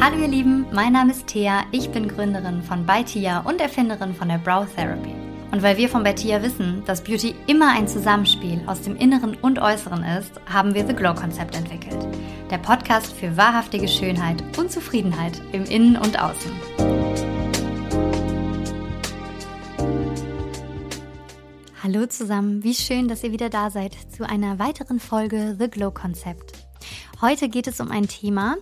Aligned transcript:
Hallo 0.00 0.18
ihr 0.18 0.28
Lieben, 0.28 0.66
mein 0.72 0.92
Name 0.92 1.12
ist 1.12 1.26
Thea, 1.28 1.64
ich 1.72 1.90
bin 1.90 2.08
Gründerin 2.08 2.62
von 2.62 2.84
Baitia 2.84 3.40
und 3.40 3.60
Erfinderin 3.60 4.14
von 4.14 4.28
der 4.28 4.38
Brow 4.38 4.66
Therapy. 4.74 5.14
Und 5.50 5.62
weil 5.62 5.76
wir 5.76 5.88
von 5.88 6.02
Baitia 6.02 6.42
wissen, 6.42 6.82
dass 6.84 7.02
Beauty 7.02 7.34
immer 7.46 7.70
ein 7.70 7.88
Zusammenspiel 7.88 8.60
aus 8.66 8.82
dem 8.82 8.96
Inneren 8.96 9.36
und 9.36 9.58
Äußeren 9.58 10.02
ist, 10.02 10.32
haben 10.52 10.74
wir 10.74 10.86
The 10.86 10.94
Glow 10.94 11.14
Konzept 11.14 11.56
entwickelt. 11.56 12.06
Der 12.50 12.58
Podcast 12.58 13.12
für 13.12 13.36
wahrhaftige 13.36 13.88
Schönheit 13.88 14.42
und 14.58 14.70
Zufriedenheit 14.70 15.40
im 15.52 15.64
Innen 15.64 15.96
und 15.96 16.20
Außen. 16.20 16.52
Hallo 21.82 22.06
zusammen, 22.06 22.64
wie 22.64 22.74
schön, 22.74 23.08
dass 23.08 23.22
ihr 23.22 23.32
wieder 23.32 23.50
da 23.50 23.70
seid 23.70 23.94
zu 24.16 24.26
einer 24.26 24.58
weiteren 24.58 24.98
Folge 24.98 25.54
The 25.58 25.68
Glow 25.68 25.90
Konzept. 25.90 26.52
Heute 27.20 27.48
geht 27.48 27.66
es 27.66 27.78
um 27.78 27.90
ein 27.90 28.08
Thema, 28.08 28.56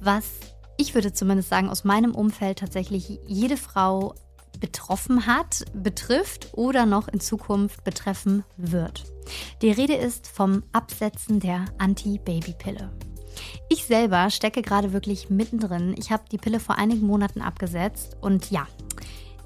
was 0.00 0.51
ich 0.76 0.94
würde 0.94 1.12
zumindest 1.12 1.48
sagen, 1.48 1.68
aus 1.68 1.84
meinem 1.84 2.14
Umfeld 2.14 2.58
tatsächlich 2.58 3.20
jede 3.26 3.56
Frau 3.56 4.14
betroffen 4.60 5.26
hat, 5.26 5.64
betrifft 5.74 6.50
oder 6.52 6.86
noch 6.86 7.08
in 7.08 7.20
Zukunft 7.20 7.84
betreffen 7.84 8.44
wird. 8.56 9.04
Die 9.60 9.70
Rede 9.70 9.94
ist 9.94 10.28
vom 10.28 10.62
Absetzen 10.72 11.40
der 11.40 11.64
Anti-Baby-Pille. 11.78 12.90
Ich 13.68 13.86
selber 13.86 14.30
stecke 14.30 14.62
gerade 14.62 14.92
wirklich 14.92 15.30
mittendrin. 15.30 15.94
Ich 15.96 16.10
habe 16.10 16.24
die 16.30 16.38
Pille 16.38 16.60
vor 16.60 16.76
einigen 16.76 17.06
Monaten 17.06 17.40
abgesetzt 17.40 18.16
und 18.20 18.50
ja, 18.50 18.66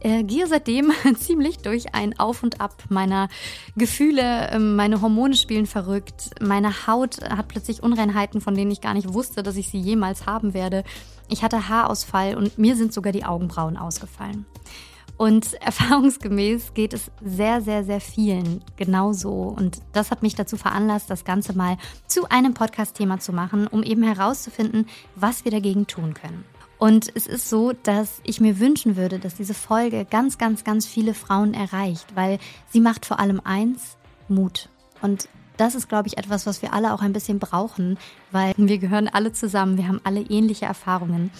äh, 0.00 0.22
gehe 0.24 0.46
seitdem 0.46 0.92
ziemlich 1.18 1.58
durch 1.58 1.94
ein 1.94 2.18
Auf 2.18 2.42
und 2.42 2.60
Ab 2.60 2.84
meiner 2.88 3.28
Gefühle. 3.76 4.50
Ähm, 4.50 4.76
meine 4.76 5.00
Hormone 5.00 5.34
spielen 5.34 5.66
verrückt. 5.66 6.30
Meine 6.40 6.86
Haut 6.86 7.22
hat 7.22 7.48
plötzlich 7.48 7.82
Unreinheiten, 7.82 8.40
von 8.40 8.54
denen 8.54 8.70
ich 8.70 8.80
gar 8.80 8.94
nicht 8.94 9.12
wusste, 9.12 9.42
dass 9.42 9.56
ich 9.56 9.68
sie 9.68 9.78
jemals 9.78 10.26
haben 10.26 10.54
werde. 10.54 10.84
Ich 11.28 11.42
hatte 11.42 11.68
Haarausfall 11.68 12.36
und 12.36 12.58
mir 12.58 12.76
sind 12.76 12.92
sogar 12.92 13.12
die 13.12 13.24
Augenbrauen 13.24 13.76
ausgefallen. 13.76 14.46
Und 15.16 15.54
erfahrungsgemäß 15.62 16.74
geht 16.74 16.92
es 16.92 17.10
sehr, 17.24 17.60
sehr, 17.60 17.84
sehr 17.84 18.00
vielen 18.00 18.62
genauso. 18.76 19.32
Und 19.32 19.80
das 19.92 20.10
hat 20.10 20.22
mich 20.22 20.34
dazu 20.34 20.56
veranlasst, 20.56 21.10
das 21.10 21.24
Ganze 21.24 21.56
mal 21.56 21.78
zu 22.06 22.28
einem 22.28 22.54
Podcast-Thema 22.54 23.18
zu 23.18 23.32
machen, 23.32 23.66
um 23.66 23.82
eben 23.82 24.02
herauszufinden, 24.02 24.86
was 25.14 25.44
wir 25.44 25.52
dagegen 25.52 25.86
tun 25.86 26.14
können. 26.14 26.44
Und 26.78 27.10
es 27.14 27.26
ist 27.26 27.48
so, 27.48 27.72
dass 27.72 28.20
ich 28.22 28.40
mir 28.40 28.60
wünschen 28.60 28.96
würde, 28.96 29.18
dass 29.18 29.34
diese 29.34 29.54
Folge 29.54 30.04
ganz, 30.04 30.36
ganz, 30.36 30.62
ganz 30.62 30.84
viele 30.84 31.14
Frauen 31.14 31.54
erreicht, 31.54 32.14
weil 32.14 32.38
sie 32.68 32.80
macht 32.80 33.06
vor 33.06 33.18
allem 33.18 33.40
eins, 33.42 33.96
Mut. 34.28 34.68
Und 35.00 35.28
das 35.56 35.74
ist, 35.74 35.88
glaube 35.88 36.08
ich, 36.08 36.18
etwas, 36.18 36.46
was 36.46 36.62
wir 36.62 36.72
alle 36.72 36.92
auch 36.92 37.02
ein 37.02 37.12
bisschen 37.12 37.38
brauchen, 37.38 37.98
weil 38.30 38.54
wir 38.56 38.78
gehören 38.78 39.08
alle 39.08 39.32
zusammen, 39.32 39.76
wir 39.76 39.88
haben 39.88 40.00
alle 40.04 40.20
ähnliche 40.20 40.66
Erfahrungen. 40.66 41.30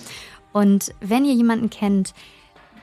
Und 0.53 0.95
wenn 1.01 1.25
ihr 1.25 1.35
jemanden 1.35 1.71
kennt, 1.71 2.15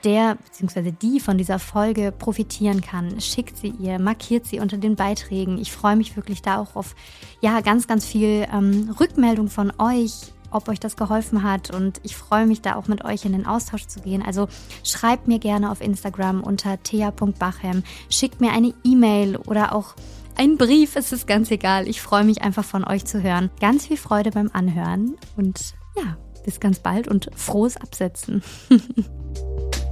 der 0.04 0.36
bzw. 0.36 0.92
die 0.92 1.20
von 1.20 1.38
dieser 1.38 1.60
Folge 1.60 2.12
profitieren 2.12 2.82
kann, 2.82 3.20
schickt 3.22 3.58
sie 3.58 3.70
ihr, 3.70 4.00
markiert 4.00 4.46
sie 4.46 4.60
unter 4.60 4.78
den 4.78 4.96
Beiträgen. 4.96 5.58
Ich 5.58 5.72
freue 5.72 5.96
mich 5.96 6.16
wirklich 6.16 6.42
da 6.42 6.58
auch 6.58 6.76
auf 6.76 6.96
ja 7.42 7.62
ganz, 7.62 7.88
ganz 7.88 8.06
viel 8.06 8.46
ähm, 8.54 8.94
Rückmeldung 9.00 9.48
von 9.50 9.72
euch, 9.80 10.34
ob 10.52 10.68
euch 10.68 10.80
das 10.80 10.98
geholfen 10.98 11.44
hat 11.44 11.74
und 11.74 12.00
ich 12.04 12.16
freue 12.16 12.46
mich 12.46 12.62
da 12.62 12.76
auch 12.76 12.88
mit 12.88 13.04
euch 13.04 13.26
in 13.26 13.32
den 13.32 13.46
Austausch 13.46 13.88
zu 13.88 14.02
gehen. 14.02 14.22
Also 14.22 14.48
schreibt 14.84 15.28
mir 15.28 15.40
gerne 15.40 15.72
auf 15.72 15.82
Instagram 15.82 16.42
unter 16.42 16.82
thea.bachem, 16.84 17.84
schickt 18.10 18.40
mir 18.40 18.52
eine 18.52 18.74
E-Mail 18.84 19.38
oder 19.38 19.74
auch 19.74 19.96
ein 20.36 20.58
Brief, 20.58 20.96
es 20.96 21.12
ist 21.12 21.28
ganz 21.28 21.52
egal. 21.52 21.88
Ich 21.88 22.02
freue 22.02 22.24
mich 22.24 22.42
einfach 22.42 22.66
von 22.66 22.84
euch 22.84 23.06
zu 23.06 23.22
hören. 23.22 23.52
Ganz 23.60 23.88
viel 23.88 23.98
Freude 23.98 24.32
beim 24.32 24.50
Anhören 24.54 25.16
und 25.38 25.74
ja, 25.96 26.18
bis 26.44 26.60
ganz 26.60 26.80
bald 26.80 27.08
und 27.08 27.30
frohes 27.36 27.78
Absetzen. 27.78 28.44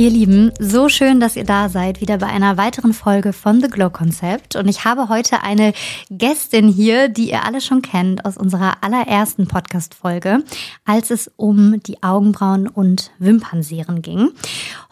Ihr 0.00 0.08
Lieben, 0.08 0.50
so 0.58 0.88
schön, 0.88 1.20
dass 1.20 1.36
ihr 1.36 1.44
da 1.44 1.68
seid, 1.68 2.00
wieder 2.00 2.16
bei 2.16 2.28
einer 2.28 2.56
weiteren 2.56 2.94
Folge 2.94 3.34
von 3.34 3.60
The 3.60 3.68
Glow 3.68 3.90
Concept. 3.90 4.56
Und 4.56 4.66
ich 4.66 4.86
habe 4.86 5.10
heute 5.10 5.42
eine 5.42 5.74
Gästin 6.08 6.68
hier, 6.68 7.10
die 7.10 7.28
ihr 7.28 7.44
alle 7.44 7.60
schon 7.60 7.82
kennt 7.82 8.24
aus 8.24 8.38
unserer 8.38 8.82
allerersten 8.82 9.46
Podcast-Folge, 9.46 10.42
als 10.86 11.10
es 11.10 11.30
um 11.36 11.82
die 11.82 12.02
Augenbrauen 12.02 12.66
und 12.66 13.10
Wimpernserien 13.18 14.00
ging. 14.00 14.30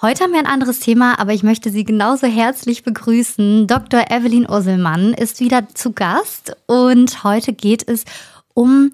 Heute 0.02 0.24
haben 0.24 0.32
wir 0.32 0.40
ein 0.40 0.44
anderes 0.44 0.80
Thema, 0.80 1.18
aber 1.18 1.32
ich 1.32 1.42
möchte 1.42 1.70
Sie 1.70 1.84
genauso 1.84 2.26
herzlich 2.26 2.82
begrüßen. 2.82 3.66
Dr. 3.66 4.10
Evelyn 4.10 4.46
Urselmann 4.46 5.14
ist 5.14 5.40
wieder 5.40 5.70
zu 5.72 5.92
Gast 5.92 6.54
und 6.66 7.24
heute 7.24 7.54
geht 7.54 7.88
es 7.88 8.04
um 8.52 8.92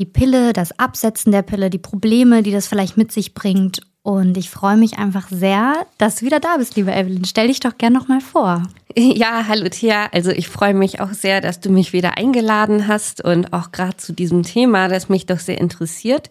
die 0.00 0.06
Pille, 0.06 0.54
das 0.54 0.76
Absetzen 0.80 1.30
der 1.30 1.42
Pille, 1.42 1.70
die 1.70 1.78
Probleme, 1.78 2.42
die 2.42 2.50
das 2.50 2.66
vielleicht 2.66 2.96
mit 2.96 3.12
sich 3.12 3.32
bringt 3.32 3.82
und 4.04 4.36
ich 4.36 4.50
freue 4.50 4.76
mich 4.76 4.98
einfach 4.98 5.28
sehr, 5.28 5.86
dass 5.98 6.16
du 6.16 6.26
wieder 6.26 6.40
da 6.40 6.56
bist, 6.56 6.74
liebe 6.74 6.92
Evelyn. 6.92 7.24
Stell 7.24 7.46
dich 7.46 7.60
doch 7.60 7.78
gern 7.78 7.92
nochmal 7.92 8.20
vor. 8.20 8.64
Ja, 8.96 9.46
hallo 9.48 9.68
Tia. 9.68 10.08
Also 10.12 10.32
ich 10.32 10.48
freue 10.48 10.74
mich 10.74 11.00
auch 11.00 11.12
sehr, 11.12 11.40
dass 11.40 11.60
du 11.60 11.70
mich 11.70 11.92
wieder 11.92 12.18
eingeladen 12.18 12.88
hast 12.88 13.24
und 13.24 13.52
auch 13.52 13.70
gerade 13.70 13.96
zu 13.96 14.12
diesem 14.12 14.42
Thema, 14.42 14.88
das 14.88 15.08
mich 15.08 15.24
doch 15.26 15.38
sehr 15.38 15.58
interessiert. 15.58 16.30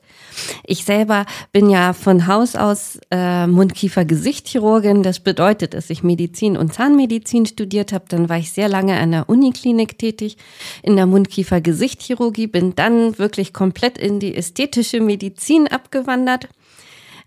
Ich 0.66 0.84
selber 0.84 1.26
bin 1.54 1.70
ja 1.70 1.94
von 1.94 2.28
Haus 2.28 2.56
aus 2.56 3.00
äh, 3.09 3.48
Mundkiefer-Gesichtchirurgin. 3.48 5.02
Das 5.02 5.22
bedeutet, 5.22 5.74
dass 5.74 5.90
ich 5.90 6.03
Medizin 6.03 6.58
und 6.58 6.74
Zahnmedizin 6.74 7.46
studiert 7.46 7.94
habe. 7.94 8.06
Dann 8.09 8.28
war 8.30 8.38
ich 8.38 8.52
sehr 8.52 8.68
lange 8.68 9.00
an 9.00 9.12
der 9.12 9.30
Uniklinik 9.30 9.98
tätig 9.98 10.38
in 10.84 10.98
der 10.98 11.06
Mundkiefer-Gesichtchirurgie, 11.06 12.48
bin 12.48 12.76
dann 12.76 13.18
wirklich 13.18 13.53
komplett 13.53 13.98
in 13.98 14.20
die 14.20 14.36
ästhetische 14.36 15.00
Medizin 15.00 15.68
abgewandert 15.68 16.50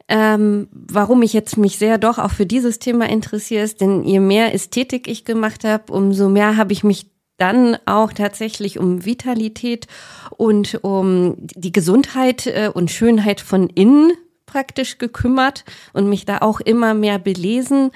ähm, 0.09 0.69
warum 0.71 1.23
ich 1.23 1.33
jetzt 1.33 1.57
mich 1.57 1.79
sehr 1.79 1.99
doch 1.99 2.19
auch 2.19 2.31
für 2.31 2.47
dieses 2.47 2.79
Thema 2.79 3.09
interessiere, 3.09 3.65
ist, 3.65 3.81
denn 3.81 4.05
je 4.05 4.21
mehr 4.21 4.55
Ästhetik 4.55 5.09
ich 5.09 5.25
gemacht 5.25 5.65
habe, 5.65 5.93
umso 5.93 6.29
mehr 6.29 6.57
habe 6.57 6.73
ich 6.73 6.85
mich 6.85 7.07
dann 7.37 7.77
auch 7.87 8.13
tatsächlich 8.13 8.79
um 8.79 9.05
Vitalität 9.05 9.87
und 10.37 10.79
um 10.83 11.37
die 11.39 11.73
Gesundheit 11.73 12.47
äh, 12.47 12.71
und 12.73 12.91
Schönheit 12.91 13.41
von 13.41 13.69
innen 13.69 14.13
praktisch 14.47 14.99
gekümmert 14.99 15.65
und 15.93 16.09
mich 16.09 16.27
da 16.27 16.39
auch 16.39 16.61
immer 16.61 16.95
mehr 16.95 17.19
belesen 17.19 17.91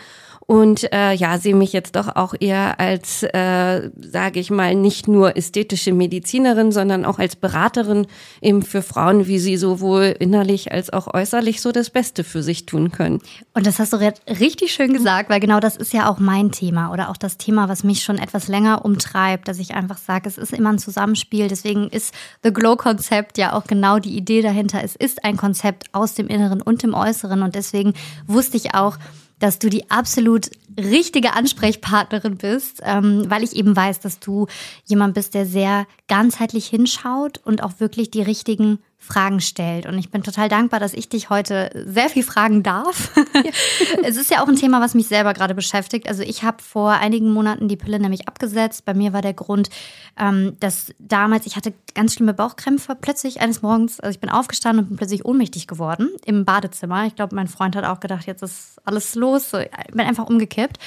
und 0.51 0.91
äh, 0.95 1.13
ja, 1.13 1.37
sehe 1.37 1.55
mich 1.55 1.75
jetzt 1.75 1.95
doch 1.95 2.17
auch 2.17 2.35
eher 2.41 2.81
als, 2.81 3.23
äh, 3.23 3.91
sage 4.01 4.41
ich 4.41 4.51
mal, 4.51 4.75
nicht 4.75 5.07
nur 5.07 5.37
ästhetische 5.37 5.93
Medizinerin, 5.93 6.73
sondern 6.73 7.05
auch 7.05 7.19
als 7.19 7.37
Beraterin 7.37 8.07
eben 8.41 8.63
für 8.63 8.81
Frauen, 8.81 9.27
wie 9.27 9.39
sie 9.41 9.59
sowohl 9.59 10.17
innerlich 10.19 10.73
als 10.73 10.91
auch 10.91 11.13
äußerlich 11.13 11.61
so 11.61 11.71
das 11.71 11.91
Beste 11.91 12.25
für 12.25 12.43
sich 12.43 12.65
tun 12.65 12.91
können. 12.93 13.21
Und 13.53 13.67
das 13.67 13.79
hast 13.79 13.93
du 13.93 13.99
richtig 13.99 14.73
schön 14.73 14.95
gesagt, 14.95 15.29
weil 15.29 15.41
genau 15.41 15.61
das 15.61 15.77
ist 15.77 15.93
ja 15.93 16.09
auch 16.09 16.19
mein 16.19 16.51
Thema 16.51 16.93
oder 16.95 17.11
auch 17.11 17.19
das 17.19 17.37
Thema, 17.37 17.69
was 17.69 17.85
mich 17.85 18.03
schon 18.03 18.17
etwas 18.17 18.49
länger 18.49 18.87
umtreibt, 18.87 19.49
dass 19.49 19.59
ich 19.59 19.75
einfach 19.75 19.99
sage, 19.99 20.31
es 20.31 20.39
ist 20.39 20.55
immer 20.55 20.73
ein 20.73 20.79
Zusammenspiel. 20.79 21.49
Deswegen 21.49 21.89
ist 21.89 22.15
The 22.43 22.55
Glow-Konzept 22.55 23.37
ja 23.37 23.53
auch 23.53 23.65
genau 23.65 23.99
die 23.99 24.17
Idee 24.17 24.41
dahinter. 24.41 24.83
Es 24.83 24.97
ist 24.97 25.27
ein 25.27 25.37
Konzept 25.37 25.85
aus 25.93 26.15
dem 26.15 26.29
Inneren 26.29 26.63
und 26.63 26.83
dem 26.83 26.95
Äußeren 26.95 27.43
und 27.43 27.55
deswegen 27.55 27.93
wusste 28.27 28.57
ich 28.57 28.75
auch, 28.75 28.97
dass 29.39 29.59
du 29.59 29.69
die 29.69 29.91
absolut 29.91 30.51
richtige 30.79 31.33
Ansprechpartnerin 31.33 32.37
bist, 32.37 32.81
ähm, 32.85 33.25
weil 33.29 33.43
ich 33.43 33.57
eben 33.57 33.75
weiß, 33.75 34.01
dass 34.01 34.21
du 34.21 34.47
jemand 34.87 35.15
bist, 35.15 35.35
der 35.35 35.47
sehr 35.47 35.87
ganzheitlich 36.07 36.67
hinschaut 36.67 37.39
und 37.45 37.63
auch 37.63 37.81
wirklich 37.81 38.11
die 38.11 38.23
richtigen 38.23 38.79
Fragen 39.09 39.41
stellt. 39.41 39.87
Und 39.87 39.99
ich 39.99 40.11
bin 40.11 40.23
total 40.23 40.51
dankbar, 40.51 40.81
dass 40.81 40.93
ich 40.93 41.09
dich 41.09 41.31
heute 41.31 41.71
sehr 41.87 42.11
viel 42.11 42.23
fragen 42.23 42.63
darf. 42.63 43.11
Ja. 43.35 43.43
es 44.05 44.17
ist 44.17 44.31
ja 44.31 44.43
auch 44.43 44.49
ein 44.49 44.57
Thema, 44.57 44.83
was 44.83 44.95
mich 44.95 45.09
selber 45.09 45.33
gerade 45.33 45.55
beschäftigt. 45.55 46.09
Also 46.09 46.23
ich 46.23 46.43
habe 46.43 46.63
vor 46.63 46.91
einigen 46.93 47.33
Monaten 47.33 47.69
die 47.69 47.77
Pille 47.77 47.99
nämlich 47.99 48.29
abgesetzt. 48.29 48.85
Bei 48.85 48.93
mir 48.93 49.15
war 49.15 49.23
der 49.23 49.33
Grund, 49.33 49.71
ähm, 50.19 50.57
dass 50.61 50.93
damals, 50.99 51.47
ich 51.47 51.57
hatte 51.57 51.73
ganz 51.95 52.15
schlimme 52.15 52.35
Bauchkrämpfe 52.35 52.95
plötzlich 53.01 53.41
eines 53.41 53.63
Morgens. 53.63 53.99
Also 53.99 54.15
ich 54.15 54.21
bin 54.21 54.31
aufgestanden 54.31 54.85
und 54.85 54.89
bin 54.91 54.99
plötzlich 54.99 55.25
ohnmächtig 55.25 55.67
geworden 55.67 56.11
im 56.27 56.45
Badezimmer. 56.45 57.07
Ich 57.07 57.17
glaube, 57.17 57.35
mein 57.35 57.49
Freund 57.49 57.77
hat 57.77 57.85
auch 57.85 58.01
gedacht, 58.01 58.27
jetzt 58.27 58.43
ist 58.43 58.77
alles 58.85 59.15
los. 59.15 59.55
Ich 59.55 59.93
bin 59.93 60.01
einfach 60.01 60.27
umgekippt. 60.27 60.79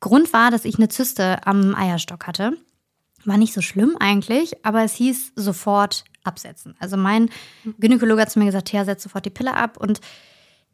Grund 0.00 0.32
war, 0.32 0.50
dass 0.50 0.64
ich 0.64 0.76
eine 0.76 0.88
Zyste 0.88 1.46
am 1.46 1.76
Eierstock 1.76 2.26
hatte. 2.26 2.56
War 3.24 3.36
nicht 3.36 3.52
so 3.52 3.60
schlimm 3.60 3.96
eigentlich, 4.00 4.64
aber 4.64 4.82
es 4.82 4.94
hieß 4.94 5.32
sofort 5.36 6.04
absetzen. 6.24 6.74
Also 6.78 6.96
mein 6.96 7.30
Gynäkologe 7.78 8.22
hat 8.22 8.30
zu 8.30 8.38
mir 8.38 8.46
gesagt, 8.46 8.72
ja, 8.72 8.84
setz 8.84 9.02
sofort 9.02 9.24
die 9.24 9.30
Pille 9.30 9.54
ab. 9.54 9.76
Und 9.76 10.00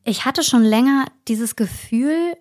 ich 0.05 0.25
hatte 0.25 0.43
schon 0.43 0.63
länger 0.63 1.07
dieses 1.29 1.57
Gefühl, 1.57 2.37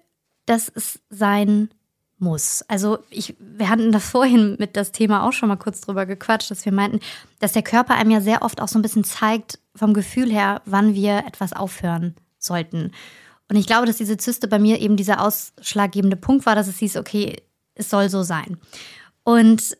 dass 0.45 0.69
es 0.69 0.99
sein 1.09 1.69
muss. 2.17 2.63
Also 2.67 2.99
ich, 3.09 3.35
wir 3.39 3.69
hatten 3.69 3.91
da 3.91 3.99
vorhin 3.99 4.55
mit 4.59 4.75
das 4.75 4.91
Thema 4.91 5.27
auch 5.27 5.33
schon 5.33 5.49
mal 5.49 5.57
kurz 5.57 5.81
drüber 5.81 6.05
gequatscht, 6.05 6.51
dass 6.51 6.65
wir 6.65 6.71
meinten, 6.71 6.99
dass 7.39 7.53
der 7.53 7.63
Körper 7.63 7.95
einem 7.95 8.11
ja 8.11 8.21
sehr 8.21 8.41
oft 8.41 8.61
auch 8.61 8.67
so 8.67 8.79
ein 8.79 8.83
bisschen 8.83 9.03
zeigt 9.03 9.59
vom 9.75 9.93
Gefühl 9.93 10.31
her, 10.31 10.61
wann 10.65 10.93
wir 10.93 11.19
etwas 11.27 11.53
aufhören 11.53 12.15
sollten. 12.37 12.91
Und 13.49 13.57
ich 13.57 13.67
glaube, 13.67 13.85
dass 13.85 13.97
diese 13.97 14.17
Zyste 14.17 14.47
bei 14.47 14.59
mir 14.59 14.79
eben 14.79 14.95
dieser 14.95 15.21
ausschlaggebende 15.21 16.15
Punkt 16.15 16.45
war, 16.45 16.55
dass 16.55 16.67
es 16.67 16.79
hieß, 16.79 16.97
okay, 16.97 17.41
es 17.75 17.89
soll 17.89 18.09
so 18.09 18.23
sein. 18.23 18.57
Und 19.23 19.77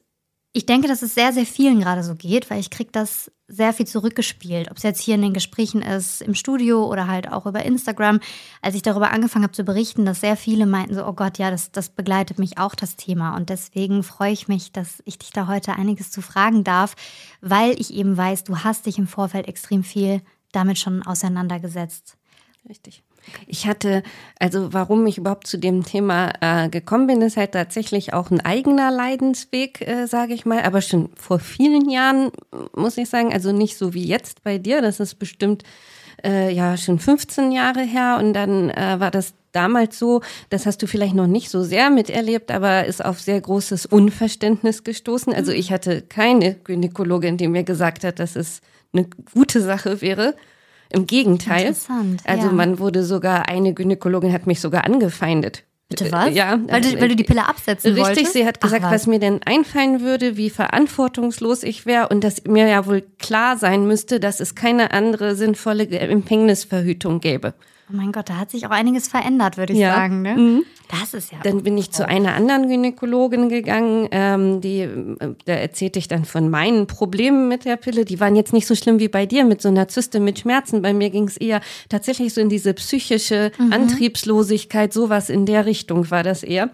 ich 0.55 0.65
denke, 0.65 0.87
dass 0.87 1.01
es 1.01 1.13
sehr, 1.13 1.33
sehr 1.33 1.45
vielen 1.45 1.81
gerade 1.81 2.01
so 2.01 2.15
geht, 2.15 2.49
weil 2.49 2.61
ich 2.61 2.69
kriege 2.69 2.89
das 2.89 3.29
sehr 3.45 3.73
viel 3.73 3.85
zurückgespielt. 3.85 4.71
Ob 4.71 4.77
es 4.77 4.83
jetzt 4.83 5.01
hier 5.01 5.15
in 5.15 5.21
den 5.21 5.33
Gesprächen 5.33 5.81
ist, 5.81 6.21
im 6.21 6.33
Studio 6.33 6.85
oder 6.89 7.07
halt 7.07 7.29
auch 7.29 7.45
über 7.45 7.63
Instagram. 7.63 8.21
Als 8.61 8.73
ich 8.73 8.81
darüber 8.81 9.11
angefangen 9.11 9.43
habe 9.43 9.51
zu 9.51 9.65
berichten, 9.65 10.05
dass 10.05 10.21
sehr 10.21 10.37
viele 10.37 10.65
meinten 10.65 10.95
so, 10.95 11.05
oh 11.05 11.11
Gott, 11.11 11.39
ja, 11.39 11.51
das, 11.51 11.73
das 11.73 11.89
begleitet 11.89 12.39
mich 12.39 12.57
auch, 12.57 12.73
das 12.73 12.95
Thema. 12.95 13.35
Und 13.35 13.49
deswegen 13.49 14.01
freue 14.01 14.31
ich 14.31 14.47
mich, 14.47 14.71
dass 14.71 15.03
ich 15.03 15.19
dich 15.19 15.31
da 15.31 15.47
heute 15.47 15.73
einiges 15.73 16.09
zu 16.09 16.21
fragen 16.21 16.63
darf, 16.63 16.95
weil 17.41 17.77
ich 17.77 17.93
eben 17.93 18.15
weiß, 18.15 18.45
du 18.45 18.59
hast 18.59 18.85
dich 18.85 18.97
im 18.97 19.07
Vorfeld 19.07 19.49
extrem 19.49 19.83
viel 19.83 20.21
damit 20.53 20.79
schon 20.79 21.03
auseinandergesetzt. 21.03 22.15
Richtig. 22.69 23.03
Ich 23.47 23.67
hatte, 23.67 24.03
also 24.39 24.73
warum 24.73 25.05
ich 25.07 25.17
überhaupt 25.17 25.47
zu 25.47 25.57
dem 25.57 25.83
Thema 25.83 26.33
äh, 26.41 26.69
gekommen 26.69 27.07
bin, 27.07 27.21
ist 27.21 27.37
halt 27.37 27.53
tatsächlich 27.53 28.13
auch 28.13 28.31
ein 28.31 28.41
eigener 28.41 28.91
Leidensweg, 28.91 29.81
äh, 29.87 30.07
sage 30.07 30.33
ich 30.33 30.45
mal. 30.45 30.63
Aber 30.63 30.81
schon 30.81 31.09
vor 31.15 31.39
vielen 31.39 31.89
Jahren, 31.89 32.31
muss 32.75 32.97
ich 32.97 33.09
sagen, 33.09 33.33
also 33.33 33.51
nicht 33.51 33.77
so 33.77 33.93
wie 33.93 34.05
jetzt 34.05 34.43
bei 34.43 34.57
dir. 34.57 34.81
Das 34.81 34.99
ist 34.99 35.15
bestimmt 35.15 35.63
äh, 36.23 36.53
ja 36.53 36.77
schon 36.77 36.99
15 36.99 37.51
Jahre 37.51 37.81
her. 37.81 38.17
Und 38.19 38.33
dann 38.33 38.69
äh, 38.69 38.99
war 38.99 39.11
das 39.11 39.33
damals 39.51 39.97
so, 39.97 40.21
das 40.49 40.65
hast 40.65 40.81
du 40.81 40.87
vielleicht 40.87 41.15
noch 41.15 41.27
nicht 41.27 41.49
so 41.49 41.63
sehr 41.63 41.89
miterlebt, 41.89 42.51
aber 42.51 42.85
ist 42.85 43.03
auf 43.03 43.21
sehr 43.21 43.39
großes 43.39 43.85
Unverständnis 43.85 44.83
gestoßen. 44.83 45.33
Also 45.33 45.51
ich 45.51 45.71
hatte 45.71 46.01
keine 46.01 46.55
Gynäkologin, 46.55 47.37
die 47.37 47.47
mir 47.47 47.63
gesagt 47.63 48.03
hat, 48.03 48.19
dass 48.19 48.35
es 48.35 48.61
eine 48.93 49.07
gute 49.33 49.61
Sache 49.61 50.01
wäre 50.01 50.35
im 50.89 51.07
Gegenteil. 51.07 51.67
Interessant. 51.67 52.21
Also 52.25 52.47
ja. 52.47 52.53
man 52.53 52.79
wurde 52.79 53.03
sogar, 53.03 53.47
eine 53.47 53.73
Gynäkologin 53.73 54.33
hat 54.33 54.47
mich 54.47 54.59
sogar 54.61 54.85
angefeindet. 54.85 55.63
Bitte 55.89 56.11
was? 56.11 56.33
Ja. 56.33 56.59
Weil 56.67 56.81
du, 56.81 56.99
weil 56.99 57.09
du 57.09 57.15
die 57.15 57.23
Pille 57.23 57.47
absetzen 57.47 57.93
Richtig, 57.93 58.05
wolltest? 58.05 58.33
sie 58.33 58.45
hat 58.45 58.59
gesagt, 58.59 58.83
Ach, 58.85 58.91
was 58.91 59.05
mir 59.05 59.19
denn 59.19 59.41
einfallen 59.45 60.01
würde, 60.01 60.35
wie 60.35 60.49
verantwortungslos 60.49 61.61
ich 61.61 61.85
wäre 61.85 62.09
und 62.09 62.23
dass 62.23 62.43
mir 62.45 62.67
ja 62.67 62.87
wohl 62.87 63.03
klar 63.19 63.57
sein 63.57 63.85
müsste, 63.85 64.19
dass 64.19 64.39
es 64.39 64.55
keine 64.55 64.91
andere 64.91 65.35
sinnvolle 65.35 65.87
Empfängnisverhütung 65.87 67.19
gäbe. 67.19 67.53
Oh 67.87 67.95
mein 67.95 68.11
Gott, 68.11 68.29
da 68.29 68.37
hat 68.37 68.49
sich 68.49 68.65
auch 68.65 68.71
einiges 68.71 69.07
verändert, 69.07 69.57
würde 69.57 69.73
ich 69.73 69.79
Ja. 69.79 69.93
sagen. 69.93 70.23
Ne? 70.23 70.35
Mhm. 70.35 70.63
Das 70.89 71.13
ist 71.13 71.31
ja. 71.31 71.37
Dann 71.43 71.61
bin 71.61 71.77
ich 71.77 71.91
zu 71.91 72.07
einer 72.07 72.33
anderen 72.33 72.67
Gynäkologin 72.67 73.47
gegangen, 73.47 74.07
ähm, 74.11 74.59
die, 74.61 74.79
äh, 74.81 75.35
da 75.45 75.53
erzählte 75.53 75.99
ich 75.99 76.07
dann 76.07 76.25
von 76.25 76.49
meinen 76.49 76.87
Problemen 76.87 77.47
mit 77.47 77.63
der 77.65 77.75
Pille. 77.75 78.03
Die 78.05 78.19
waren 78.19 78.35
jetzt 78.35 78.53
nicht 78.53 78.65
so 78.65 78.73
schlimm 78.75 78.97
wie 78.99 79.07
bei 79.07 79.25
dir 79.27 79.45
mit 79.45 79.61
so 79.61 79.69
einer 79.69 79.87
Zyste 79.87 80.19
mit 80.19 80.39
Schmerzen. 80.39 80.81
Bei 80.81 80.93
mir 80.93 81.11
ging 81.11 81.27
es 81.27 81.37
eher 81.37 81.61
tatsächlich 81.89 82.33
so 82.33 82.41
in 82.41 82.49
diese 82.49 82.73
psychische 82.73 83.51
Antriebslosigkeit, 83.71 84.91
sowas 84.93 85.29
in 85.29 85.45
der 85.45 85.65
Richtung 85.65 86.09
war 86.11 86.23
das 86.23 86.43
eher. 86.43 86.69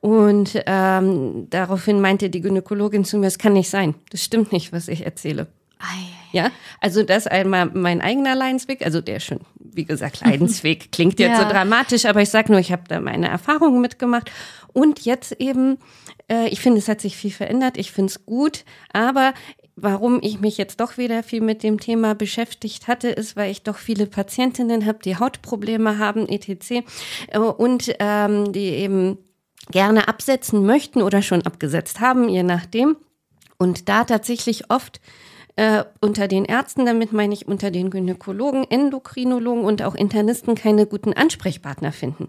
Und 0.00 0.62
ähm, 0.66 1.46
daraufhin 1.50 2.00
meinte 2.00 2.30
die 2.30 2.40
Gynäkologin 2.40 3.04
zu 3.04 3.18
mir, 3.18 3.26
es 3.26 3.38
kann 3.38 3.52
nicht 3.54 3.68
sein. 3.68 3.94
Das 4.10 4.22
stimmt 4.22 4.52
nicht, 4.52 4.72
was 4.72 4.88
ich 4.88 5.04
erzähle. 5.04 5.46
Ei, 5.78 5.84
Ja, 6.32 6.50
also 6.80 7.02
das 7.02 7.26
einmal 7.26 7.66
mein 7.66 8.00
eigener 8.00 8.34
Leidensweg, 8.34 8.84
also 8.84 9.00
der 9.00 9.20
schon, 9.20 9.40
wie 9.58 9.84
gesagt, 9.84 10.20
Leidensweg 10.24 10.92
klingt 10.92 11.18
jetzt 11.20 11.38
Ja. 11.38 11.44
so 11.44 11.52
dramatisch, 11.52 12.04
aber 12.06 12.22
ich 12.22 12.30
sag 12.30 12.48
nur, 12.48 12.58
ich 12.58 12.72
habe 12.72 12.82
da 12.88 13.00
meine 13.00 13.28
Erfahrungen 13.28 13.80
mitgemacht 13.80 14.30
und 14.72 15.04
jetzt 15.04 15.32
eben, 15.40 15.78
äh, 16.30 16.48
ich 16.48 16.60
finde, 16.60 16.78
es 16.78 16.88
hat 16.88 17.00
sich 17.00 17.16
viel 17.16 17.30
verändert, 17.30 17.76
ich 17.78 17.92
finde 17.92 18.10
es 18.10 18.26
gut, 18.26 18.64
aber 18.92 19.32
warum 19.80 20.18
ich 20.22 20.40
mich 20.40 20.58
jetzt 20.58 20.80
doch 20.80 20.98
wieder 20.98 21.22
viel 21.22 21.40
mit 21.40 21.62
dem 21.62 21.78
Thema 21.78 22.14
beschäftigt 22.14 22.88
hatte, 22.88 23.08
ist, 23.08 23.36
weil 23.36 23.50
ich 23.50 23.62
doch 23.62 23.76
viele 23.76 24.06
Patientinnen 24.06 24.86
habe, 24.86 24.98
die 25.04 25.16
Hautprobleme 25.16 25.98
haben, 25.98 26.28
etc. 26.28 26.82
äh, 27.28 27.38
und 27.38 27.94
ähm, 28.00 28.52
die 28.52 28.70
eben 28.70 29.18
gerne 29.70 30.08
absetzen 30.08 30.64
möchten 30.64 31.02
oder 31.02 31.22
schon 31.22 31.42
abgesetzt 31.42 32.00
haben, 32.00 32.28
je 32.28 32.42
nachdem. 32.42 32.96
Und 33.58 33.88
da 33.88 34.04
tatsächlich 34.04 34.70
oft 34.70 35.00
äh, 35.58 35.84
unter 36.00 36.28
den 36.28 36.44
Ärzten, 36.44 36.86
damit 36.86 37.12
meine 37.12 37.34
ich 37.34 37.48
unter 37.48 37.72
den 37.72 37.90
Gynäkologen, 37.90 38.64
Endokrinologen 38.70 39.64
und 39.64 39.82
auch 39.82 39.96
Internisten 39.96 40.54
keine 40.54 40.86
guten 40.86 41.14
Ansprechpartner 41.14 41.90
finden. 41.90 42.28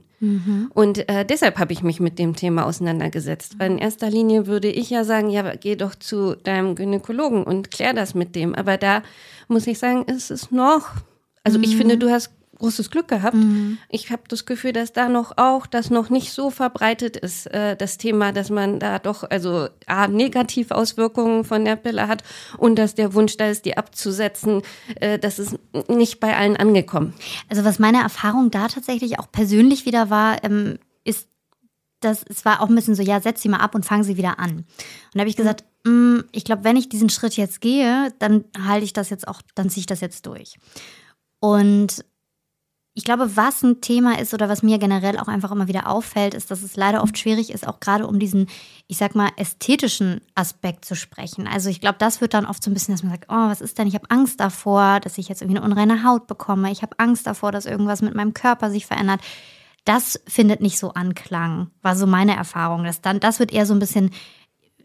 Und 0.74 1.08
äh, 1.08 1.26
deshalb 1.26 1.60
habe 1.60 1.72
ich 1.72 1.84
mich 1.84 2.00
mit 2.00 2.18
dem 2.18 2.36
Thema 2.36 2.66
auseinandergesetzt. 2.66 3.60
Weil 3.60 3.74
in 3.74 3.78
erster 3.78 4.10
Linie 4.10 4.48
würde 4.48 4.68
ich 4.68 4.90
ja 4.90 5.04
sagen, 5.04 5.30
ja, 5.30 5.54
geh 5.56 5.76
doch 5.76 5.94
zu 5.94 6.36
deinem 6.36 6.74
Gynäkologen 6.74 7.44
und 7.44 7.70
klär 7.70 7.94
das 7.94 8.16
mit 8.16 8.36
dem. 8.36 8.56
Aber 8.56 8.78
da 8.78 9.04
muss 9.48 9.68
ich 9.68 9.78
sagen, 9.78 10.06
ist 10.06 10.32
es 10.32 10.50
noch, 10.50 10.88
also 11.44 11.60
ich 11.60 11.78
finde, 11.78 12.00
du 12.00 12.10
hast 12.10 12.32
großes 12.60 12.92
Glück 12.92 13.08
gehabt. 13.08 13.36
Ich 13.90 14.12
habe 14.12 14.24
das 14.28 14.46
Gefühl, 14.46 14.74
dass 14.74 14.94
da 14.94 15.10
noch 15.10 15.38
auch 15.38 15.66
das 15.66 15.90
noch 15.90 16.10
nicht 16.10 16.32
so 16.32 16.52
verbreitet 16.52 17.18
ist, 17.18 17.48
äh, 17.48 17.76
das 17.76 17.98
Thema, 17.98 18.32
dass 18.32 18.50
man 18.50 18.80
da 18.80 19.00
doch 19.00 19.24
also 19.30 19.70
A, 19.88 20.08
Negativauswirkungen 20.08 21.44
von 21.46 21.66
der 21.66 21.78
Pille 21.78 22.08
hat 22.08 22.24
und 22.58 22.78
dass 22.78 22.96
der 22.96 23.14
Wunsch 23.14 23.38
da 23.38 23.48
ist, 23.48 23.66
die 23.66 23.78
abzusetzen, 23.78 24.62
äh, 25.00 25.18
das 25.18 25.40
ist 25.40 25.58
nicht 25.88 26.20
bei 26.20 26.36
allen 26.36 26.58
angekommen. 26.58 27.14
Also 27.50 27.64
was 27.64 27.80
meine 27.80 28.02
Erfahrung 28.02 28.52
da 28.52 28.68
tatsächlich 28.68 29.20
auch 29.20 29.32
persönlich 29.32 29.86
wieder 29.86 30.10
war, 30.10 30.44
ähm, 30.44 30.80
ist, 31.04 31.28
dass 32.02 32.24
es 32.28 32.46
war 32.46 32.62
auch 32.62 32.70
ein 32.70 32.76
bisschen 32.76 32.96
so, 32.96 33.04
ja, 33.04 33.22
setz 33.22 33.42
sie 33.42 33.50
mal 33.50 33.58
ab 33.58 33.74
und 33.74 33.86
fang 33.86 34.04
sie 34.04 34.18
wieder 34.18 34.40
an. 34.40 34.52
Und 34.52 34.66
da 35.14 35.22
habe 35.22 35.30
ich 35.30 35.38
gesagt, 35.38 35.64
mm, 35.86 36.20
ich 36.32 36.44
glaube, 36.44 36.64
wenn 36.66 36.78
ich 36.78 36.90
diesen 36.90 37.10
Schritt 37.10 37.38
jetzt 37.38 37.62
gehe, 37.62 38.14
dann 38.20 38.46
halte 38.66 38.86
ich 38.86 38.94
das 38.94 39.10
jetzt 39.10 39.28
auch, 39.28 39.42
dann 39.56 39.70
ziehe 39.70 39.82
ich 39.82 39.88
das 39.88 40.02
jetzt 40.02 40.26
durch. 40.26 40.56
Und 41.40 42.04
ich 43.00 43.06
glaube, 43.06 43.38
was 43.38 43.64
ein 43.64 43.80
Thema 43.80 44.20
ist 44.20 44.34
oder 44.34 44.50
was 44.50 44.62
mir 44.62 44.78
generell 44.78 45.18
auch 45.20 45.30
einfach 45.30 45.52
immer 45.52 45.70
wieder 45.70 45.88
auffällt, 45.88 46.34
ist, 46.34 46.52
dass 46.52 46.64
es 46.64 46.76
leider 46.76 47.02
oft 47.02 47.18
schwierig 47.18 47.50
ist, 47.50 47.66
auch 47.66 47.80
gerade 47.80 48.06
um 48.06 48.20
diesen, 48.20 48.48
ich 48.88 48.98
sag 48.98 49.16
mal, 49.16 49.30
ästhetischen 49.38 50.20
Aspekt 50.36 50.84
zu 50.84 50.98
sprechen. 50.98 51.48
Also 51.48 51.70
ich 51.70 51.80
glaube, 51.80 51.96
das 51.98 52.20
wird 52.20 52.34
dann 52.34 52.46
oft 52.46 52.62
so 52.62 52.70
ein 52.70 52.74
bisschen, 52.74 52.94
dass 52.94 53.02
man 53.02 53.14
sagt, 53.14 53.28
oh, 53.30 53.48
was 53.48 53.62
ist 53.62 53.78
denn? 53.78 53.88
Ich 53.88 53.94
habe 53.94 54.12
Angst 54.12 54.42
davor, 54.42 55.00
dass 55.00 55.18
ich 55.18 55.30
jetzt 55.30 55.42
irgendwie 55.42 55.60
eine 55.60 55.66
unreine 55.66 56.04
Haut 56.04 56.28
bekomme. 56.28 56.74
Ich 56.74 56.82
habe 56.82 57.00
Angst 57.00 57.26
davor, 57.26 57.54
dass 57.54 57.66
irgendwas 57.66 58.02
mit 58.02 58.16
meinem 58.16 58.34
Körper 58.34 58.70
sich 58.70 58.86
verändert. 58.86 59.22
Das 59.86 60.20
findet 60.28 60.60
nicht 60.60 60.78
so 60.78 60.92
Anklang, 60.92 61.72
war 61.82 61.96
so 61.96 62.06
meine 62.06 62.36
Erfahrung. 62.36 62.84
Das, 62.84 63.00
dann, 63.00 63.22
das 63.22 63.40
wird 63.40 63.54
eher 63.54 63.66
so 63.66 63.74
ein 63.74 63.80
bisschen, 63.80 64.10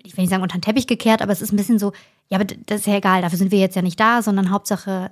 ich 0.04 0.16
will 0.16 0.22
nicht 0.22 0.30
sagen 0.30 0.44
unter 0.44 0.56
den 0.56 0.62
Teppich 0.62 0.86
gekehrt, 0.86 1.20
aber 1.20 1.32
es 1.32 1.42
ist 1.42 1.52
ein 1.52 1.56
bisschen 1.56 1.80
so, 1.80 1.92
ja, 2.28 2.38
aber 2.38 2.44
das 2.44 2.82
ist 2.82 2.86
ja 2.86 2.94
egal, 2.94 3.22
dafür 3.22 3.38
sind 3.38 3.50
wir 3.50 3.58
jetzt 3.58 3.74
ja 3.74 3.82
nicht 3.82 3.98
da, 3.98 4.22
sondern 4.22 4.52
Hauptsache, 4.52 5.10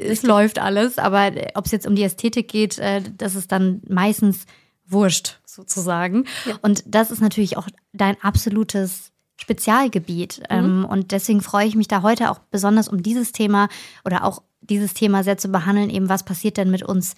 es 0.00 0.22
läuft 0.22 0.58
alles. 0.58 0.98
Aber 0.98 1.30
ob 1.54 1.66
es 1.66 1.72
jetzt 1.72 1.86
um 1.86 1.94
die 1.94 2.02
Ästhetik 2.02 2.48
geht, 2.48 2.78
äh, 2.78 3.02
das 3.16 3.34
ist 3.34 3.52
dann 3.52 3.82
meistens 3.88 4.46
wurscht, 4.86 5.38
sozusagen. 5.44 6.26
Und 6.62 6.82
das 6.86 7.10
ist 7.10 7.20
natürlich 7.20 7.56
auch 7.56 7.68
dein 7.92 8.20
absolutes 8.22 9.12
Spezialgebiet. 9.36 10.42
Ähm, 10.50 10.84
und 10.84 11.12
deswegen 11.12 11.40
freue 11.40 11.66
ich 11.66 11.76
mich 11.76 11.88
da 11.88 12.02
heute 12.02 12.30
auch 12.30 12.38
besonders 12.50 12.88
um 12.88 13.02
dieses 13.02 13.32
Thema 13.32 13.68
oder 14.04 14.24
auch 14.24 14.42
dieses 14.60 14.94
Thema 14.94 15.24
sehr 15.24 15.38
zu 15.38 15.48
behandeln, 15.48 15.90
eben 15.90 16.08
was 16.08 16.24
passiert 16.24 16.56
denn 16.56 16.70
mit 16.70 16.82
uns 16.82 17.14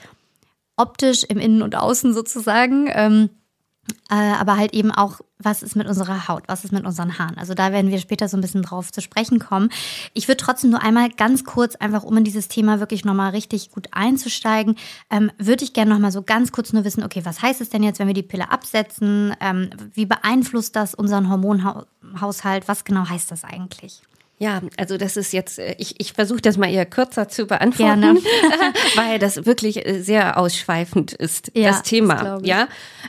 optisch 0.77 1.25
im 1.25 1.39
Innen 1.39 1.63
und 1.63 1.77
Außen 1.77 2.15
sozusagen. 2.15 3.33
Äh, 4.11 4.15
aber 4.15 4.57
halt 4.57 4.75
eben 4.75 4.93
auch, 4.93 5.21
was 5.39 5.63
ist 5.63 5.75
mit 5.75 5.89
unserer 5.89 6.29
Haut, 6.29 6.45
was 6.47 6.65
ist 6.65 6.73
mit 6.73 6.85
unseren 6.85 7.19
Haaren. 7.19 7.37
Also 7.37 7.55
da 7.55 7.73
werden 7.73 7.91
wir 7.91 7.99
später 7.99 8.29
so 8.29 8.37
ein 8.37 8.41
bisschen 8.41 8.63
drauf 8.63 8.93
zu 8.93 9.01
sprechen 9.01 9.41
kommen. 9.41 9.71
Ich 10.15 10.29
würde 10.29 10.37
trotzdem 10.37 10.71
nur 10.71 10.83
einmal 10.83 11.11
ganz 11.11 11.45
kurz, 11.45 11.75
einfach 11.75 12.05
um 12.05 12.17
in 12.17 12.25
dieses 12.25 12.47
Thema 12.47 12.79
wirklich 12.79 13.05
nochmal 13.05 13.31
richtig 13.31 13.71
gut 13.73 13.89
einzusteigen, 13.91 14.77
ähm, 15.11 15.33
würde 15.39 15.65
ich 15.65 15.73
gerne 15.73 15.93
nochmal 15.93 16.13
so 16.13 16.23
ganz 16.23 16.53
kurz 16.53 16.73
nur 16.73 16.85
wissen, 16.85 17.03
okay, 17.03 17.23
was 17.25 17.43
heißt 17.43 17.61
es 17.61 17.71
denn 17.71 17.83
jetzt, 17.83 17.99
wenn 17.99 18.07
wir 18.07 18.15
die 18.15 18.23
Pille 18.23 18.51
absetzen? 18.53 19.35
Ähm, 19.41 19.71
wie 19.95 20.07
beeinflusst 20.07 20.77
das 20.77 20.95
unseren 20.95 21.29
Hormonhaushalt? 21.29 22.69
Was 22.69 22.85
genau 22.85 23.09
heißt 23.09 23.31
das 23.33 23.43
eigentlich? 23.43 24.03
Ja, 24.43 24.61
also 24.77 24.97
das 24.97 25.17
ist 25.17 25.33
jetzt, 25.33 25.61
äh, 25.61 25.77
ich, 25.79 26.01
ich 26.01 26.15
versuche 26.15 26.41
das 26.41 26.57
mal 26.57 26.69
eher 26.69 26.85
kürzer 26.85 27.29
zu 27.29 27.47
beantworten, 27.47 28.01
Gerne. 28.01 28.21
weil 28.97 29.21
das 29.21 29.47
wirklich 29.47 29.87
äh, 29.87 30.01
sehr 30.01 30.37
ausschweifend 30.37 31.13
ist, 31.13 31.53
ja, 31.55 31.69
das 31.69 31.85
Thema. 31.85 32.25
Das 32.25 32.41
ja, 32.45 32.67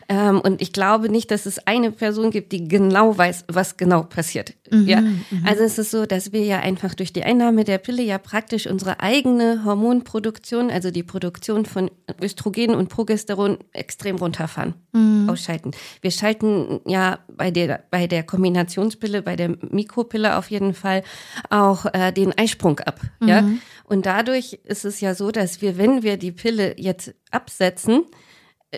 ähm, 0.10 0.40
und 0.40 0.62
ich 0.62 0.74
glaube 0.74 1.10
nicht, 1.10 1.32
dass 1.32 1.48
es 1.48 1.66
eine 1.66 1.92
Person 1.92 2.30
gibt, 2.30 2.52
die 2.52 2.68
genau 2.68 3.18
weiß, 3.18 3.46
was 3.48 3.78
genau 3.78 4.04
passiert. 4.04 4.54
Mhm, 4.74 4.88
ja, 4.88 5.02
mhm. 5.02 5.22
also 5.46 5.64
es 5.64 5.78
ist 5.78 5.92
so, 5.92 6.06
dass 6.06 6.32
wir 6.32 6.44
ja 6.44 6.60
einfach 6.60 6.94
durch 6.96 7.14
die 7.14 7.24
Einnahme 7.24 7.64
der 7.64 7.78
Pille 7.78 8.04
ja 8.04 8.18
praktisch 8.18 8.68
unsere 8.68 9.00
eigene 9.00 9.64
Hormonproduktion, 9.66 10.70
also 10.72 10.92
die 10.92 11.04
Produktion 11.04 11.66
von 11.66 11.92
Östrogen 12.22 12.76
und 12.76 12.90
Progesteron 12.90 13.58
extrem 13.72 14.16
runterfahren, 14.18 14.74
mhm. 14.92 15.30
ausschalten. 15.30 15.72
Wir 16.02 16.12
schalten 16.12 16.82
ja 16.86 17.20
bei 17.28 17.52
der 17.52 17.84
bei 17.92 18.08
der 18.08 18.24
Kombinationspille, 18.24 19.22
bei 19.22 19.36
der 19.36 19.56
Mikropille 19.70 20.38
auf 20.38 20.50
jeden 20.52 20.74
Fall 20.74 21.04
auch 21.50 21.86
äh, 21.94 22.12
den 22.12 22.38
Eisprung 22.38 22.80
ab. 22.80 23.02
Mhm. 23.20 23.28
Ja? 23.28 23.44
Und 23.86 24.06
dadurch 24.06 24.60
ist 24.64 24.86
es 24.86 25.02
ja 25.02 25.14
so, 25.14 25.32
dass 25.32 25.62
wir, 25.62 25.78
wenn 25.78 26.04
wir 26.04 26.18
die 26.18 26.32
Pille 26.32 26.76
jetzt 26.78 27.14
absetzen, 27.32 28.04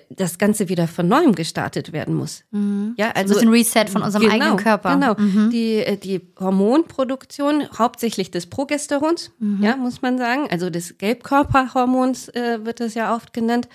das 0.10 0.38
Ganze 0.38 0.70
wieder 0.70 0.88
von 0.88 1.08
neuem 1.08 1.36
gestartet 1.36 1.94
werden 1.94 2.16
muss. 2.16 2.44
Mhm. 2.52 2.94
Ja, 2.98 3.12
also 3.12 3.36
ein 3.36 3.50
bisschen 3.52 3.84
Reset 3.84 3.92
von 3.92 4.02
unserem 4.02 4.24
genau, 4.24 4.34
eigenen 4.34 4.58
Körper. 4.58 4.94
Genau. 4.94 5.16
Mhm. 5.18 5.50
Die, 5.52 5.76
äh, 5.78 5.98
die 5.98 6.22
Hormonproduktion, 6.40 7.68
hauptsächlich 7.78 8.32
des 8.32 8.48
Progesterons, 8.48 9.32
mhm. 9.40 9.64
ja, 9.64 9.76
muss 9.76 10.02
man 10.02 10.18
sagen, 10.18 10.48
also 10.50 10.70
des 10.70 10.98
Gelbkörperhormons 10.98 12.30
äh, 12.30 12.66
wird 12.66 12.82
es 12.82 12.94
ja 12.94 13.16
oft 13.16 13.34
genannt, 13.34 13.70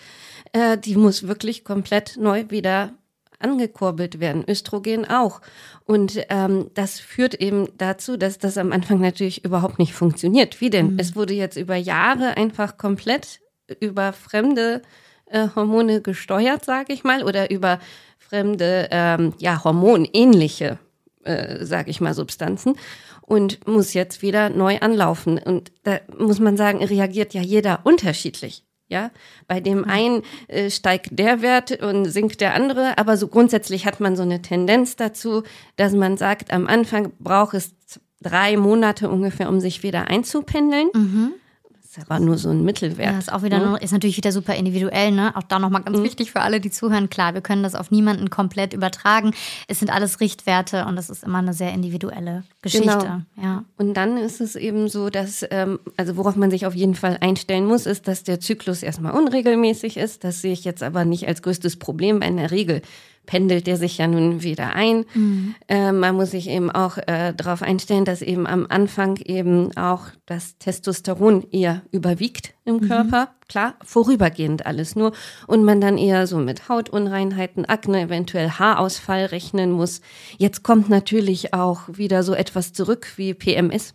äh, 0.53 0.77
die 0.77 0.97
muss 0.97 1.27
wirklich 1.27 1.65
komplett 1.65 2.17
neu 2.19 2.45
wieder 2.49 2.93
angekurbelt 3.39 4.21
werden, 4.21 4.45
Östrogen 4.47 5.09
auch. 5.09 5.41
Und 5.85 6.21
ähm, 6.29 6.71
das 6.75 7.01
führt 7.01 7.35
eben 7.35 7.69
dazu, 7.79 8.17
dass 8.17 8.39
das 8.39 8.59
am 8.59 8.71
Anfang 8.73 9.01
natürlich 9.01 9.45
überhaupt 9.45 9.79
nicht 9.79 9.95
funktioniert. 9.95 10.61
Wie 10.61 10.71
denn? 10.71 10.93
Mhm. 10.93 10.99
Es 10.99 11.17
wurde 11.17 11.35
jetzt 11.35 11.57
über 11.57 11.77
Jahre 11.77 12.37
einfach 12.37 12.77
komplett 12.77 13.41
über 13.81 14.13
fremde 14.13 14.83
äh, 15.31 15.49
Hormone 15.55 16.01
gesteuert, 16.01 16.65
sage 16.65 16.93
ich 16.93 17.05
mal, 17.05 17.23
oder 17.23 17.51
über 17.51 17.79
fremde, 18.19 18.89
ähm, 18.91 19.35
ja, 19.39 19.63
hormonähnliche, 19.65 20.79
äh, 21.25 21.65
sage 21.65 21.91
ich 21.91 22.01
mal, 22.01 22.15
Substanzen 22.15 22.77
und 23.23 23.67
muss 23.67 23.95
jetzt 23.95 24.23
wieder 24.23 24.51
neu 24.51 24.79
anlaufen. 24.81 25.39
Und 25.39 25.73
da 25.85 26.01
muss 26.19 26.41
man 26.41 26.57
sagen, 26.57 26.85
reagiert 26.85 27.35
ja 27.35 27.43
jeder 27.43 27.81
unterschiedlich. 27.85 28.65
Ja, 28.89 29.13
bei 29.47 29.61
dem 29.61 29.85
einen 29.85 30.23
äh, 30.49 30.69
steigt 30.69 31.17
der 31.17 31.43
Wert 31.43 31.81
und 31.81 32.07
sinkt 32.07 32.41
der 32.41 32.55
andere, 32.55 32.99
aber 32.99 33.17
so 33.17 33.29
grundsätzlich 33.29 33.87
hat 33.87 34.01
man 34.01 34.17
so 34.17 34.25
eine 34.25 34.43
Tendenz 34.43 34.97
dazu, 34.97 35.45
dass 35.77 35.93
man 35.93 36.17
sagt, 36.17 36.53
am 36.53 36.67
Anfang 36.67 37.13
braucht 37.21 37.55
es 37.55 37.73
drei 38.21 38.57
Monate 38.57 39.09
ungefähr, 39.09 39.49
um 39.49 39.61
sich 39.61 39.85
wieder 39.85 40.09
einzupendeln. 40.09 40.89
Mhm 40.93 41.35
ist 41.91 42.09
aber 42.09 42.21
nur 42.21 42.39
so 42.39 42.51
ein 42.51 42.63
Mittelwert. 42.63 43.13
Ja, 43.13 43.19
ist 43.19 43.33
auch 43.33 43.43
wieder 43.43 43.59
ne? 43.59 43.67
noch, 43.67 43.81
ist 43.81 43.91
natürlich 43.91 44.17
wieder 44.17 44.31
super 44.31 44.55
individuell, 44.55 45.11
ne? 45.11 45.35
Auch 45.35 45.43
da 45.43 45.59
nochmal 45.59 45.83
ganz 45.83 45.99
mhm. 45.99 46.05
wichtig 46.05 46.31
für 46.31 46.41
alle, 46.41 46.61
die 46.61 46.71
zuhören. 46.71 47.11
Klar, 47.11 47.35
wir 47.35 47.41
können 47.41 47.65
das 47.65 47.75
auf 47.75 47.91
niemanden 47.91 48.31
komplett 48.31 48.73
übertragen. 48.73 49.35
Es 49.67 49.81
sind 49.81 49.93
alles 49.93 50.21
Richtwerte 50.21 50.87
und 50.87 50.95
das 50.95 51.11
ist 51.11 51.25
immer 51.25 51.39
eine 51.39 51.53
sehr 51.53 51.73
individuelle 51.73 52.45
Geschichte. 52.63 52.87
Genau. 52.87 53.21
Ja. 53.43 53.65
Und 53.77 53.95
dann 53.95 54.19
ist 54.19 54.41
es 54.41 54.55
eben 54.55 54.89
so, 54.89 55.11
dass, 55.11 55.45
ähm, 55.51 55.81
also 55.97 56.17
worauf 56.17 56.37
man 56.37 56.53
sich 56.53 56.65
auf 56.65 56.77
jeden 56.77 56.95
Fall 56.95 57.19
einstellen 57.21 57.67
muss, 57.67 57.87
ist, 57.87 58.07
dass 58.07 58.23
der 58.23 58.39
Zyklus 58.39 58.85
erstmal 58.85 59.13
unregelmäßig 59.13 59.97
ist. 59.97 60.23
Das 60.23 60.43
sehe 60.43 60.53
ich 60.53 60.63
jetzt 60.63 60.85
aber 60.85 61.05
nicht 61.05 61.27
als 61.27 61.43
größtes 61.43 61.77
Problem 61.77 62.23
in 62.23 62.37
der 62.37 62.53
Regel 62.53 62.83
pendelt 63.27 63.67
der 63.67 63.77
sich 63.77 63.99
ja 63.99 64.07
nun 64.07 64.43
wieder 64.43 64.75
ein. 64.75 65.05
Mhm. 65.15 65.55
Äh, 65.69 65.93
man 65.93 66.17
muss 66.17 66.33
sich 66.33 66.49
eben 66.49 66.71
auch 66.71 66.99
äh, 66.99 67.33
darauf 67.37 67.63
einstellen, 67.63 68.05
dass 68.05 68.23
eben 68.23 68.47
am 68.47 68.67
Anfang 68.69 69.17
eben 69.19 69.77
auch 69.77 70.07
das 70.27 70.59
Testosteron 70.59 71.47
eher 71.51 71.83
überwiegt 71.93 72.55
im 72.65 72.77
mhm. 72.77 72.89
Körper. 72.89 73.29
Klar, 73.49 73.75
vorübergehend 73.85 74.67
alles 74.67 74.97
nur. 74.97 75.13
Und 75.47 75.65
man 75.65 75.81
dann 75.81 75.99
eher 75.99 76.27
so 76.27 76.39
mit 76.39 76.69
Hautunreinheiten, 76.69 77.65
Akne, 77.65 78.03
eventuell 78.03 78.51
Haarausfall 78.51 79.27
rechnen 79.27 79.71
muss. 79.71 80.01
Jetzt 80.39 80.63
kommt 80.63 80.89
natürlich 80.89 81.53
auch 81.55 81.83
wieder 81.89 82.23
so 82.23 82.35
etwas 82.35 82.73
zurück 82.73 83.13
wie 83.17 83.35
PMS. 83.35 83.95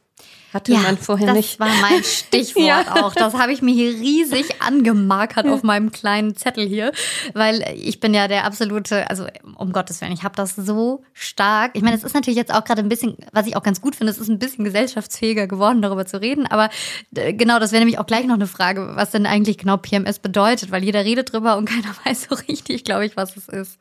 Hatte 0.56 0.72
ja, 0.72 0.80
man 0.80 0.98
vorher 0.98 1.28
das 1.28 1.36
nicht. 1.36 1.60
Das 1.60 1.68
war 1.68 1.76
mein 1.82 2.02
Stichwort 2.02 2.66
ja. 2.66 3.04
auch. 3.04 3.14
Das 3.14 3.34
habe 3.34 3.52
ich 3.52 3.62
mir 3.62 3.74
hier 3.74 3.90
riesig 3.90 4.62
angemarkert 4.62 5.50
auf 5.50 5.64
meinem 5.64 5.92
kleinen 5.92 6.38
Zettel 6.38 6.66
hier, 6.66 6.94
weil 7.34 7.62
ich 7.76 8.00
bin 8.00 8.14
ja 8.14 8.30
der 8.30 8.46
absolute, 8.46 9.10
also 9.10 9.28
um 9.58 9.74
Gottes 9.74 10.00
Willen, 10.00 10.14
ich 10.14 10.24
habe 10.24 10.34
das 10.38 10.56
so 10.56 11.04
stark. 11.12 11.72
Ich 11.74 11.82
meine, 11.82 11.98
es 11.98 12.06
ist 12.06 12.14
natürlich 12.14 12.38
jetzt 12.38 12.54
auch 12.54 12.64
gerade 12.64 12.82
ein 12.82 12.88
bisschen, 12.88 13.18
was 13.34 13.48
ich 13.48 13.58
auch 13.58 13.64
ganz 13.64 13.82
gut 13.82 13.98
finde, 13.98 14.12
es 14.12 14.18
ist 14.18 14.30
ein 14.30 14.40
bisschen 14.40 14.64
gesellschaftsfähiger 14.64 15.46
geworden, 15.46 15.82
darüber 15.82 16.06
zu 16.06 16.22
reden. 16.22 16.48
Aber 16.48 16.70
genau, 17.12 17.60
das 17.60 17.74
wäre 17.74 17.82
nämlich 17.82 18.00
auch 18.00 18.06
gleich 18.08 18.26
noch 18.26 18.36
eine 18.36 18.48
Frage, 18.48 18.94
was 18.96 19.12
denn 19.12 19.26
eigentlich 19.26 19.58
genau 19.58 19.76
PMS 19.76 20.20
bedeutet, 20.20 20.72
weil 20.72 20.86
jeder 20.86 21.04
redet 21.04 21.34
drüber 21.34 21.58
und 21.58 21.66
keiner 21.70 21.94
weiß 22.06 22.28
so 22.30 22.36
richtig, 22.48 22.86
glaube 22.86 23.06
ich, 23.06 23.18
was 23.18 23.36
es 23.36 23.50
ist. 23.50 23.78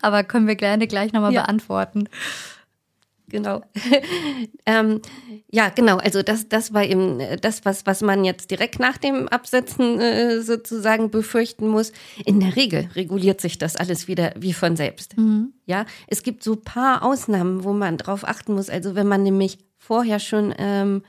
Aber 0.00 0.22
können 0.22 0.46
wir 0.46 0.54
gerne 0.54 0.86
gleich 0.86 1.12
nochmal 1.12 1.32
beantworten 1.32 2.08
genau. 3.32 3.62
ähm, 4.66 5.00
ja, 5.50 5.70
genau. 5.70 5.96
Also 5.96 6.22
das, 6.22 6.48
das 6.48 6.72
war 6.72 6.84
eben 6.84 7.18
äh, 7.18 7.36
das, 7.36 7.64
was, 7.64 7.84
was 7.86 8.02
man 8.02 8.24
jetzt 8.24 8.52
direkt 8.52 8.78
nach 8.78 8.98
dem 8.98 9.26
Absetzen 9.28 9.98
äh, 10.00 10.40
sozusagen 10.40 11.10
befürchten 11.10 11.66
muss. 11.66 11.92
In 12.24 12.38
der 12.38 12.54
Regel 12.54 12.88
reguliert 12.94 13.40
sich 13.40 13.58
das 13.58 13.74
alles 13.74 14.06
wieder 14.06 14.32
wie 14.38 14.52
von 14.52 14.76
selbst. 14.76 15.16
Mhm. 15.18 15.52
Ja, 15.66 15.86
es 16.06 16.22
gibt 16.22 16.44
so 16.44 16.54
paar 16.54 17.02
Ausnahmen, 17.02 17.64
wo 17.64 17.72
man 17.72 17.98
drauf 17.98 18.26
achten 18.26 18.54
muss. 18.54 18.70
Also 18.70 18.94
wenn 18.94 19.08
man 19.08 19.24
nämlich 19.24 19.58
vorher 19.78 20.20
schon 20.20 20.54
ähm, 20.58 21.02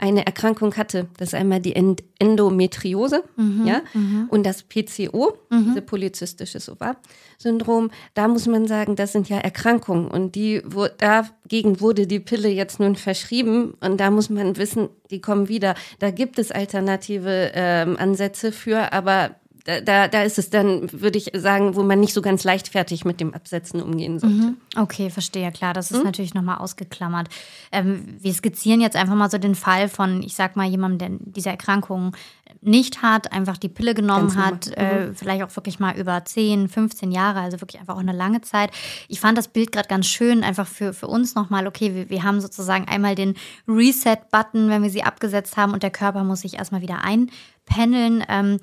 eine 0.00 0.26
Erkrankung 0.26 0.76
hatte. 0.76 1.08
Das 1.18 1.28
ist 1.28 1.34
einmal 1.34 1.60
die 1.60 1.74
Endometriose 2.18 3.22
mhm, 3.36 3.66
ja, 3.66 3.82
mhm. 3.94 4.26
und 4.30 4.44
das 4.44 4.62
PCO, 4.62 5.38
mhm. 5.50 5.64
diese 5.66 5.82
polyzystische 5.82 6.58
Ovar-Syndrom. 6.72 7.90
Da 8.14 8.26
muss 8.28 8.46
man 8.46 8.66
sagen, 8.66 8.96
das 8.96 9.12
sind 9.12 9.28
ja 9.28 9.38
Erkrankungen 9.38 10.08
und 10.08 10.34
die, 10.34 10.62
wo, 10.64 10.86
dagegen 10.86 11.80
wurde 11.80 12.06
die 12.06 12.20
Pille 12.20 12.48
jetzt 12.48 12.80
nun 12.80 12.96
verschrieben 12.96 13.74
und 13.80 13.98
da 13.98 14.10
muss 14.10 14.30
man 14.30 14.56
wissen, 14.56 14.88
die 15.10 15.20
kommen 15.20 15.48
wieder. 15.48 15.74
Da 15.98 16.10
gibt 16.10 16.38
es 16.38 16.50
alternative 16.50 17.52
ähm, 17.54 17.96
Ansätze 17.98 18.52
für, 18.52 18.92
aber 18.92 19.36
da, 19.82 20.08
da 20.08 20.22
ist 20.22 20.38
es 20.38 20.50
dann, 20.50 20.90
würde 20.92 21.18
ich 21.18 21.30
sagen, 21.34 21.76
wo 21.76 21.82
man 21.82 22.00
nicht 22.00 22.14
so 22.14 22.22
ganz 22.22 22.44
leichtfertig 22.44 23.04
mit 23.04 23.20
dem 23.20 23.34
Absetzen 23.34 23.82
umgehen 23.82 24.18
sollte. 24.18 24.36
Mhm. 24.36 24.56
Okay, 24.76 25.10
verstehe, 25.10 25.50
klar, 25.52 25.74
das 25.74 25.90
ist 25.90 25.98
hm? 25.98 26.04
natürlich 26.04 26.34
nochmal 26.34 26.58
ausgeklammert. 26.58 27.28
Ähm, 27.72 28.16
wir 28.18 28.32
skizzieren 28.32 28.80
jetzt 28.80 28.96
einfach 28.96 29.14
mal 29.14 29.30
so 29.30 29.38
den 29.38 29.54
Fall 29.54 29.88
von, 29.88 30.22
ich 30.22 30.34
sag 30.34 30.56
mal, 30.56 30.66
jemandem, 30.66 30.98
der 30.98 31.32
diese 31.32 31.50
Erkrankung 31.50 32.16
nicht 32.62 33.02
hat, 33.02 33.32
einfach 33.32 33.56
die 33.56 33.68
Pille 33.68 33.94
genommen 33.94 34.34
hat, 34.36 34.70
äh, 34.76 35.06
mhm. 35.06 35.14
vielleicht 35.14 35.42
auch 35.42 35.54
wirklich 35.56 35.78
mal 35.78 35.96
über 35.96 36.24
10, 36.24 36.68
15 36.68 37.10
Jahre, 37.10 37.40
also 37.40 37.60
wirklich 37.60 37.80
einfach 37.80 37.94
auch 37.94 38.00
eine 38.00 38.12
lange 38.12 38.42
Zeit. 38.42 38.70
Ich 39.08 39.20
fand 39.20 39.38
das 39.38 39.48
Bild 39.48 39.72
gerade 39.72 39.88
ganz 39.88 40.06
schön, 40.06 40.44
einfach 40.44 40.66
für, 40.66 40.92
für 40.92 41.06
uns 41.06 41.34
nochmal, 41.34 41.66
okay, 41.66 41.94
wir, 41.94 42.10
wir 42.10 42.22
haben 42.22 42.40
sozusagen 42.40 42.86
einmal 42.86 43.14
den 43.14 43.34
Reset-Button, 43.66 44.68
wenn 44.68 44.82
wir 44.82 44.90
sie 44.90 45.02
abgesetzt 45.02 45.56
haben 45.56 45.72
und 45.72 45.82
der 45.82 45.90
Körper 45.90 46.24
muss 46.24 46.40
sich 46.40 46.54
erstmal 46.54 46.82
wieder 46.82 47.02
einpendeln. 47.02 48.24
Ähm, 48.28 48.58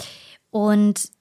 und 0.57 1.11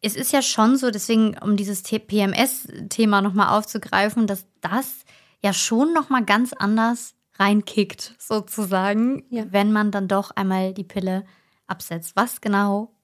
es 0.00 0.16
ist 0.16 0.32
ja 0.32 0.40
schon 0.40 0.78
so, 0.78 0.90
deswegen, 0.90 1.36
um 1.38 1.58
dieses 1.58 1.82
PMS-Thema 1.82 3.20
nochmal 3.20 3.58
aufzugreifen, 3.58 4.26
dass 4.26 4.46
das 4.62 5.04
ja 5.42 5.52
schon 5.52 5.92
nochmal 5.92 6.24
ganz 6.24 6.54
anders 6.54 7.14
reinkickt, 7.34 8.14
sozusagen, 8.18 9.24
ja. 9.28 9.44
wenn 9.50 9.70
man 9.70 9.90
dann 9.90 10.08
doch 10.08 10.30
einmal 10.30 10.72
die 10.72 10.84
Pille 10.84 11.26
absetzt. 11.66 12.16
Was 12.16 12.40
genau 12.40 12.94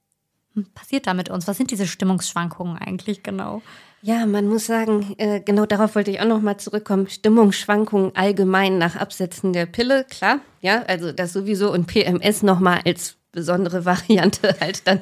passiert 0.73 1.07
da 1.07 1.13
mit 1.13 1.29
uns? 1.29 1.47
Was 1.47 1.59
sind 1.59 1.71
diese 1.71 1.87
Stimmungsschwankungen 1.87 2.79
eigentlich 2.79 3.23
genau? 3.23 3.61
Ja, 4.01 4.25
man 4.25 4.49
muss 4.49 4.65
sagen, 4.65 5.15
äh, 5.19 5.43
genau 5.43 5.67
darauf 5.67 5.95
wollte 5.95 6.11
ich 6.11 6.21
auch 6.21 6.27
nochmal 6.27 6.57
zurückkommen. 6.57 7.07
Stimmungsschwankungen 7.11 8.17
allgemein 8.17 8.79
nach 8.79 8.97
Absetzen 8.97 9.53
der 9.53 9.67
Pille, 9.67 10.07
klar, 10.09 10.39
ja, 10.63 10.83
also 10.85 11.13
das 11.13 11.35
sowieso 11.35 11.71
und 11.71 11.87
PMS 11.87 12.43
nochmal 12.43 12.81
als 12.87 13.19
besondere 13.37 13.85
Variante 13.85 14.57
halt 14.59 14.89
dann 14.89 15.01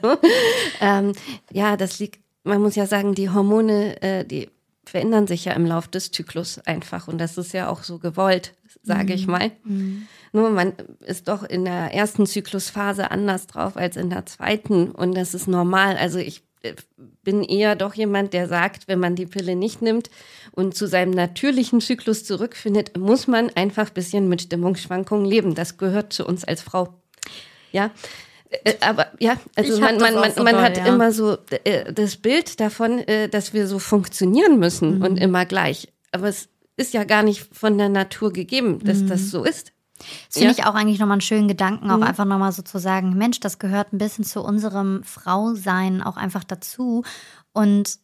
ähm, 0.80 1.12
ja, 1.50 1.78
das 1.78 1.98
liegt, 2.00 2.20
man 2.42 2.60
muss 2.60 2.74
ja 2.74 2.86
sagen, 2.86 3.14
die 3.14 3.30
Hormone, 3.30 4.02
äh, 4.02 4.24
die 4.24 4.50
verändern 4.84 5.26
sich 5.26 5.46
ja 5.46 5.52
im 5.54 5.64
Lauf 5.64 5.88
des 5.88 6.10
Zyklus 6.10 6.58
einfach 6.66 7.08
und 7.08 7.18
das 7.18 7.38
ist 7.38 7.54
ja 7.54 7.68
auch 7.68 7.84
so 7.84 7.98
gewollt, 7.98 8.52
sage 8.82 9.12
mhm. 9.12 9.18
ich 9.18 9.26
mal. 9.26 9.52
Mhm. 9.64 10.06
Nur 10.32 10.50
man 10.50 10.72
ist 11.00 11.28
doch 11.28 11.44
in 11.44 11.64
der 11.64 11.94
ersten 11.94 12.26
Zyklusphase 12.26 13.10
anders 13.10 13.46
drauf 13.46 13.76
als 13.76 13.96
in 13.96 14.10
der 14.10 14.26
zweiten 14.26 14.90
und 14.90 15.16
das 15.16 15.32
ist 15.32 15.46
normal. 15.46 15.96
Also 15.96 16.18
ich 16.18 16.42
äh, 16.62 16.74
bin 17.22 17.42
eher 17.44 17.76
doch 17.76 17.94
jemand, 17.94 18.32
der 18.32 18.48
sagt, 18.48 18.88
wenn 18.88 18.98
man 18.98 19.14
die 19.14 19.26
Pille 19.26 19.54
nicht 19.54 19.80
nimmt 19.80 20.10
und 20.50 20.74
zu 20.74 20.86
seinem 20.86 21.12
natürlichen 21.12 21.80
Zyklus 21.80 22.24
zurückfindet, 22.24 22.98
muss 22.98 23.28
man 23.28 23.50
einfach 23.50 23.88
ein 23.88 23.94
bisschen 23.94 24.28
mit 24.28 24.42
Stimmungsschwankungen 24.42 25.24
leben. 25.24 25.54
Das 25.54 25.78
gehört 25.78 26.12
zu 26.12 26.26
uns 26.26 26.44
als 26.44 26.62
Frau. 26.62 27.03
Ja, 27.74 27.90
äh, 28.64 28.74
aber 28.80 29.08
ja, 29.18 29.36
also 29.56 29.80
man, 29.80 29.98
man, 29.98 30.14
man, 30.14 30.32
man 30.36 30.62
hat 30.62 30.76
ja. 30.76 30.86
immer 30.86 31.12
so 31.12 31.38
äh, 31.64 31.92
das 31.92 32.16
Bild 32.16 32.60
davon, 32.60 32.98
äh, 33.00 33.28
dass 33.28 33.52
wir 33.52 33.66
so 33.66 33.78
funktionieren 33.78 34.58
müssen 34.58 34.98
mhm. 34.98 35.04
und 35.04 35.16
immer 35.16 35.44
gleich. 35.44 35.92
Aber 36.12 36.28
es 36.28 36.48
ist 36.76 36.94
ja 36.94 37.04
gar 37.04 37.22
nicht 37.22 37.48
von 37.52 37.78
der 37.78 37.88
Natur 37.88 38.32
gegeben, 38.32 38.78
dass 38.84 38.98
mhm. 38.98 39.08
das 39.08 39.30
so 39.30 39.44
ist. 39.44 39.72
Das 39.98 40.38
finde 40.38 40.54
ja. 40.54 40.58
ich 40.58 40.66
auch 40.66 40.74
eigentlich 40.74 40.98
nochmal 40.98 41.16
einen 41.16 41.20
schönen 41.20 41.48
Gedanken, 41.48 41.90
auch 41.90 41.98
mhm. 41.98 42.02
einfach 42.02 42.24
nochmal 42.24 42.52
so 42.52 42.62
zu 42.62 42.78
sagen, 42.78 43.14
Mensch, 43.16 43.40
das 43.40 43.58
gehört 43.58 43.92
ein 43.92 43.98
bisschen 43.98 44.24
zu 44.24 44.42
unserem 44.42 45.02
Frausein 45.04 46.02
auch 46.02 46.16
einfach 46.16 46.44
dazu. 46.44 47.04
Und 47.52 47.98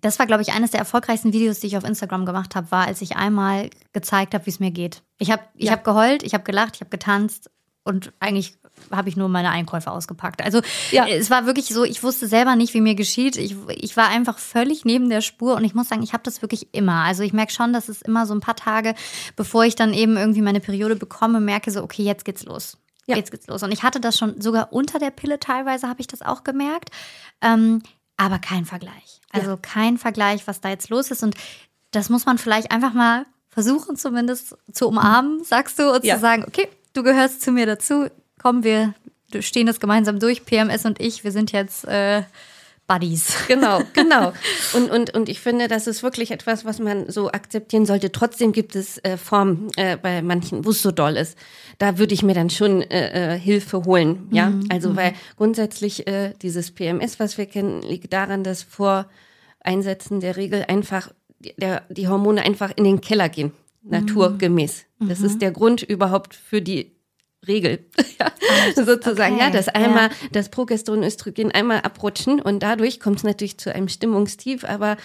das 0.00 0.18
war, 0.18 0.26
glaube 0.26 0.42
ich, 0.42 0.52
eines 0.52 0.72
der 0.72 0.80
erfolgreichsten 0.80 1.32
Videos, 1.32 1.60
die 1.60 1.68
ich 1.68 1.76
auf 1.76 1.84
Instagram 1.84 2.26
gemacht 2.26 2.56
habe, 2.56 2.70
war, 2.72 2.86
als 2.86 3.00
ich 3.02 3.16
einmal 3.16 3.70
gezeigt 3.92 4.34
habe, 4.34 4.46
wie 4.46 4.50
es 4.50 4.58
mir 4.58 4.72
geht. 4.72 5.02
Ich 5.18 5.30
habe 5.30 5.42
ich 5.54 5.66
ja. 5.66 5.72
hab 5.72 5.84
geheult, 5.84 6.24
ich 6.24 6.34
habe 6.34 6.44
gelacht, 6.44 6.74
ich 6.74 6.80
habe 6.80 6.90
getanzt 6.90 7.50
und 7.84 8.12
eigentlich 8.18 8.58
habe 8.90 9.08
ich 9.08 9.16
nur 9.16 9.28
meine 9.28 9.50
Einkäufe 9.50 9.90
ausgepackt. 9.90 10.42
Also 10.42 10.60
ja. 10.90 11.06
es 11.06 11.30
war 11.30 11.46
wirklich 11.46 11.66
so, 11.66 11.84
ich 11.84 12.02
wusste 12.02 12.26
selber 12.26 12.56
nicht, 12.56 12.74
wie 12.74 12.80
mir 12.80 12.94
geschieht. 12.94 13.36
Ich, 13.36 13.56
ich 13.68 13.96
war 13.96 14.08
einfach 14.08 14.38
völlig 14.38 14.84
neben 14.84 15.08
der 15.08 15.20
Spur 15.20 15.56
und 15.56 15.64
ich 15.64 15.74
muss 15.74 15.88
sagen, 15.88 16.02
ich 16.02 16.12
habe 16.12 16.22
das 16.22 16.42
wirklich 16.42 16.68
immer. 16.72 17.04
Also 17.04 17.22
ich 17.22 17.32
merke 17.32 17.52
schon, 17.52 17.72
dass 17.72 17.88
es 17.88 18.02
immer 18.02 18.26
so 18.26 18.34
ein 18.34 18.40
paar 18.40 18.56
Tage, 18.56 18.94
bevor 19.36 19.64
ich 19.64 19.74
dann 19.74 19.92
eben 19.92 20.16
irgendwie 20.16 20.42
meine 20.42 20.60
Periode 20.60 20.96
bekomme, 20.96 21.40
merke 21.40 21.70
so, 21.70 21.82
okay, 21.82 22.02
jetzt 22.02 22.24
geht's 22.24 22.44
los. 22.44 22.78
Ja. 23.06 23.16
Jetzt 23.16 23.30
geht's 23.30 23.46
los. 23.46 23.62
Und 23.62 23.72
ich 23.72 23.82
hatte 23.82 24.00
das 24.00 24.16
schon 24.16 24.40
sogar 24.40 24.72
unter 24.72 24.98
der 24.98 25.10
Pille 25.10 25.40
teilweise, 25.40 25.88
habe 25.88 26.00
ich 26.00 26.06
das 26.06 26.22
auch 26.22 26.44
gemerkt. 26.44 26.90
Ähm, 27.40 27.82
aber 28.16 28.38
kein 28.38 28.64
Vergleich. 28.64 29.20
Also 29.32 29.50
ja. 29.50 29.56
kein 29.56 29.98
Vergleich, 29.98 30.46
was 30.46 30.60
da 30.60 30.68
jetzt 30.68 30.90
los 30.90 31.10
ist. 31.10 31.22
Und 31.22 31.34
das 31.90 32.08
muss 32.08 32.26
man 32.26 32.38
vielleicht 32.38 32.70
einfach 32.70 32.92
mal 32.92 33.26
versuchen, 33.48 33.96
zumindest 33.96 34.56
zu 34.72 34.88
umarmen, 34.88 35.44
sagst 35.44 35.78
du, 35.78 35.92
und 35.92 36.04
ja. 36.04 36.14
zu 36.14 36.20
sagen, 36.20 36.44
okay, 36.46 36.68
du 36.92 37.02
gehörst 37.02 37.42
zu 37.42 37.52
mir 37.52 37.66
dazu, 37.66 38.06
komm, 38.42 38.64
wir 38.64 38.94
stehen 39.40 39.66
das 39.66 39.80
gemeinsam 39.80 40.18
durch, 40.18 40.44
PMS 40.44 40.84
und 40.84 41.00
ich, 41.00 41.24
wir 41.24 41.32
sind 41.32 41.52
jetzt 41.52 41.84
äh, 41.86 42.22
Buddies. 42.86 43.34
Genau, 43.48 43.82
genau. 43.92 44.32
Und, 44.74 44.90
und, 44.90 45.14
und 45.14 45.28
ich 45.28 45.40
finde, 45.40 45.68
das 45.68 45.86
ist 45.86 46.02
wirklich 46.02 46.30
etwas, 46.30 46.64
was 46.64 46.78
man 46.78 47.10
so 47.10 47.30
akzeptieren 47.30 47.86
sollte. 47.86 48.12
Trotzdem 48.12 48.52
gibt 48.52 48.76
es 48.76 48.98
äh, 48.98 49.16
Formen 49.16 49.70
äh, 49.76 49.96
bei 49.96 50.22
manchen, 50.22 50.64
wo 50.64 50.70
es 50.70 50.82
so 50.82 50.90
doll 50.90 51.16
ist. 51.16 51.38
Da 51.78 51.98
würde 51.98 52.14
ich 52.14 52.22
mir 52.22 52.34
dann 52.34 52.50
schon 52.50 52.82
äh, 52.82 53.34
äh 53.34 53.38
Hilfe 53.38 53.84
holen. 53.84 54.28
Ja, 54.30 54.50
mhm. 54.50 54.66
also 54.70 54.90
mhm. 54.90 54.96
weil 54.96 55.12
grundsätzlich 55.36 56.06
äh, 56.06 56.34
dieses 56.42 56.70
PMS, 56.70 57.18
was 57.20 57.38
wir 57.38 57.46
kennen, 57.46 57.82
liegt 57.82 58.12
daran, 58.12 58.44
dass 58.44 58.62
vor 58.62 59.06
Einsätzen 59.60 60.20
der 60.20 60.36
Regel 60.36 60.64
einfach 60.66 61.10
der, 61.56 61.82
die 61.88 62.08
Hormone 62.08 62.42
einfach 62.42 62.72
in 62.76 62.84
den 62.84 63.00
Keller 63.00 63.28
gehen, 63.28 63.52
mhm. 63.82 63.90
naturgemäß. 63.90 64.84
Das 65.00 65.20
mhm. 65.20 65.26
ist 65.26 65.42
der 65.42 65.52
Grund 65.52 65.82
überhaupt 65.82 66.34
für 66.34 66.62
die 66.62 66.92
Regel, 67.46 67.84
ja, 68.20 68.30
sozusagen, 68.76 69.34
okay. 69.34 69.44
ja, 69.44 69.50
dass 69.50 69.68
einmal 69.68 70.08
ja. 70.08 70.28
das 70.32 70.48
Progesteron, 70.48 71.02
Östrogen 71.02 71.50
einmal 71.50 71.80
abrutschen 71.80 72.40
und 72.40 72.62
dadurch 72.62 73.00
kommt 73.00 73.18
es 73.18 73.24
natürlich 73.24 73.58
zu 73.58 73.74
einem 73.74 73.88
Stimmungstief, 73.88 74.64
aber 74.64 74.96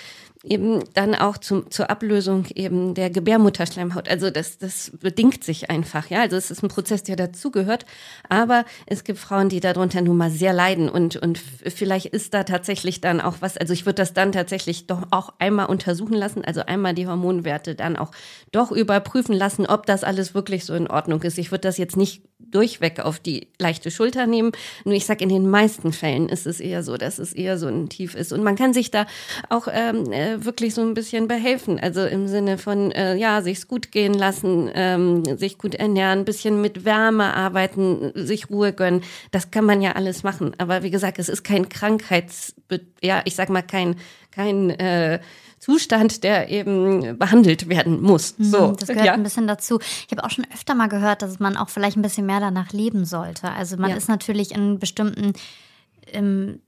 eben 0.44 0.84
dann 0.94 1.16
auch 1.16 1.38
zum, 1.38 1.70
zur 1.72 1.90
Ablösung 1.90 2.46
eben 2.56 2.94
der 2.94 3.10
Gebärmutterschleimhaut. 3.10 4.08
Also 4.10 4.30
das, 4.30 4.58
das 4.58 4.92
bedingt 5.02 5.44
sich 5.44 5.70
einfach, 5.70 6.10
ja. 6.10 6.22
Also 6.22 6.36
es 6.36 6.52
ist 6.52 6.64
ein 6.64 6.70
Prozess, 6.70 7.04
der 7.04 7.16
dazugehört. 7.16 7.86
Aber 8.30 8.66
es 8.86 9.04
gibt 9.04 9.20
Frauen, 9.20 9.50
die 9.50 9.60
darunter 9.60 10.02
nun 10.02 10.18
mal 10.18 10.32
sehr 10.32 10.54
leiden 10.54 10.90
und, 10.90 11.16
und 11.16 11.38
vielleicht 11.40 12.08
ist 12.08 12.34
da 12.34 12.44
tatsächlich 12.44 13.02
dann 13.02 13.22
auch 13.22 13.36
was, 13.40 13.58
also 13.58 13.74
ich 13.74 13.86
würde 13.86 13.96
das 13.96 14.14
dann 14.14 14.32
tatsächlich 14.32 14.88
doch 14.88 15.04
auch 15.12 15.34
einmal 15.40 15.68
untersuchen 15.68 16.16
lassen, 16.16 16.46
also 16.46 16.62
einmal 16.62 16.94
die 16.94 17.08
Hormonwerte 17.08 17.76
dann 17.76 17.96
auch 17.96 18.12
doch 18.52 18.72
überprüfen 18.72 19.36
lassen, 19.36 19.66
ob 19.66 19.86
das 19.86 20.04
alles 20.04 20.34
wirklich 20.34 20.66
so 20.66 20.74
in 20.74 20.88
Ordnung 20.88 21.22
ist. 21.24 21.38
Ich 21.38 21.52
würde 21.52 21.62
das 21.62 21.78
jetzt 21.78 21.98
nicht 21.98 22.27
durchweg 22.40 23.00
auf 23.00 23.20
die 23.20 23.48
leichte 23.60 23.92
Schulter 23.92 24.28
nehmen. 24.28 24.52
Nur 24.86 24.94
ich 24.94 25.06
sage, 25.06 25.24
in 25.24 25.30
den 25.30 25.50
meisten 25.50 25.92
Fällen 25.92 26.30
ist 26.30 26.48
es 26.48 26.60
eher 26.60 26.84
so, 26.84 26.98
dass 26.98 27.20
es 27.20 27.34
eher 27.34 27.58
so 27.58 27.68
ein 27.68 27.90
Tief 27.90 28.16
ist. 28.16 28.32
Und 28.32 28.44
man 28.44 28.56
kann 28.56 28.74
sich 28.74 28.92
da 28.92 29.06
auch 29.50 29.68
ähm, 29.72 30.12
äh, 30.12 30.44
wirklich 30.46 30.74
so 30.74 30.82
ein 30.82 30.94
bisschen 30.94 31.28
behelfen. 31.28 31.80
Also 31.80 32.06
im 32.06 32.28
Sinne 32.28 32.58
von, 32.58 32.92
äh, 32.92 33.16
ja, 33.16 33.42
sich's 33.42 33.68
gut 33.68 33.92
gehen 33.92 34.14
lassen, 34.14 34.70
ähm, 34.74 35.24
sich 35.38 35.58
gut 35.58 35.76
ernähren, 35.76 36.26
bisschen 36.26 36.62
mit 36.62 36.86
Wärme 36.86 37.34
arbeiten, 37.34 38.12
sich 38.16 38.50
Ruhe 38.50 38.72
gönnen. 38.72 39.04
Das 39.32 39.52
kann 39.52 39.66
man 39.66 39.82
ja 39.82 39.94
alles 39.94 40.24
machen. 40.24 40.54
Aber 40.58 40.84
wie 40.84 40.92
gesagt, 40.92 41.20
es 41.20 41.30
ist 41.30 41.44
kein 41.44 41.70
Krankheits, 41.70 42.56
ja, 43.02 43.22
ich 43.26 43.36
sag 43.36 43.50
mal 43.50 43.62
kein, 43.62 43.96
kein 44.32 44.70
äh, 44.70 45.20
Zustand, 45.60 46.24
der 46.24 46.50
eben 46.50 47.18
behandelt 47.18 47.68
werden 47.68 48.02
muss. 48.02 48.36
Mhm, 48.38 48.44
so, 48.44 48.72
das 48.72 48.88
gehört 48.88 49.06
ja. 49.06 49.14
ein 49.14 49.24
bisschen 49.24 49.48
dazu. 49.48 49.80
Ich 49.80 50.12
habe 50.12 50.24
auch 50.24 50.30
schon 50.30 50.46
öfter 50.54 50.76
mal 50.76 50.88
gehört, 50.88 51.22
dass 51.22 51.40
man 51.40 51.58
auch 51.58 51.70
vielleicht 51.70 51.98
ein 51.98 52.02
bisschen 52.02 52.26
mehr 52.26 52.40
danach 52.40 52.74
leben 52.74 53.06
sollte. 53.06 53.52
Also 53.52 53.78
man 53.78 53.90
ja. 53.90 53.96
ist 53.96 54.08
natürlich 54.08 54.52
in 54.52 54.80
bestimmten 54.80 55.34
ähm, 56.14 56.62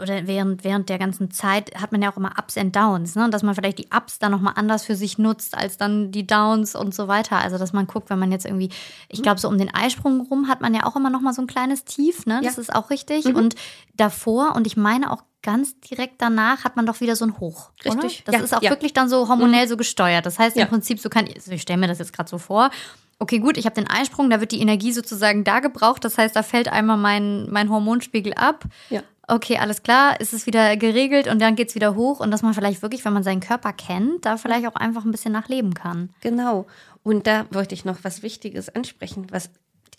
oder 0.00 0.26
während, 0.26 0.64
während 0.64 0.88
der 0.88 0.98
ganzen 0.98 1.30
Zeit 1.30 1.74
hat 1.80 1.92
man 1.92 2.00
ja 2.00 2.10
auch 2.10 2.16
immer 2.16 2.32
Ups 2.38 2.56
und 2.56 2.74
Downs, 2.74 3.16
ne? 3.16 3.24
Und 3.24 3.34
dass 3.34 3.42
man 3.42 3.54
vielleicht 3.54 3.78
die 3.78 3.88
Ups 3.94 4.18
dann 4.18 4.30
nochmal 4.30 4.54
anders 4.56 4.84
für 4.84 4.94
sich 4.94 5.18
nutzt 5.18 5.56
als 5.56 5.76
dann 5.76 6.10
die 6.10 6.26
Downs 6.26 6.74
und 6.74 6.94
so 6.94 7.08
weiter. 7.08 7.38
Also 7.38 7.58
dass 7.58 7.72
man 7.72 7.86
guckt, 7.86 8.08
wenn 8.08 8.18
man 8.18 8.32
jetzt 8.32 8.46
irgendwie, 8.46 8.70
ich 9.08 9.22
glaube, 9.22 9.40
so 9.40 9.48
um 9.48 9.58
den 9.58 9.74
Eisprung 9.74 10.20
rum 10.22 10.48
hat 10.48 10.60
man 10.60 10.74
ja 10.74 10.84
auch 10.86 10.96
immer 10.96 11.10
nochmal 11.10 11.34
so 11.34 11.42
ein 11.42 11.46
kleines 11.46 11.84
Tief, 11.84 12.24
ne? 12.26 12.40
Das 12.42 12.56
ja. 12.56 12.62
ist 12.62 12.74
auch 12.74 12.90
richtig. 12.90 13.26
Mhm. 13.26 13.36
Und 13.36 13.54
davor, 13.94 14.54
und 14.56 14.66
ich 14.66 14.76
meine 14.76 15.12
auch 15.12 15.22
ganz 15.44 15.78
direkt 15.78 16.20
danach 16.20 16.64
hat 16.64 16.74
man 16.74 16.86
doch 16.86 17.00
wieder 17.00 17.14
so 17.14 17.24
ein 17.24 17.38
Hoch. 17.38 17.70
Richtig. 17.84 18.24
Oder? 18.26 18.32
Das 18.32 18.34
ja, 18.34 18.40
ist 18.40 18.56
auch 18.56 18.62
ja. 18.62 18.70
wirklich 18.70 18.92
dann 18.92 19.08
so 19.08 19.28
hormonell 19.28 19.66
mhm. 19.66 19.68
so 19.68 19.76
gesteuert. 19.76 20.26
Das 20.26 20.40
heißt 20.40 20.56
im 20.56 20.66
Prinzip, 20.66 20.98
so 20.98 21.08
kann 21.08 21.28
ich, 21.28 21.46
ich 21.46 21.62
stelle 21.62 21.78
mir 21.78 21.86
das 21.86 22.00
jetzt 22.00 22.12
gerade 22.12 22.28
so 22.28 22.38
vor, 22.38 22.70
okay, 23.20 23.38
gut, 23.38 23.56
ich 23.56 23.66
habe 23.66 23.76
den 23.76 23.88
Eisprung, 23.88 24.28
da 24.30 24.40
wird 24.40 24.50
die 24.50 24.60
Energie 24.60 24.90
sozusagen 24.90 25.44
da 25.44 25.60
gebraucht. 25.60 26.04
Das 26.04 26.18
heißt, 26.18 26.34
da 26.34 26.42
fällt 26.42 26.68
einmal 26.68 26.96
mein, 26.96 27.48
mein 27.50 27.70
Hormonspiegel 27.70 28.34
ab. 28.34 28.64
Ja 28.90 29.02
okay, 29.28 29.58
alles 29.58 29.82
klar, 29.82 30.20
ist 30.20 30.32
es 30.32 30.46
wieder 30.46 30.76
geregelt 30.76 31.28
und 31.28 31.40
dann 31.40 31.56
geht 31.56 31.68
es 31.68 31.74
wieder 31.74 31.94
hoch 31.94 32.20
und 32.20 32.30
dass 32.30 32.42
man 32.42 32.54
vielleicht 32.54 32.82
wirklich, 32.82 33.04
wenn 33.04 33.12
man 33.12 33.22
seinen 33.22 33.40
Körper 33.40 33.72
kennt, 33.72 34.24
da 34.24 34.36
vielleicht 34.36 34.66
auch 34.66 34.74
einfach 34.74 35.04
ein 35.04 35.10
bisschen 35.10 35.32
nachleben 35.32 35.74
kann. 35.74 36.10
Genau. 36.20 36.66
Und 37.02 37.26
da 37.26 37.46
wollte 37.50 37.74
ich 37.74 37.84
noch 37.84 37.98
was 38.02 38.22
Wichtiges 38.22 38.74
ansprechen, 38.74 39.26
was 39.30 39.50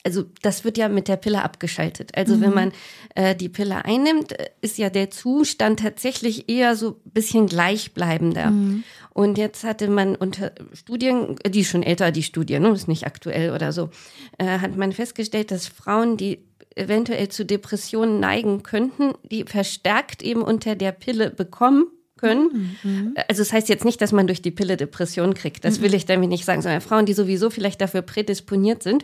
also 0.06 0.26
das 0.42 0.64
wird 0.64 0.78
ja 0.78 0.88
mit 0.88 1.08
der 1.08 1.18
Pille 1.18 1.44
abgeschaltet. 1.44 2.12
Also 2.16 2.36
mhm. 2.36 2.42
wenn 2.42 2.54
man 2.54 2.72
äh, 3.16 3.36
die 3.36 3.50
Pille 3.50 3.84
einnimmt, 3.84 4.34
ist 4.62 4.78
ja 4.78 4.90
der 4.90 5.10
Zustand 5.10 5.80
tatsächlich 5.80 6.48
eher 6.48 6.76
so 6.76 7.00
ein 7.06 7.12
bisschen 7.12 7.48
gleichbleibender. 7.48 8.52
Mhm. 8.52 8.84
Und 9.14 9.38
jetzt 9.38 9.64
hatte 9.64 9.90
man 9.90 10.16
unter 10.16 10.52
Studien, 10.74 11.38
die 11.48 11.62
ist 11.62 11.70
schon 11.70 11.84
älter, 11.84 12.12
die 12.12 12.24
Studie, 12.24 12.60
ne, 12.60 12.70
ist 12.70 12.88
nicht 12.88 13.08
aktuell 13.08 13.52
oder 13.52 13.74
so, 13.74 13.90
äh, 14.38 14.60
hat 14.60 14.78
man 14.78 14.92
festgestellt, 14.92 15.50
dass 15.50 15.68
Frauen, 15.68 16.18
die 16.18 16.46
eventuell 16.76 17.30
zu 17.30 17.46
Depressionen 17.46 18.20
neigen 18.20 18.62
könnten, 18.62 19.14
die 19.24 19.46
verstärkt 19.46 20.22
eben 20.22 20.42
unter 20.42 20.76
der 20.76 20.92
Pille 20.92 21.32
bekommen 21.32 21.86
können. 22.18 22.78
Mhm. 22.84 23.16
Also 23.28 23.42
das 23.42 23.52
heißt 23.52 23.70
jetzt 23.70 23.86
nicht, 23.86 24.02
dass 24.02 24.12
man 24.12 24.28
durch 24.28 24.42
die 24.42 24.52
Pille 24.52 24.78
Depression 24.78 25.34
kriegt. 25.34 25.66
Das 25.66 25.82
will 25.82 25.90
mhm. 25.90 25.96
ich 25.96 26.06
damit 26.06 26.30
nicht 26.30 26.46
sagen, 26.46 26.62
sondern 26.62 26.82
Frauen, 26.82 27.06
die 27.06 27.14
sowieso 27.14 27.50
vielleicht 27.50 27.82
dafür 27.82 28.02
prädisponiert 28.02 28.84
sind, 28.84 29.04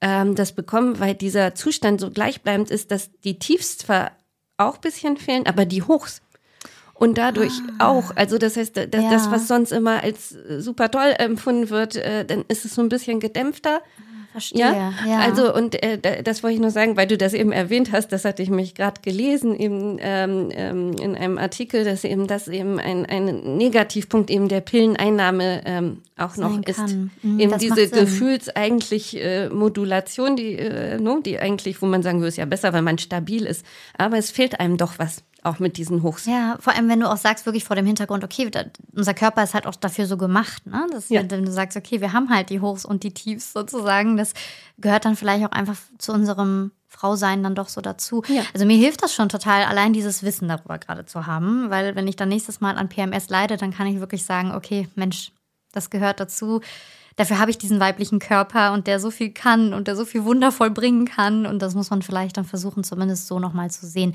ähm, 0.00 0.34
das 0.34 0.52
bekommen, 0.52 0.98
weil 1.00 1.14
dieser 1.14 1.54
Zustand 1.54 2.00
so 2.00 2.10
gleichbleibend 2.10 2.70
ist, 2.70 2.90
dass 2.90 3.10
die 3.24 3.38
Tiefs 3.38 3.78
zwar 3.78 4.12
auch 4.56 4.78
bisschen 4.78 5.16
fehlen, 5.16 5.46
aber 5.46 5.64
die 5.64 5.82
Hochs 5.82 6.22
und 6.94 7.16
dadurch 7.16 7.54
ah. 7.78 7.88
auch. 7.88 8.14
Also 8.14 8.38
das 8.38 8.56
heißt, 8.56 8.76
das, 8.76 8.86
ja. 8.92 9.10
das, 9.10 9.30
was 9.30 9.48
sonst 9.48 9.72
immer 9.72 10.02
als 10.02 10.30
super 10.58 10.90
toll 10.90 11.14
empfunden 11.18 11.70
wird, 11.70 11.96
äh, 11.96 12.24
dann 12.24 12.44
ist 12.48 12.64
es 12.64 12.74
so 12.74 12.82
ein 12.82 12.90
bisschen 12.90 13.20
gedämpfter. 13.20 13.80
Verstehe. 14.32 14.60
Ja? 14.60 14.92
ja. 15.06 15.18
Also, 15.18 15.52
und 15.52 15.82
äh, 15.82 16.22
das 16.22 16.42
wollte 16.42 16.54
ich 16.54 16.60
nur 16.60 16.70
sagen, 16.70 16.96
weil 16.96 17.08
du 17.08 17.18
das 17.18 17.34
eben 17.34 17.50
erwähnt 17.50 17.90
hast, 17.90 18.12
das 18.12 18.24
hatte 18.24 18.42
ich 18.42 18.50
mich 18.50 18.74
gerade 18.74 19.00
gelesen, 19.02 19.58
eben 19.58 19.98
ähm, 20.00 20.50
ähm, 20.52 20.92
in 21.00 21.16
einem 21.16 21.36
Artikel, 21.36 21.84
dass 21.84 22.04
eben 22.04 22.28
das 22.28 22.46
eben 22.46 22.78
ein, 22.78 23.06
ein 23.06 23.56
Negativpunkt 23.56 24.30
eben 24.30 24.48
der 24.48 24.60
Pilleneinnahme 24.60 25.62
ähm, 25.64 26.02
auch 26.16 26.34
Sein 26.34 26.60
noch 26.60 26.66
ist. 26.66 26.96
Mhm, 27.22 27.40
eben 27.40 27.58
diese 27.58 27.88
Gefühls 27.88 28.48
eigentlich 28.54 29.20
äh, 29.20 29.48
Modulation, 29.48 30.36
die, 30.36 30.54
äh, 30.54 30.98
no, 31.00 31.20
die 31.20 31.40
eigentlich, 31.40 31.82
wo 31.82 31.86
man 31.86 32.02
sagen 32.02 32.18
würde, 32.18 32.28
ist 32.28 32.36
ja 32.36 32.44
besser, 32.44 32.72
weil 32.72 32.82
man 32.82 32.98
stabil 32.98 33.46
ist. 33.46 33.66
Aber 33.98 34.16
es 34.16 34.30
fehlt 34.30 34.60
einem 34.60 34.76
doch 34.76 34.98
was 34.98 35.24
auch 35.42 35.58
mit 35.58 35.76
diesen 35.76 36.02
Hochs. 36.02 36.26
Ja, 36.26 36.56
vor 36.60 36.74
allem, 36.74 36.88
wenn 36.88 37.00
du 37.00 37.10
auch 37.10 37.16
sagst, 37.16 37.46
wirklich 37.46 37.64
vor 37.64 37.76
dem 37.76 37.86
Hintergrund, 37.86 38.24
okay, 38.24 38.50
da, 38.50 38.64
unser 38.94 39.14
Körper 39.14 39.42
ist 39.42 39.54
halt 39.54 39.66
auch 39.66 39.74
dafür 39.74 40.06
so 40.06 40.16
gemacht, 40.16 40.66
ne? 40.66 40.86
Dass 40.92 41.08
ja. 41.08 41.22
wenn 41.28 41.44
du 41.44 41.52
sagst, 41.52 41.76
okay, 41.76 42.00
wir 42.00 42.12
haben 42.12 42.30
halt 42.30 42.50
die 42.50 42.60
Hochs 42.60 42.84
und 42.84 43.02
die 43.02 43.14
Tiefs 43.14 43.52
sozusagen, 43.52 44.16
das 44.16 44.34
gehört 44.78 45.04
dann 45.04 45.16
vielleicht 45.16 45.44
auch 45.44 45.52
einfach 45.52 45.76
zu 45.98 46.12
unserem 46.12 46.72
Frausein 46.86 47.42
dann 47.42 47.54
doch 47.54 47.68
so 47.68 47.80
dazu. 47.80 48.22
Ja. 48.28 48.42
Also 48.52 48.66
mir 48.66 48.76
hilft 48.76 49.02
das 49.02 49.14
schon 49.14 49.28
total, 49.28 49.64
allein 49.64 49.92
dieses 49.92 50.22
Wissen 50.22 50.48
darüber 50.48 50.78
gerade 50.78 51.06
zu 51.06 51.26
haben, 51.26 51.70
weil 51.70 51.94
wenn 51.94 52.08
ich 52.08 52.16
dann 52.16 52.28
nächstes 52.28 52.60
Mal 52.60 52.76
an 52.76 52.88
PMS 52.88 53.28
leide, 53.28 53.56
dann 53.56 53.72
kann 53.72 53.86
ich 53.86 54.00
wirklich 54.00 54.24
sagen, 54.24 54.52
okay, 54.52 54.88
Mensch, 54.96 55.32
das 55.72 55.90
gehört 55.90 56.20
dazu. 56.20 56.60
Dafür 57.16 57.38
habe 57.38 57.50
ich 57.50 57.58
diesen 57.58 57.80
weiblichen 57.80 58.18
Körper 58.18 58.72
und 58.72 58.86
der 58.86 58.98
so 58.98 59.10
viel 59.10 59.30
kann 59.30 59.72
und 59.72 59.88
der 59.88 59.96
so 59.96 60.04
viel 60.04 60.24
wundervoll 60.24 60.70
bringen 60.70 61.04
kann 61.04 61.46
und 61.46 61.60
das 61.60 61.74
muss 61.74 61.90
man 61.90 62.02
vielleicht 62.02 62.36
dann 62.36 62.44
versuchen, 62.44 62.82
zumindest 62.82 63.26
so 63.26 63.38
nochmal 63.38 63.70
zu 63.70 63.86
sehen. 63.86 64.14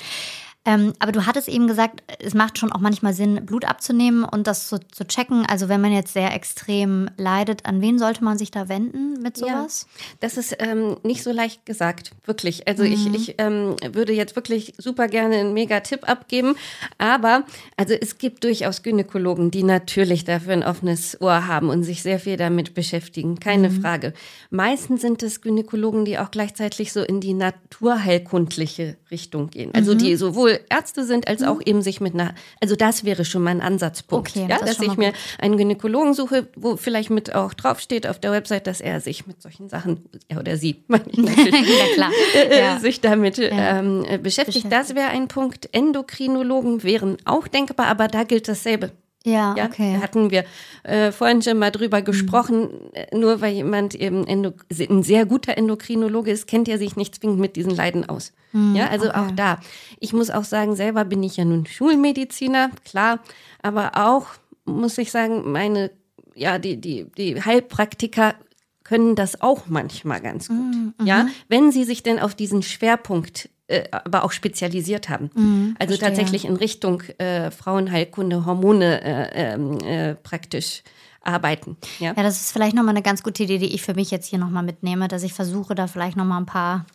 Ähm, 0.66 0.94
aber 1.00 1.12
du 1.12 1.26
hattest 1.26 1.48
eben 1.48 1.68
gesagt, 1.68 2.04
es 2.20 2.34
macht 2.34 2.58
schon 2.58 2.72
auch 2.72 2.80
manchmal 2.80 3.14
Sinn, 3.14 3.46
Blut 3.46 3.66
abzunehmen 3.66 4.24
und 4.24 4.48
das 4.48 4.68
zu, 4.68 4.80
zu 4.80 5.06
checken. 5.06 5.46
Also 5.46 5.70
wenn 5.70 5.80
man 5.80 5.92
jetzt 5.92 6.14
sehr 6.14 6.34
extrem 6.34 7.10
leidet, 7.18 7.66
an 7.66 7.82
wen 7.82 8.00
sollte 8.00 8.24
man 8.24 8.40
sich 8.40 8.50
da 8.50 8.68
wenden 8.68 9.22
mit 9.22 9.38
sowas? 9.38 9.86
Ja, 9.88 10.04
das 10.22 10.38
ist 10.38 10.56
ähm, 10.60 10.98
nicht 11.04 11.22
so 11.22 11.32
leicht 11.32 11.66
gesagt, 11.66 12.12
wirklich. 12.26 12.68
Also 12.68 12.84
mhm. 12.84 12.92
ich, 12.92 13.14
ich 13.14 13.36
ähm, 13.38 13.76
würde 13.92 14.14
jetzt 14.14 14.36
wirklich 14.36 14.74
super 14.80 15.08
gerne 15.08 15.36
einen 15.36 15.54
Mega-Tipp 15.54 16.10
abgeben, 16.10 16.56
aber 16.98 17.44
also 17.78 17.94
es 17.94 18.18
gibt 18.18 18.44
durchaus 18.44 18.82
Gynäkologen, 18.82 19.52
die 19.52 19.64
natürlich 19.64 20.26
dafür 20.26 20.54
ein 20.54 20.64
offenes 20.64 21.22
Ohr 21.22 21.48
haben 21.48 21.70
und 21.70 21.84
sich 21.84 22.02
sehr 22.02 22.20
viel 22.20 22.38
damit 22.38 22.74
beschäftigen, 22.74 23.40
keine 23.40 23.70
mhm. 23.70 23.82
Frage. 23.82 24.14
Meistens 24.50 25.02
sind 25.02 25.22
es 25.22 25.42
Gynäkologen, 25.42 26.06
die 26.06 26.18
auch 26.18 26.32
gleichzeitig 26.32 26.92
so 26.92 27.04
in 27.04 27.22
die 27.22 27.34
naturheilkundliche 27.36 28.98
Richtung 29.12 29.52
gehen. 29.52 29.70
Also 29.74 29.94
mhm. 29.94 30.00
die 30.00 30.16
sowohl 30.16 30.55
Ärzte 30.70 31.04
sind, 31.04 31.28
als 31.28 31.44
auch 31.44 31.56
mhm. 31.56 31.64
eben 31.66 31.82
sich 31.82 32.02
mit 32.02 32.14
einer, 32.14 32.34
also 32.62 32.76
das 32.76 33.04
wäre 33.04 33.26
schon 33.26 33.44
mal 33.44 33.52
ein 33.52 33.62
Ansatzpunkt, 33.62 34.30
okay, 34.30 34.48
ja, 34.50 34.60
das 34.60 34.78
dass 34.78 34.80
ich 34.80 34.98
mir 34.98 35.14
einen 35.40 35.58
Gynäkologen 35.58 36.14
suche, 36.14 36.48
wo 36.56 36.78
vielleicht 36.78 37.10
mit 37.10 37.34
auch 37.34 37.54
draufsteht 37.54 38.08
auf 38.08 38.20
der 38.20 38.32
Website, 38.32 38.68
dass 38.68 38.82
er 38.82 39.02
sich 39.02 39.28
mit 39.28 39.42
solchen 39.42 39.70
Sachen, 39.70 40.06
er 40.28 40.40
oder 40.40 40.58
sie, 40.58 40.84
meine 40.88 41.06
ich 41.08 41.18
natürlich, 41.18 41.80
ja, 41.80 41.94
klar. 41.94 42.12
Äh, 42.34 42.60
ja. 42.60 42.80
sich 42.80 43.02
damit 43.02 43.38
ja. 43.38 43.80
ähm, 43.80 44.02
beschäftigt. 44.02 44.24
beschäftigt. 44.24 44.72
Das 44.72 44.96
wäre 44.96 45.10
ein 45.10 45.28
Punkt. 45.28 45.70
Endokrinologen 45.72 46.84
wären 46.84 47.18
auch 47.26 47.48
denkbar, 47.48 47.88
aber 47.88 48.08
da 48.08 48.24
gilt 48.24 48.48
dasselbe. 48.48 48.92
Ja, 49.26 49.56
ja, 49.58 49.66
okay. 49.66 49.98
Hatten 50.02 50.30
wir 50.30 50.46
äh, 50.84 51.12
vorhin 51.12 51.42
schon 51.42 51.58
mal 51.58 51.72
drüber 51.72 52.02
mhm. 52.02 52.06
gesprochen. 52.06 52.70
Mhm. 53.12 53.20
Nur 53.20 53.42
weil 53.42 53.54
jemand 53.54 53.96
eben 53.96 54.26
ein 54.28 55.04
sehr 55.04 55.26
guter 55.26 55.58
Endokrinologe 55.58 56.32
ist, 56.32 56.48
kennt 56.48 56.70
er 56.70 56.78
sich 56.78 56.96
nicht 56.96 57.16
zwingend 57.16 57.40
mit 57.40 57.56
diesen 57.56 57.76
Leiden 57.76 58.08
aus. 58.08 58.34
Mhm, 58.52 58.76
ja, 58.76 58.88
also 58.88 59.10
okay. 59.10 59.18
auch 59.18 59.32
da. 59.32 59.60
Ich 60.00 60.14
muss 60.14 60.30
auch 60.30 60.44
sagen, 60.44 60.76
selber 60.76 61.06
bin 61.06 61.24
ich 61.24 61.38
ja 61.38 61.46
nun 61.46 61.66
Schulmediziner, 61.66 62.70
klar, 62.86 63.20
aber 63.64 63.94
auch 63.96 64.28
muss 64.66 64.98
ich 65.00 65.12
sagen, 65.12 65.52
meine 65.52 65.92
ja 66.36 66.60
die 66.60 66.80
die 66.80 67.08
die 67.18 67.42
Heilpraktiker 67.42 68.36
können 68.84 69.16
das 69.16 69.42
auch 69.42 69.64
manchmal 69.68 70.22
ganz 70.22 70.50
gut. 70.50 70.58
Mhm, 70.58 70.94
ja, 71.04 71.24
mhm. 71.24 71.30
wenn 71.48 71.72
sie 71.72 71.84
sich 71.84 72.04
denn 72.04 72.20
auf 72.20 72.36
diesen 72.36 72.62
Schwerpunkt 72.62 73.50
äh, 73.68 73.84
aber 73.92 74.24
auch 74.24 74.32
spezialisiert 74.32 75.10
haben. 75.10 75.32
Mhm, 75.34 75.76
also 75.80 75.96
verstehe. 75.96 76.10
tatsächlich 76.10 76.46
in 76.46 76.56
Richtung 76.56 77.02
äh, 77.18 77.52
Frauenheilkunde, 77.52 78.46
Hormone 78.46 79.02
äh, 79.02 79.54
ähm, 79.54 79.80
äh, 79.80 80.16
praktisch 80.16 80.84
arbeiten. 81.22 81.78
Ja? 82.00 82.14
ja, 82.16 82.24
das 82.24 82.42
ist 82.42 82.52
vielleicht 82.52 82.76
nochmal 82.76 82.94
eine 82.94 83.02
ganz 83.02 83.24
gute 83.24 83.44
Idee, 83.44 83.58
die 83.58 83.74
ich 83.74 83.82
für 83.82 83.96
mich 83.96 84.12
jetzt 84.12 84.28
hier 84.28 84.40
nochmal 84.40 84.64
mitnehme, 84.64 85.08
dass 85.08 85.24
ich 85.24 85.34
versuche, 85.34 85.74
da 85.74 85.88
vielleicht 85.88 86.18
nochmal 86.18 86.42
ein 86.42 86.46
paar 86.46 86.86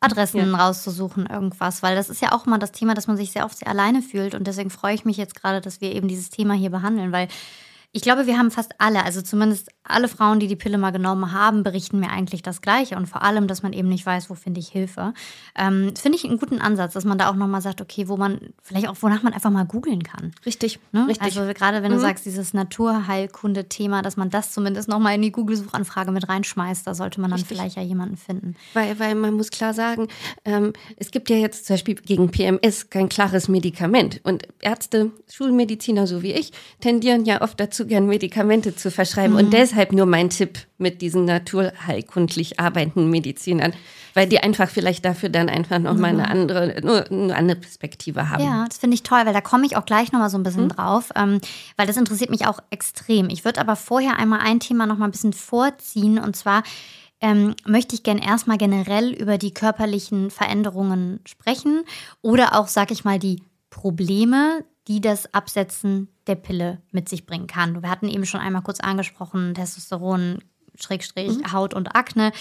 Adressen 0.00 0.52
ja. 0.52 0.56
rauszusuchen, 0.56 1.26
irgendwas, 1.26 1.82
weil 1.82 1.96
das 1.96 2.08
ist 2.08 2.22
ja 2.22 2.32
auch 2.32 2.46
mal 2.46 2.58
das 2.58 2.72
Thema, 2.72 2.94
dass 2.94 3.08
man 3.08 3.16
sich 3.16 3.32
sehr 3.32 3.44
oft 3.44 3.58
sehr 3.58 3.68
alleine 3.68 4.02
fühlt 4.02 4.34
und 4.34 4.46
deswegen 4.46 4.70
freue 4.70 4.94
ich 4.94 5.04
mich 5.04 5.16
jetzt 5.16 5.34
gerade, 5.34 5.60
dass 5.60 5.80
wir 5.80 5.92
eben 5.94 6.06
dieses 6.06 6.30
Thema 6.30 6.54
hier 6.54 6.70
behandeln, 6.70 7.10
weil 7.10 7.28
ich 7.92 8.02
glaube, 8.02 8.26
wir 8.26 8.36
haben 8.36 8.50
fast 8.50 8.74
alle, 8.78 9.04
also 9.04 9.22
zumindest 9.22 9.70
alle 9.82 10.08
Frauen, 10.08 10.40
die 10.40 10.46
die 10.46 10.56
Pille 10.56 10.76
mal 10.76 10.90
genommen 10.90 11.32
haben, 11.32 11.62
berichten 11.62 11.98
mir 11.98 12.10
eigentlich 12.10 12.42
das 12.42 12.60
Gleiche. 12.60 12.96
Und 12.96 13.06
vor 13.06 13.22
allem, 13.22 13.48
dass 13.48 13.62
man 13.62 13.72
eben 13.72 13.88
nicht 13.88 14.04
weiß, 14.04 14.28
wo 14.28 14.34
finde 14.34 14.60
ich 14.60 14.68
Hilfe. 14.68 15.14
Ähm, 15.56 15.94
finde 15.96 16.18
ich 16.18 16.24
einen 16.24 16.38
guten 16.38 16.60
Ansatz, 16.60 16.92
dass 16.92 17.06
man 17.06 17.16
da 17.16 17.30
auch 17.30 17.34
nochmal 17.34 17.62
sagt, 17.62 17.80
okay, 17.80 18.06
wo 18.08 18.18
man, 18.18 18.40
vielleicht 18.62 18.88
auch, 18.88 18.96
wonach 19.00 19.22
man 19.22 19.32
einfach 19.32 19.50
mal 19.50 19.64
googeln 19.64 20.02
kann. 20.02 20.32
Richtig, 20.44 20.78
ne? 20.92 21.06
richtig. 21.08 21.22
Also 21.22 21.52
gerade 21.54 21.82
wenn 21.82 21.90
mhm. 21.90 21.96
du 21.96 22.00
sagst, 22.02 22.26
dieses 22.26 22.52
Naturheilkunde-Thema, 22.52 24.02
dass 24.02 24.18
man 24.18 24.28
das 24.28 24.52
zumindest 24.52 24.88
nochmal 24.88 25.14
in 25.14 25.22
die 25.22 25.32
Google-Suchanfrage 25.32 26.12
mit 26.12 26.28
reinschmeißt, 26.28 26.86
da 26.86 26.94
sollte 26.94 27.22
man 27.22 27.30
dann 27.30 27.40
richtig. 27.40 27.56
vielleicht 27.56 27.76
ja 27.76 27.82
jemanden 27.82 28.18
finden. 28.18 28.54
Weil, 28.74 28.98
weil 28.98 29.14
man 29.14 29.32
muss 29.32 29.50
klar 29.50 29.72
sagen, 29.72 30.08
ähm, 30.44 30.74
es 30.98 31.10
gibt 31.10 31.30
ja 31.30 31.36
jetzt 31.36 31.64
zum 31.64 31.74
Beispiel 31.74 31.94
gegen 31.94 32.30
PMS 32.30 32.90
kein 32.90 33.08
klares 33.08 33.48
Medikament. 33.48 34.20
Und 34.24 34.46
Ärzte, 34.60 35.10
Schulmediziner 35.32 36.06
so 36.06 36.22
wie 36.22 36.32
ich, 36.32 36.52
tendieren 36.80 37.24
ja 37.24 37.40
oft 37.40 37.58
dazu, 37.58 37.77
gern 37.86 38.06
Medikamente 38.06 38.74
zu 38.74 38.90
verschreiben. 38.90 39.32
Mhm. 39.32 39.38
Und 39.38 39.52
deshalb 39.52 39.92
nur 39.92 40.06
mein 40.06 40.30
Tipp 40.30 40.58
mit 40.78 41.02
diesen 41.02 41.24
naturheilkundlich 41.24 42.60
arbeitenden 42.60 43.10
Medizinern, 43.10 43.72
weil 44.14 44.28
die 44.28 44.40
einfach 44.40 44.68
vielleicht 44.68 45.04
dafür 45.04 45.28
dann 45.28 45.48
einfach 45.48 45.78
nochmal 45.78 46.12
mhm. 46.12 46.20
eine 46.20 46.30
andere, 46.30 47.06
eine 47.10 47.36
andere 47.36 47.60
Perspektive 47.60 48.30
haben. 48.30 48.42
Ja, 48.42 48.64
das 48.68 48.78
finde 48.78 48.94
ich 48.94 49.02
toll, 49.02 49.20
weil 49.24 49.32
da 49.32 49.40
komme 49.40 49.66
ich 49.66 49.76
auch 49.76 49.84
gleich 49.84 50.12
nochmal 50.12 50.30
so 50.30 50.38
ein 50.38 50.42
bisschen 50.42 50.64
mhm. 50.64 50.70
drauf, 50.70 51.10
ähm, 51.16 51.40
weil 51.76 51.86
das 51.86 51.96
interessiert 51.96 52.30
mich 52.30 52.46
auch 52.46 52.60
extrem. 52.70 53.28
Ich 53.28 53.44
würde 53.44 53.60
aber 53.60 53.76
vorher 53.76 54.18
einmal 54.18 54.40
ein 54.40 54.60
Thema 54.60 54.86
nochmal 54.86 55.08
ein 55.08 55.12
bisschen 55.12 55.32
vorziehen 55.32 56.18
und 56.18 56.36
zwar 56.36 56.62
ähm, 57.20 57.54
möchte 57.66 57.94
ich 57.94 58.02
gerne 58.02 58.24
erstmal 58.24 58.58
generell 58.58 59.12
über 59.12 59.38
die 59.38 59.52
körperlichen 59.52 60.30
Veränderungen 60.30 61.20
sprechen 61.26 61.84
oder 62.22 62.58
auch, 62.58 62.68
sag 62.68 62.90
ich 62.90 63.04
mal, 63.04 63.18
die 63.18 63.42
Probleme, 63.70 64.64
die 64.88 65.00
das 65.00 65.32
Absetzen 65.34 66.08
der 66.26 66.34
Pille 66.34 66.80
mit 66.90 67.08
sich 67.08 67.26
bringen 67.26 67.46
kann. 67.46 67.82
Wir 67.82 67.90
hatten 67.90 68.08
eben 68.08 68.26
schon 68.26 68.40
einmal 68.40 68.62
kurz 68.62 68.80
angesprochen, 68.80 69.54
Testosteron, 69.54 70.38
Schrägstrich, 70.80 71.38
mhm. 71.38 71.52
Haut 71.52 71.74
und 71.74 71.94
Akne, 71.94 72.32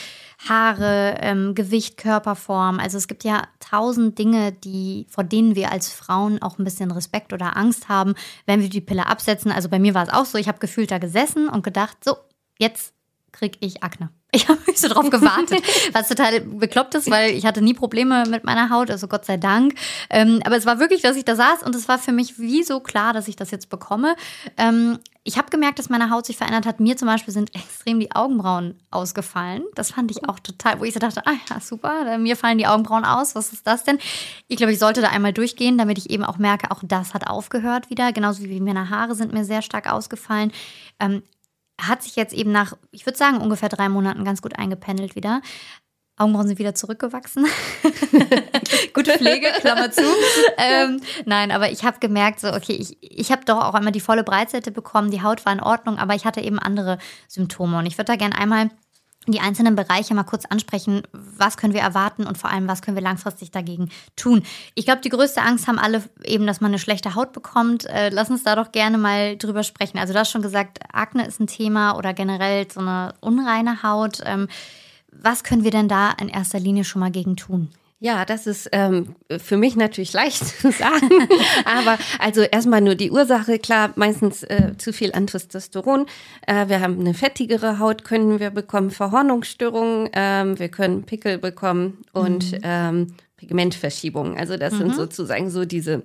Haare, 0.48 1.18
ähm, 1.20 1.56
Gewicht, 1.56 1.98
Körperform. 1.98 2.80
Also 2.80 2.98
es 2.98 3.08
gibt 3.08 3.24
ja 3.24 3.44
tausend 3.60 4.18
Dinge, 4.18 4.52
die, 4.52 5.08
vor 5.10 5.24
denen 5.24 5.56
wir 5.56 5.72
als 5.72 5.92
Frauen 5.92 6.42
auch 6.42 6.58
ein 6.58 6.64
bisschen 6.64 6.92
Respekt 6.92 7.34
oder 7.34 7.58
Angst 7.58 7.90
haben, 7.90 8.14
wenn 8.46 8.62
wir 8.62 8.70
die 8.70 8.82
Pille 8.82 9.08
absetzen. 9.08 9.52
Also 9.52 9.70
bei 9.70 9.80
mir 9.80 9.94
war 9.94 10.04
es 10.04 10.14
auch 10.14 10.26
so, 10.26 10.38
ich 10.38 10.48
habe 10.48 10.60
gefühlt 10.60 10.92
da 10.92 11.00
gesessen 11.00 11.50
und 11.50 11.64
gedacht, 11.64 11.98
so, 12.04 12.16
jetzt 12.58 12.94
kriege 13.32 13.58
ich 13.60 13.84
Akne. 13.84 14.10
Ich 14.32 14.50
habe 14.50 14.60
mich 14.68 14.78
so 14.78 14.90
drauf 14.90 15.10
gewartet, 15.10 15.62
was 15.94 16.10
total 16.10 16.42
bekloppt 16.42 16.96
ist, 16.96 17.10
weil 17.10 17.32
ich 17.32 17.46
hatte 17.46 17.62
nie 17.62 17.74
Probleme 17.74 18.26
mit 18.28 18.44
meiner 18.44 18.70
Haut, 18.70 18.92
also 18.92 19.08
Gott 19.08 19.24
sei 19.24 19.38
Dank. 19.38 19.74
Ähm, 20.10 20.42
aber 20.44 20.58
es 20.58 20.66
war 20.66 20.80
wirklich, 20.80 21.02
dass 21.02 21.16
ich 21.16 21.24
da 21.24 21.36
saß 21.36 21.64
und 21.64 21.74
es 21.76 21.88
war 21.88 21.98
für 21.98 22.12
mich 22.12 22.38
wie 22.38 22.64
so 22.64 22.82
klar, 22.82 23.14
dass 23.14 23.30
ich 23.30 23.38
das 23.38 23.52
jetzt 23.52 23.70
bekomme. 23.70 24.18
Ähm, 24.58 25.00
ich 25.24 25.38
habe 25.38 25.50
gemerkt, 25.50 25.80
dass 25.80 25.90
meine 25.90 26.10
Haut 26.10 26.26
sich 26.26 26.38
verändert 26.38 26.66
hat. 26.66 26.80
Mir 26.80 26.98
zum 26.98 27.08
Beispiel 27.08 27.34
sind 27.34 27.56
extrem 27.56 28.00
die 28.00 28.14
Augenbrauen 28.14 28.76
ausgefallen. 28.92 29.64
Das 29.76 29.92
fand 29.92 30.12
ich 30.12 30.28
auch 30.28 30.40
total, 30.40 30.80
wo 30.80 30.84
ich 30.84 30.94
so 30.94 31.00
dachte, 31.00 31.22
ah 31.26 31.34
ja, 31.50 31.60
super, 31.60 32.18
mir 32.18 32.36
fallen 32.36 32.58
die 32.58 32.68
Augenbrauen 32.68 33.06
aus. 33.06 33.34
Was 33.34 33.54
ist 33.54 33.66
das 33.66 33.84
denn? 33.84 33.98
Ich 34.48 34.58
glaube, 34.58 34.74
ich 34.74 34.80
sollte 34.80 35.02
da 35.02 35.10
einmal 35.10 35.34
durchgehen, 35.34 35.78
damit 35.78 35.98
ich 35.98 36.10
eben 36.10 36.24
auch 36.24 36.38
merke, 36.38 36.72
auch 36.72 36.82
das 36.84 37.14
hat 37.14 37.28
aufgehört 37.28 37.90
wieder. 37.90 38.12
Genauso 38.12 38.44
wie 38.44 38.60
meine 38.60 38.90
Haare 38.90 39.16
sind 39.16 39.34
mir 39.34 39.46
sehr 39.46 39.62
stark 39.62 39.92
ausgefallen. 39.92 40.52
Ähm, 41.00 41.24
hat 41.80 42.04
sich 42.04 42.16
jetzt 42.16 42.34
eben 42.34 42.52
nach, 42.52 42.74
ich 42.92 43.06
würde 43.06 43.18
sagen, 43.18 43.38
ungefähr 43.38 43.70
drei 43.70 43.90
Monaten 43.90 44.24
ganz 44.24 44.42
gut 44.42 44.58
eingependelt 44.58 45.16
wieder. 45.16 45.42
Augenbrauen 46.20 46.48
sind 46.48 46.58
wieder 46.58 46.74
zurückgewachsen. 46.74 47.46
Gute 48.94 49.12
Pflege, 49.18 49.48
Klammer 49.60 49.92
zu. 49.92 50.02
Ähm, 50.58 51.00
nein, 51.26 51.52
aber 51.52 51.72
ich 51.72 51.84
habe 51.84 52.00
gemerkt, 52.00 52.40
so, 52.40 52.52
okay, 52.52 52.74
ich, 52.74 52.98
ich 53.02 53.32
habe 53.32 53.46
doch 53.46 53.64
auch 53.64 53.76
einmal 53.76 53.92
die 53.92 54.00
volle 54.00 54.24
Breitseite 54.24 54.72
bekommen, 54.72 55.12
die 55.12 55.22
Haut 55.22 55.46
war 55.46 55.54
in 55.54 55.62
Ordnung, 55.62 56.00
aber 56.00 56.16
ich 56.16 56.26
hatte 56.26 56.42
eben 56.42 56.58
andere 56.58 56.98
Symptome. 57.28 57.78
Und 57.78 57.86
ich 57.86 58.00
würde 58.00 58.12
da 58.12 58.16
gerne 58.16 58.36
einmal 58.36 58.72
die 59.32 59.40
einzelnen 59.40 59.76
Bereiche 59.76 60.14
mal 60.14 60.24
kurz 60.24 60.46
ansprechen. 60.46 61.04
Was 61.12 61.58
können 61.58 61.74
wir 61.74 61.82
erwarten 61.82 62.26
und 62.26 62.38
vor 62.38 62.50
allem, 62.50 62.68
was 62.68 62.82
können 62.82 62.96
wir 62.96 63.04
langfristig 63.04 63.52
dagegen 63.52 63.90
tun? 64.16 64.44
Ich 64.76 64.86
glaube, 64.86 65.02
die 65.02 65.10
größte 65.10 65.42
Angst 65.42 65.68
haben 65.68 65.80
alle 65.80 66.04
eben, 66.24 66.48
dass 66.48 66.62
man 66.62 66.72
eine 66.72 66.80
schlechte 66.80 67.16
Haut 67.16 67.34
bekommt. 67.34 67.86
Äh, 67.86 68.10
lass 68.10 68.30
uns 68.30 68.44
da 68.44 68.56
doch 68.56 68.72
gerne 68.72 68.98
mal 68.98 69.38
drüber 69.38 69.64
sprechen. 69.64 69.98
Also 69.98 70.14
du 70.14 70.20
hast 70.20 70.32
schon 70.32 70.42
gesagt, 70.42 70.80
Akne 70.92 71.28
ist 71.28 71.40
ein 71.40 71.48
Thema 71.48 71.98
oder 71.98 72.14
generell 72.14 72.70
so 72.72 72.80
eine 72.80 73.14
unreine 73.20 73.84
Haut. 73.84 74.22
Ähm, 74.24 74.48
was 75.12 75.44
können 75.44 75.64
wir 75.64 75.72
denn 75.72 75.88
da 75.88 76.12
in 76.12 76.30
erster 76.30 76.60
Linie 76.60 76.84
schon 76.84 77.00
mal 77.00 77.12
gegen 77.12 77.36
tun? 77.36 77.70
Ja, 78.00 78.26
das 78.26 78.46
ist 78.46 78.70
ähm, 78.74 79.16
für 79.40 79.58
mich 79.58 79.76
natürlich 79.76 80.14
leicht 80.14 80.46
zu 80.62 80.72
sagen. 80.72 81.10
Aber 81.66 81.98
also 82.20 82.42
erstmal 82.42 82.82
nur 82.82 82.94
die 82.94 83.10
Ursache, 83.10 83.58
klar, 83.58 83.92
meistens 83.96 84.44
äh, 84.44 84.74
zu 84.78 84.94
viel 84.94 85.14
an 85.14 85.26
Testosteron. 85.26 86.06
Äh, 86.46 86.68
wir 86.68 86.82
haben 86.82 87.00
eine 87.00 87.16
fettigere 87.16 87.80
Haut, 87.80 88.04
können 88.04 88.40
wir 88.40 88.52
bekommen, 88.52 88.92
Verhornungsstörungen, 88.92 90.10
ähm, 90.14 90.60
wir 90.60 90.70
können 90.70 91.04
Pickel 91.04 91.40
bekommen 91.40 92.04
und 92.14 92.52
mhm. 92.52 92.60
ähm, 92.62 93.08
Pigmentverschiebungen. 93.38 94.38
Also 94.38 94.58
das 94.58 94.74
mhm. 94.74 94.78
sind 94.78 94.96
sozusagen 94.96 95.50
so 95.50 95.66
diese, 95.66 96.04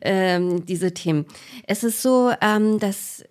ähm, 0.00 0.64
diese 0.64 0.94
Themen. 0.94 1.26
Es 1.66 1.84
ist 1.84 2.00
so, 2.00 2.32
ähm, 2.40 2.78
dass 2.78 3.24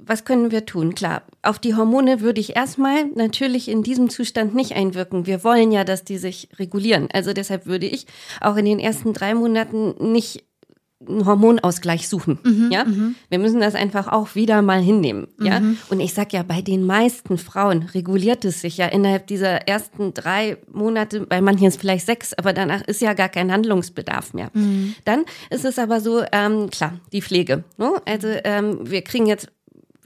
was 0.00 0.24
können 0.24 0.50
wir 0.50 0.66
tun? 0.66 0.94
Klar, 0.94 1.22
auf 1.42 1.58
die 1.58 1.74
Hormone 1.74 2.20
würde 2.20 2.40
ich 2.40 2.56
erstmal 2.56 3.06
natürlich 3.14 3.68
in 3.68 3.82
diesem 3.82 4.10
Zustand 4.10 4.54
nicht 4.54 4.74
einwirken. 4.74 5.26
Wir 5.26 5.44
wollen 5.44 5.72
ja, 5.72 5.84
dass 5.84 6.04
die 6.04 6.18
sich 6.18 6.48
regulieren. 6.58 7.08
Also 7.12 7.32
deshalb 7.32 7.66
würde 7.66 7.86
ich 7.86 8.06
auch 8.40 8.56
in 8.56 8.64
den 8.64 8.78
ersten 8.78 9.12
drei 9.12 9.34
Monaten 9.34 10.12
nicht 10.12 10.44
einen 11.06 11.26
Hormonausgleich 11.26 12.08
suchen. 12.08 12.38
Mhm, 12.42 12.70
ja, 12.72 12.84
mhm. 12.84 13.16
wir 13.28 13.38
müssen 13.38 13.60
das 13.60 13.74
einfach 13.74 14.08
auch 14.08 14.34
wieder 14.34 14.62
mal 14.62 14.80
hinnehmen. 14.80 15.28
Ja, 15.38 15.60
mhm. 15.60 15.76
und 15.90 16.00
ich 16.00 16.14
sag 16.14 16.32
ja, 16.32 16.42
bei 16.42 16.62
den 16.62 16.84
meisten 16.84 17.36
Frauen 17.36 17.82
reguliert 17.82 18.44
es 18.46 18.62
sich 18.62 18.78
ja 18.78 18.86
innerhalb 18.86 19.26
dieser 19.26 19.68
ersten 19.68 20.14
drei 20.14 20.56
Monate, 20.72 21.20
bei 21.20 21.40
manchen 21.42 21.66
ist 21.66 21.78
vielleicht 21.78 22.06
sechs, 22.06 22.32
aber 22.32 22.54
danach 22.54 22.82
ist 22.82 23.02
ja 23.02 23.12
gar 23.12 23.28
kein 23.28 23.52
Handlungsbedarf 23.52 24.32
mehr. 24.32 24.50
Mhm. 24.54 24.94
Dann 25.04 25.24
ist 25.50 25.66
es 25.66 25.78
aber 25.78 26.00
so, 26.00 26.22
ähm, 26.32 26.70
klar, 26.70 26.98
die 27.12 27.22
Pflege. 27.22 27.64
Ne? 27.76 27.92
Also 28.06 28.28
ähm, 28.44 28.78
wir 28.82 29.02
kriegen 29.02 29.26
jetzt 29.26 29.48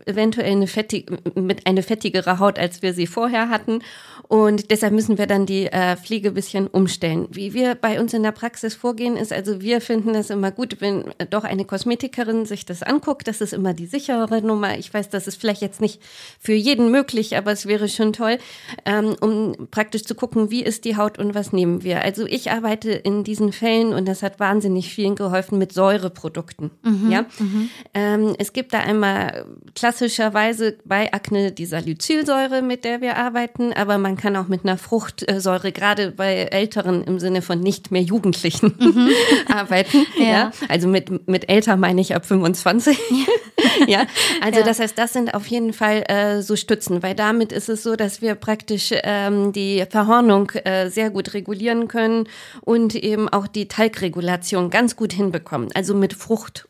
eventuell 0.06 0.52
eine 0.52 0.66
fettig, 0.66 1.10
mit 1.34 1.66
eine 1.66 1.82
fettigere 1.82 2.38
Haut, 2.38 2.58
als 2.58 2.82
wir 2.82 2.94
sie 2.94 3.06
vorher 3.06 3.48
hatten. 3.48 3.82
Und 4.30 4.70
deshalb 4.70 4.92
müssen 4.92 5.18
wir 5.18 5.26
dann 5.26 5.44
die 5.44 5.66
äh, 5.66 5.96
Pflege 5.96 6.28
ein 6.28 6.34
bisschen 6.34 6.68
umstellen. 6.68 7.26
Wie 7.32 7.52
wir 7.52 7.74
bei 7.74 8.00
uns 8.00 8.14
in 8.14 8.22
der 8.22 8.30
Praxis 8.30 8.76
vorgehen, 8.76 9.16
ist 9.16 9.32
also, 9.32 9.60
wir 9.60 9.80
finden 9.80 10.14
es 10.14 10.30
immer 10.30 10.52
gut, 10.52 10.76
wenn 10.78 11.12
doch 11.30 11.42
eine 11.42 11.64
Kosmetikerin 11.64 12.46
sich 12.46 12.64
das 12.64 12.84
anguckt. 12.84 13.26
Das 13.26 13.40
ist 13.40 13.52
immer 13.52 13.74
die 13.74 13.86
sicherere 13.86 14.40
Nummer. 14.40 14.78
Ich 14.78 14.94
weiß, 14.94 15.08
das 15.08 15.26
ist 15.26 15.40
vielleicht 15.40 15.62
jetzt 15.62 15.80
nicht 15.80 16.00
für 16.38 16.52
jeden 16.52 16.92
möglich, 16.92 17.36
aber 17.36 17.50
es 17.50 17.66
wäre 17.66 17.88
schon 17.88 18.12
toll, 18.12 18.38
ähm, 18.84 19.16
um 19.20 19.66
praktisch 19.72 20.04
zu 20.04 20.14
gucken, 20.14 20.48
wie 20.48 20.62
ist 20.62 20.84
die 20.84 20.96
Haut 20.96 21.18
und 21.18 21.34
was 21.34 21.52
nehmen 21.52 21.82
wir. 21.82 22.00
Also 22.02 22.24
ich 22.24 22.52
arbeite 22.52 22.92
in 22.92 23.24
diesen 23.24 23.50
Fällen 23.50 23.92
und 23.92 24.06
das 24.06 24.22
hat 24.22 24.38
wahnsinnig 24.38 24.94
vielen 24.94 25.16
geholfen 25.16 25.58
mit 25.58 25.72
Säureprodukten. 25.72 26.70
Mhm, 26.84 27.10
ja, 27.10 27.22
mhm. 27.40 27.68
Ähm, 27.94 28.36
es 28.38 28.52
gibt 28.52 28.74
da 28.74 28.78
einmal 28.78 29.46
klassischerweise 29.74 30.78
bei 30.84 31.12
Akne 31.12 31.50
die 31.50 31.66
Salicylsäure, 31.66 32.62
mit 32.62 32.84
der 32.84 33.00
wir 33.00 33.16
arbeiten, 33.16 33.72
aber 33.72 33.98
man 33.98 34.19
kann 34.20 34.36
auch 34.36 34.48
mit 34.48 34.64
einer 34.64 34.78
Fruchtsäure, 34.78 35.72
gerade 35.72 36.12
bei 36.12 36.34
Älteren 36.34 37.02
im 37.04 37.18
Sinne 37.18 37.42
von 37.42 37.60
nicht 37.60 37.90
mehr 37.90 38.02
Jugendlichen, 38.02 38.74
mhm. 38.78 39.10
arbeiten. 39.52 40.06
Ja. 40.18 40.24
ja. 40.24 40.50
Also 40.68 40.88
mit, 40.88 41.26
mit 41.28 41.48
älter 41.48 41.76
meine 41.76 42.00
ich 42.00 42.14
ab 42.14 42.26
25. 42.26 42.98
ja. 43.86 44.04
Also 44.40 44.60
ja. 44.60 44.66
das 44.66 44.78
heißt, 44.78 44.96
das 44.98 45.12
sind 45.12 45.34
auf 45.34 45.46
jeden 45.46 45.72
Fall 45.72 46.04
äh, 46.08 46.42
so 46.42 46.56
Stützen, 46.56 47.02
weil 47.02 47.14
damit 47.14 47.50
ist 47.52 47.68
es 47.68 47.82
so, 47.82 47.96
dass 47.96 48.22
wir 48.22 48.34
praktisch 48.34 48.90
ähm, 48.92 49.52
die 49.52 49.84
Verhornung 49.88 50.50
äh, 50.50 50.90
sehr 50.90 51.10
gut 51.10 51.34
regulieren 51.34 51.88
können 51.88 52.28
und 52.60 52.94
eben 52.94 53.28
auch 53.28 53.46
die 53.46 53.68
Talgregulation 53.68 54.70
ganz 54.70 54.96
gut 54.96 55.12
hinbekommen. 55.12 55.70
Also 55.74 55.94
mit 55.94 56.12
Frucht 56.12 56.66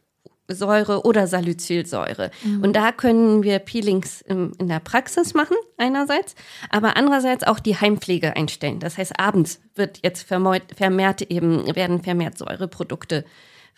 Säure 0.50 1.04
oder 1.04 1.26
Salicylsäure. 1.26 2.30
Mhm. 2.44 2.62
Und 2.62 2.74
da 2.74 2.92
können 2.92 3.42
wir 3.42 3.58
Peelings 3.58 4.20
im, 4.22 4.52
in 4.58 4.68
der 4.68 4.80
Praxis 4.80 5.34
machen, 5.34 5.56
einerseits, 5.76 6.34
aber 6.70 6.96
andererseits 6.96 7.44
auch 7.44 7.60
die 7.60 7.76
Heimpflege 7.76 8.36
einstellen. 8.36 8.80
Das 8.80 8.98
heißt, 8.98 9.18
abends 9.18 9.60
wird 9.74 10.00
jetzt 10.02 10.22
vermehrt, 10.22 10.74
vermehrt 10.76 11.22
eben, 11.22 11.74
werden 11.74 12.02
vermehrt 12.02 12.38
Säureprodukte 12.38 13.24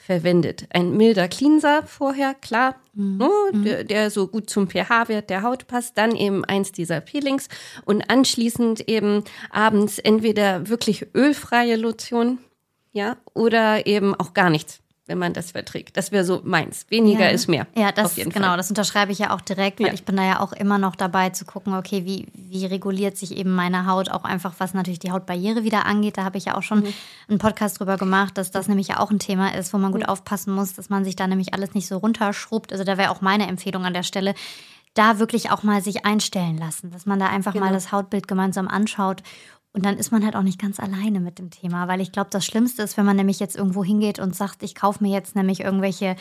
verwendet. 0.03 0.67
Ein 0.71 0.97
milder 0.97 1.29
Cleanser 1.29 1.85
vorher, 1.87 2.35
klar, 2.35 2.77
mhm. 2.95 3.17
ne, 3.19 3.31
mhm. 3.53 3.65
der, 3.65 3.85
der, 3.85 4.11
so 4.11 4.27
gut 4.27 4.51
zum 4.51 4.69
pH-Wert 4.69 5.31
der 5.31 5.43
Haut 5.43 5.67
passt. 5.67 5.97
Dann 5.97 6.17
eben 6.17 6.45
eins 6.45 6.73
dieser 6.73 7.01
Peelings 7.01 7.49
und 7.85 8.11
anschließend 8.11 8.89
eben 8.89 9.23
abends 9.51 9.99
entweder 9.99 10.69
wirklich 10.69 11.15
ölfreie 11.15 11.77
Lotion, 11.77 12.39
ja, 12.93 13.17
oder 13.33 13.87
eben 13.87 14.15
auch 14.15 14.35
gar 14.35 14.51
nichts 14.51 14.82
wenn 15.07 15.19
man 15.19 15.33
das 15.33 15.51
verträgt. 15.51 15.97
Das 15.97 16.13
wäre 16.13 16.25
so 16.25 16.41
meins. 16.45 16.87
Weniger 16.89 17.25
ja. 17.25 17.31
ist 17.31 17.49
mehr. 17.49 17.67
Ja, 17.75 17.91
das 17.91 18.15
genau, 18.15 18.49
Fall. 18.49 18.57
das 18.57 18.71
unterschreibe 18.71 19.11
ich 19.11 19.19
ja 19.19 19.35
auch 19.35 19.41
direkt, 19.41 19.81
weil 19.81 19.89
ja. 19.89 19.93
ich 19.93 20.05
bin 20.05 20.17
da 20.17 20.25
ja 20.25 20.41
auch 20.41 20.53
immer 20.53 20.79
noch 20.79 20.95
dabei 20.95 21.31
zu 21.31 21.45
gucken, 21.45 21.75
okay, 21.75 22.05
wie, 22.05 22.29
wie 22.35 22.67
reguliert 22.67 23.17
sich 23.17 23.37
eben 23.37 23.53
meine 23.55 23.87
Haut 23.87 24.11
auch 24.11 24.25
einfach, 24.25 24.55
was 24.59 24.75
natürlich 24.75 25.01
die 25.01 25.11
Hautbarriere 25.11 25.65
wieder 25.65 25.87
angeht. 25.87 26.19
Da 26.19 26.25
habe 26.25 26.39
ich 26.39 26.45
ja 26.45 26.57
auch 26.57 26.63
schon 26.63 26.81
mhm. 26.81 26.95
einen 27.29 27.39
Podcast 27.39 27.81
drüber 27.81 27.97
gemacht, 27.97 28.39
dass 28.39 28.53
das 28.53 28.69
nämlich 28.69 28.89
ja 28.89 29.01
auch 29.01 29.11
ein 29.11 29.19
Thema 29.19 29.55
ist, 29.55 29.75
wo 29.75 29.79
man 29.79 29.91
gut 29.91 30.03
mhm. 30.03 30.09
aufpassen 30.09 30.55
muss, 30.55 30.75
dass 30.75 30.89
man 30.89 31.05
sich 31.05 31.17
da 31.17 31.27
nämlich 31.27 31.53
alles 31.53 31.75
nicht 31.75 31.89
so 31.89 31.97
runterschrubbt. 31.97 32.73
Also 32.73 32.85
da 32.85 32.97
wäre 32.97 33.11
auch 33.11 33.21
meine 33.21 33.49
Empfehlung 33.49 33.85
an 33.85 33.95
der 33.95 34.05
Stelle, 34.05 34.35
da 34.95 35.19
wirklich 35.19 35.51
auch 35.51 35.63
mal 35.63 35.83
sich 35.83 36.05
einstellen 36.05 36.59
lassen, 36.59 36.91
dass 36.91 37.07
man 37.07 37.19
da 37.19 37.27
einfach 37.27 37.55
genau. 37.55 37.67
mal 37.67 37.73
das 37.73 37.93
Hautbild 37.93 38.29
gemeinsam 38.29 38.69
anschaut 38.69 39.23
und 39.75 39.87
dann 39.87 39.97
ist 39.97 40.13
man 40.13 40.23
halt 40.23 40.37
auch 40.37 40.43
nicht 40.43 40.61
ganz 40.61 40.79
alleine 40.79 41.19
mit 41.19 41.39
dem 41.39 41.51
Thema, 41.51 41.89
weil 41.89 42.03
ich 42.03 42.13
glaube, 42.13 42.29
das 42.31 42.45
Schlimmste 42.45 42.83
ist, 42.83 42.99
wenn 42.99 43.07
man 43.07 43.17
nämlich 43.17 43.41
jetzt 43.41 43.57
irgendwo 43.57 43.83
hingeht 43.83 44.19
und 44.19 44.37
sagt, 44.37 44.63
ich 44.63 44.75
kaufe 44.75 45.03
mir 45.03 45.11
jetzt 45.11 45.35
nämlich 45.35 45.61
irgendwelche 45.61 46.17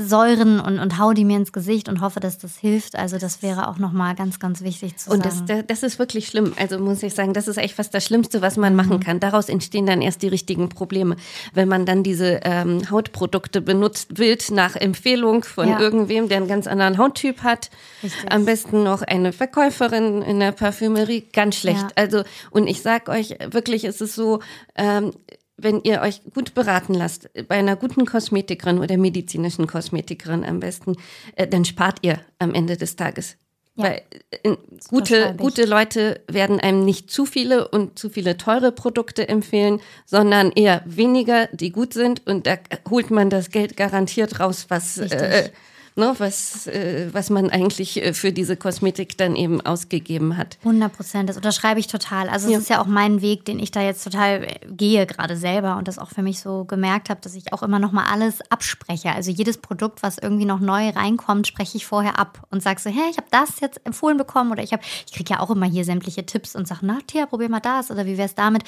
Säuren 0.00 0.60
und, 0.60 0.78
und 0.78 0.96
hau 0.96 1.12
die 1.12 1.24
mir 1.24 1.38
ins 1.38 1.52
Gesicht 1.52 1.88
und 1.88 2.00
hoffe, 2.00 2.20
dass 2.20 2.38
das 2.38 2.56
hilft. 2.56 2.94
Also 2.94 3.18
das 3.18 3.42
wäre 3.42 3.66
auch 3.66 3.78
nochmal 3.78 4.14
ganz, 4.14 4.38
ganz 4.38 4.62
wichtig 4.62 4.96
zu 4.96 5.10
und 5.10 5.24
sagen. 5.24 5.40
Und 5.40 5.48
das, 5.48 5.66
das 5.66 5.82
ist 5.82 5.98
wirklich 5.98 6.28
schlimm. 6.28 6.52
Also 6.56 6.78
muss 6.78 7.02
ich 7.02 7.14
sagen, 7.14 7.34
das 7.34 7.48
ist 7.48 7.56
echt 7.56 7.74
fast 7.74 7.92
das 7.94 8.04
Schlimmste, 8.04 8.42
was 8.42 8.56
man 8.56 8.76
machen 8.76 8.98
mhm. 8.98 9.00
kann. 9.00 9.18
Daraus 9.18 9.48
entstehen 9.48 9.86
dann 9.86 10.00
erst 10.00 10.22
die 10.22 10.28
richtigen 10.28 10.68
Probleme. 10.68 11.16
Wenn 11.54 11.66
man 11.66 11.84
dann 11.84 12.04
diese 12.04 12.40
ähm, 12.44 12.88
Hautprodukte 12.88 13.60
benutzt, 13.60 14.18
wild 14.18 14.52
nach 14.52 14.76
Empfehlung 14.76 15.42
von 15.42 15.68
ja. 15.68 15.80
irgendwem, 15.80 16.28
der 16.28 16.36
einen 16.36 16.48
ganz 16.48 16.68
anderen 16.68 16.96
Hauttyp 16.96 17.42
hat. 17.42 17.70
Richtig. 18.04 18.30
Am 18.30 18.44
besten 18.44 18.84
noch 18.84 19.02
eine 19.02 19.32
Verkäuferin 19.32 20.22
in 20.22 20.38
der 20.38 20.52
Parfümerie, 20.52 21.26
ganz 21.32 21.56
schlecht. 21.56 21.82
Ja. 21.82 21.88
Also 21.96 22.22
und 22.50 22.67
ich 22.68 22.82
sag 22.82 23.08
euch 23.08 23.36
wirklich, 23.50 23.84
ist 23.84 24.00
es 24.00 24.14
so, 24.14 24.40
ähm, 24.76 25.12
wenn 25.56 25.82
ihr 25.82 26.00
euch 26.00 26.22
gut 26.32 26.54
beraten 26.54 26.94
lasst, 26.94 27.28
bei 27.48 27.56
einer 27.56 27.76
guten 27.76 28.06
Kosmetikerin 28.06 28.78
oder 28.78 28.96
medizinischen 28.96 29.66
Kosmetikerin 29.66 30.44
am 30.44 30.60
besten, 30.60 30.96
äh, 31.36 31.46
dann 31.46 31.64
spart 31.64 31.98
ihr 32.02 32.20
am 32.38 32.54
Ende 32.54 32.76
des 32.76 32.96
Tages. 32.96 33.36
Ja. 33.74 33.84
Weil 33.84 34.02
äh, 34.42 34.56
gute, 34.88 35.34
gute 35.36 35.64
Leute 35.64 36.20
werden 36.28 36.60
einem 36.60 36.84
nicht 36.84 37.10
zu 37.10 37.26
viele 37.26 37.68
und 37.68 37.98
zu 37.98 38.08
viele 38.10 38.36
teure 38.36 38.72
Produkte 38.72 39.28
empfehlen, 39.28 39.80
sondern 40.06 40.52
eher 40.52 40.82
weniger, 40.84 41.48
die 41.52 41.70
gut 41.70 41.92
sind 41.92 42.26
und 42.26 42.46
da 42.46 42.56
holt 42.88 43.10
man 43.10 43.30
das 43.30 43.50
Geld 43.50 43.76
garantiert 43.76 44.40
raus, 44.40 44.66
was 44.68 44.98
äh, 44.98 45.50
ne, 45.98 46.14
was, 46.18 46.66
äh, 46.66 47.08
was 47.12 47.28
man 47.28 47.50
eigentlich 47.50 48.02
äh, 48.02 48.14
für 48.14 48.32
diese 48.32 48.56
Kosmetik 48.56 49.18
dann 49.18 49.36
eben 49.36 49.60
ausgegeben 49.60 50.36
hat. 50.36 50.56
100 50.60 50.92
Prozent, 50.92 51.28
das 51.28 51.36
unterschreibe 51.36 51.80
ich 51.80 51.88
total. 51.88 52.28
Also 52.28 52.46
es 52.46 52.52
ja. 52.52 52.58
ist 52.58 52.70
ja 52.70 52.80
auch 52.80 52.86
mein 52.86 53.20
Weg, 53.20 53.44
den 53.44 53.58
ich 53.58 53.70
da 53.70 53.82
jetzt 53.82 54.04
total 54.04 54.44
äh, 54.44 54.58
gehe, 54.70 55.06
gerade 55.06 55.36
selber 55.36 55.76
und 55.76 55.88
das 55.88 55.98
auch 55.98 56.10
für 56.10 56.22
mich 56.22 56.40
so 56.40 56.64
gemerkt 56.64 57.10
habe, 57.10 57.20
dass 57.20 57.34
ich 57.34 57.52
auch 57.52 57.62
immer 57.62 57.78
noch 57.78 57.92
mal 57.92 58.06
alles 58.10 58.40
abspreche. 58.50 59.12
Also 59.12 59.30
jedes 59.30 59.58
Produkt, 59.58 60.02
was 60.02 60.16
irgendwie 60.18 60.46
noch 60.46 60.60
neu 60.60 60.88
reinkommt, 60.90 61.46
spreche 61.46 61.76
ich 61.76 61.84
vorher 61.84 62.18
ab 62.18 62.46
und 62.50 62.62
sage 62.62 62.80
so, 62.80 62.88
hey, 62.88 63.10
ich 63.10 63.18
habe 63.18 63.28
das 63.30 63.60
jetzt 63.60 63.84
empfohlen 63.84 64.16
bekommen 64.16 64.52
oder 64.52 64.62
ich 64.62 64.72
habe, 64.72 64.82
ich 65.06 65.12
kriege 65.12 65.34
ja 65.34 65.40
auch 65.40 65.50
immer 65.50 65.66
hier 65.66 65.84
sämtliche 65.84 66.24
Tipps 66.24 66.54
und 66.54 66.66
sage, 66.66 66.80
na, 66.82 66.98
Thea, 67.06 67.26
probier 67.26 67.50
mal 67.50 67.60
das 67.60 67.90
oder 67.90 68.06
wie 68.06 68.16
wäre 68.16 68.28
es 68.28 68.34
damit? 68.34 68.62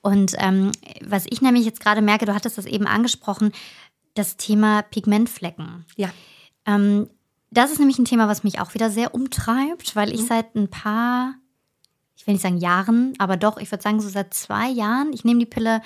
Und 0.00 0.34
ähm, 0.38 0.72
was 1.00 1.26
ich 1.30 1.40
nämlich 1.40 1.64
jetzt 1.64 1.80
gerade 1.80 2.02
merke, 2.02 2.26
du 2.26 2.34
hattest 2.34 2.58
das 2.58 2.66
eben 2.66 2.86
angesprochen, 2.86 3.52
das 4.14 4.36
Thema 4.36 4.82
Pigmentflecken. 4.82 5.86
Ja. 5.96 6.10
Ähm, 6.66 7.08
das 7.50 7.70
ist 7.70 7.78
nämlich 7.78 7.98
ein 7.98 8.04
Thema, 8.04 8.28
was 8.28 8.44
mich 8.44 8.60
auch 8.60 8.74
wieder 8.74 8.90
sehr 8.90 9.14
umtreibt, 9.14 9.94
weil 9.94 10.12
ich 10.12 10.22
mhm. 10.22 10.26
seit 10.26 10.54
ein 10.54 10.68
paar, 10.68 11.34
ich 12.16 12.26
will 12.26 12.34
nicht 12.34 12.42
sagen 12.42 12.58
Jahren, 12.58 13.14
aber 13.18 13.36
doch, 13.36 13.58
ich 13.58 13.70
würde 13.70 13.82
sagen 13.82 14.00
so 14.00 14.08
seit 14.08 14.32
zwei 14.32 14.68
Jahren, 14.68 15.12
ich 15.12 15.24
nehme 15.24 15.40
die 15.40 15.46
Pille 15.46 15.82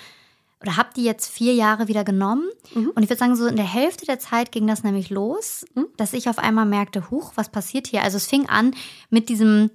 oder 0.60 0.76
habe 0.76 0.90
die 0.96 1.04
jetzt 1.04 1.30
vier 1.30 1.54
Jahre 1.54 1.88
wieder 1.88 2.04
genommen. 2.04 2.48
Mhm. 2.74 2.90
Und 2.94 3.02
ich 3.02 3.10
würde 3.10 3.18
sagen, 3.18 3.36
so 3.36 3.46
in 3.46 3.56
der 3.56 3.70
Hälfte 3.70 4.06
der 4.06 4.18
Zeit 4.18 4.52
ging 4.52 4.66
das 4.66 4.84
nämlich 4.84 5.10
los, 5.10 5.66
mhm. 5.74 5.86
dass 5.96 6.12
ich 6.12 6.28
auf 6.28 6.38
einmal 6.38 6.66
merkte, 6.66 7.10
huch, 7.10 7.32
was 7.34 7.50
passiert 7.50 7.86
hier? 7.86 8.02
Also 8.02 8.16
es 8.16 8.26
fing 8.26 8.48
an 8.48 8.74
mit 9.10 9.28
diesem 9.28 9.70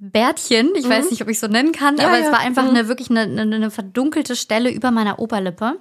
Bärtchen, 0.00 0.70
ich 0.74 0.86
mhm. 0.86 0.90
weiß 0.90 1.10
nicht, 1.10 1.22
ob 1.22 1.28
ich 1.28 1.38
so 1.38 1.48
nennen 1.48 1.72
kann, 1.72 1.96
ja, 1.96 2.06
aber 2.06 2.18
ja. 2.18 2.26
es 2.26 2.32
war 2.32 2.40
einfach 2.40 2.64
mhm. 2.64 2.70
eine 2.70 2.88
wirklich 2.88 3.10
eine, 3.10 3.20
eine, 3.20 3.42
eine, 3.42 3.70
verdunkelte 3.70 4.36
Stelle 4.36 4.70
über 4.70 4.90
meiner 4.90 5.18
Oberlippe. 5.18 5.78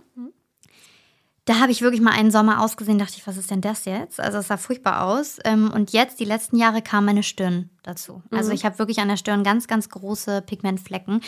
Da 1.48 1.62
habe 1.62 1.72
ich 1.72 1.82
wirklich 1.82 2.02
mal 2.02 2.12
einen 2.12 2.30
Sommer 2.30 2.62
ausgesehen, 2.62 3.00
dachte 3.00 3.14
ich, 3.16 3.26
was 3.26 3.38
ist 3.38 3.50
denn 3.50 3.62
das 3.62 3.86
jetzt? 3.86 4.20
Also 4.20 4.40
es 4.40 4.50
sah 4.50 4.58
furchtbar 4.58 5.04
aus. 5.04 5.40
Ähm, 5.46 5.72
und 5.74 5.94
jetzt, 5.94 6.20
die 6.20 6.26
letzten 6.26 6.58
Jahre, 6.58 6.82
kam 6.82 7.06
meine 7.06 7.24
Stirn 7.24 7.70
dazu. 7.84 8.22
Also 8.32 8.50
mhm. 8.50 8.56
ich 8.56 8.66
habe 8.66 8.80
wirklich 8.80 9.00
an 9.00 9.08
der 9.08 9.16
Stirn 9.16 9.46
ganz, 9.46 9.66
ganz 9.66 9.88
große 9.88 10.42
Pigmentflecken. 10.42 11.22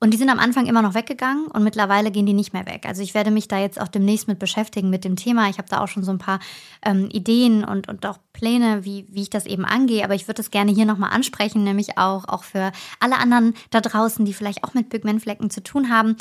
Und 0.00 0.10
die 0.10 0.16
sind 0.16 0.30
am 0.30 0.40
Anfang 0.40 0.66
immer 0.66 0.82
noch 0.82 0.94
weggegangen 0.94 1.46
und 1.46 1.62
mittlerweile 1.62 2.10
gehen 2.10 2.26
die 2.26 2.32
nicht 2.32 2.52
mehr 2.52 2.66
weg. 2.66 2.86
Also 2.88 3.02
ich 3.02 3.14
werde 3.14 3.30
mich 3.30 3.46
da 3.46 3.60
jetzt 3.60 3.80
auch 3.80 3.86
demnächst 3.86 4.26
mit 4.26 4.40
beschäftigen 4.40 4.90
mit 4.90 5.04
dem 5.04 5.14
Thema. 5.14 5.48
Ich 5.48 5.58
habe 5.58 5.68
da 5.68 5.80
auch 5.80 5.86
schon 5.86 6.02
so 6.02 6.10
ein 6.10 6.18
paar 6.18 6.40
ähm, 6.84 7.08
Ideen 7.12 7.62
und, 7.62 7.88
und 7.88 8.04
auch 8.04 8.18
Pläne, 8.32 8.84
wie, 8.84 9.06
wie 9.10 9.22
ich 9.22 9.30
das 9.30 9.46
eben 9.46 9.64
angehe. 9.64 10.02
Aber 10.02 10.16
ich 10.16 10.26
würde 10.26 10.38
das 10.38 10.50
gerne 10.50 10.72
hier 10.72 10.86
nochmal 10.86 11.12
ansprechen, 11.12 11.62
nämlich 11.62 11.98
auch, 11.98 12.26
auch 12.26 12.42
für 12.42 12.72
alle 12.98 13.16
anderen 13.16 13.54
da 13.70 13.80
draußen, 13.80 14.24
die 14.24 14.34
vielleicht 14.34 14.64
auch 14.64 14.74
mit 14.74 14.88
Pigmentflecken 14.88 15.50
zu 15.50 15.62
tun 15.62 15.88
haben. 15.88 16.16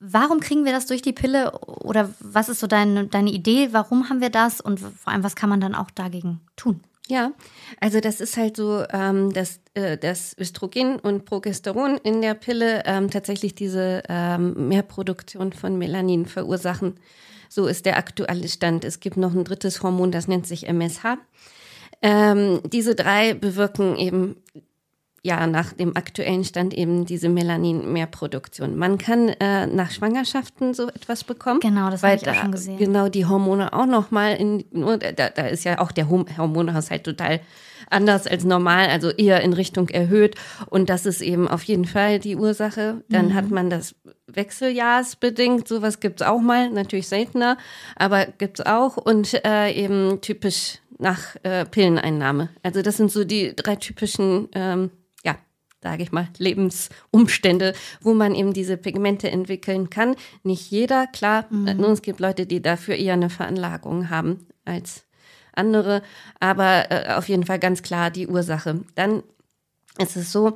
Warum 0.00 0.40
kriegen 0.40 0.64
wir 0.64 0.72
das 0.72 0.86
durch 0.86 1.02
die 1.02 1.12
Pille 1.12 1.58
oder 1.60 2.10
was 2.20 2.48
ist 2.48 2.60
so 2.60 2.66
deine, 2.66 3.06
deine 3.06 3.30
Idee? 3.30 3.68
Warum 3.72 4.08
haben 4.08 4.20
wir 4.20 4.30
das 4.30 4.60
und 4.60 4.78
vor 4.78 5.12
allem, 5.12 5.24
was 5.24 5.34
kann 5.34 5.50
man 5.50 5.60
dann 5.60 5.74
auch 5.74 5.90
dagegen 5.90 6.40
tun? 6.56 6.80
Ja, 7.08 7.32
also 7.80 8.00
das 8.00 8.20
ist 8.20 8.36
halt 8.36 8.56
so, 8.56 8.84
ähm, 8.90 9.32
dass 9.32 9.60
äh, 9.74 9.96
das 9.96 10.36
Östrogen 10.38 10.98
und 10.98 11.24
Progesteron 11.24 11.96
in 11.96 12.20
der 12.20 12.34
Pille 12.34 12.82
ähm, 12.84 13.10
tatsächlich 13.10 13.54
diese 13.54 14.02
ähm, 14.08 14.68
Mehrproduktion 14.68 15.54
von 15.54 15.78
Melanin 15.78 16.26
verursachen. 16.26 17.00
So 17.48 17.66
ist 17.66 17.86
der 17.86 17.96
aktuelle 17.96 18.46
Stand. 18.46 18.84
Es 18.84 19.00
gibt 19.00 19.16
noch 19.16 19.34
ein 19.34 19.44
drittes 19.44 19.82
Hormon, 19.82 20.12
das 20.12 20.28
nennt 20.28 20.46
sich 20.46 20.68
MSH. 20.68 21.16
Ähm, 22.02 22.60
diese 22.70 22.94
drei 22.94 23.32
bewirken 23.32 23.96
eben 23.96 24.36
ja 25.22 25.46
nach 25.46 25.72
dem 25.72 25.96
aktuellen 25.96 26.44
Stand 26.44 26.74
eben 26.74 27.04
diese 27.04 27.28
Melanin-Mehrproduktion. 27.28 28.76
Man 28.76 28.98
kann 28.98 29.28
äh, 29.28 29.66
nach 29.66 29.90
Schwangerschaften 29.90 30.74
so 30.74 30.88
etwas 30.88 31.24
bekommen. 31.24 31.60
Genau, 31.60 31.90
das 31.90 32.02
habe 32.02 32.16
ich 32.16 32.28
auch 32.28 32.34
schon 32.34 32.52
gesehen. 32.52 32.78
Genau, 32.78 33.08
die 33.08 33.26
Hormone 33.26 33.72
auch 33.72 33.86
nochmal 33.86 34.36
in, 34.36 34.64
da, 34.72 35.30
da 35.30 35.46
ist 35.46 35.64
ja 35.64 35.80
auch 35.80 35.92
der 35.92 36.08
Hormonhaushalt 36.08 37.04
total 37.04 37.40
anders 37.90 38.26
als 38.26 38.44
normal, 38.44 38.88
also 38.88 39.10
eher 39.10 39.40
in 39.42 39.52
Richtung 39.52 39.88
erhöht. 39.88 40.36
Und 40.66 40.90
das 40.90 41.06
ist 41.06 41.20
eben 41.20 41.48
auf 41.48 41.62
jeden 41.64 41.84
Fall 41.84 42.18
die 42.18 42.36
Ursache. 42.36 43.02
Dann 43.08 43.28
mhm. 43.28 43.34
hat 43.34 43.50
man 43.50 43.70
das 43.70 43.94
Wechseljahrsbedingt, 44.26 45.66
sowas 45.66 46.00
gibt 46.00 46.20
es 46.20 46.26
auch 46.26 46.40
mal, 46.40 46.70
natürlich 46.70 47.08
seltener, 47.08 47.56
aber 47.96 48.26
gibt 48.26 48.60
es 48.60 48.66
auch. 48.66 48.96
Und 48.96 49.34
äh, 49.44 49.72
eben 49.72 50.20
typisch 50.20 50.78
nach 50.98 51.36
äh, 51.44 51.64
Pilleneinnahme. 51.64 52.50
Also 52.62 52.82
das 52.82 52.96
sind 52.96 53.10
so 53.10 53.24
die 53.24 53.54
drei 53.54 53.76
typischen, 53.76 54.48
ähm, 54.52 54.90
sage 55.82 56.02
ich 56.02 56.12
mal, 56.12 56.28
Lebensumstände, 56.38 57.72
wo 58.00 58.14
man 58.14 58.34
eben 58.34 58.52
diese 58.52 58.76
Pigmente 58.76 59.30
entwickeln 59.30 59.90
kann. 59.90 60.16
Nicht 60.42 60.70
jeder, 60.70 61.06
klar. 61.06 61.46
Mhm. 61.50 61.84
es 61.84 62.02
gibt 62.02 62.20
Leute, 62.20 62.46
die 62.46 62.60
dafür 62.60 62.96
eher 62.96 63.14
eine 63.14 63.30
Veranlagung 63.30 64.10
haben 64.10 64.46
als 64.64 65.04
andere, 65.52 66.02
aber 66.40 66.90
äh, 66.90 67.14
auf 67.14 67.28
jeden 67.28 67.44
Fall 67.44 67.58
ganz 67.58 67.82
klar 67.82 68.10
die 68.10 68.28
Ursache. 68.28 68.80
Dann 68.94 69.22
ist 69.98 70.16
es 70.16 70.32
so, 70.32 70.54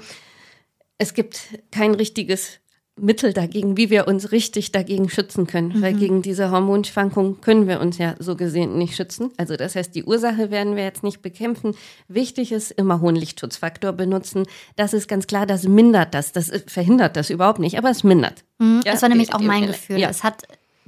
es 0.98 1.14
gibt 1.14 1.58
kein 1.70 1.94
richtiges 1.94 2.60
Mittel 3.00 3.32
dagegen, 3.32 3.76
wie 3.76 3.88
wir 3.88 4.06
uns 4.06 4.32
richtig 4.32 4.70
dagegen 4.70 5.08
schützen 5.08 5.46
können. 5.46 5.68
Mhm. 5.68 5.82
Weil 5.82 5.94
gegen 5.94 6.22
diese 6.22 6.50
Hormonschwankungen 6.50 7.40
können 7.40 7.66
wir 7.66 7.80
uns 7.80 7.98
ja 7.98 8.14
so 8.18 8.36
gesehen 8.36 8.76
nicht 8.76 8.96
schützen. 8.96 9.30
Also 9.38 9.56
das 9.56 9.74
heißt, 9.74 9.94
die 9.94 10.04
Ursache 10.04 10.50
werden 10.50 10.76
wir 10.76 10.84
jetzt 10.84 11.02
nicht 11.02 11.22
bekämpfen. 11.22 11.74
Wichtig 12.08 12.52
ist, 12.52 12.70
immer 12.70 13.00
hohen 13.00 13.16
Lichtschutzfaktor 13.16 13.92
benutzen. 13.92 14.44
Das 14.76 14.92
ist 14.92 15.08
ganz 15.08 15.26
klar, 15.26 15.46
das 15.46 15.64
mindert 15.64 16.14
das. 16.14 16.32
Das 16.32 16.52
verhindert 16.66 17.16
das 17.16 17.30
überhaupt 17.30 17.60
nicht, 17.60 17.78
aber 17.78 17.90
es 17.90 18.04
mindert. 18.04 18.44
Mhm, 18.58 18.82
ja, 18.84 18.92
das 18.92 19.02
war 19.02 19.08
nämlich 19.08 19.34
auch 19.34 19.40
mein 19.40 19.66
Gefühl. 19.66 19.98
Ja. 19.98 20.10
Es 20.10 20.22
hat 20.22 20.42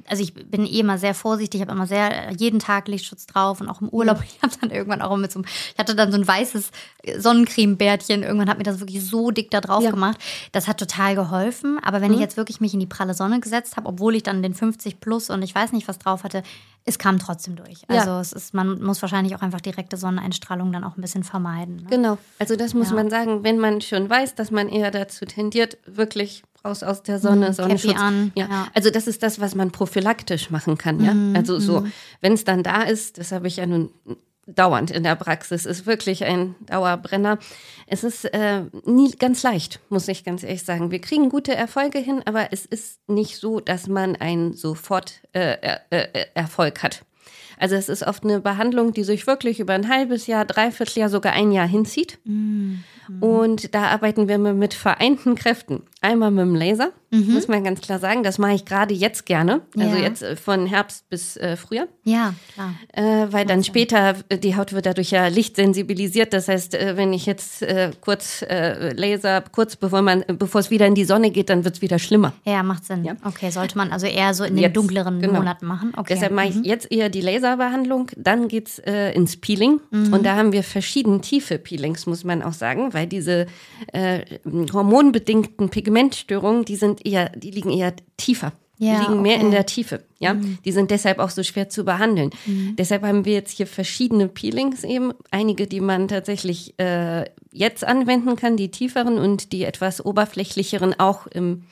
also 0.07 0.23
ich 0.23 0.35
bin 0.35 0.67
eh 0.67 0.81
immer 0.81 0.99
sehr 0.99 1.15
vorsichtig, 1.15 1.61
ich 1.61 1.67
habe 1.67 1.75
immer 1.77 1.87
sehr 1.87 2.33
jeden 2.33 2.59
Tag 2.59 2.89
Lichtschutz 2.89 3.27
drauf 3.27 3.61
und 3.61 3.69
auch 3.69 3.81
im 3.81 3.89
Urlaub. 3.89 4.23
Ich 4.35 4.43
habe 4.43 4.55
dann 4.61 4.71
irgendwann 4.71 5.01
auch 5.01 5.17
mit 5.17 5.33
so 5.33 5.39
einem, 5.39 5.47
ich 5.47 5.79
hatte 5.79 5.95
dann 5.95 6.11
so 6.11 6.19
ein 6.19 6.27
weißes 6.27 6.71
Sonnencremebärtchen. 7.19 8.23
Irgendwann 8.23 8.49
hat 8.49 8.59
mir 8.59 8.65
das 8.65 8.81
wirklich 8.81 9.05
so 9.05 9.31
dick 9.31 9.51
da 9.51 9.61
drauf 9.61 9.83
ja. 9.83 9.91
gemacht. 9.91 10.19
Das 10.53 10.67
hat 10.67 10.79
total 10.79 11.15
geholfen. 11.15 11.79
Aber 11.83 12.01
wenn 12.01 12.09
mhm. 12.09 12.15
ich 12.15 12.21
jetzt 12.21 12.37
wirklich 12.37 12.61
mich 12.61 12.75
in 12.75 12.81
die 12.81 12.87
pralle 12.87 13.15
Sonne 13.15 13.41
gesetzt 13.41 13.77
habe, 13.77 13.89
obwohl 13.89 14.17
ich 14.17 14.23
dann 14.23 14.43
den 14.43 14.55
50 14.55 15.01
plus 15.01 15.31
und 15.31 15.43
ich 15.43 15.55
weiß 15.55 15.73
nicht 15.73 15.89
was 15.89 15.99
drauf 15.99 16.25
hatte, 16.25 16.43
es 16.85 16.99
kam 16.99 17.19
trotzdem 17.19 17.57
durch. 17.57 17.89
Also 17.89 18.11
ja. 18.11 18.21
es 18.21 18.33
ist, 18.33 18.55
man 18.55 18.83
muss 18.83 19.01
wahrscheinlich 19.01 19.35
auch 19.35 19.43
einfach 19.43 19.61
direkte 19.61 19.97
Sonneneinstrahlung 19.97 20.73
dann 20.73 20.85
auch 20.85 20.97
ein 20.97 21.01
bisschen 21.01 21.25
vermeiden. 21.25 21.77
Ne? 21.77 21.87
Genau. 21.91 22.19
Also 22.39 22.57
das 22.57 22.75
muss 22.75 22.91
ja. 22.91 22.97
man 22.97 23.11
sagen, 23.11 23.45
wenn 23.45 23.59
man 23.59 23.81
schon 23.81 24.09
weiß, 24.09 24.35
dass 24.35 24.51
man 24.51 24.69
eher 24.69 24.91
dazu 24.91 25.25
tendiert, 25.25 25.79
wirklich 25.87 26.43
raus 26.65 26.83
aus 26.83 27.03
der 27.03 27.19
Sonne, 27.19 27.49
mhm, 27.49 27.53
Sonnenschutz. 27.53 27.97
An. 27.97 28.33
Ja. 28.35 28.49
ja. 28.49 28.69
Also 28.75 28.91
das 28.91 29.07
ist 29.07 29.23
das, 29.23 29.41
was 29.41 29.55
man 29.55 29.71
prophylaktisch 29.71 30.51
machen 30.51 30.79
kann, 30.79 31.05
ja. 31.05 31.15
Mhm. 31.15 31.37
Also 31.37 31.59
so, 31.59 31.81
mhm. 31.81 31.93
wenn 32.21 32.33
es 32.33 32.45
dann 32.45 32.63
da 32.63 32.83
ist, 32.83 33.19
das 33.19 33.33
habe 33.33 33.47
ich 33.49 33.57
ja 33.57 33.67
nun 33.67 33.91
dauernd 34.47 34.91
in 34.91 35.03
der 35.03 35.17
Praxis, 35.17 35.65
ist 35.65 35.87
wirklich 35.87 36.25
ein 36.25 36.55
Dauerbrenner. 36.67 37.39
Es 37.87 38.05
ist 38.05 38.25
äh, 38.27 38.63
nie 38.85 39.13
ganz 39.13 39.43
leicht, 39.43 39.81
muss 39.89 40.09
ich 40.09 40.25
ganz 40.25 40.43
ehrlich 40.43 40.63
sagen. 40.63 40.91
Wir 40.91 41.01
kriegen 41.01 41.31
gute 41.31 41.55
Erfolge 41.55 41.99
hin, 41.99 42.23
aber 42.25 42.53
es 42.53 42.67
ist 42.67 43.01
nicht 43.09 43.39
so, 43.39 43.61
dass 43.61 43.87
man 43.89 44.17
einen 44.17 44.53
sofort 44.53 45.23
äh, 45.33 45.57
äh 45.91 46.27
Erfolg 46.35 46.83
hat. 46.83 47.05
Also 47.59 47.77
es 47.77 47.89
ist 47.89 48.07
oft 48.07 48.25
eine 48.25 48.41
Behandlung, 48.41 48.93
die 48.93 49.05
sich 49.05 49.27
wirklich 49.27 49.61
über 49.61 49.73
ein 49.75 49.89
halbes 49.89 50.27
Jahr, 50.27 50.45
dreiviertel 50.45 51.01
Jahr, 51.01 51.09
sogar 51.09 51.33
ein 51.33 51.53
Jahr 51.53 51.67
hinzieht. 51.67 52.19
Mhm. 52.25 52.85
Und 53.21 53.75
da 53.75 53.89
arbeiten 53.89 54.29
wir 54.29 54.39
mit 54.39 54.75
vereinten 54.75 55.35
Kräften. 55.35 55.83
Einmal 56.01 56.31
mit 56.31 56.43
dem 56.43 56.55
Laser, 56.55 56.91
mhm. 57.11 57.33
muss 57.33 57.49
man 57.49 57.65
ganz 57.65 57.81
klar 57.81 57.99
sagen. 57.99 58.23
Das 58.23 58.39
mache 58.39 58.53
ich 58.53 58.65
gerade 58.65 58.95
jetzt 58.95 59.25
gerne. 59.25 59.63
Also 59.79 59.97
ja. 59.97 60.03
jetzt 60.03 60.23
äh, 60.23 60.37
von 60.37 60.67
Herbst 60.67 61.09
bis 61.09 61.37
äh, 61.37 61.57
Frühjahr. 61.57 61.87
Ja, 62.05 62.35
klar. 62.53 62.75
Äh, 62.93 63.33
weil 63.33 63.47
dann 63.47 63.65
später, 63.65 64.15
äh, 64.29 64.39
die 64.39 64.57
Haut 64.57 64.73
wird 64.73 64.87
dadurch 64.87 65.11
ja 65.11 65.29
lichtsensibilisiert. 65.29 66.33
Das 66.33 66.49
heißt, 66.49 66.75
äh, 66.75 66.97
wenn 66.97 67.13
ich 67.13 67.27
jetzt 67.27 67.63
äh, 67.63 67.91
kurz 68.01 68.45
Laser, 68.49 69.43
kurz 69.53 69.77
bevor 69.77 70.03
man, 70.03 70.25
bevor 70.39 70.61
es 70.61 70.71
wieder 70.71 70.87
in 70.87 70.95
die 70.95 71.05
Sonne 71.05 71.31
geht, 71.31 71.49
dann 71.49 71.65
wird 71.65 71.77
es 71.77 71.83
wieder 71.83 71.99
schlimmer. 71.99 72.33
Ja, 72.45 72.63
macht 72.63 72.85
Sinn. 72.85 73.05
Ja? 73.05 73.17
Okay, 73.25 73.51
sollte 73.51 73.79
man 73.79 73.93
also 73.93 74.07
eher 74.07 74.35
so 74.35 74.45
in 74.45 74.57
den 74.57 74.73
dunkleren 74.73 75.21
genau. 75.21 75.35
Monaten 75.35 75.67
machen. 75.67 75.93
Okay. 75.97 76.15
Deshalb 76.15 76.33
mache 76.33 76.49
ich 76.49 76.57
mhm. 76.57 76.65
jetzt 76.65 76.91
eher 76.91 77.09
die 77.09 77.21
Laserbehandlung. 77.45 78.11
Dann 78.17 78.49
geht's 78.49 78.79
äh, 78.81 79.13
ins 79.13 79.37
Peeling. 79.37 79.81
Mhm. 79.91 80.13
Und 80.13 80.25
da 80.25 80.37
haben 80.37 80.53
wir 80.53 80.63
verschiedene 80.63 81.21
tiefe 81.21 81.59
Peelings, 81.59 82.07
muss 82.07 82.25
man 82.25 82.43
auch 82.43 82.53
sagen, 82.53 82.93
weil 82.93 83.07
diese 83.07 83.47
äh, 83.93 84.21
hormonbedingten 84.73 85.69
Pigmentstörungen, 85.69 86.65
die 86.65 86.77
sind 86.77 87.07
eher, 87.07 87.31
die 87.31 87.51
liegen 87.51 87.71
eher 87.71 87.95
tiefer. 88.17 88.53
Ja, 88.77 88.99
die 88.99 89.07
liegen 89.07 89.23
mehr 89.23 89.39
in 89.39 89.53
der 89.53 89.67
Tiefe. 89.67 90.03
Ja, 90.19 90.35
mhm. 90.35 90.59
die 90.65 90.73
sind 90.73 90.91
deshalb 90.91 91.21
auch 91.21 91.31
so 91.31 91.45
schwer 91.45 91.69
zu 91.69 91.85
behandeln. 91.85 92.31
Mhm. 92.45 92.75
Deshalb 92.77 93.05
haben 93.05 93.25
wir 93.25 93.33
jetzt 93.33 93.57
hier 93.57 93.69
verschiedene 93.69 94.27
Peelings 94.27 94.83
eben. 94.83 95.13
Einige, 95.31 95.69
die 95.69 95.81
man 95.81 96.09
tatsächlich 96.09 96.75
äh, 96.81 97.25
jetzt 97.53 97.85
anwenden 97.85 98.35
kann, 98.35 98.57
die 98.57 98.73
tieferen 98.73 99.19
und 99.19 99.53
die 99.53 99.63
etwas 99.63 100.05
oberflächlicheren 100.05 100.99
auch 100.99 101.29
im 101.29 101.63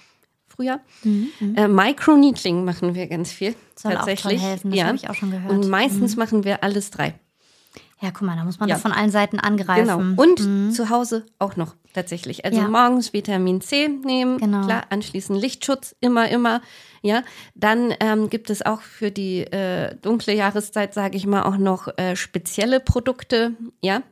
Frühjahr. 0.63 0.81
Mhm. 1.03 1.29
mhm. 1.41 1.57
Äh, 1.57 1.69
Microneedling 1.69 2.65
machen 2.65 2.95
wir 2.95 3.07
ganz 3.09 3.33
viel. 3.33 3.55
Soll 3.77 3.95
tatsächlich. 3.95 4.41
Auch 4.41 4.45
helfen, 4.45 4.71
das 4.71 4.79
ja. 4.79 4.87
habe 4.87 4.97
ich 4.97 5.11
auch 5.11 5.15
schon 5.15 5.31
gehört. 5.31 5.51
Und 5.51 5.69
meistens 5.69 6.15
mhm. 6.15 6.21
machen 6.21 6.45
wir 6.45 6.63
alles 6.63 6.91
drei. 6.91 7.15
Ja, 8.01 8.11
guck 8.11 8.23
mal, 8.23 8.37
da 8.37 8.45
muss 8.45 8.59
man 8.59 8.69
ja. 8.69 8.77
von 8.77 8.91
allen 8.91 9.11
Seiten 9.11 9.39
angreifen. 9.39 9.87
Genau. 10.01 10.21
Und 10.21 10.41
mhm. 10.41 10.73
zu 10.73 10.91
Hause 10.91 11.25
auch 11.39 11.57
noch 11.57 11.77
tatsächlich. 11.93 12.45
Also 12.45 12.61
ja. 12.61 12.69
morgens 12.69 13.13
Vitamin 13.13 13.61
C 13.61 13.89
nehmen, 13.89 14.39
genau. 14.39 14.65
klar, 14.65 14.85
anschließend 14.91 15.41
Lichtschutz, 15.41 15.95
immer, 16.01 16.29
immer. 16.29 16.63
Ja, 17.03 17.23
dann 17.55 17.95
ähm, 18.01 18.29
gibt 18.29 18.51
es 18.51 18.65
auch 18.65 18.81
für 18.81 19.11
die 19.11 19.43
äh, 19.43 19.95
dunkle 20.03 20.35
Jahreszeit, 20.35 20.95
sage 20.95 21.17
ich 21.17 21.27
mal, 21.27 21.43
auch 21.43 21.57
noch 21.57 21.89
äh, 21.97 22.17
spezielle 22.17 22.81
Produkte. 22.81 23.55
Ja, 23.83 24.03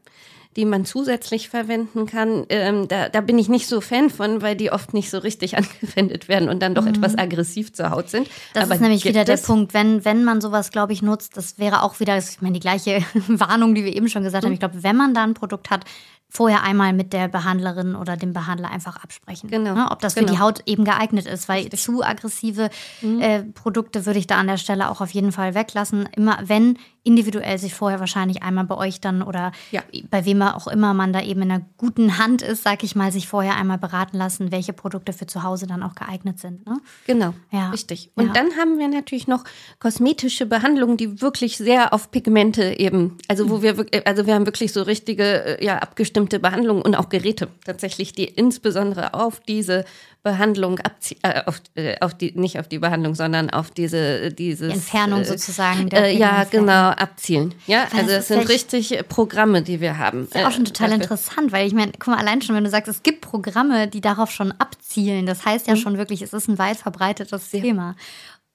die 0.57 0.65
man 0.65 0.85
zusätzlich 0.85 1.49
verwenden 1.49 2.07
kann. 2.07 2.45
Ähm, 2.49 2.89
da, 2.89 3.09
da 3.09 3.21
bin 3.21 3.39
ich 3.39 3.49
nicht 3.49 3.69
so 3.69 3.81
Fan 3.81 4.11
von, 4.11 4.43
weil 4.43 4.57
die 4.57 4.73
oft 4.73 4.95
nicht 4.95 5.11
so 5.11 5.19
richtig 5.19 5.57
angewendet 5.57 6.29
werden 6.29 6.49
und 6.49 6.61
dann 6.61 6.75
doch 6.75 6.83
mhm. 6.83 6.89
etwas 6.89 7.17
aggressiv 7.17 7.73
zur 7.73 7.91
Haut 7.91 8.11
sind. 8.11 8.29
Das 8.55 8.65
Aber 8.65 8.75
ist 8.75 8.81
nämlich 8.81 9.05
wieder 9.05 9.25
der 9.25 9.37
Punkt, 9.37 9.75
wenn, 9.75 10.05
wenn 10.05 10.25
man 10.25 10.41
sowas, 10.41 10.71
glaube 10.71 10.93
ich, 10.93 11.03
nutzt, 11.03 11.37
das 11.37 11.59
wäre 11.59 11.83
auch 11.83 12.01
wieder, 12.01 12.19
ich 12.19 12.41
meine, 12.41 12.55
die 12.55 12.61
gleiche 12.61 13.05
Warnung, 13.29 13.75
die 13.75 13.85
wir 13.85 13.95
eben 13.95 14.09
schon 14.09 14.25
gesagt 14.25 14.45
mhm. 14.45 14.49
haben. 14.49 14.55
Ich 14.55 14.61
glaube, 14.61 14.83
wenn 14.83 14.97
man 14.97 15.15
da 15.15 15.23
ein 15.23 15.35
Produkt 15.35 15.71
hat, 15.71 15.85
vorher 16.31 16.63
einmal 16.63 16.93
mit 16.93 17.13
der 17.13 17.29
Behandlerin 17.29 17.97
oder 17.97 18.17
dem 18.17 18.33
Behandler 18.33 18.71
einfach 18.71 19.03
absprechen. 19.03 19.51
Genau. 19.51 19.75
Ne? 19.75 19.89
Ob 19.91 19.99
das 19.99 20.15
genau. 20.15 20.29
für 20.29 20.33
die 20.33 20.41
Haut 20.41 20.63
eben 20.67 20.85
geeignet 20.85 21.27
ist, 21.27 21.49
weil 21.49 21.63
Richtig. 21.63 21.83
zu 21.83 22.03
aggressive 22.03 22.71
mhm. 23.03 23.21
äh, 23.21 23.43
Produkte 23.43 24.07
würde 24.07 24.21
ich 24.21 24.29
da 24.29 24.37
an 24.37 24.47
der 24.47 24.57
Stelle 24.57 24.91
auch 24.91 25.01
auf 25.01 25.11
jeden 25.11 25.33
Fall 25.33 25.55
weglassen. 25.55 26.09
Immer 26.15 26.39
wenn 26.45 26.79
individuell 27.03 27.59
sich 27.59 27.75
vorher 27.75 28.01
wahrscheinlich 28.01 28.43
einmal 28.43 28.65
bei 28.65 28.77
euch 28.77 29.01
dann 29.01 29.23
oder 29.23 29.53
ja. 29.71 29.83
bei 30.11 30.25
wem 30.25 30.43
auch 30.43 30.67
immer 30.67 30.95
man 30.95 31.13
da 31.13 31.23
eben 31.23 31.43
in 31.43 31.51
einer 31.51 31.65
guten 31.77 32.19
Hand 32.19 32.43
ist, 32.43 32.63
sag 32.63 32.83
ich 32.83 32.95
mal, 32.95 33.11
sich 33.11 33.29
vorher 33.29 33.57
einmal 33.57 33.79
beraten 33.79 34.17
lassen, 34.17 34.53
welche 34.53 34.73
Produkte 34.73 35.13
für 35.13 35.27
zu 35.27 35.43
Hause 35.43 35.67
dann 35.67 35.83
auch 35.83 35.95
geeignet 35.95 36.39
sind. 36.39 36.67
Ne? 36.67 36.79
Genau, 37.07 37.35
ja. 37.51 37.71
richtig. 37.71 38.11
Und 38.15 38.29
ja. 38.29 38.33
dann 38.33 38.57
haben 38.57 38.79
wir 38.79 38.89
natürlich 38.89 39.29
noch 39.29 39.45
kosmetische 39.79 40.47
Behandlungen, 40.47 40.97
die 40.97 41.21
wirklich 41.21 41.57
sehr 41.57 41.95
auf 41.95 42.11
Pigmente 42.11 42.79
eben, 42.79 43.17
also 43.29 43.49
wo 43.51 43.63
wir 43.63 43.87
also 44.05 44.27
wir 44.27 44.35
haben 44.35 44.47
wirklich 44.47 44.73
so 44.73 44.83
richtige, 44.83 45.59
äh, 45.59 45.65
ja, 45.65 45.79
abgestimmte 45.79 46.39
Behandlungen 46.39 46.83
und 46.83 46.95
auch 46.95 47.09
Geräte 47.09 47.49
tatsächlich, 47.65 48.13
die 48.13 48.25
insbesondere 48.25 49.15
auf 49.15 49.41
diese 49.41 49.85
Behandlung 50.23 50.79
abziehen, 50.81 51.19
äh, 51.23 51.43
auf, 51.47 51.63
äh, 51.75 51.97
auf 52.01 52.13
die, 52.15 52.33
nicht 52.33 52.59
auf 52.59 52.69
die 52.69 52.79
Behandlung, 52.79 53.15
sondern 53.15 53.49
auf 53.49 53.71
diese, 53.71 54.31
dieses. 54.31 54.69
Die 54.69 54.75
Entfernung 54.75 55.23
äh, 55.23 55.25
sozusagen. 55.25 55.89
Äh, 55.89 56.13
ja, 56.13 56.45
genau, 56.45 56.91
abzielen. 56.91 57.55
Ja, 57.67 57.87
weil 57.93 58.03
also 58.03 58.13
das 58.13 58.29
sind 58.29 58.49
richtig 58.49 59.03
Programme, 59.09 59.63
die 59.63 59.81
wir 59.81 59.97
haben. 59.97 60.21
Das 60.21 60.29
ist 60.29 60.35
ja 60.35 60.49
auch 60.49 60.53
schon 60.53 60.67
total 60.67 60.93
interessant, 60.93 61.53
weil 61.53 61.67
ich 61.67 61.73
meine, 61.73 61.93
guck 61.93 62.09
mal, 62.09 62.19
allein 62.19 62.43
schon, 62.43 62.55
wenn 62.55 62.65
du 62.65 62.71
sagst, 62.71 62.89
es 62.89 63.03
gibt 63.03 63.23
Programme, 63.23 63.89
die 63.89 64.03
darauf 64.03 64.31
schon 64.31 64.53
abzielen, 64.53 65.25
das 65.25 65.47
heißt 65.47 65.67
ja 65.67 65.75
mhm. 65.75 65.79
schon 65.79 65.99
wirklich, 65.99 66.21
es 66.21 66.35
ist 66.35 66.49
ein 66.49 66.59
weit 66.59 66.77
verbreitetes 66.77 67.53
ja. 67.53 67.61
Thema. 67.61 67.97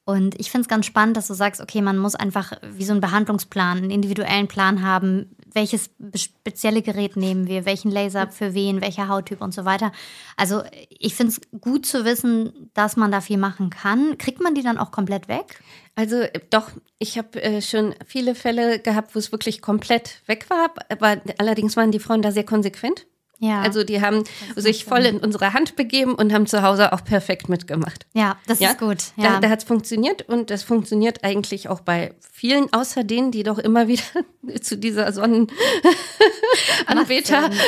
Und 0.05 0.39
ich 0.39 0.51
finde 0.51 0.61
es 0.61 0.67
ganz 0.67 0.85
spannend, 0.85 1.17
dass 1.17 1.27
du 1.27 1.33
sagst, 1.33 1.59
okay, 1.59 1.81
man 1.81 1.97
muss 1.97 2.13
einfach 2.13 2.53
wie 2.61 2.85
so 2.85 2.91
einen 2.91 3.01
Behandlungsplan, 3.01 3.79
einen 3.79 3.89
individuellen 3.89 4.47
Plan 4.47 4.83
haben, 4.83 5.35
welches 5.51 5.89
spezielle 6.15 6.83
Gerät 6.83 7.17
nehmen 7.17 7.47
wir, 7.47 7.65
welchen 7.65 7.89
Laser 7.89 8.27
für 8.27 8.53
wen, 8.53 8.81
welcher 8.81 9.07
Hauttyp 9.07 9.41
und 9.41 9.51
so 9.53 9.65
weiter. 9.65 9.91
Also 10.37 10.61
ich 10.89 11.15
finde 11.15 11.33
es 11.33 11.59
gut 11.59 11.87
zu 11.87 12.05
wissen, 12.05 12.69
dass 12.75 12.97
man 12.97 13.11
da 13.11 13.19
viel 13.19 13.37
machen 13.37 13.71
kann. 13.71 14.19
Kriegt 14.19 14.41
man 14.41 14.53
die 14.53 14.61
dann 14.61 14.77
auch 14.77 14.91
komplett 14.91 15.27
weg? 15.27 15.59
Also 15.95 16.23
doch, 16.51 16.69
ich 16.99 17.17
habe 17.17 17.41
äh, 17.41 17.61
schon 17.61 17.95
viele 18.05 18.35
Fälle 18.35 18.79
gehabt, 18.79 19.15
wo 19.15 19.19
es 19.19 19.31
wirklich 19.31 19.61
komplett 19.61 20.21
weg 20.27 20.49
war, 20.51 20.71
aber 20.89 21.19
allerdings 21.39 21.75
waren 21.77 21.91
die 21.91 21.99
Frauen 21.99 22.21
da 22.21 22.31
sehr 22.31 22.45
konsequent. 22.45 23.07
Ja. 23.39 23.61
Also 23.61 23.83
die 23.83 24.01
haben 24.01 24.23
sich 24.55 24.85
voll 24.85 25.05
in 25.05 25.17
unsere 25.17 25.53
Hand 25.53 25.75
begeben 25.75 26.15
und 26.15 26.33
haben 26.33 26.47
zu 26.47 26.61
Hause 26.61 26.93
auch 26.93 27.03
perfekt 27.03 27.49
mitgemacht. 27.49 28.05
Ja, 28.13 28.37
das 28.47 28.59
ja? 28.59 28.69
ist 28.69 28.79
gut. 28.79 28.97
Ja. 29.17 29.33
Da, 29.33 29.39
da 29.41 29.49
hat 29.49 29.59
es 29.59 29.65
funktioniert 29.65 30.27
und 30.29 30.49
das 30.49 30.63
funktioniert 30.63 31.23
eigentlich 31.23 31.69
auch 31.69 31.81
bei 31.81 32.13
vielen, 32.31 32.71
außer 32.73 33.03
denen, 33.03 33.31
die 33.31 33.43
doch 33.43 33.57
immer 33.57 33.87
wieder 33.87 34.03
zu 34.61 34.77
dieser 34.77 35.11
Sonnenanbeter 35.11 37.49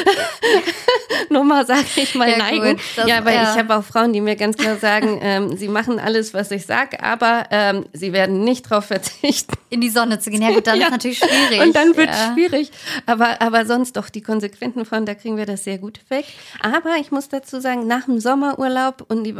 Nummer, 1.29 1.65
sage 1.65 1.85
ich 1.95 2.15
mal, 2.15 2.29
ja, 2.29 2.37
neigen. 2.37 2.79
Das, 2.95 3.07
ja, 3.07 3.23
weil 3.25 3.35
ja. 3.35 3.51
ich 3.51 3.57
habe 3.57 3.75
auch 3.75 3.83
Frauen, 3.83 4.13
die 4.13 4.21
mir 4.21 4.35
ganz 4.35 4.57
klar 4.57 4.77
sagen, 4.77 5.19
ähm, 5.21 5.57
sie 5.57 5.67
machen 5.67 5.99
alles, 5.99 6.33
was 6.33 6.51
ich 6.51 6.65
sage, 6.65 7.03
aber 7.03 7.45
ähm, 7.51 7.85
sie 7.93 8.13
werden 8.13 8.43
nicht 8.43 8.69
darauf 8.69 8.85
verzichten. 8.85 9.53
In 9.69 9.81
die 9.81 9.89
Sonne 9.89 10.19
zu 10.19 10.29
gehen. 10.29 10.41
Ja 10.41 10.51
gut, 10.51 10.67
dann 10.67 10.79
ist 10.79 10.89
natürlich 10.89 11.19
schwierig. 11.19 11.61
Und 11.61 11.75
dann 11.75 11.95
wird 11.97 12.09
es 12.09 12.33
schwierig. 12.33 12.71
Aber, 13.05 13.41
aber 13.41 13.65
sonst 13.65 13.97
doch 13.97 14.09
die 14.09 14.21
konsequenten 14.21 14.85
Frauen, 14.85 15.05
da 15.05 15.13
kriegen 15.13 15.37
wir 15.37 15.45
das 15.45 15.63
sehr 15.67 15.79
gut 15.79 15.99
weg. 16.07 16.23
Aber 16.61 16.95
ich 16.97 17.11
muss 17.11 17.27
dazu 17.27 17.59
sagen, 17.59 17.87
nach 17.87 18.05
dem 18.05 18.21
Sommerurlaub 18.21 19.03
und 19.09 19.25
die 19.25 19.35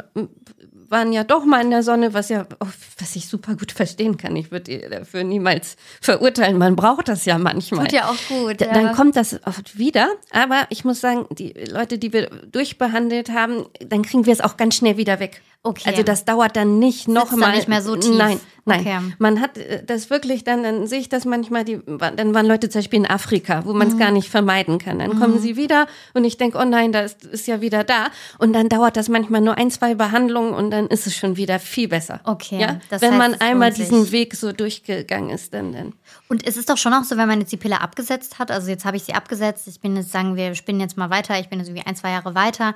waren 0.89 1.13
ja 1.13 1.23
doch 1.23 1.45
mal 1.45 1.61
in 1.61 1.69
der 1.69 1.83
Sonne, 1.83 2.13
was 2.13 2.27
ja, 2.27 2.45
oh, 2.59 2.67
was 2.99 3.15
ich 3.15 3.29
super 3.29 3.55
gut 3.55 3.71
verstehen 3.71 4.17
kann. 4.17 4.35
Ich 4.35 4.51
würde 4.51 4.89
dafür 4.89 5.23
niemals 5.23 5.77
verurteilen. 6.01 6.57
Man 6.57 6.75
braucht 6.75 7.07
das 7.07 7.23
ja 7.23 7.37
manchmal. 7.37 7.85
Tut 7.85 7.93
ja 7.93 8.09
auch 8.09 8.17
gut. 8.27 8.59
Ja. 8.59 8.73
Dann 8.73 8.93
kommt 8.93 9.15
das 9.15 9.39
oft 9.45 9.77
wieder. 9.77 10.09
Aber 10.31 10.67
ich 10.69 10.83
muss 10.83 10.99
sagen, 10.99 11.27
die 11.31 11.53
Leute, 11.53 11.97
die 11.97 12.11
wir 12.11 12.29
durchbehandelt 12.51 13.29
haben, 13.29 13.65
dann 13.85 14.01
kriegen 14.01 14.25
wir 14.25 14.33
es 14.33 14.41
auch 14.41 14.57
ganz 14.57 14.75
schnell 14.75 14.97
wieder 14.97 15.21
weg. 15.21 15.41
Okay. 15.67 15.89
Also 15.89 16.03
das 16.03 16.25
dauert 16.25 16.55
dann 16.55 16.79
nicht 16.79 17.07
noch 17.07 17.29
dann 17.29 17.39
mal. 17.39 17.55
nicht 17.55 17.67
mehr 17.67 17.81
so 17.81 17.95
tief. 17.95 18.15
Nein, 18.17 18.39
nein. 18.65 18.79
Okay. 18.81 18.97
Man 19.19 19.41
hat 19.41 19.57
äh, 19.57 19.83
das 19.85 20.09
wirklich 20.09 20.43
dann, 20.43 20.63
dann 20.63 20.87
sehe 20.87 20.99
ich 20.99 21.09
das 21.09 21.25
manchmal, 21.25 21.63
die, 21.65 21.79
dann 21.85 22.33
waren 22.33 22.45
Leute 22.45 22.69
zum 22.69 22.79
Beispiel 22.79 22.99
in 22.99 23.05
Afrika, 23.09 23.63
wo 23.65 23.73
Mhm. 23.73 23.77
man 23.79 23.87
es 23.89 23.97
gar 23.97 24.11
nicht 24.11 24.29
vermeiden 24.29 24.77
kann. 24.79 24.99
Dann 24.99 25.19
kommen 25.19 25.39
sie 25.39 25.55
wieder 25.57 25.87
und 26.13 26.23
ich 26.25 26.37
denke, 26.37 26.57
oh 26.57 26.65
nein, 26.65 26.91
da 26.91 27.01
ist, 27.01 27.23
ist 27.25 27.47
ja 27.47 27.61
wieder 27.61 27.83
da. 27.83 28.07
Und 28.39 28.53
dann 28.53 28.69
dauert 28.69 28.97
das 28.97 29.09
manchmal 29.09 29.41
nur 29.41 29.57
ein, 29.57 29.69
zwei 29.71 29.93
Behandlungen 29.95 30.53
und 30.53 30.71
dann 30.71 30.87
ist 30.87 31.07
es 31.07 31.15
schon 31.15 31.37
wieder 31.37 31.59
viel 31.59 31.87
besser. 31.87 32.21
Okay, 32.23 32.59
Ja? 32.59 32.79
das 32.89 33.01
Wenn 33.01 33.11
heißt, 33.19 33.31
man 33.39 33.41
einmal 33.41 33.71
diesen 33.73 34.11
Weg 34.11 34.35
so 34.35 34.51
durchgegangen 34.51 35.29
ist, 35.31 35.53
dann, 35.53 35.73
dann. 35.73 35.93
Und 36.29 36.45
es 36.47 36.57
ist 36.57 36.69
doch 36.69 36.77
schon 36.77 36.93
auch 36.93 37.03
so, 37.03 37.17
wenn 37.17 37.27
man 37.27 37.39
jetzt 37.39 37.51
die 37.51 37.57
Pille 37.57 37.81
abgesetzt 37.81 38.39
hat, 38.39 38.51
also 38.51 38.69
jetzt 38.69 38.85
habe 38.85 38.97
ich 38.97 39.03
sie 39.03 39.13
abgesetzt, 39.13 39.67
ich 39.67 39.79
bin 39.79 39.95
jetzt, 39.95 40.11
sagen 40.11 40.35
wir, 40.35 40.55
spinnen 40.55 40.79
jetzt 40.81 40.97
mal 40.97 41.09
weiter, 41.09 41.39
ich 41.39 41.49
bin 41.49 41.59
jetzt 41.59 41.67
irgendwie 41.69 41.85
ein, 41.85 41.95
zwei 41.95 42.11
Jahre 42.11 42.35
weiter. 42.35 42.73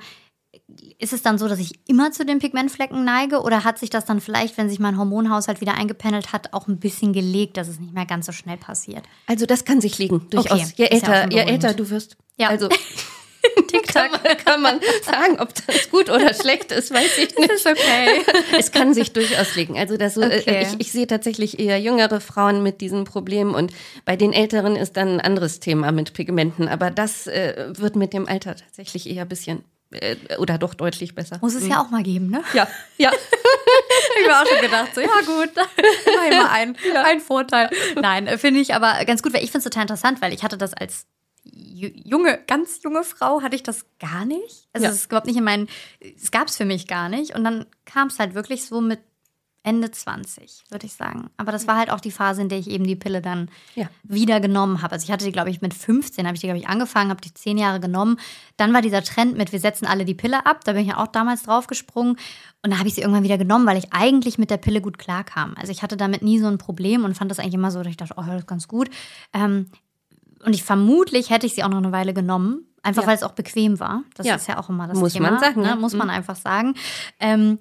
Ist 0.98 1.12
es 1.12 1.22
dann 1.22 1.38
so, 1.38 1.48
dass 1.48 1.58
ich 1.58 1.72
immer 1.88 2.12
zu 2.12 2.24
den 2.24 2.38
Pigmentflecken 2.38 3.04
neige 3.04 3.40
oder 3.42 3.64
hat 3.64 3.78
sich 3.78 3.90
das 3.90 4.04
dann 4.04 4.20
vielleicht, 4.20 4.56
wenn 4.58 4.68
sich 4.68 4.78
mein 4.78 4.98
Hormonhaushalt 4.98 5.60
wieder 5.60 5.74
eingependelt 5.74 6.32
hat, 6.32 6.52
auch 6.52 6.68
ein 6.68 6.78
bisschen 6.78 7.12
gelegt, 7.12 7.56
dass 7.56 7.68
es 7.68 7.78
nicht 7.80 7.94
mehr 7.94 8.06
ganz 8.06 8.26
so 8.26 8.32
schnell 8.32 8.56
passiert? 8.56 9.04
Also 9.26 9.46
das 9.46 9.64
kann 9.64 9.80
sich 9.80 9.98
liegen, 9.98 10.26
durchaus. 10.30 10.52
Okay, 10.52 10.72
je, 10.76 10.84
ja 10.84 10.90
älter, 10.90 11.22
schon 11.22 11.30
je 11.30 11.38
älter 11.40 11.74
du 11.74 11.90
wirst. 11.90 12.16
Ja. 12.36 12.48
Also 12.48 12.68
kann, 13.92 14.10
man, 14.10 14.36
kann 14.44 14.62
man 14.62 14.80
sagen, 15.02 15.40
ob 15.40 15.52
das 15.66 15.90
gut 15.90 16.08
oder 16.08 16.32
schlecht 16.34 16.72
ist, 16.72 16.92
weiß 16.92 17.18
ich 17.18 17.36
nicht. 17.38 17.50
ist 17.50 17.66
okay. 17.66 18.22
Es 18.58 18.70
kann 18.72 18.94
sich 18.94 19.12
durchaus 19.12 19.54
legen. 19.56 19.76
Also 19.78 19.96
das 19.96 20.14
so, 20.14 20.22
Okay. 20.22 20.42
äh, 20.46 20.62
ich, 20.62 20.74
ich 20.78 20.92
sehe 20.92 21.06
tatsächlich 21.06 21.58
eher 21.58 21.80
jüngere 21.80 22.20
Frauen 22.20 22.62
mit 22.62 22.80
diesen 22.80 23.04
Problemen 23.04 23.54
und 23.54 23.72
bei 24.04 24.16
den 24.16 24.32
Älteren 24.32 24.76
ist 24.76 24.96
dann 24.96 25.14
ein 25.14 25.20
anderes 25.20 25.60
Thema 25.60 25.92
mit 25.92 26.12
Pigmenten. 26.12 26.68
Aber 26.68 26.90
das 26.90 27.26
äh, 27.26 27.72
wird 27.76 27.96
mit 27.96 28.12
dem 28.12 28.28
Alter 28.28 28.56
tatsächlich 28.56 29.08
eher 29.10 29.22
ein 29.22 29.28
bisschen 29.28 29.58
äh, 29.58 29.62
oder 30.38 30.58
doch 30.58 30.74
deutlich 30.74 31.14
besser. 31.14 31.38
Muss 31.40 31.54
es 31.54 31.66
ja 31.66 31.80
auch 31.80 31.90
mal 31.90 32.02
geben, 32.02 32.28
ne? 32.30 32.42
Ja, 32.54 32.66
ja. 32.98 33.10
Ich 34.20 34.26
mir 34.26 34.40
auch 34.40 34.46
schon 34.46 34.60
gedacht, 34.60 34.94
so, 34.94 35.00
ja 35.00 35.08
gut, 35.26 35.50
immerhin 36.06 36.38
mal 36.38 36.48
ein, 36.50 36.76
ein 37.04 37.20
Vorteil. 37.20 37.70
Nein, 38.00 38.26
äh, 38.26 38.36
finde 38.38 38.60
ich 38.60 38.74
aber 38.74 39.04
ganz 39.04 39.22
gut, 39.22 39.32
weil 39.32 39.42
ich 39.42 39.50
finde 39.50 39.58
es 39.58 39.64
total 39.64 39.82
interessant, 39.82 40.20
weil 40.20 40.32
ich 40.32 40.42
hatte 40.42 40.58
das 40.58 40.74
als 40.74 41.06
ju- 41.44 41.92
junge, 42.04 42.38
ganz 42.46 42.82
junge 42.82 43.04
Frau, 43.04 43.42
hatte 43.42 43.56
ich 43.56 43.62
das 43.62 43.86
gar 43.98 44.24
nicht. 44.24 44.68
Also 44.72 44.84
Ja. 44.86 44.90
es 44.90 44.96
ist 44.98 45.06
überhaupt 45.06 45.26
nicht 45.26 45.36
in 45.36 45.44
meinen, 45.44 45.68
es 46.16 46.30
gab 46.30 46.48
es 46.48 46.56
für 46.56 46.64
mich 46.64 46.86
gar 46.86 47.08
nicht. 47.08 47.34
Und 47.34 47.44
dann 47.44 47.66
kam 47.84 48.08
es 48.08 48.18
halt 48.18 48.34
wirklich 48.34 48.64
so 48.66 48.80
mit 48.80 49.00
Ende 49.64 49.90
20, 49.92 50.64
würde 50.70 50.86
ich 50.86 50.94
sagen. 50.94 51.30
Aber 51.36 51.52
das 51.52 51.68
war 51.68 51.76
halt 51.76 51.90
auch 51.90 52.00
die 52.00 52.10
Phase, 52.10 52.42
in 52.42 52.48
der 52.48 52.58
ich 52.58 52.68
eben 52.68 52.84
die 52.84 52.96
Pille 52.96 53.22
dann 53.22 53.48
Ja. 53.76 53.88
wieder 54.02 54.40
genommen 54.40 54.82
habe. 54.82 54.92
Also 54.94 55.04
ich 55.04 55.12
hatte 55.12 55.24
die, 55.24 55.30
glaube 55.32 55.50
ich, 55.50 55.60
mit 55.62 55.72
15 55.72 56.26
habe 56.26 56.34
ich 56.34 56.40
die, 56.40 56.48
glaube 56.48 56.58
ich, 56.58 56.68
angefangen, 56.68 57.10
habe 57.10 57.20
die 57.20 57.32
zehn 57.32 57.56
Jahre 57.58 57.78
genommen. 57.78 58.18
Dann 58.56 58.72
war 58.74 58.82
dieser 58.82 59.02
Trend 59.04 59.36
mit, 59.38 59.52
wir 59.52 59.60
setzen 59.60 59.86
alle 59.86 60.04
die 60.04 60.14
Pille 60.14 60.44
ab. 60.46 60.64
Da 60.64 60.72
bin 60.72 60.82
ich 60.82 60.88
ja 60.88 60.96
auch 60.98 61.06
damals 61.06 61.44
draufgesprungen. 61.44 62.16
Und 62.62 62.70
da 62.72 62.78
habe 62.78 62.88
ich 62.88 62.94
sie 62.94 63.02
irgendwann 63.02 63.22
wieder 63.22 63.38
genommen, 63.38 63.66
weil 63.66 63.78
ich 63.78 63.92
eigentlich 63.92 64.36
mit 64.38 64.50
der 64.50 64.56
Pille 64.56 64.80
gut 64.80 64.98
klarkam. 64.98 65.54
Also 65.56 65.70
ich 65.70 65.82
hatte 65.82 65.96
damit 65.96 66.22
nie 66.22 66.38
so 66.40 66.48
ein 66.48 66.58
Problem 66.58 67.04
und 67.04 67.16
fand 67.16 67.30
das 67.30 67.38
eigentlich 67.38 67.54
immer 67.54 67.70
so, 67.70 67.78
dass 67.82 67.90
ich 67.90 67.96
dachte, 67.96 68.14
oh, 68.16 68.22
das 68.26 68.40
ist 68.40 68.46
ganz 68.48 68.66
gut. 68.66 68.90
Ähm, 69.32 69.70
und 70.44 70.54
ich 70.54 70.64
vermutlich 70.64 71.30
hätte 71.30 71.46
ich 71.46 71.54
sie 71.54 71.62
auch 71.62 71.68
noch 71.68 71.78
eine 71.78 71.92
Weile 71.92 72.14
genommen. 72.14 72.66
Einfach 72.82 73.02
Ja. 73.02 73.08
weil 73.08 73.14
es 73.14 73.22
auch 73.22 73.30
bequem 73.32 73.78
war. 73.78 74.02
Das 74.16 74.26
Ja. 74.26 74.34
ist 74.34 74.48
ja 74.48 74.58
auch 74.58 74.68
immer 74.68 74.88
das 74.88 74.98
Muss 74.98 75.12
Thema. 75.12 75.30
man 75.30 75.38
sagen, 75.40 75.60
Ne? 75.60 75.68
ja. 75.68 75.76
Muss 75.76 75.92
man 75.94 76.08
Mhm. 76.08 76.14
einfach 76.14 76.34
sagen. 76.34 76.74
Ähm, 77.20 77.60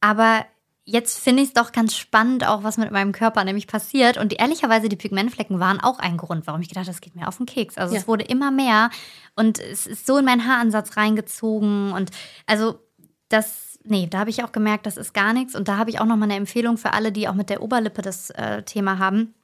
aber 0.00 0.44
jetzt 0.84 1.18
finde 1.18 1.42
ich 1.42 1.48
es 1.48 1.54
doch 1.54 1.72
ganz 1.72 1.96
spannend, 1.96 2.46
auch 2.46 2.64
was 2.64 2.76
mit 2.76 2.90
meinem 2.90 3.12
Körper 3.12 3.44
nämlich 3.44 3.66
passiert. 3.66 4.16
Und 4.16 4.38
ehrlicherweise, 4.38 4.88
die 4.88 4.96
Pigmentflecken 4.96 5.60
waren 5.60 5.80
auch 5.80 5.98
ein 5.98 6.16
Grund, 6.16 6.46
warum 6.46 6.60
ich 6.60 6.68
gedacht 6.68 6.86
habe, 6.86 6.92
das 6.92 7.00
geht 7.00 7.14
mir 7.14 7.28
auf 7.28 7.36
den 7.36 7.46
Keks. 7.46 7.78
Also 7.78 7.94
Ja. 7.94 8.00
es 8.00 8.08
wurde 8.08 8.24
immer 8.24 8.50
mehr 8.50 8.90
und 9.36 9.58
es 9.60 9.86
ist 9.86 10.06
so 10.06 10.18
in 10.18 10.24
meinen 10.24 10.46
Haaransatz 10.46 10.96
reingezogen. 10.96 11.92
Und 11.92 12.10
also 12.46 12.80
das, 13.28 13.78
nee, 13.84 14.06
da 14.08 14.18
habe 14.18 14.30
ich 14.30 14.42
auch 14.44 14.52
gemerkt, 14.52 14.86
das 14.86 14.96
ist 14.96 15.14
gar 15.14 15.32
nichts. 15.32 15.54
Und 15.54 15.68
da 15.68 15.78
habe 15.78 15.90
ich 15.90 16.00
auch 16.00 16.04
noch 16.06 16.16
mal 16.16 16.24
eine 16.24 16.36
Empfehlung 16.36 16.76
für 16.76 16.92
alle, 16.92 17.12
die 17.12 17.28
auch 17.28 17.34
mit 17.34 17.48
der 17.48 17.62
Oberlippe 17.62 18.02
das 18.02 18.30
äh, 18.30 18.62
Thema 18.62 18.98
haben. 18.98 19.34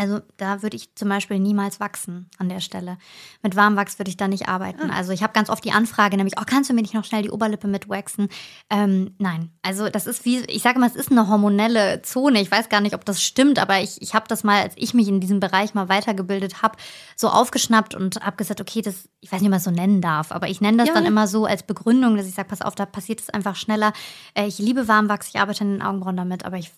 Also 0.00 0.20
da 0.38 0.62
würde 0.62 0.78
ich 0.78 0.94
zum 0.94 1.10
Beispiel 1.10 1.38
niemals 1.38 1.78
wachsen 1.78 2.30
an 2.38 2.48
der 2.48 2.60
Stelle. 2.60 2.96
Mit 3.42 3.54
Warmwachs 3.54 3.98
würde 3.98 4.08
ich 4.08 4.16
da 4.16 4.28
nicht 4.28 4.48
arbeiten. 4.48 4.90
Also 4.90 5.12
ich 5.12 5.22
habe 5.22 5.34
ganz 5.34 5.50
oft 5.50 5.62
die 5.62 5.72
Anfrage, 5.72 6.16
nämlich, 6.16 6.36
oh, 6.40 6.44
kannst 6.46 6.70
du 6.70 6.74
mir 6.74 6.80
nicht 6.80 6.94
noch 6.94 7.04
schnell 7.04 7.20
die 7.20 7.30
Oberlippe 7.30 7.68
mit 7.68 7.90
waxen? 7.90 8.30
Ähm, 8.70 9.14
nein, 9.18 9.50
also 9.60 9.90
das 9.90 10.06
ist 10.06 10.24
wie, 10.24 10.38
ich 10.46 10.62
sage 10.62 10.78
mal, 10.78 10.86
es 10.86 10.96
ist 10.96 11.10
eine 11.10 11.28
hormonelle 11.28 12.00
Zone. 12.00 12.40
Ich 12.40 12.50
weiß 12.50 12.70
gar 12.70 12.80
nicht, 12.80 12.94
ob 12.94 13.04
das 13.04 13.22
stimmt, 13.22 13.58
aber 13.58 13.80
ich, 13.82 14.00
ich 14.00 14.14
habe 14.14 14.24
das 14.26 14.42
mal, 14.42 14.62
als 14.62 14.72
ich 14.78 14.94
mich 14.94 15.06
in 15.06 15.20
diesem 15.20 15.38
Bereich 15.38 15.74
mal 15.74 15.90
weitergebildet 15.90 16.62
habe, 16.62 16.78
so 17.14 17.28
aufgeschnappt 17.28 17.94
und 17.94 18.24
habe 18.24 18.38
gesagt, 18.38 18.62
okay, 18.62 18.80
das, 18.80 19.06
ich 19.20 19.30
weiß 19.30 19.42
nicht, 19.42 19.48
ob 19.48 19.50
man 19.50 19.58
es 19.58 19.64
so 19.64 19.70
nennen 19.70 20.00
darf, 20.00 20.32
aber 20.32 20.48
ich 20.48 20.62
nenne 20.62 20.78
das 20.78 20.88
Ja, 20.88 20.94
dann 20.94 21.02
ne? 21.02 21.10
immer 21.10 21.26
so 21.26 21.44
als 21.44 21.62
Begründung, 21.62 22.16
dass 22.16 22.26
ich 22.26 22.34
sage, 22.34 22.48
pass 22.48 22.62
auf, 22.62 22.74
da 22.74 22.86
passiert 22.86 23.20
es 23.20 23.28
einfach 23.28 23.54
schneller. 23.54 23.92
Äh, 24.32 24.46
ich 24.46 24.58
liebe 24.58 24.88
Warmwachs, 24.88 25.28
ich 25.28 25.40
arbeite 25.40 25.62
in 25.62 25.72
den 25.72 25.82
Augenbrauen 25.82 26.16
damit, 26.16 26.46
aber 26.46 26.56
ich 26.56 26.72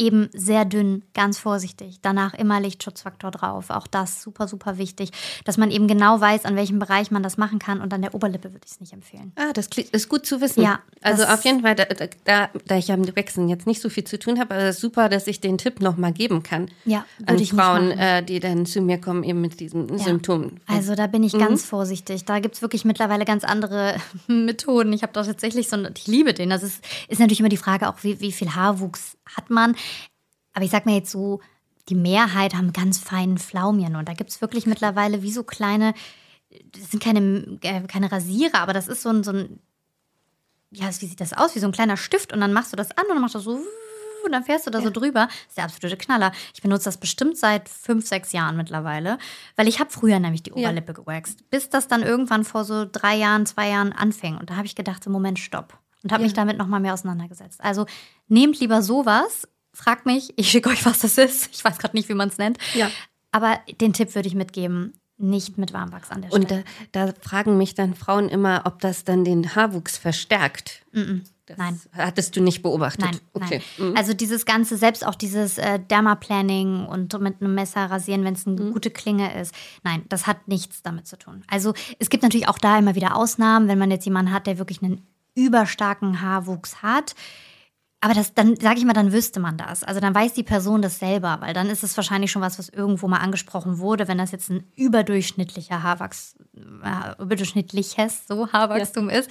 eben 0.00 0.30
sehr 0.32 0.64
dünn, 0.64 1.02
ganz 1.14 1.38
vorsichtig. 1.38 1.98
Danach 2.02 2.34
immer 2.34 2.58
Lichtschutzfaktor 2.58 3.30
drauf. 3.30 3.70
Auch 3.70 3.86
das 3.86 4.22
super, 4.22 4.48
super 4.48 4.78
wichtig, 4.78 5.10
dass 5.44 5.58
man 5.58 5.70
eben 5.70 5.86
genau 5.86 6.20
weiß, 6.20 6.46
an 6.46 6.56
welchem 6.56 6.78
Bereich 6.78 7.10
man 7.10 7.22
das 7.22 7.36
machen 7.36 7.58
kann. 7.58 7.80
Und 7.80 7.92
an 7.92 8.00
der 8.02 8.14
Oberlippe 8.14 8.52
würde 8.52 8.64
ich 8.64 8.72
es 8.72 8.80
nicht 8.80 8.92
empfehlen. 8.94 9.32
Ah, 9.36 9.52
das 9.52 9.68
ist 9.92 10.08
gut 10.08 10.24
zu 10.26 10.40
wissen. 10.40 10.62
Ja, 10.62 10.80
Also 11.02 11.24
auf 11.24 11.44
jeden 11.44 11.60
Fall, 11.60 11.74
da, 11.74 11.84
da, 12.24 12.48
da, 12.66 12.76
ich 12.76 12.88
mit 12.88 13.14
Wechseln 13.14 13.48
jetzt 13.48 13.66
nicht 13.66 13.80
so 13.80 13.88
viel 13.90 14.04
zu 14.04 14.18
tun 14.18 14.40
habe, 14.40 14.54
aber 14.54 14.64
es 14.64 14.76
ist 14.76 14.80
super, 14.80 15.08
dass 15.08 15.26
ich 15.26 15.40
den 15.40 15.58
Tipp 15.58 15.80
nochmal 15.80 16.12
geben 16.12 16.42
kann. 16.42 16.70
Ja, 16.86 17.04
an 17.26 17.38
Frauen, 17.38 17.90
äh, 17.90 18.22
die 18.24 18.40
dann 18.40 18.64
zu 18.66 18.80
mir 18.80 18.98
kommen, 18.98 19.22
eben 19.22 19.40
mit 19.40 19.60
diesen 19.60 19.88
Ja. 19.88 19.98
Symptomen. 19.98 20.60
Also 20.66 20.94
da 20.94 21.06
bin 21.06 21.22
ich 21.22 21.32
ganz 21.32 21.64
vorsichtig. 21.64 22.24
Da 22.24 22.38
gibt 22.40 22.54
es 22.54 22.62
wirklich 22.62 22.84
mittlerweile 22.84 23.24
ganz 23.26 23.44
andere 23.44 23.96
Methoden. 24.26 24.92
Ich 24.94 25.02
habe 25.02 25.12
da 25.12 25.22
tatsächlich 25.22 25.68
so, 25.68 25.76
ich 25.94 26.06
liebe 26.06 26.32
den. 26.32 26.48
Das 26.48 26.62
ist, 26.62 26.82
ist 27.08 27.20
natürlich 27.20 27.40
immer 27.40 27.48
die 27.50 27.56
Frage 27.58 27.88
auch, 27.88 28.02
wie, 28.02 28.20
wie 28.20 28.32
viel 28.32 28.54
Haarwuchs 28.54 29.16
hat 29.36 29.50
man. 29.50 29.76
Aber 30.52 30.64
ich 30.64 30.70
sag 30.70 30.86
mir 30.86 30.96
jetzt 30.96 31.10
so, 31.10 31.40
die 31.88 31.94
Mehrheit 31.94 32.54
haben 32.54 32.72
ganz 32.72 32.98
feinen 32.98 33.38
Flaumien. 33.38 33.96
Und 33.96 34.08
da 34.08 34.14
gibt 34.14 34.30
es 34.30 34.40
wirklich 34.40 34.66
mittlerweile 34.66 35.22
wie 35.22 35.32
so 35.32 35.44
kleine, 35.44 35.94
das 36.72 36.90
sind 36.90 37.02
keine, 37.02 37.58
äh, 37.62 37.82
keine 37.86 38.10
Rasierer, 38.10 38.60
aber 38.60 38.72
das 38.72 38.88
ist 38.88 39.02
so 39.02 39.10
ein, 39.10 39.24
so 39.24 39.32
ein, 39.32 39.60
ja, 40.70 40.86
wie 40.86 41.06
sieht 41.06 41.20
das 41.20 41.32
aus? 41.32 41.54
Wie 41.54 41.58
so 41.60 41.66
ein 41.66 41.72
kleiner 41.72 41.96
Stift. 41.96 42.32
Und 42.32 42.40
dann 42.40 42.52
machst 42.52 42.72
du 42.72 42.76
das 42.76 42.90
an 42.92 43.04
und 43.04 43.14
dann 43.14 43.20
machst 43.20 43.34
du 43.34 43.40
so 43.40 43.60
und 44.24 44.32
dann 44.32 44.44
fährst 44.44 44.66
du 44.66 44.70
da 44.70 44.80
so 44.80 44.90
drüber. 44.90 45.26
Das 45.26 45.46
ist 45.48 45.56
der 45.56 45.64
absolute 45.64 45.96
Knaller. 45.96 46.32
Ich 46.54 46.62
benutze 46.62 46.84
das 46.84 46.98
bestimmt 46.98 47.36
seit 47.38 47.68
fünf, 47.68 48.06
sechs 48.06 48.32
Jahren 48.32 48.56
mittlerweile, 48.56 49.18
weil 49.56 49.68
ich 49.68 49.80
habe 49.80 49.90
früher 49.90 50.18
nämlich 50.20 50.42
die 50.42 50.50
Ja. 50.50 50.56
Oberlippe 50.56 50.92
gewaxt, 50.92 51.48
bis 51.50 51.68
das 51.70 51.88
dann 51.88 52.02
irgendwann 52.02 52.44
vor 52.44 52.64
so 52.64 52.86
drei 52.90 53.16
Jahren, 53.16 53.46
zwei 53.46 53.70
Jahren 53.70 53.92
anfing. 53.92 54.36
Und 54.36 54.50
da 54.50 54.56
habe 54.56 54.66
ich 54.66 54.74
gedacht, 54.74 55.02
so 55.02 55.10
Moment, 55.10 55.38
stopp. 55.38 55.78
Und 56.02 56.12
habe 56.12 56.22
mich 56.22 56.32
damit 56.32 56.56
nochmal 56.58 56.80
mehr 56.80 56.94
auseinandergesetzt. 56.94 57.60
Also 57.62 57.86
nehmt 58.28 58.58
lieber 58.60 58.82
sowas, 58.82 59.46
fragt 59.74 60.06
mich, 60.06 60.32
ich 60.36 60.50
schicke 60.50 60.70
euch, 60.70 60.84
was 60.86 61.00
das 61.00 61.18
ist. 61.18 61.50
Ich 61.52 61.64
weiß 61.64 61.78
gerade 61.78 61.96
nicht, 61.96 62.08
wie 62.08 62.14
man 62.14 62.28
es 62.28 62.38
nennt. 62.38 62.58
Ja. 62.74 62.90
Aber 63.32 63.58
den 63.80 63.92
Tipp 63.92 64.14
würde 64.14 64.26
ich 64.28 64.34
mitgeben, 64.34 64.94
nicht 65.18 65.58
mit 65.58 65.72
Warmwachs 65.74 66.10
an 66.10 66.22
der 66.22 66.32
Und 66.32 66.44
Stelle. 66.46 66.64
da, 66.92 67.06
da 67.06 67.12
fragen 67.20 67.58
mich 67.58 67.74
dann 67.74 67.94
Frauen 67.94 68.28
immer, 68.30 68.62
ob 68.64 68.80
das 68.80 69.04
dann 69.04 69.22
den 69.24 69.54
Haarwuchs 69.54 69.98
verstärkt. 69.98 70.82
Das 71.46 71.58
Nein. 71.58 71.78
Hattest 71.92 72.34
du 72.36 72.40
nicht 72.40 72.62
beobachtet? 72.62 73.02
Nein, 73.04 73.18
okay. 73.34 73.60
nein. 73.78 73.96
Also 73.96 74.14
dieses 74.14 74.46
ganze, 74.46 74.76
selbst 74.78 75.04
auch 75.06 75.14
dieses 75.14 75.58
äh, 75.58 75.78
Dermaplaning 75.78 76.86
und 76.86 77.18
mit 77.20 77.40
einem 77.42 77.54
Messer 77.54 77.84
rasieren, 77.90 78.24
wenn 78.24 78.34
es 78.34 78.46
eine 78.46 78.60
Mhm. 78.60 78.72
gute 78.72 78.90
Klinge 78.90 79.38
ist. 79.38 79.54
Nein, 79.84 80.04
das 80.08 80.26
hat 80.26 80.48
nichts 80.48 80.82
damit 80.82 81.06
zu 81.06 81.18
tun. 81.18 81.42
Also 81.48 81.74
es 81.98 82.08
gibt 82.08 82.22
natürlich 82.22 82.48
auch 82.48 82.58
da 82.58 82.78
immer 82.78 82.94
wieder 82.94 83.14
Ausnahmen, 83.16 83.68
wenn 83.68 83.78
man 83.78 83.90
jetzt 83.90 84.04
jemanden 84.06 84.32
hat, 84.32 84.46
der 84.46 84.58
wirklich 84.58 84.82
einen 84.82 85.06
überstarken 85.34 86.20
Haarwuchs 86.20 86.82
hat. 86.82 87.14
Aber 88.02 88.14
das, 88.14 88.32
dann 88.32 88.56
sage 88.56 88.78
ich 88.78 88.84
mal, 88.86 88.94
dann 88.94 89.12
wüsste 89.12 89.40
man 89.40 89.58
das. 89.58 89.84
Also 89.84 90.00
dann 90.00 90.14
weiß 90.14 90.32
die 90.32 90.42
Person 90.42 90.80
das 90.80 90.98
selber, 90.98 91.36
weil 91.40 91.52
dann 91.52 91.68
ist 91.68 91.82
es 91.84 91.94
wahrscheinlich 91.98 92.30
schon 92.30 92.40
was, 92.40 92.58
was 92.58 92.70
irgendwo 92.70 93.08
mal 93.08 93.18
angesprochen 93.18 93.78
wurde, 93.78 94.08
wenn 94.08 94.16
das 94.16 94.32
jetzt 94.32 94.48
ein 94.50 94.64
überdurchschnittlicher 94.74 95.82
Haarwachs, 95.82 96.34
äh, 96.82 97.22
überdurchschnittliches 97.22 98.26
so 98.26 98.50
Haarwachstum 98.52 99.10
ist. 99.10 99.30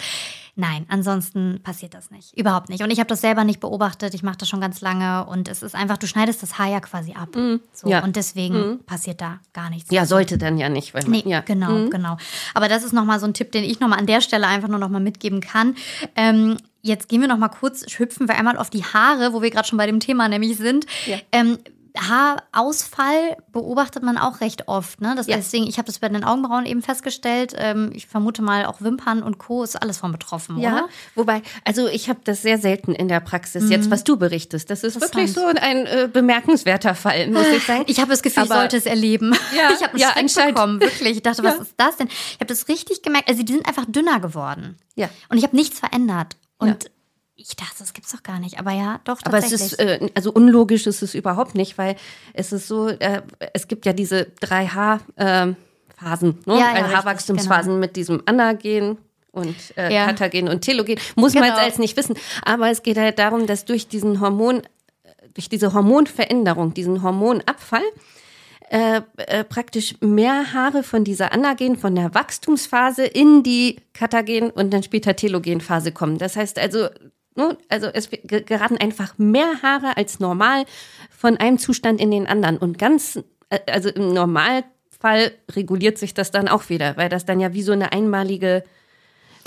Nein, 0.55 0.85
ansonsten 0.89 1.61
passiert 1.63 1.93
das 1.93 2.11
nicht. 2.11 2.37
Überhaupt 2.37 2.69
nicht. 2.69 2.83
Und 2.83 2.91
ich 2.91 2.99
habe 2.99 3.07
das 3.07 3.21
selber 3.21 3.43
nicht 3.43 3.59
beobachtet. 3.59 4.13
Ich 4.13 4.23
mache 4.23 4.37
das 4.37 4.49
schon 4.49 4.59
ganz 4.61 4.81
lange 4.81 5.25
und 5.25 5.47
es 5.47 5.63
ist 5.63 5.73
einfach, 5.73 5.97
du 5.97 6.05
schneidest 6.05 6.43
das 6.43 6.59
Haar 6.59 6.67
ja 6.67 6.79
quasi 6.81 7.13
ab. 7.13 7.29
So, 7.71 7.89
Ja. 7.89 8.03
Und 8.03 8.17
deswegen 8.17 8.83
passiert 8.85 9.21
da 9.21 9.39
gar 9.53 9.69
nichts. 9.69 9.89
Ja, 9.89 10.05
sollte 10.05 10.37
dann 10.37 10.57
ja 10.57 10.69
nicht. 10.69 10.93
Weil 10.93 11.03
man, 11.03 11.11
Nee, 11.11 11.23
ja. 11.25 11.39
genau, 11.41 11.89
genau. 11.89 12.17
Aber 12.53 12.67
das 12.67 12.83
ist 12.83 12.91
nochmal 12.93 13.19
so 13.19 13.25
ein 13.25 13.33
Tipp, 13.33 13.51
den 13.51 13.63
ich 13.63 13.79
nochmal 13.79 13.99
an 13.99 14.05
der 14.05 14.21
Stelle 14.21 14.47
einfach 14.47 14.67
nur 14.67 14.79
nochmal 14.79 15.01
mitgeben 15.01 15.39
kann. 15.39 15.75
Ähm, 16.15 16.57
jetzt 16.81 17.09
gehen 17.09 17.21
wir 17.21 17.27
nochmal 17.27 17.49
kurz, 17.49 17.83
hüpfen 17.97 18.27
wir 18.27 18.35
einmal 18.37 18.57
auf 18.57 18.69
die 18.69 18.83
Haare, 18.83 19.33
wo 19.33 19.41
wir 19.41 19.49
gerade 19.51 19.67
schon 19.67 19.77
bei 19.77 19.85
dem 19.87 19.99
Thema 19.99 20.27
nämlich 20.29 20.57
sind. 20.57 20.85
Ja. 21.05 21.17
Ähm, 21.31 21.57
Haarausfall 21.97 23.37
beobachtet 23.51 24.03
man 24.03 24.17
auch 24.17 24.41
recht 24.41 24.67
oft. 24.67 25.01
Ne? 25.01 25.15
Das, 25.15 25.27
Ja. 25.27 25.35
Deswegen, 25.37 25.67
ich 25.67 25.77
habe 25.77 25.87
das 25.87 25.99
bei 25.99 26.07
den 26.09 26.23
Augenbrauen 26.23 26.65
eben 26.65 26.81
festgestellt. 26.81 27.53
Ähm, 27.57 27.91
ich 27.93 28.07
vermute 28.07 28.41
mal, 28.41 28.65
auch 28.65 28.81
Wimpern 28.81 29.23
und 29.23 29.37
Co. 29.37 29.63
ist 29.63 29.75
alles 29.81 29.97
von 29.97 30.11
betroffen, 30.11 30.59
Ja, 30.59 30.73
oder? 30.73 30.89
wobei, 31.15 31.41
also 31.65 31.87
ich 31.87 32.07
habe 32.09 32.19
das 32.23 32.41
sehr 32.41 32.57
selten 32.57 32.93
in 32.93 33.07
der 33.07 33.19
Praxis, 33.19 33.69
jetzt 33.69 33.89
was 33.91 34.03
du 34.03 34.17
berichtest. 34.17 34.69
Das 34.69 34.83
ist 34.83 35.01
wirklich 35.01 35.33
so 35.33 35.45
ein 35.45 35.85
äh, 35.87 36.09
bemerkenswerter 36.11 36.95
Fall, 36.95 37.27
muss 37.31 37.47
ich 37.47 37.65
sagen. 37.65 37.83
Ich 37.87 37.99
habe 37.99 38.11
das 38.11 38.21
Gefühl, 38.21 38.43
ich 38.43 38.51
Aber- 38.51 38.59
sollte 38.61 38.77
es 38.77 38.85
erleben. 38.85 39.35
Ja, 39.55 39.69
ich 39.73 39.81
habe 39.83 39.93
einen 39.93 40.27
ja, 40.27 40.29
Schreck 40.29 40.53
bekommen, 40.55 40.79
wirklich. 40.79 41.17
Ich 41.17 41.23
dachte, 41.23 41.43
was 41.43 41.59
ist 41.59 41.73
das 41.77 41.97
denn? 41.97 42.07
Ich 42.07 42.35
habe 42.35 42.45
das 42.45 42.67
richtig 42.67 43.01
gemerkt. 43.01 43.29
Also 43.29 43.41
die 43.43 43.53
sind 43.53 43.67
einfach 43.67 43.85
dünner 43.87 44.19
geworden. 44.19 44.77
Ja. 44.95 45.09
Und 45.29 45.37
ich 45.37 45.43
habe 45.43 45.55
nichts 45.55 45.79
verändert. 45.79 46.35
Und 46.59 46.83
Ja. 46.85 46.89
ich 47.35 47.55
dachte, 47.55 47.75
das 47.79 47.93
gibt's 47.93 48.11
doch 48.11 48.21
gar 48.23 48.39
nicht. 48.39 48.59
Aber 48.59 48.71
ja, 48.71 48.99
doch 49.05 49.17
Aber 49.25 49.37
es 49.39 49.51
ist, 49.51 49.79
äh, 49.79 50.09
also 50.15 50.31
unlogisch 50.31 50.85
ist 50.87 51.01
es 51.01 51.15
überhaupt 51.15 51.55
nicht, 51.55 51.77
weil 51.77 51.95
es 52.33 52.51
ist 52.53 52.67
so, 52.67 52.87
äh, 52.89 53.21
es 53.53 53.67
gibt 53.67 53.85
ja 53.87 53.93
diese 53.93 54.25
drei 54.39 54.67
Haarphasen, 54.67 56.37
ne? 56.45 56.53
Ja, 56.59 56.77
ja, 56.77 56.91
Haarwachstumsphasen 56.91 57.79
mit 57.79 57.95
diesem 57.95 58.21
Anagen 58.25 58.97
und 59.31 59.55
äh, 59.77 59.93
Ja. 59.93 60.05
Katagen 60.07 60.47
und 60.49 60.61
Telogen. 60.61 60.99
Muss 61.15 61.33
man 61.33 61.43
Genau. 61.43 61.55
jetzt 61.55 61.63
als 61.65 61.79
nicht 61.79 61.95
wissen. 61.97 62.15
Aber 62.43 62.69
es 62.69 62.83
geht 62.83 62.97
halt 62.97 63.19
darum, 63.19 63.47
dass 63.47 63.65
durch 63.65 63.87
diesen 63.87 64.19
Hormon, 64.19 64.61
durch 65.33 65.49
diese 65.49 65.73
Hormonveränderung, 65.73 66.73
diesen 66.73 67.03
Hormonabfall, 67.03 67.83
äh, 68.69 69.01
äh, 69.17 69.43
praktisch 69.43 69.95
mehr 69.99 70.53
Haare 70.53 70.83
von 70.83 71.03
dieser 71.03 71.33
Anagen, 71.33 71.77
von 71.77 71.95
der 71.95 72.13
Wachstumsphase 72.13 73.03
in 73.03 73.43
die 73.43 73.77
Katagen 73.93 74.51
und 74.51 74.71
dann 74.71 74.83
später 74.83 75.15
Telogenphase 75.15 75.91
kommen. 75.91 76.17
Das 76.17 76.35
heißt 76.35 76.59
also, 76.59 76.87
ne, 77.35 77.57
also 77.67 77.87
es 77.87 78.09
ge- 78.09 78.43
geraten 78.43 78.77
einfach 78.77 79.17
mehr 79.17 79.61
Haare 79.63 79.97
als 79.97 80.19
normal 80.19 80.65
von 81.09 81.37
einem 81.37 81.57
Zustand 81.57 81.99
in 81.99 82.11
den 82.11 82.27
anderen. 82.27 82.57
Und 82.57 82.77
ganz, 82.77 83.19
äh, 83.49 83.59
also 83.71 83.89
im 83.89 84.13
Normalfall 84.13 85.31
reguliert 85.51 85.97
sich 85.97 86.13
das 86.13 86.29
dann 86.29 86.47
auch 86.47 86.69
wieder, 86.69 86.95
weil 86.95 87.09
das 87.09 87.25
dann 87.25 87.39
ja 87.39 87.53
wie 87.53 87.63
so 87.63 87.71
eine 87.71 87.91
einmalige 87.91 88.63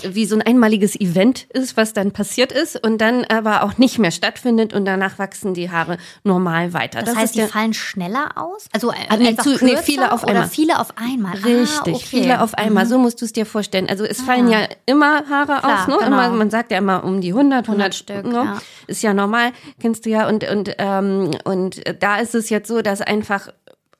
wie 0.08 0.26
so 0.26 0.34
ein 0.36 0.42
einmaliges 0.42 0.98
Event 1.00 1.44
ist, 1.50 1.76
was 1.76 1.92
dann 1.92 2.12
passiert 2.12 2.52
ist 2.52 2.82
und 2.84 2.98
dann 2.98 3.24
aber 3.24 3.62
auch 3.62 3.78
nicht 3.78 3.98
mehr 3.98 4.10
stattfindet 4.10 4.72
und 4.74 4.84
danach 4.84 5.18
wachsen 5.18 5.54
die 5.54 5.70
Haare 5.70 5.98
normal 6.24 6.72
weiter. 6.72 7.02
das, 7.02 7.16
heißt, 7.16 7.36
ist 7.36 7.46
die 7.46 7.50
fallen 7.50 7.74
schneller 7.74 8.30
aus? 8.36 8.66
Also 8.72 8.90
äh, 8.90 8.94
Ah, 9.08 9.14
einfach 9.14 9.44
zu- 9.44 9.64
nee, 9.64 9.76
viele 9.82 10.12
auf 10.12 10.22
oder 10.22 10.32
einmal. 10.32 10.48
viele 10.48 10.78
auf 10.80 10.88
einmal? 10.96 11.34
Richtig, 11.38 11.68
ah, 11.78 11.96
okay. 11.96 12.04
viele 12.04 12.40
auf 12.42 12.54
einmal. 12.54 12.86
So 12.86 12.98
musst 12.98 13.20
du 13.20 13.24
es 13.24 13.32
dir 13.32 13.46
vorstellen. 13.46 13.88
Also 13.88 14.04
es 14.04 14.20
fallen 14.22 14.48
ja 14.48 14.66
immer 14.86 15.24
Haare 15.28 15.58
Klar, 15.60 15.82
aus, 15.82 15.88
ne? 15.88 15.94
genau. 15.98 16.06
Immer, 16.06 16.30
man 16.30 16.50
sagt 16.50 16.70
ja 16.72 16.78
immer 16.78 17.04
um 17.04 17.20
die 17.20 17.30
100, 17.30 17.68
100, 17.68 17.68
100 17.68 17.94
Stück, 17.94 18.24
ne? 18.26 18.44
ja. 18.44 18.58
Ist 18.86 19.02
ja 19.02 19.14
normal, 19.14 19.52
kennst 19.80 20.06
du 20.06 20.10
ja. 20.10 20.28
Und, 20.28 20.48
und, 20.50 20.74
ähm, 20.78 21.30
und 21.44 21.82
da 22.00 22.16
ist 22.18 22.34
es 22.34 22.50
jetzt 22.50 22.68
so, 22.68 22.82
dass 22.82 23.00
einfach 23.00 23.48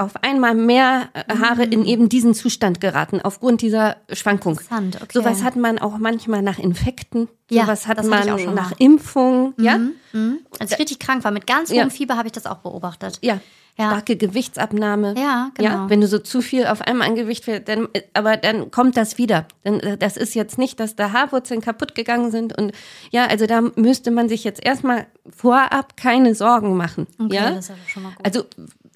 auf 0.03 0.23
einmal 0.23 0.55
mehr 0.55 1.09
äh, 1.15 1.35
Haare 1.39 1.67
Mhm. 1.67 1.73
in 1.73 1.85
eben 1.87 2.09
diesen 2.09 2.35
Zustand 2.35 2.81
geraten, 2.81 3.21
aufgrund 3.23 3.63
dieser 3.63 3.97
Schwankung. 4.13 4.53
Interessant, 4.55 4.97
okay. 4.97 5.07
Sowas 5.13 5.43
hat 5.43 5.57
man 5.57 5.79
auch 5.79 5.99
manchmal 5.99 6.43
nach 6.43 6.59
Infekten, 6.59 7.29
Ja, 7.51 7.63
sowas 7.63 7.87
hat 7.87 8.05
man 8.05 8.29
auch 8.31 8.39
schon 8.39 8.55
nach 8.55 8.71
mal. 8.71 8.77
Impfungen, 8.79 9.55
ja? 9.59 9.79
Als 10.59 10.73
ich 10.73 10.79
richtig 10.79 10.99
krank 10.99 11.25
war, 11.25 11.31
mit 11.31 11.47
ganz 11.47 11.71
hohem 11.71 11.77
Ja. 11.79 11.89
Fieber 11.91 12.17
habe 12.17 12.27
ich 12.29 12.33
das 12.33 12.47
auch 12.47 12.59
beobachtet. 12.59 13.19
Ja. 13.23 13.41
Ja. 13.79 13.87
Starke 13.87 14.17
Gewichtsabnahme. 14.19 15.15
Ja, 15.17 15.51
genau. 15.55 15.71
Ja, 15.71 15.89
wenn 15.89 16.03
du 16.03 16.07
so 16.07 16.19
zu 16.19 16.43
viel 16.43 16.67
auf 16.67 16.83
einmal 16.83 17.09
an 17.09 17.15
Gewicht 17.15 17.45
fällst, 17.45 17.69
dann, 17.69 17.89
äh, 17.95 18.03
aber 18.13 18.37
dann 18.37 18.71
kommt 18.71 18.99
das 18.99 19.17
wieder. 19.17 19.47
Dann, 19.65 19.81
äh, 19.81 19.97
das 19.97 20.19
ist 20.19 20.35
jetzt 20.35 20.59
nicht, 20.59 20.79
dass 20.79 20.95
da 20.95 21.13
Haarwurzeln 21.13 21.63
kaputt 21.63 21.95
gegangen 21.95 22.31
sind 22.31 22.57
und 22.59 22.73
ja, 23.13 23.25
also 23.25 23.47
da 23.47 23.63
müsste 23.63 24.11
man 24.11 24.29
sich 24.29 24.45
jetzt 24.45 24.63
erstmal 24.63 25.07
vorab 25.35 25.97
keine 25.97 26.35
Sorgen 26.35 26.77
machen. 26.77 27.07
Okay, 27.19 27.35
ja, 27.35 27.51
das 27.53 27.65
ist 27.65 27.71
aber 27.71 27.79
schon 27.89 28.03
mal 28.03 28.13
gut. 28.15 28.27
also 28.27 28.45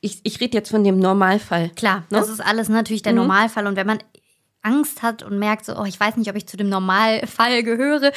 ich, 0.06 0.20
ich 0.22 0.40
rede 0.40 0.56
jetzt 0.56 0.70
von 0.70 0.82
dem 0.84 0.98
Normalfall. 0.98 1.70
Klar, 1.70 1.98
Ne? 2.10 2.18
das 2.18 2.28
ist 2.28 2.40
alles 2.40 2.68
natürlich 2.68 3.02
Mhm. 3.02 3.04
der 3.04 3.12
Normalfall. 3.14 3.66
Und 3.66 3.76
wenn 3.76 3.86
man 3.86 3.98
Angst 4.62 5.02
hat 5.02 5.22
und 5.22 5.38
merkt, 5.38 5.64
so, 5.66 5.76
oh, 5.78 5.84
ich 5.84 5.98
weiß 6.00 6.16
nicht, 6.16 6.30
ob 6.30 6.36
ich 6.36 6.46
zu 6.46 6.56
dem 6.56 6.68
Normalfall 6.68 7.62
gehöre, 7.62 8.10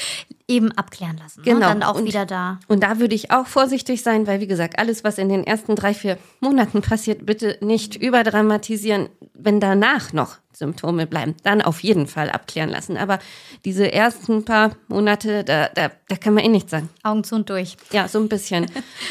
eben 0.49 0.71
abklären 0.73 1.17
lassen. 1.17 1.41
Genau. 1.43 1.59
Ne? 1.59 1.65
Dann 1.65 1.83
auch 1.83 1.95
Und- 1.95 2.05
wieder 2.05 2.25
da. 2.25 2.59
Und 2.67 2.83
da 2.83 2.99
würde 2.99 3.15
ich 3.15 3.31
auch 3.31 3.47
vorsichtig 3.47 4.01
sein, 4.03 4.27
weil 4.27 4.39
wie 4.41 4.47
gesagt, 4.47 4.79
alles, 4.79 5.03
was 5.03 5.17
in 5.17 5.29
den 5.29 5.45
ersten 5.45 5.75
drei, 5.75 5.93
vier 5.93 6.17
Monaten 6.41 6.81
passiert, 6.81 7.25
bitte 7.25 7.57
nicht 7.61 7.95
überdramatisieren. 7.95 9.09
Wenn 9.41 9.59
danach 9.61 10.11
noch 10.11 10.37
Symptome 10.51 11.07
bleiben, 11.07 11.35
dann 11.43 11.61
auf 11.61 11.81
jeden 11.81 12.07
Fall 12.07 12.29
abklären 12.29 12.69
lassen. 12.69 12.97
Aber 12.97 13.19
diese 13.63 13.93
ersten 13.93 14.43
paar 14.43 14.71
Monate, 14.89 15.45
da, 15.45 15.69
da, 15.73 15.89
da 16.09 16.15
kann 16.17 16.33
man 16.33 16.43
eh 16.43 16.49
nichts 16.49 16.71
sagen. 16.71 16.89
Augen 17.03 17.23
zu 17.23 17.35
und 17.35 17.49
durch. 17.49 17.77
Ja, 17.93 18.09
so 18.09 18.19
ein 18.19 18.27
bisschen. 18.27 18.65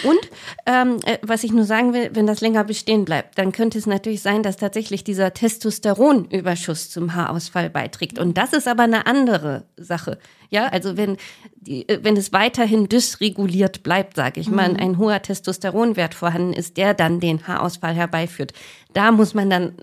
Und 0.05 0.19
ähm, 0.67 0.99
äh, 1.07 1.17
was 1.23 1.45
ich 1.45 1.53
nur 1.53 1.65
sagen 1.65 1.95
will, 1.95 2.11
wenn 2.13 2.27
das 2.27 2.43
länger 2.43 2.65
bestehen 2.65 3.07
bleibt, 3.07 3.39
dann 3.39 3.53
könnte 3.53 3.79
es 3.79 3.87
natürlich 3.87 4.21
sein, 4.21 4.43
dass 4.43 4.59
tatsächlich 4.59 5.05
dieser 5.05 5.33
Testosteronüberschuss 5.33 6.91
zum 6.91 7.15
Haarausfall 7.15 7.71
beiträgt. 7.71 8.19
Und 8.19 8.37
das 8.37 8.53
ist 8.53 8.69
aber 8.69 8.83
eine 8.83 9.07
andere 9.07 9.65
Sache. 9.79 10.19
Ja, 10.51 10.67
also 10.69 10.97
wenn, 10.97 11.17
die, 11.57 11.89
äh, 11.89 11.99
wenn 12.03 12.17
es 12.17 12.33
weiterhin 12.33 12.89
dysreguliert 12.89 13.83
bleibt, 13.83 14.17
sage 14.17 14.41
ich 14.41 14.49
mal, 14.51 14.77
ein 14.79 14.97
hoher 14.99 15.21
Testosteronwert 15.21 16.15
vorhanden 16.15 16.53
ist, 16.55 16.77
der 16.77 16.95
dann 16.95 17.21
den 17.21 17.47
Haarausfall 17.47 17.95
herbeiführt, 17.95 18.53
da 18.95 19.13
muss 19.13 19.35
man 19.35 19.51
dann 19.51 19.75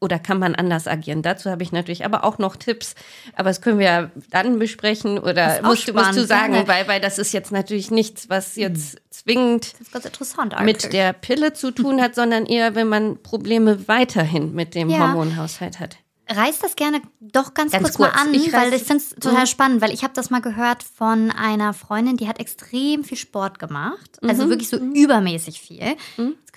oder 0.00 0.20
kann 0.20 0.38
man 0.38 0.54
anders 0.54 0.86
agieren? 0.86 1.22
Dazu 1.22 1.50
habe 1.50 1.64
ich 1.64 1.72
natürlich 1.72 2.04
aber 2.04 2.22
auch 2.22 2.38
noch 2.38 2.54
Tipps, 2.54 2.94
aber 3.34 3.50
das 3.50 3.60
können 3.60 3.80
wir 3.80 3.86
ja 3.86 4.10
dann 4.30 4.60
besprechen 4.60 5.18
oder 5.18 5.60
musst, 5.62 5.88
du- 5.88 5.92
musst 5.92 6.10
du 6.16 6.24
spannend, 6.24 6.28
sagen, 6.28 6.62
weil, 6.68 6.86
weil 6.86 7.00
das 7.00 7.18
ist 7.18 7.32
jetzt 7.32 7.50
natürlich 7.50 7.90
nichts, 7.90 8.28
was 8.30 8.54
jetzt 8.54 8.98
zwingend 9.10 9.72
Das 9.72 9.80
ist 9.80 9.92
ganz 9.92 10.04
interessant 10.04 10.54
mit 10.62 10.92
der 10.92 11.12
Pille 11.12 11.52
zu 11.52 11.72
tun 11.72 12.00
hat, 12.00 12.14
sondern 12.14 12.46
eher, 12.46 12.76
wenn 12.76 12.88
man 12.88 13.20
Probleme 13.24 13.88
weiterhin 13.88 14.54
mit 14.54 14.76
dem 14.76 14.88
Ja. 14.88 15.00
Hormonhaushalt 15.00 15.80
hat. 15.80 15.96
Reiß 16.30 16.58
das 16.58 16.76
gerne 16.76 17.00
doch 17.20 17.54
ganz, 17.54 17.72
Ganz 17.72 17.82
kurz, 17.84 17.98
mal 17.98 18.10
kurz. 18.10 18.20
an, 18.20 18.34
Ich 18.34 18.52
weil 18.52 18.72
ich 18.74 18.82
finde 18.84 19.02
es 19.02 19.10
total 19.16 19.46
spannend, 19.46 19.80
weil 19.80 19.92
ich 19.92 20.02
habe 20.04 20.12
das 20.14 20.28
mal 20.30 20.40
gehört 20.40 20.82
von 20.82 21.30
einer 21.30 21.72
Freundin, 21.72 22.16
die 22.18 22.28
hat 22.28 22.38
extrem 22.38 23.02
viel 23.04 23.16
Sport 23.16 23.58
gemacht. 23.58 24.18
Also 24.22 24.44
Mhm. 24.44 24.50
wirklich 24.50 24.68
so 24.68 24.76
übermäßig 24.76 25.60
viel. 25.60 25.96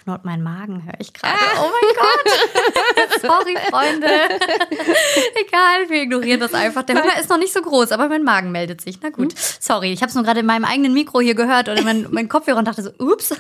Knurrt 0.03 0.25
mein 0.25 0.41
Magen, 0.41 0.83
höre 0.83 0.99
ich 0.99 1.13
gerade. 1.13 1.35
Oh 1.59 1.69
mein 1.69 1.95
Gott. 1.95 3.21
Sorry, 3.21 3.55
Freunde. 3.69 4.07
Egal, 5.35 5.89
wir 5.89 6.01
ignorieren 6.01 6.39
das 6.39 6.53
einfach. 6.55 6.83
Der 6.83 7.01
Hunger 7.01 7.19
ist 7.19 7.29
noch 7.29 7.37
nicht 7.37 7.53
so 7.53 7.61
groß, 7.61 7.91
aber 7.91 8.07
mein 8.09 8.23
Magen 8.23 8.51
meldet 8.51 8.81
sich. 8.81 8.99
Na 9.01 9.09
gut. 9.09 9.33
Sorry, 9.37 9.91
ich 9.93 10.01
habe 10.01 10.09
es 10.09 10.15
nur 10.15 10.23
gerade 10.23 10.39
in 10.39 10.45
meinem 10.47 10.65
eigenen 10.65 10.93
Mikro 10.93 11.21
hier 11.21 11.35
gehört 11.35 11.69
oder 11.69 11.81
mein, 11.83 12.07
mein 12.09 12.29
Kopfhörer 12.29 12.57
und 12.57 12.67
dachte 12.67 12.81
so, 12.81 12.91
ups. 12.97 13.35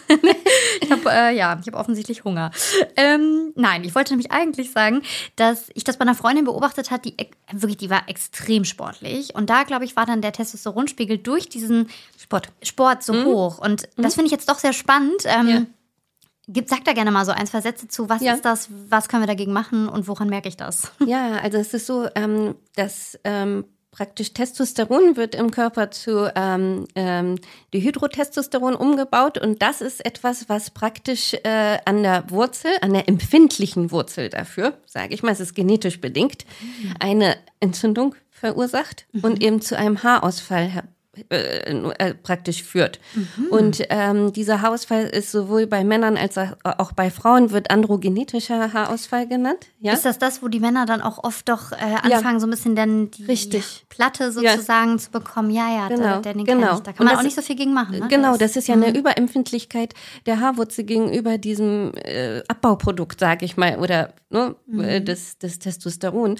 ich 0.81 0.91
habe 0.91 1.09
äh, 1.09 1.35
ja, 1.35 1.57
ich 1.59 1.67
habe 1.67 1.77
offensichtlich 1.77 2.23
Hunger. 2.23 2.51
Ähm, 2.95 3.53
nein, 3.55 3.83
ich 3.83 3.95
wollte 3.95 4.13
nämlich 4.13 4.31
eigentlich 4.31 4.71
sagen, 4.71 5.01
dass 5.37 5.69
ich 5.73 5.83
das 5.83 5.97
bei 5.97 6.03
einer 6.03 6.15
Freundin 6.15 6.45
beobachtet 6.45 6.91
hat, 6.91 7.05
die 7.05 7.15
wirklich, 7.51 7.77
die 7.77 7.89
war 7.89 8.07
extrem 8.07 8.65
sportlich 8.65 9.33
und 9.33 9.49
da 9.49 9.63
glaube 9.63 9.85
ich 9.85 9.95
war 9.95 10.05
dann 10.05 10.21
der 10.21 10.31
Testosteronspiegel 10.31 11.17
durch 11.17 11.49
diesen 11.49 11.89
Sport, 12.21 12.49
Sport 12.61 13.03
so 13.03 13.23
hoch 13.25 13.57
und 13.57 13.89
das 13.97 14.13
finde 14.15 14.27
ich 14.27 14.31
jetzt 14.31 14.47
doch 14.49 14.59
sehr 14.59 14.73
spannend. 14.73 15.23
Ähm, 15.25 15.47
Ja. 15.47 15.61
Gib, 16.53 16.69
sag 16.69 16.83
da 16.85 16.93
gerne 16.93 17.11
mal 17.11 17.25
so 17.25 17.31
ein, 17.31 17.47
zwei 17.47 17.61
Sätze 17.61 17.87
zu. 17.87 18.09
Was 18.09 18.21
Ja. 18.21 18.33
ist 18.33 18.45
das? 18.45 18.69
Was 18.89 19.07
können 19.09 19.23
wir 19.23 19.27
dagegen 19.27 19.53
machen 19.53 19.87
und 19.89 20.07
woran 20.07 20.29
merke 20.29 20.47
ich 20.49 20.57
das? 20.57 20.91
Ja, 21.05 21.37
also 21.41 21.57
es 21.57 21.73
ist 21.73 21.85
so, 21.87 22.07
ähm, 22.15 22.55
dass 22.75 23.19
ähm, 23.23 23.65
praktisch 23.91 24.33
Testosteron 24.33 25.17
wird 25.17 25.35
im 25.35 25.51
Körper 25.51 25.91
zu 25.91 26.31
ähm, 26.35 26.87
ähm, 26.95 27.35
Dihydrotestosteron 27.73 28.75
umgebaut 28.75 29.37
und 29.37 29.61
das 29.61 29.81
ist 29.81 30.05
etwas, 30.05 30.47
was 30.47 30.69
praktisch 30.71 31.33
äh, 31.43 31.77
an 31.85 32.01
der 32.03 32.29
Wurzel, 32.29 32.71
an 32.81 32.93
der 32.93 33.09
empfindlichen 33.09 33.91
Wurzel 33.91 34.29
dafür, 34.29 34.73
sage 34.85 35.13
ich 35.13 35.23
mal, 35.23 35.31
es 35.31 35.39
ist 35.41 35.55
genetisch 35.55 35.99
bedingt, 35.99 36.45
eine 36.99 37.35
Entzündung 37.59 38.15
verursacht 38.29 39.07
und 39.21 39.43
eben 39.43 39.61
zu 39.61 39.77
einem 39.77 40.01
Haarausfall 40.03 40.83
äh, 41.29 41.73
äh, 41.99 42.13
praktisch 42.13 42.63
führt. 42.63 42.99
Und 43.49 43.83
ähm, 43.89 44.31
dieser 44.31 44.61
Haarausfall 44.61 45.03
ist 45.07 45.31
sowohl 45.31 45.67
bei 45.67 45.83
Männern 45.83 46.15
als 46.15 46.37
auch 46.63 46.93
bei 46.93 47.11
Frauen 47.11 47.51
wird 47.51 47.69
androgenetischer 47.69 48.71
Haarausfall 48.71 49.27
genannt. 49.27 49.67
Ja? 49.81 49.91
Ist 49.91 50.05
das 50.05 50.19
das, 50.19 50.41
wo 50.41 50.47
die 50.47 50.61
Männer 50.61 50.85
dann 50.85 51.01
auch 51.01 51.21
oft 51.23 51.49
doch 51.49 51.73
äh, 51.73 51.75
anfangen, 52.01 52.39
so 52.39 52.47
ein 52.47 52.49
bisschen 52.51 52.77
dann 52.77 53.11
die 53.11 53.25
Richtig. 53.25 53.85
Platte 53.89 54.31
sozusagen 54.31 54.99
zu 54.99 55.11
bekommen? 55.11 55.49
Ja, 55.51 55.67
ja, 55.69 55.87
Genau, 55.89 56.21
der, 56.21 56.33
den 56.33 56.45
genau. 56.45 56.75
ich. 56.75 56.79
Da 56.79 56.93
kann 56.93 57.05
man 57.05 57.13
das- 57.13 57.19
auch 57.19 57.23
nicht 57.23 57.35
so 57.35 57.41
viel 57.41 57.57
gegen 57.57 57.73
machen. 57.73 57.99
Ne? 57.99 58.07
Genau, 58.07 58.37
das 58.37 58.55
ist 58.55 58.67
ja 58.69 58.75
eine 58.75 58.95
Überempfindlichkeit 58.97 59.93
der 60.25 60.39
Haarwurzel 60.39 60.85
gegenüber 60.85 61.37
diesem 61.37 61.91
äh, 61.95 62.41
Abbauprodukt, 62.47 63.19
sage 63.19 63.43
ich 63.43 63.57
mal, 63.57 63.77
oder 63.79 64.13
ne, 64.29 64.55
äh, 64.77 65.01
des, 65.01 65.37
des 65.39 65.59
Testosteron. 65.59 66.37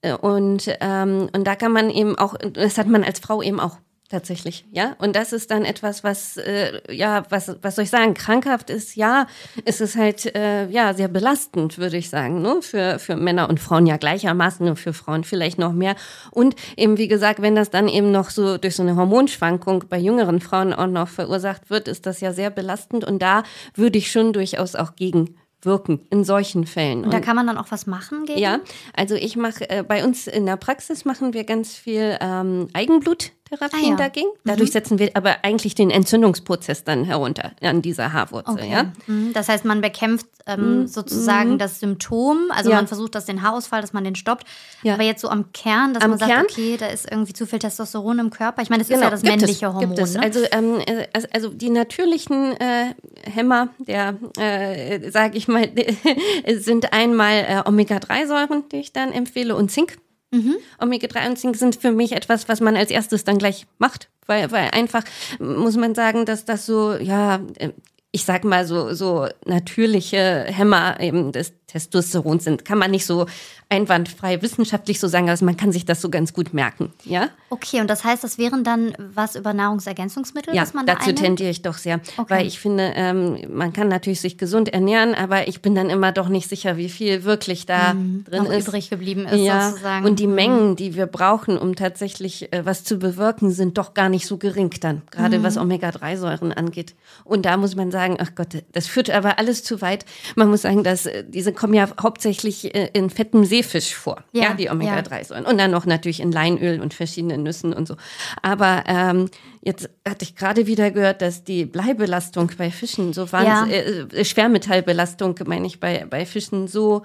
Äh, 0.00 0.14
Und, 0.14 0.68
ähm, 0.80 1.28
und 1.34 1.44
da 1.46 1.56
kann 1.56 1.72
man 1.72 1.90
eben 1.90 2.16
auch, 2.18 2.34
das 2.36 2.78
hat 2.78 2.86
man 2.86 3.04
als 3.04 3.20
Frau 3.20 3.42
eben 3.42 3.60
auch 3.60 3.78
tatsächlich, 4.08 4.64
ja. 4.70 4.94
Und 4.98 5.16
das 5.16 5.32
ist 5.32 5.50
dann 5.50 5.64
etwas, 5.64 6.04
was, 6.04 6.36
äh, 6.36 6.80
ja, 6.94 7.24
was, 7.30 7.56
was 7.62 7.76
soll 7.76 7.84
ich 7.84 7.90
sagen, 7.90 8.14
krankhaft 8.14 8.70
ist, 8.70 8.96
ja, 8.96 9.26
ist 9.64 9.80
es 9.80 9.96
halt, 9.96 10.34
äh, 10.34 10.68
ja, 10.68 10.94
sehr 10.94 11.08
belastend, 11.08 11.78
würde 11.78 11.96
ich 11.96 12.10
sagen, 12.10 12.42
ne? 12.42 12.58
Für, 12.60 12.98
für 12.98 13.16
Männer 13.16 13.48
und 13.48 13.60
Frauen 13.60 13.86
ja 13.86 13.96
gleichermaßen 13.96 14.68
und 14.68 14.76
für 14.76 14.92
Frauen 14.92 15.24
vielleicht 15.24 15.58
noch 15.58 15.72
mehr. 15.72 15.96
Und 16.30 16.54
eben, 16.76 16.98
wie 16.98 17.08
gesagt, 17.08 17.40
wenn 17.42 17.54
das 17.54 17.70
dann 17.70 17.88
eben 17.88 18.10
noch 18.10 18.30
so 18.30 18.58
durch 18.58 18.76
so 18.76 18.82
eine 18.82 18.96
Hormonschwankung 18.96 19.84
bei 19.88 19.98
jüngeren 19.98 20.40
Frauen 20.40 20.72
auch 20.72 20.86
noch 20.86 21.08
verursacht 21.08 21.70
wird, 21.70 21.88
ist 21.88 22.06
das 22.06 22.20
ja 22.20 22.32
sehr 22.32 22.50
belastend. 22.50 23.04
Und 23.04 23.20
da 23.20 23.42
würde 23.74 23.98
ich 23.98 24.10
schon 24.10 24.32
durchaus 24.32 24.74
auch 24.74 24.96
gegen 24.96 25.36
wirken 25.64 26.00
in 26.10 26.24
solchen 26.24 26.66
Fällen. 26.66 27.04
Und 27.04 27.12
da 27.12 27.20
kann 27.20 27.36
man 27.36 27.46
dann 27.46 27.58
auch 27.58 27.70
was 27.70 27.86
machen 27.86 28.26
gegen? 28.26 28.38
Ja, 28.38 28.60
also 28.94 29.14
ich 29.14 29.36
mache 29.36 29.68
äh, 29.70 29.82
bei 29.82 30.04
uns 30.04 30.26
in 30.26 30.46
der 30.46 30.56
Praxis 30.56 31.04
machen 31.04 31.32
wir 31.32 31.44
ganz 31.44 31.74
viel 31.74 32.18
ähm, 32.20 32.68
Eigenblut 32.72 33.32
Therapien 33.56 33.84
ah, 33.84 33.90
ja. 33.90 33.96
dagegen. 33.96 34.28
Dadurch 34.44 34.70
mhm. 34.70 34.72
setzen 34.72 34.98
wir 34.98 35.10
aber 35.14 35.36
eigentlich 35.42 35.74
den 35.74 35.90
Entzündungsprozess 35.90 36.84
dann 36.84 37.04
herunter 37.04 37.52
an 37.60 37.82
dieser 37.82 38.12
Haarwurzel. 38.12 38.54
Okay. 38.54 38.70
Ja? 38.70 38.92
Mhm. 39.06 39.32
Das 39.32 39.48
heißt, 39.48 39.64
man 39.64 39.80
bekämpft 39.80 40.26
ähm, 40.46 40.80
mhm. 40.80 40.86
sozusagen 40.86 41.52
mhm. 41.52 41.58
das 41.58 41.80
Symptom, 41.80 42.38
also 42.50 42.70
ja. 42.70 42.76
man 42.76 42.86
versucht, 42.86 43.14
dass 43.14 43.24
den 43.24 43.42
Haarausfall, 43.42 43.80
dass 43.80 43.92
man 43.92 44.04
den 44.04 44.14
stoppt. 44.14 44.46
Ja. 44.82 44.94
Aber 44.94 45.02
jetzt 45.02 45.20
so 45.22 45.28
am 45.28 45.52
Kern, 45.52 45.94
dass 45.94 46.02
am 46.02 46.10
man 46.10 46.18
sagt, 46.18 46.30
Kern? 46.30 46.44
okay, 46.50 46.76
da 46.76 46.86
ist 46.86 47.10
irgendwie 47.10 47.32
zu 47.32 47.46
viel 47.46 47.58
Testosteron 47.58 48.18
im 48.18 48.30
Körper. 48.30 48.62
Ich 48.62 48.70
meine, 48.70 48.82
das 48.82 48.88
genau. 48.88 49.00
ist 49.00 49.04
ja 49.04 49.10
das 49.10 49.22
gibt 49.22 49.36
männliche 49.36 49.66
es, 49.66 49.72
Hormon. 49.72 49.94
Gibt 49.94 49.98
es. 49.98 50.14
Ne? 50.14 50.22
Also, 50.22 50.40
ähm, 50.50 50.80
äh, 50.86 51.06
also 51.32 51.48
die 51.48 51.70
natürlichen 51.70 52.52
äh, 52.60 52.94
Hämmer, 53.22 53.68
der, 53.78 54.16
äh, 54.38 55.10
sage 55.10 55.36
ich 55.38 55.48
mal, 55.48 55.70
sind 56.58 56.92
einmal 56.92 57.32
äh, 57.48 57.62
Omega-3-Säuren, 57.68 58.64
die 58.70 58.76
ich 58.76 58.92
dann 58.92 59.12
empfehle, 59.12 59.56
und 59.56 59.70
Zink. 59.70 59.98
Mhm. 60.34 60.56
Omega-3 60.80 61.28
und 61.28 61.38
Zink 61.38 61.56
sind 61.56 61.76
für 61.76 61.92
mich 61.92 62.12
etwas, 62.12 62.48
was 62.48 62.60
man 62.60 62.76
als 62.76 62.90
erstes 62.90 63.22
dann 63.22 63.38
gleich 63.38 63.66
macht, 63.78 64.08
weil, 64.26 64.50
weil 64.50 64.70
einfach 64.72 65.04
muss 65.38 65.76
man 65.76 65.94
sagen, 65.94 66.26
dass 66.26 66.44
das 66.44 66.66
so, 66.66 66.94
ja, 66.94 67.40
äh, 67.58 67.70
ich 68.10 68.24
sag 68.24 68.44
mal 68.44 68.64
so, 68.66 68.94
so 68.94 69.26
natürliche 69.44 70.44
Hämmer 70.46 71.00
eben 71.00 71.32
des 71.32 71.52
Testosteron 71.66 72.38
sind. 72.38 72.64
Kann 72.64 72.78
man 72.78 72.92
nicht 72.92 73.06
so 73.06 73.26
einwandfrei 73.68 74.40
wissenschaftlich 74.42 75.00
so 75.00 75.08
sagen, 75.08 75.28
aber 75.30 75.44
man 75.44 75.56
kann 75.56 75.72
sich 75.72 75.84
das 75.84 76.00
so 76.00 76.10
ganz 76.10 76.32
gut 76.32 76.54
merken. 76.54 76.92
Ja? 77.04 77.30
Okay, 77.50 77.80
und 77.80 77.88
das 77.88 78.04
heißt, 78.04 78.22
das 78.22 78.38
wären 78.38 78.64
dann 78.64 78.94
was 78.98 79.36
über 79.36 79.52
Nahrungsergänzungsmittel, 79.54 80.54
ja, 80.54 80.62
was 80.62 80.74
man 80.74 80.86
da 80.86 80.94
dazu 80.94 81.12
tendiere 81.12 81.50
ich 81.50 81.62
doch 81.62 81.76
sehr. 81.76 82.00
Okay. 82.16 82.34
Weil 82.34 82.46
ich 82.46 82.58
finde, 82.58 82.92
ähm, 82.94 83.38
man 83.52 83.72
kann 83.72 83.88
natürlich 83.88 84.20
sich 84.20 84.38
gesund 84.38 84.68
ernähren, 84.72 85.14
aber 85.14 85.48
ich 85.48 85.62
bin 85.62 85.74
dann 85.74 85.90
immer 85.90 86.12
doch 86.12 86.28
nicht 86.28 86.48
sicher, 86.48 86.76
wie 86.76 86.88
viel 86.88 87.24
wirklich 87.24 87.66
da 87.66 87.94
mhm, 87.94 88.24
drin 88.24 88.46
ist. 88.46 88.68
übrig 88.68 88.90
geblieben 88.90 89.26
ist 89.26 89.40
ja, 89.40 89.70
sozusagen. 89.70 90.04
Und 90.06 90.18
die 90.18 90.26
mhm. 90.26 90.34
Mengen, 90.34 90.76
die 90.76 90.94
wir 90.94 91.06
brauchen, 91.06 91.58
um 91.58 91.74
tatsächlich 91.74 92.52
äh, 92.52 92.64
was 92.64 92.84
zu 92.84 92.98
bewirken, 92.98 93.50
sind 93.50 93.78
doch 93.78 93.94
gar 93.94 94.08
nicht 94.08 94.26
so 94.26 94.36
gering 94.36 94.70
dann, 94.80 95.02
gerade 95.10 95.38
mhm. 95.38 95.42
was 95.42 95.56
Omega-3-Säuren 95.56 96.52
angeht. 96.52 96.94
Und 97.24 97.46
da 97.46 97.56
muss 97.56 97.76
man 97.76 97.90
sagen, 97.90 98.16
ach 98.20 98.34
Gott, 98.34 98.64
das 98.72 98.86
führt 98.86 99.10
aber 99.10 99.38
alles 99.38 99.64
zu 99.64 99.80
weit. 99.80 100.04
Man 100.36 100.48
muss 100.48 100.62
sagen, 100.62 100.84
dass 100.84 101.06
äh, 101.06 101.24
diese 101.26 101.52
kommen 101.52 101.74
ja 101.74 101.88
hauptsächlich 102.00 102.74
äh, 102.74 102.90
in 102.92 103.10
fettem 103.10 103.44
Seefisch 103.54 103.94
vor, 103.94 104.24
ja, 104.32 104.42
ja 104.42 104.54
die 104.54 104.68
Omega-3-Säuren. 104.68 105.46
Und 105.46 105.58
dann 105.58 105.70
noch 105.70 105.86
natürlich 105.86 106.20
in 106.20 106.32
Leinöl 106.32 106.80
und 106.80 106.92
verschiedenen 106.92 107.44
Nüssen 107.44 107.72
und 107.72 107.86
so. 107.86 107.96
Aber 108.42 108.82
ähm, 108.86 109.30
jetzt 109.62 109.88
hatte 110.08 110.24
ich 110.24 110.34
gerade 110.34 110.66
wieder 110.66 110.90
gehört, 110.90 111.22
dass 111.22 111.44
die 111.44 111.64
Bleibelastung 111.64 112.50
bei 112.58 112.70
Fischen 112.70 113.12
so 113.12 113.30
wahnsinnig, 113.30 114.12
ja. 114.12 114.18
äh, 114.18 114.24
Schwermetallbelastung, 114.24 115.38
meine 115.46 115.66
ich, 115.68 115.78
bei, 115.78 116.04
bei 116.10 116.26
Fischen 116.26 116.66
so 116.66 117.02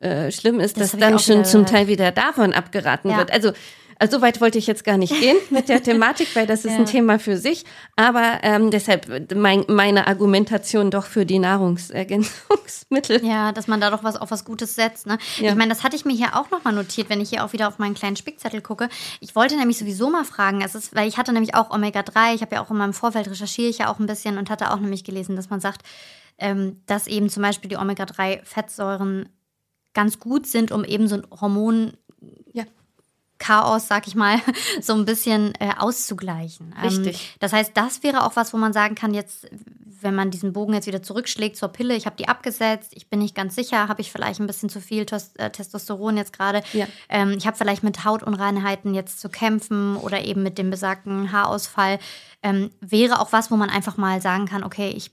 äh, 0.00 0.30
schlimm 0.30 0.60
ist, 0.60 0.76
das 0.76 0.92
dass 0.92 1.00
dann 1.00 1.18
schon 1.18 1.44
zum 1.44 1.66
Teil 1.66 1.88
wieder 1.88 2.12
davon 2.12 2.52
abgeraten 2.52 3.10
ja. 3.10 3.18
wird. 3.18 3.32
Also 3.32 3.52
also 4.00 4.16
so 4.16 4.22
weit 4.22 4.40
wollte 4.40 4.56
ich 4.56 4.66
jetzt 4.66 4.82
gar 4.82 4.96
nicht 4.96 5.12
gehen 5.20 5.36
mit 5.50 5.68
der 5.68 5.82
Thematik, 5.82 6.34
weil 6.34 6.46
das 6.46 6.64
ist 6.64 6.72
ja. 6.72 6.78
ein 6.78 6.86
Thema 6.86 7.18
für 7.18 7.36
sich. 7.36 7.66
Aber 7.96 8.38
ähm, 8.42 8.70
deshalb 8.70 9.34
mein, 9.34 9.64
meine 9.68 10.06
Argumentation 10.06 10.90
doch 10.90 11.04
für 11.04 11.26
die 11.26 11.38
Nahrungsergänzungsmittel. 11.38 13.22
Ja, 13.24 13.52
dass 13.52 13.66
man 13.66 13.78
da 13.78 13.90
doch 13.90 14.02
was 14.02 14.16
auf 14.16 14.30
was 14.30 14.46
Gutes 14.46 14.74
setzt. 14.74 15.06
Ne? 15.06 15.18
Ja. 15.38 15.50
Ich 15.50 15.54
meine, 15.54 15.68
das 15.68 15.84
hatte 15.84 15.96
ich 15.96 16.06
mir 16.06 16.14
hier 16.14 16.34
auch 16.34 16.50
nochmal 16.50 16.72
notiert, 16.72 17.10
wenn 17.10 17.20
ich 17.20 17.28
hier 17.28 17.44
auch 17.44 17.52
wieder 17.52 17.68
auf 17.68 17.78
meinen 17.78 17.94
kleinen 17.94 18.16
Spickzettel 18.16 18.62
gucke. 18.62 18.88
Ich 19.20 19.36
wollte 19.36 19.58
nämlich 19.58 19.76
sowieso 19.76 20.08
mal 20.08 20.24
fragen, 20.24 20.62
es 20.62 20.74
ist, 20.74 20.94
weil 20.94 21.06
ich 21.06 21.18
hatte 21.18 21.34
nämlich 21.34 21.54
auch 21.54 21.70
Omega-3, 21.70 22.34
ich 22.34 22.40
habe 22.40 22.54
ja 22.54 22.62
auch 22.62 22.70
in 22.70 22.78
meinem 22.78 22.94
Vorfeld 22.94 23.28
recherchiere 23.28 23.68
ich 23.68 23.78
ja 23.78 23.92
auch 23.92 23.98
ein 23.98 24.06
bisschen 24.06 24.38
und 24.38 24.48
hatte 24.48 24.72
auch 24.72 24.80
nämlich 24.80 25.04
gelesen, 25.04 25.36
dass 25.36 25.50
man 25.50 25.60
sagt, 25.60 25.82
ähm, 26.38 26.80
dass 26.86 27.06
eben 27.06 27.28
zum 27.28 27.42
Beispiel 27.42 27.68
die 27.68 27.76
Omega-3-Fettsäuren 27.76 29.28
ganz 29.92 30.18
gut 30.18 30.46
sind, 30.46 30.72
um 30.72 30.84
eben 30.84 31.06
so 31.06 31.16
ein 31.16 31.26
Hormon 31.38 31.92
ja. 32.52 32.64
Chaos, 33.40 33.88
sag 33.88 34.06
ich 34.06 34.14
mal, 34.14 34.38
so 34.80 34.94
ein 34.94 35.04
bisschen 35.04 35.52
äh, 35.58 35.70
auszugleichen. 35.76 36.74
Ähm, 36.76 36.88
Richtig. 36.88 37.16
Ähm, 37.16 37.36
das 37.40 37.52
heißt, 37.52 37.72
das 37.74 38.04
wäre 38.04 38.24
auch 38.24 38.36
was, 38.36 38.52
wo 38.52 38.58
man 38.58 38.72
sagen 38.72 38.94
kann, 38.94 39.14
jetzt, 39.14 39.48
wenn 40.02 40.14
man 40.14 40.30
diesen 40.30 40.52
Bogen 40.52 40.74
jetzt 40.74 40.86
wieder 40.86 41.02
zurückschlägt 41.02 41.56
zur 41.56 41.70
Pille, 41.70 41.96
ich 41.96 42.06
habe 42.06 42.16
die 42.16 42.28
abgesetzt, 42.28 42.92
ich 42.94 43.08
bin 43.08 43.18
nicht 43.18 43.34
ganz 43.34 43.54
sicher, 43.54 43.88
habe 43.88 44.00
ich 44.00 44.12
vielleicht 44.12 44.40
ein 44.40 44.46
bisschen 44.46 44.68
zu 44.68 44.80
viel 44.80 45.06
Tos 45.06 45.32
äh, 45.38 45.50
Testosteron 45.50 46.16
jetzt 46.16 46.32
gerade. 46.32 46.62
Ja. 46.72 46.86
Ähm, 47.08 47.34
ich 47.36 47.46
habe 47.46 47.56
vielleicht 47.56 47.82
mit 47.82 48.04
Hautunreinheiten 48.04 48.94
jetzt 48.94 49.20
zu 49.20 49.28
kämpfen 49.28 49.96
oder 49.96 50.22
eben 50.24 50.42
mit 50.42 50.58
dem 50.58 50.70
besagten 50.70 51.32
Haarausfall. 51.32 51.98
Ähm, 52.42 52.70
wäre 52.80 53.20
auch 53.20 53.32
was, 53.32 53.50
wo 53.50 53.56
man 53.56 53.70
einfach 53.70 53.96
mal 53.96 54.20
sagen 54.22 54.46
kann, 54.46 54.64
okay, 54.64 54.90
ich 54.94 55.10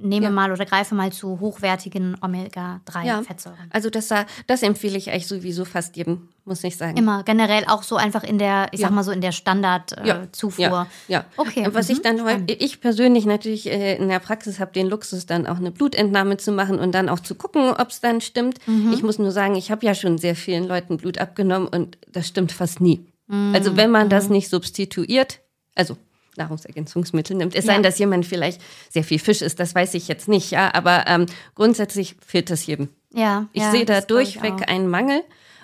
nehme 0.00 0.26
ja. 0.26 0.30
mal 0.30 0.52
oder 0.52 0.64
greife 0.64 0.94
mal 0.94 1.12
zu 1.12 1.40
hochwertigen 1.40 2.16
Omega-3-Fettsäuren. 2.20 3.58
Ja. 3.58 3.66
Also 3.70 3.90
das, 3.90 4.08
das 4.46 4.62
empfehle 4.62 4.98
ich 4.98 5.10
eigentlich 5.10 5.26
sowieso 5.26 5.64
fast 5.64 5.96
jedem, 5.96 6.28
muss 6.50 6.62
ich 6.64 6.76
sagen. 6.76 6.98
Immer, 6.98 7.22
generell 7.22 7.64
auch 7.66 7.82
so 7.82 7.96
einfach 7.96 8.24
in 8.24 8.38
der, 8.38 8.68
ich 8.72 8.80
ja. 8.80 8.88
sag 8.88 8.94
mal 8.94 9.04
so 9.04 9.12
in 9.12 9.22
der 9.22 9.32
Standardzufuhr. 9.32 10.66
Äh, 10.66 10.68
ja. 10.68 10.86
ja. 11.08 11.24
okay. 11.38 11.66
Was 11.72 11.88
mhm. 11.88 11.94
ich 11.94 12.02
dann 12.02 12.24
heute, 12.24 12.52
ich 12.52 12.80
persönlich 12.80 13.24
natürlich 13.24 13.70
äh, 13.70 13.96
in 13.96 14.08
der 14.08 14.18
Praxis 14.18 14.60
habe 14.60 14.72
den 14.72 14.88
Luxus, 14.88 15.24
dann 15.24 15.46
auch 15.46 15.56
eine 15.56 15.70
Blutentnahme 15.70 16.36
zu 16.36 16.52
machen 16.52 16.78
und 16.78 16.92
dann 16.92 17.08
auch 17.08 17.20
zu 17.20 17.34
gucken, 17.34 17.70
ob 17.70 17.88
es 17.88 18.00
dann 18.00 18.20
stimmt. 18.20 18.58
Mhm. 18.66 18.92
Ich 18.92 19.02
muss 19.02 19.18
nur 19.18 19.30
sagen, 19.30 19.54
ich 19.54 19.70
habe 19.70 19.86
ja 19.86 19.94
schon 19.94 20.18
sehr 20.18 20.34
vielen 20.34 20.66
Leuten 20.66 20.98
Blut 20.98 21.18
abgenommen 21.18 21.68
und 21.68 21.96
das 22.12 22.28
stimmt 22.28 22.52
fast 22.52 22.80
nie. 22.80 23.06
Mhm. 23.28 23.54
Also 23.54 23.76
wenn 23.76 23.90
man 23.90 24.10
das 24.10 24.26
mhm. 24.26 24.34
nicht 24.34 24.50
substituiert, 24.50 25.38
also 25.74 25.96
Nahrungsergänzungsmittel 26.36 27.36
nimmt. 27.36 27.54
Es 27.54 27.64
ja. 27.64 27.74
sei 27.74 27.82
dass 27.82 27.98
jemand 27.98 28.26
vielleicht 28.26 28.60
sehr 28.88 29.04
viel 29.04 29.18
Fisch 29.18 29.42
isst, 29.42 29.60
das 29.60 29.74
weiß 29.74 29.94
ich 29.94 30.08
jetzt 30.08 30.28
nicht, 30.28 30.50
ja, 30.50 30.74
aber 30.74 31.04
ähm, 31.06 31.26
grundsätzlich 31.54 32.16
fehlt 32.24 32.50
es 32.50 32.66
jedem. 32.66 32.88
Ja, 33.12 33.48
ich 33.52 33.62
ja, 33.62 33.70
sehe 33.70 33.84
da 33.84 34.00
durchweg 34.00 34.68
einen 34.68 34.88
Mangel 34.88 35.22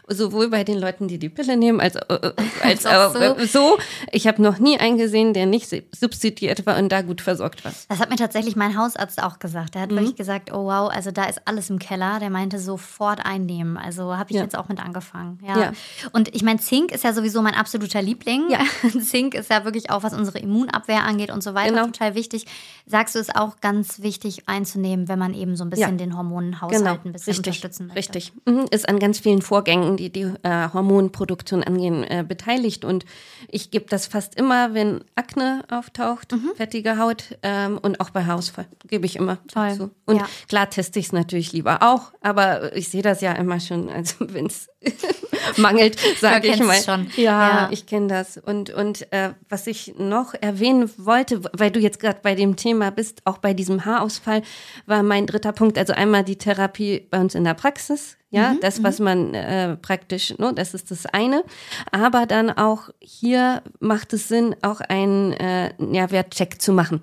sowohl 0.08 0.48
bei 0.48 0.64
den 0.64 0.78
Leuten, 0.78 1.08
die 1.08 1.18
die 1.18 1.28
Pille 1.28 1.56
nehmen, 1.56 1.80
als, 1.80 1.96
äh, 1.96 2.14
äh 2.14 2.32
als 2.62 2.86
auch 2.86 3.14
so. 3.14 3.46
so. 3.46 3.78
Ich 4.12 4.26
habe 4.26 4.40
noch 4.40 4.58
nie 4.58 4.78
einen 4.78 4.98
gesehen, 4.98 5.34
der 5.34 5.46
nicht 5.46 5.68
substituiert 5.94 6.64
war 6.66 6.78
und 6.78 6.90
da 6.90 7.02
gut 7.02 7.20
versorgt 7.20 7.64
war. 7.64 7.72
Das 7.88 7.98
hat 7.98 8.10
mir 8.10 8.16
tatsächlich 8.16 8.56
mein 8.56 8.78
Hausarzt 8.78 9.22
auch 9.22 9.38
gesagt. 9.38 9.74
Der 9.74 9.82
hat 9.82 9.90
mhm. 9.90 9.96
wirklich 9.96 10.16
gesagt, 10.16 10.52
oh 10.52 10.66
wow, 10.66 10.90
also 10.90 11.10
da 11.10 11.24
ist 11.24 11.40
alles 11.44 11.70
im 11.70 11.78
Keller. 11.78 12.18
Der 12.20 12.30
meinte 12.30 12.58
sofort 12.58 13.24
einnehmen. 13.24 13.76
Also 13.76 14.16
habe 14.16 14.30
ich 14.30 14.36
ja. 14.36 14.42
jetzt 14.42 14.56
auch 14.56 14.68
mit 14.68 14.82
angefangen. 14.82 15.38
Ja. 15.46 15.58
ja. 15.58 15.72
Und 16.12 16.34
ich 16.34 16.42
meine, 16.42 16.60
Zink 16.60 16.92
ist 16.92 17.04
ja 17.04 17.12
sowieso 17.12 17.42
mein 17.42 17.54
absoluter 17.54 18.02
Liebling. 18.02 18.44
Ja. 18.48 18.60
Zink 19.00 19.34
ist 19.34 19.50
ja 19.50 19.64
wirklich 19.64 19.90
auch, 19.90 20.02
was 20.02 20.14
unsere 20.14 20.38
Immunabwehr 20.38 21.02
angeht 21.02 21.30
und 21.30 21.42
so 21.42 21.54
weiter, 21.54 21.72
genau. 21.72 21.86
total 21.86 22.14
wichtig. 22.14 22.46
Sagst 22.86 23.14
du, 23.14 23.18
ist 23.18 23.34
auch 23.34 23.60
ganz 23.60 24.02
wichtig 24.02 24.48
einzunehmen, 24.48 25.08
wenn 25.08 25.18
man 25.18 25.34
eben 25.34 25.56
so 25.56 25.64
ein 25.64 25.70
bisschen 25.70 25.98
den 25.98 26.16
Hormonenhaushalt 26.16 26.82
genau. 26.82 26.98
ein 27.04 27.12
bisschen 27.12 27.32
Richtig. 27.32 27.46
unterstützen 27.46 27.86
möchte. 27.88 28.14
Richtig. 28.14 28.32
Mhm. 28.44 28.66
Ist 28.70 28.88
an 28.88 28.98
ganz 28.98 29.18
vielen 29.18 29.42
Vorgängen 29.42 29.95
die 29.96 30.10
die 30.10 30.32
äh, 30.42 30.68
Hormonproduktion 30.72 31.62
angehen, 31.62 32.04
äh, 32.04 32.24
beteiligt. 32.26 32.84
Und 32.84 33.04
ich 33.48 33.70
gebe 33.70 33.86
das 33.88 34.06
fast 34.06 34.34
immer, 34.38 34.74
wenn 34.74 35.04
Akne 35.14 35.64
auftaucht, 35.70 36.32
mhm. 36.32 36.52
fettige 36.56 36.98
Haut 36.98 37.36
ähm, 37.42 37.78
und 37.78 38.00
auch 38.00 38.10
bei 38.10 38.24
Haarausfall 38.24 38.66
gebe 38.86 39.06
ich 39.06 39.16
immer 39.16 39.38
Toll. 39.48 39.68
dazu. 39.70 39.90
Und 40.04 40.16
ja. 40.16 40.28
klar 40.48 40.70
teste 40.70 40.98
ich 40.98 41.06
es 41.06 41.12
natürlich 41.12 41.52
lieber 41.52 41.82
auch, 41.82 42.12
aber 42.20 42.74
ich 42.76 42.88
sehe 42.88 43.02
das 43.02 43.20
ja 43.20 43.32
immer 43.32 43.60
schon, 43.60 43.88
also 43.88 44.14
wenn 44.32 44.46
es 44.46 44.68
mangelt, 45.56 45.98
sage 46.20 46.48
ich 46.48 46.62
mal. 46.62 46.80
Schon. 46.80 47.08
Ja, 47.16 47.48
ja. 47.48 47.68
ich 47.70 47.86
kenne 47.86 48.08
das. 48.08 48.36
Und, 48.36 48.70
und 48.70 49.10
äh, 49.12 49.30
was 49.48 49.66
ich 49.66 49.94
noch 49.98 50.34
erwähnen 50.34 50.90
wollte, 50.96 51.42
weil 51.52 51.70
du 51.70 51.80
jetzt 51.80 52.00
gerade 52.00 52.20
bei 52.22 52.34
dem 52.34 52.56
Thema 52.56 52.90
bist, 52.90 53.22
auch 53.24 53.38
bei 53.38 53.54
diesem 53.54 53.84
Haarausfall, 53.84 54.42
war 54.86 55.02
mein 55.02 55.26
dritter 55.26 55.52
Punkt, 55.52 55.78
also 55.78 55.92
einmal 55.92 56.24
die 56.24 56.36
Therapie 56.36 57.06
bei 57.10 57.20
uns 57.20 57.34
in 57.34 57.44
der 57.44 57.54
Praxis, 57.54 58.16
ja, 58.30 58.54
mhm, 58.54 58.60
das, 58.60 58.82
was 58.82 58.98
mhm. 58.98 59.04
man 59.04 59.34
äh, 59.34 59.76
praktisch, 59.76 60.36
ne, 60.38 60.52
das 60.54 60.74
ist 60.74 60.90
das 60.90 61.06
eine. 61.06 61.44
Aber 61.92 62.26
dann 62.26 62.50
auch 62.50 62.90
hier 63.00 63.62
macht 63.80 64.12
es 64.12 64.28
Sinn, 64.28 64.56
auch 64.62 64.80
einen 64.80 65.32
äh, 65.32 65.72
Nährwertcheck 65.78 66.60
zu 66.60 66.72
machen. 66.72 67.02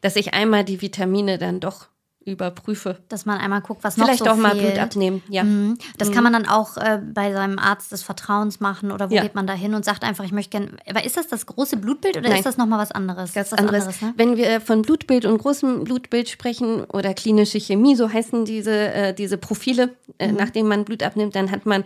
Dass 0.00 0.16
ich 0.16 0.32
einmal 0.34 0.64
die 0.64 0.80
Vitamine 0.80 1.38
dann 1.38 1.60
doch 1.60 1.88
überprüfe. 2.30 2.98
Dass 3.08 3.26
man 3.26 3.38
einmal 3.38 3.60
guckt, 3.60 3.84
was 3.84 3.94
Vielleicht 3.94 4.20
noch 4.20 4.34
so 4.34 4.34
Vielleicht 4.34 4.54
auch 4.54 4.54
mal 4.54 4.60
Blut 4.60 4.78
abnehmen, 4.78 5.22
ja. 5.28 5.44
Mhm. 5.44 5.78
Das 5.96 6.08
mhm. 6.08 6.14
kann 6.14 6.24
man 6.24 6.32
dann 6.32 6.46
auch 6.46 6.76
äh, 6.76 7.00
bei 7.02 7.32
seinem 7.32 7.58
Arzt 7.58 7.92
des 7.92 8.02
Vertrauens 8.02 8.60
machen 8.60 8.92
oder 8.92 9.10
wo 9.10 9.14
ja. 9.14 9.22
geht 9.22 9.34
man 9.34 9.46
da 9.46 9.52
hin 9.52 9.74
und 9.74 9.84
sagt 9.84 10.04
einfach, 10.04 10.24
ich 10.24 10.32
möchte 10.32 10.50
gerne. 10.50 10.70
Aber 10.88 11.04
ist 11.04 11.16
das 11.16 11.28
das 11.28 11.46
große 11.46 11.76
Blutbild 11.76 12.16
oder 12.16 12.28
Nein. 12.28 12.38
ist 12.38 12.46
das 12.46 12.56
nochmal 12.56 12.78
was 12.78 12.92
anderes? 12.92 13.32
Ganz 13.32 13.52
was 13.52 13.58
anderes. 13.58 13.82
anderes 13.82 14.02
ne? 14.02 14.14
Wenn 14.16 14.36
wir 14.36 14.60
von 14.60 14.82
Blutbild 14.82 15.24
und 15.24 15.38
großem 15.38 15.84
Blutbild 15.84 16.28
sprechen 16.28 16.84
oder 16.84 17.14
klinische 17.14 17.58
Chemie, 17.58 17.96
so 17.96 18.12
heißen 18.12 18.44
diese, 18.44 18.92
äh, 18.92 19.14
diese 19.14 19.38
Profile, 19.38 19.94
äh, 20.18 20.28
mhm. 20.28 20.36
nachdem 20.36 20.68
man 20.68 20.84
Blut 20.84 21.02
abnimmt, 21.02 21.34
dann 21.34 21.50
hat 21.50 21.66
man 21.66 21.84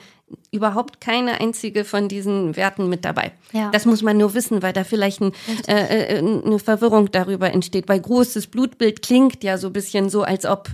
überhaupt 0.50 1.00
keine 1.00 1.40
einzige 1.40 1.84
von 1.84 2.08
diesen 2.08 2.56
Werten 2.56 2.88
mit 2.88 3.04
dabei. 3.04 3.32
Ja. 3.52 3.70
Das 3.70 3.86
muss 3.86 4.02
man 4.02 4.18
nur 4.18 4.34
wissen, 4.34 4.62
weil 4.62 4.72
da 4.72 4.84
vielleicht 4.84 5.20
ein, 5.20 5.32
äh, 5.66 6.16
äh, 6.16 6.18
eine 6.18 6.58
Verwirrung 6.58 7.10
darüber 7.10 7.50
entsteht. 7.52 7.88
Weil 7.88 8.00
großes 8.00 8.48
Blutbild 8.48 9.02
klingt 9.02 9.42
ja 9.44 9.58
so 9.58 9.68
ein 9.68 9.72
bisschen 9.72 10.08
so, 10.10 10.22
als 10.22 10.44
ob 10.44 10.68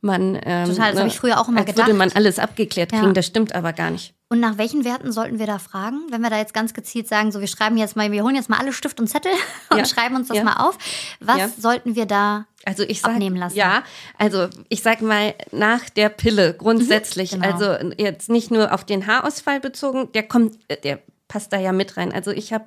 man 0.00 0.38
ähm, 0.44 0.66
Total, 0.68 0.92
das 0.92 1.00
hab 1.00 1.06
ich 1.08 1.16
früher 1.18 1.40
auch 1.40 1.48
immer 1.48 1.58
als 1.58 1.66
gedacht. 1.66 1.86
würde 1.86 1.98
man 1.98 2.12
alles 2.12 2.38
abgeklärt 2.38 2.90
kriegen. 2.90 3.06
Ja. 3.06 3.12
Das 3.12 3.26
stimmt 3.26 3.54
aber 3.54 3.72
gar 3.72 3.90
nicht. 3.90 4.14
Und 4.30 4.40
nach 4.40 4.58
welchen 4.58 4.84
Werten 4.84 5.10
sollten 5.10 5.38
wir 5.38 5.46
da 5.46 5.58
fragen? 5.58 6.00
Wenn 6.10 6.20
wir 6.20 6.28
da 6.30 6.36
jetzt 6.36 6.52
ganz 6.52 6.74
gezielt 6.74 7.08
sagen, 7.08 7.32
so 7.32 7.40
wir 7.40 7.46
schreiben 7.46 7.78
jetzt 7.78 7.96
mal, 7.96 8.12
wir 8.12 8.22
holen 8.22 8.34
jetzt 8.36 8.50
mal 8.50 8.58
alle 8.58 8.72
Stift 8.74 9.00
und 9.00 9.08
Zettel 9.08 9.32
und 9.70 9.78
Ja. 9.78 9.84
schreiben 9.86 10.16
uns 10.16 10.28
das 10.28 10.36
Ja. 10.36 10.44
mal 10.44 10.56
auf. 10.68 10.76
Was 11.20 11.38
Ja. 11.38 11.48
sollten 11.58 11.94
wir 11.96 12.04
da 12.06 12.46
Also 12.64 12.82
ich 12.82 13.00
sag, 13.00 13.12
abnehmen 13.12 13.36
lassen. 13.36 13.56
Ja, 13.56 13.82
also 14.18 14.48
ich 14.68 14.82
sag 14.82 15.00
mal 15.02 15.34
nach 15.50 15.88
der 15.88 16.10
Pille 16.10 16.52
grundsätzlich, 16.54 17.32
Mhm, 17.36 17.40
genau. 17.42 17.54
also 17.54 17.92
jetzt 17.96 18.28
nicht 18.28 18.50
nur 18.50 18.72
auf 18.74 18.84
den 18.84 19.06
Haarausfall 19.06 19.60
bezogen, 19.60 20.12
der 20.12 20.24
kommt, 20.24 20.58
äh, 20.68 20.76
der 20.76 20.98
passt 21.28 21.52
da 21.52 21.60
ja 21.60 21.72
mit 21.72 21.96
rein. 21.96 22.12
Also 22.12 22.30
ich 22.30 22.52
habe 22.52 22.64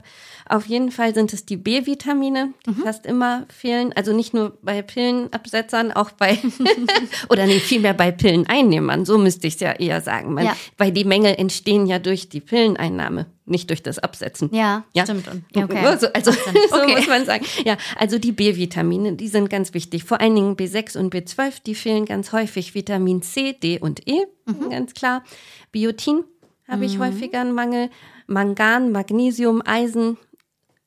auf 0.48 0.66
jeden 0.68 0.92
Fall 0.92 1.14
sind 1.16 1.34
es 1.34 1.46
die 1.46 1.58
B-Vitamine, 1.58 2.54
die 2.66 2.70
Mhm. 2.72 2.84
fast 2.84 3.06
immer 3.06 3.46
fehlen. 3.50 3.92
Also 3.96 4.14
nicht 4.14 4.34
nur 4.34 4.58
bei 4.62 4.82
Pillenabsetzern, 4.82 5.92
auch 5.92 6.12
bei 6.12 6.38
oder 7.30 7.46
nee, 7.48 7.60
vielmehr 7.60 7.94
bei 7.94 8.12
Pilleneinnehmern. 8.12 9.06
So 9.06 9.18
müsste 9.18 9.48
ich 9.48 9.56
es 9.56 9.60
ja 9.60 9.72
eher 9.74 10.02
sagen, 10.02 10.36
weil, 10.36 10.46
Ja. 10.46 10.56
weil 10.78 10.92
die 10.92 11.06
Mängel 11.06 11.36
entstehen 11.38 11.86
ja 11.88 12.00
durch 12.00 12.30
die 12.30 12.40
Pilleneinnahme, 12.42 13.26
nicht 13.46 13.70
durch 13.70 13.82
das 13.84 14.00
Absetzen. 14.00 14.50
Ja, 14.54 14.84
Ja. 14.94 15.04
stimmt. 15.06 15.28
Okay. 15.56 15.78
Also 16.14 16.32
Sinn. 16.32 16.54
so 16.70 16.76
Okay. 16.82 16.96
muss 16.96 17.08
man 17.08 17.26
sagen. 17.26 17.46
Ja, 17.66 17.78
also 17.98 18.20
die 18.20 18.32
B-Vitamine, 18.32 19.14
die 19.14 19.28
sind 19.28 19.50
ganz 19.50 19.74
wichtig. 19.74 20.04
Vor 20.04 20.22
allen 20.22 20.36
Dingen 20.36 20.56
B6 20.56 20.98
und 20.98 21.14
B12, 21.14 21.64
die 21.66 21.76
fehlen 21.76 22.06
ganz 22.06 22.32
häufig. 22.32 22.76
Vitamin 22.76 23.22
C, 23.22 23.54
D 23.54 23.80
und 23.80 24.08
E, 24.08 24.26
Mhm. 24.46 24.70
ganz 24.70 24.94
klar. 24.94 25.24
Biotin 25.72 26.24
habe 26.72 26.86
ich 26.86 27.00
häufiger 27.00 27.42
einen 27.42 27.54
Mangel. 27.54 27.90
Mangan, 28.28 28.92
Magnesium, 28.92 29.62
Eisen, 29.66 30.18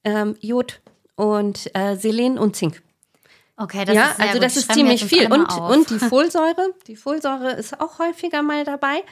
ähm, 0.03 0.37
Jod 0.41 0.81
und 1.15 1.71
äh, 1.75 1.97
Selen 1.97 2.39
und 2.39 2.57
Zink. 2.57 2.83
Okay, 3.57 3.85
das 3.85 3.95
ja, 3.95 4.07
ist 4.07 4.17
sehr 4.17 4.27
also 4.27 4.39
gut. 4.39 4.45
das 4.45 4.57
ist 4.57 4.73
ziemlich 4.73 5.05
viel. 5.05 5.33
Und, 5.33 5.47
auf. 5.47 5.71
und 5.71 5.91
die 5.91 5.99
Folsäure, 5.99 6.75
die 6.89 6.97
Folsäure 6.97 7.53
ist 7.53 7.81
auch 7.81 7.99
häufiger 7.99 8.43
mal 8.43 8.65
dabei. 8.65 9.05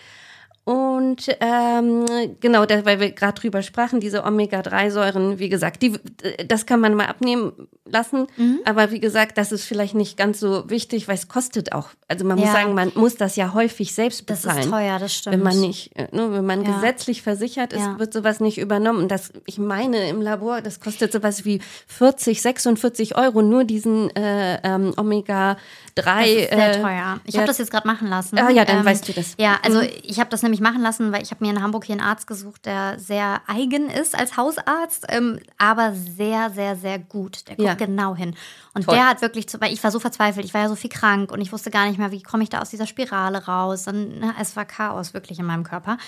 Und 0.65 1.27
ähm, 1.41 2.05
genau, 2.39 2.67
da, 2.67 2.85
weil 2.85 3.01
wir 3.01 3.11
gerade 3.11 3.41
drüber 3.41 3.63
sprachen, 3.63 3.99
diese 3.99 4.25
Omega-3-Säuren, 4.25 5.41
wie 5.41 5.49
gesagt, 5.49 5.83
die, 5.83 5.99
das 6.47 6.67
kann 6.67 6.79
man 6.79 6.95
mal 6.95 7.07
abnehmen 7.07 7.53
lassen. 7.85 8.29
Mhm. 8.37 8.61
Aber 8.65 8.93
wie 8.93 9.01
gesagt, 9.01 9.39
das 9.39 9.51
ist 9.51 9.65
vielleicht 9.65 9.97
nicht 9.97 10.17
ganz 10.17 10.39
so 10.39 10.71
wichtig, 10.71 11.09
weil 11.09 11.17
es 11.17 11.27
kostet 11.27 11.73
auch. 11.73 11.89
Also 12.07 12.25
man 12.25 12.39
muss 12.39 12.47
Ja. 12.47 12.53
sagen, 12.53 12.75
man 12.75 12.93
muss 12.95 13.17
das 13.17 13.35
ja 13.35 13.55
häufig 13.55 13.93
selbst 13.93 14.31
das 14.31 14.43
bezahlen. 14.43 14.61
ist 14.61 14.71
teuer, 14.71 14.99
das 15.01 15.15
stimmt. 15.15 15.35
Wenn 15.37 15.43
man 15.43 15.61
nicht, 15.61 15.97
äh, 15.97 16.07
ne, 16.15 16.33
wenn 16.33 16.47
man 16.47 16.63
Ja. 16.65 16.75
gesetzlich 16.77 17.23
versichert 17.23 17.73
ist, 17.73 17.81
Ja. 17.81 17.99
wird 17.99 18.13
sowas 18.13 18.39
nicht 18.39 18.59
übernommen. 18.59 19.09
Das, 19.09 19.33
ich 19.47 19.59
meine, 19.59 20.09
im 20.09 20.23
Labor, 20.23 20.61
das 20.61 20.79
kostet 20.79 21.11
sowas 21.13 21.45
wie 21.45 21.61
40, 21.89 22.41
46 22.41 23.17
Euro, 23.17 23.43
nur 23.43 23.65
diesen 23.65 24.15
äh, 24.15 24.61
ähm, 24.63 24.95
Omega-3. 24.97 25.57
Das 25.97 26.27
ist 26.27 26.51
sehr 26.51 26.79
äh, 26.79 26.81
teuer. 26.81 27.21
Ich 27.25 27.35
ja. 27.35 27.41
habe 27.41 27.49
das 27.49 27.59
jetzt 27.59 27.71
gerade 27.73 27.87
machen 27.89 28.07
lassen. 28.09 28.39
Ah, 28.39 28.49
ja, 28.51 28.65
dann 28.65 28.85
weißt 28.85 29.09
du 29.09 29.13
das. 29.13 29.35
Ja, 29.39 29.59
also 29.65 29.81
Mhm. 29.81 29.89
ich 30.05 30.21
habe 30.21 30.31
das 30.31 30.43
nämlich 30.43 30.52
machen 30.61 30.83
lassen, 30.83 31.13
weil 31.13 31.23
ich 31.23 31.31
habe 31.31 31.45
mir 31.45 31.51
in 31.51 31.63
Hamburg 31.63 31.85
hier 31.85 31.95
einen 31.95 32.07
Arzt 32.07 32.27
gesucht, 32.27 32.67
der 32.67 32.99
sehr 32.99 33.41
eigen 33.47 33.89
ist 33.89 34.19
als 34.19 34.37
Hausarzt, 34.37 35.07
ähm, 35.09 35.39
aber 35.59 35.93
sehr, 35.95 36.51
sehr, 36.51 36.77
sehr 36.77 36.99
gut. 36.99 37.49
Der 37.49 37.57
guckt 37.57 37.69
Ja. 37.69 37.75
genau 37.75 38.15
hin. 38.15 38.35
Und 38.75 38.85
Toll. 38.85 38.95
der 38.95 39.09
hat 39.09 39.23
wirklich, 39.23 39.49
zu, 39.49 39.61
weil 39.61 39.73
ich 39.73 39.83
war 39.83 39.91
so 39.91 40.01
verzweifelt, 40.01 40.45
ich 40.45 40.55
war 40.55 40.63
ja 40.63 40.69
so 40.69 40.77
viel 40.77 40.91
krank 40.91 41.33
und 41.33 41.41
ich 41.41 41.53
wusste 41.53 41.71
gar 41.71 41.87
nicht 41.87 41.99
mehr, 41.99 42.11
wie 42.13 42.23
komme 42.23 42.43
ich 42.43 42.49
da 42.51 42.61
aus 42.61 42.71
dieser 42.71 42.87
Spirale 42.87 43.47
raus. 43.47 43.87
Und, 43.89 44.19
ne, 44.21 44.35
es 44.41 44.55
war 44.57 44.65
Chaos 44.65 45.15
wirklich 45.15 45.39
in 45.39 45.47
meinem 45.47 45.65
Körper. 45.65 45.99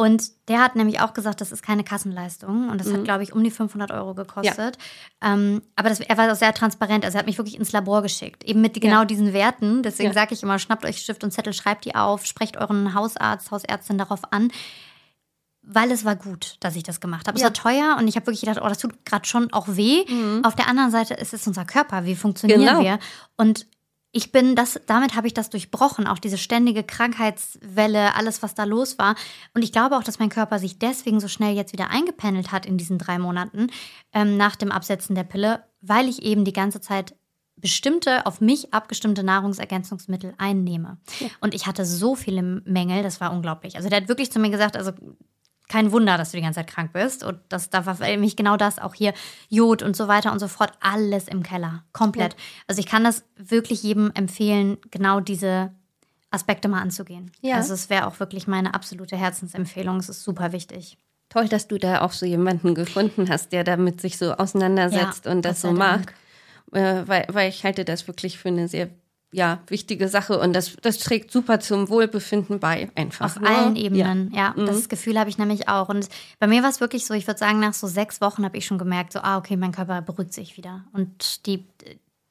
Und 0.00 0.30
der 0.46 0.60
hat 0.62 0.76
nämlich 0.76 1.00
auch 1.00 1.12
gesagt, 1.12 1.40
das 1.40 1.50
ist 1.50 1.60
keine 1.64 1.82
Kassenleistung. 1.82 2.68
Und 2.68 2.78
das 2.80 2.86
Mhm. 2.86 2.98
hat, 2.98 3.04
glaube 3.04 3.24
ich, 3.24 3.32
um 3.32 3.42
die 3.42 3.50
500 3.50 3.90
Euro 3.90 4.14
gekostet. 4.14 4.78
Ähm, 5.20 5.60
aber 5.74 5.88
das, 5.88 5.98
er 5.98 6.16
war 6.16 6.30
auch 6.30 6.36
sehr 6.36 6.54
transparent. 6.54 7.04
Also 7.04 7.16
er 7.16 7.18
hat 7.18 7.26
mich 7.26 7.36
wirklich 7.38 7.58
ins 7.58 7.72
Labor 7.72 8.00
geschickt. 8.02 8.44
Eben 8.44 8.60
mit 8.60 8.80
genau 8.80 9.04
diesen 9.04 9.32
Werten. 9.32 9.82
Deswegen 9.82 10.10
Ja. 10.10 10.14
sage 10.14 10.34
ich 10.34 10.42
immer, 10.44 10.60
schnappt 10.60 10.84
euch 10.84 10.98
Stift 10.98 11.24
und 11.24 11.32
Zettel, 11.32 11.52
schreibt 11.52 11.84
die 11.84 11.96
auf, 11.96 12.26
sprecht 12.26 12.56
euren 12.58 12.94
Hausarzt, 12.94 13.50
Hausärztin 13.50 13.98
darauf 13.98 14.20
an. 14.32 14.52
Weil 15.62 15.90
es 15.90 16.04
war 16.04 16.14
gut, 16.14 16.58
dass 16.60 16.76
ich 16.76 16.84
das 16.84 17.00
gemacht 17.00 17.26
habe. 17.26 17.34
Es 17.36 17.42
Ja. 17.42 17.48
war 17.48 17.52
teuer 17.54 17.96
und 17.98 18.06
ich 18.06 18.14
habe 18.14 18.26
wirklich 18.26 18.42
gedacht, 18.42 18.60
oh, 18.62 18.68
das 18.68 18.78
tut 18.78 19.04
gerade 19.04 19.26
schon 19.26 19.52
auch 19.52 19.66
weh. 19.68 20.04
Auf 20.44 20.54
der 20.54 20.68
anderen 20.68 20.92
Seite 20.92 21.14
ist 21.14 21.34
es 21.34 21.44
unser 21.48 21.64
Körper. 21.64 22.04
Wie 22.04 22.14
funktionieren 22.14 22.60
Mhm. 22.62 22.66
Genau. 22.66 22.80
wir? 22.82 22.98
Und 23.36 23.66
ich 24.10 24.32
bin 24.32 24.56
das, 24.56 24.80
damit 24.86 25.14
habe 25.14 25.26
ich 25.26 25.34
das 25.34 25.50
durchbrochen, 25.50 26.06
auch 26.06 26.18
diese 26.18 26.38
ständige 26.38 26.82
Krankheitswelle, 26.82 28.14
alles, 28.14 28.42
was 28.42 28.54
da 28.54 28.64
los 28.64 28.98
war. 28.98 29.14
Und 29.54 29.62
ich 29.62 29.72
glaube 29.72 29.96
auch, 29.96 30.02
dass 30.02 30.18
mein 30.18 30.30
Körper 30.30 30.58
sich 30.58 30.78
deswegen 30.78 31.20
so 31.20 31.28
schnell 31.28 31.54
jetzt 31.54 31.72
wieder 31.72 31.90
eingependelt 31.90 32.50
hat 32.50 32.64
in 32.64 32.78
diesen 32.78 32.98
drei 32.98 33.18
Monaten 33.18 33.68
ähm, 34.14 34.36
nach 34.36 34.56
dem 34.56 34.72
Absetzen 34.72 35.14
der 35.14 35.24
Pille, 35.24 35.64
weil 35.80 36.08
ich 36.08 36.22
eben 36.22 36.44
die 36.44 36.54
ganze 36.54 36.80
Zeit 36.80 37.14
bestimmte, 37.56 38.24
auf 38.24 38.40
mich 38.40 38.72
abgestimmte 38.72 39.24
Nahrungsergänzungsmittel 39.24 40.34
einnehme. 40.38 40.98
Und 41.40 41.54
ich 41.54 41.66
hatte 41.66 41.84
so 41.84 42.14
viele 42.14 42.42
Mängel, 42.42 43.02
das 43.02 43.20
war 43.20 43.32
unglaublich. 43.32 43.76
Also 43.76 43.88
der 43.88 44.00
hat 44.00 44.08
wirklich 44.08 44.30
zu 44.30 44.38
mir 44.38 44.50
gesagt, 44.50 44.76
also 44.76 44.92
kein 45.68 45.92
Wunder, 45.92 46.16
dass 46.16 46.30
du 46.30 46.38
die 46.38 46.42
ganze 46.42 46.60
Zeit 46.60 46.68
krank 46.68 46.92
bist. 46.92 47.22
Und 47.22 47.38
das, 47.48 47.70
da 47.70 47.86
war 47.86 47.98
nämlich 48.00 48.36
genau 48.36 48.56
das, 48.56 48.78
auch 48.78 48.94
hier 48.94 49.12
Jod 49.48 49.82
und 49.82 49.96
so 49.96 50.08
weiter 50.08 50.32
und 50.32 50.38
so 50.38 50.48
fort, 50.48 50.72
alles 50.80 51.28
im 51.28 51.42
Keller. 51.42 51.84
Komplett. 51.92 52.36
Also 52.66 52.80
ich 52.80 52.86
kann 52.86 53.04
das 53.04 53.24
wirklich 53.36 53.82
jedem 53.82 54.10
empfehlen, 54.14 54.78
genau 54.90 55.20
diese 55.20 55.72
Aspekte 56.30 56.68
mal 56.68 56.80
anzugehen. 56.80 57.30
Ja. 57.40 57.56
Also 57.56 57.74
es 57.74 57.90
wäre 57.90 58.06
auch 58.06 58.18
wirklich 58.20 58.46
meine 58.46 58.74
absolute 58.74 59.16
Herzensempfehlung. 59.16 59.98
Es 59.98 60.08
ist 60.08 60.24
super 60.24 60.52
wichtig. 60.52 60.98
Toll, 61.28 61.48
dass 61.48 61.68
du 61.68 61.78
da 61.78 62.00
auch 62.00 62.12
so 62.12 62.24
jemanden 62.24 62.74
gefunden 62.74 63.28
hast, 63.28 63.52
der 63.52 63.64
damit 63.64 64.00
sich 64.00 64.16
so 64.16 64.32
auseinandersetzt 64.32 65.26
Ja, 65.26 65.32
und 65.32 65.42
das 65.44 65.60
so 65.60 65.72
macht. 65.72 66.08
Äh, 66.72 67.02
weil, 67.06 67.26
weil 67.30 67.48
ich 67.48 67.64
halte 67.64 67.84
das 67.84 68.08
wirklich 68.08 68.38
für 68.38 68.48
eine 68.48 68.68
sehr 68.68 68.88
ja, 69.30 69.58
wichtige 69.66 70.08
Sache 70.08 70.38
und 70.38 70.54
das, 70.54 70.76
das 70.80 70.98
trägt 70.98 71.30
super 71.30 71.60
zum 71.60 71.90
Wohlbefinden 71.90 72.60
bei, 72.60 72.90
einfach. 72.94 73.26
Auf 73.26 73.40
ne? 73.40 73.48
allen 73.48 73.76
Ja. 73.76 73.82
Ebenen, 73.82 74.32
ja. 74.34 74.54
Das 74.56 74.88
Gefühl 74.88 75.18
habe 75.18 75.28
ich 75.28 75.36
nämlich 75.36 75.68
auch. 75.68 75.88
Und 75.88 76.08
bei 76.38 76.46
mir 76.46 76.62
war 76.62 76.70
es 76.70 76.80
wirklich 76.80 77.04
so, 77.04 77.12
ich 77.12 77.26
würde 77.26 77.38
sagen, 77.38 77.60
nach 77.60 77.74
so 77.74 77.86
sechs 77.86 78.20
Wochen 78.20 78.44
habe 78.44 78.56
ich 78.56 78.64
schon 78.64 78.78
gemerkt, 78.78 79.12
so, 79.12 79.20
ah, 79.20 79.36
okay, 79.36 79.56
mein 79.56 79.72
Körper 79.72 80.00
beruhigt 80.00 80.32
sich 80.32 80.56
wieder. 80.56 80.84
Und 80.92 81.44
die, 81.46 81.66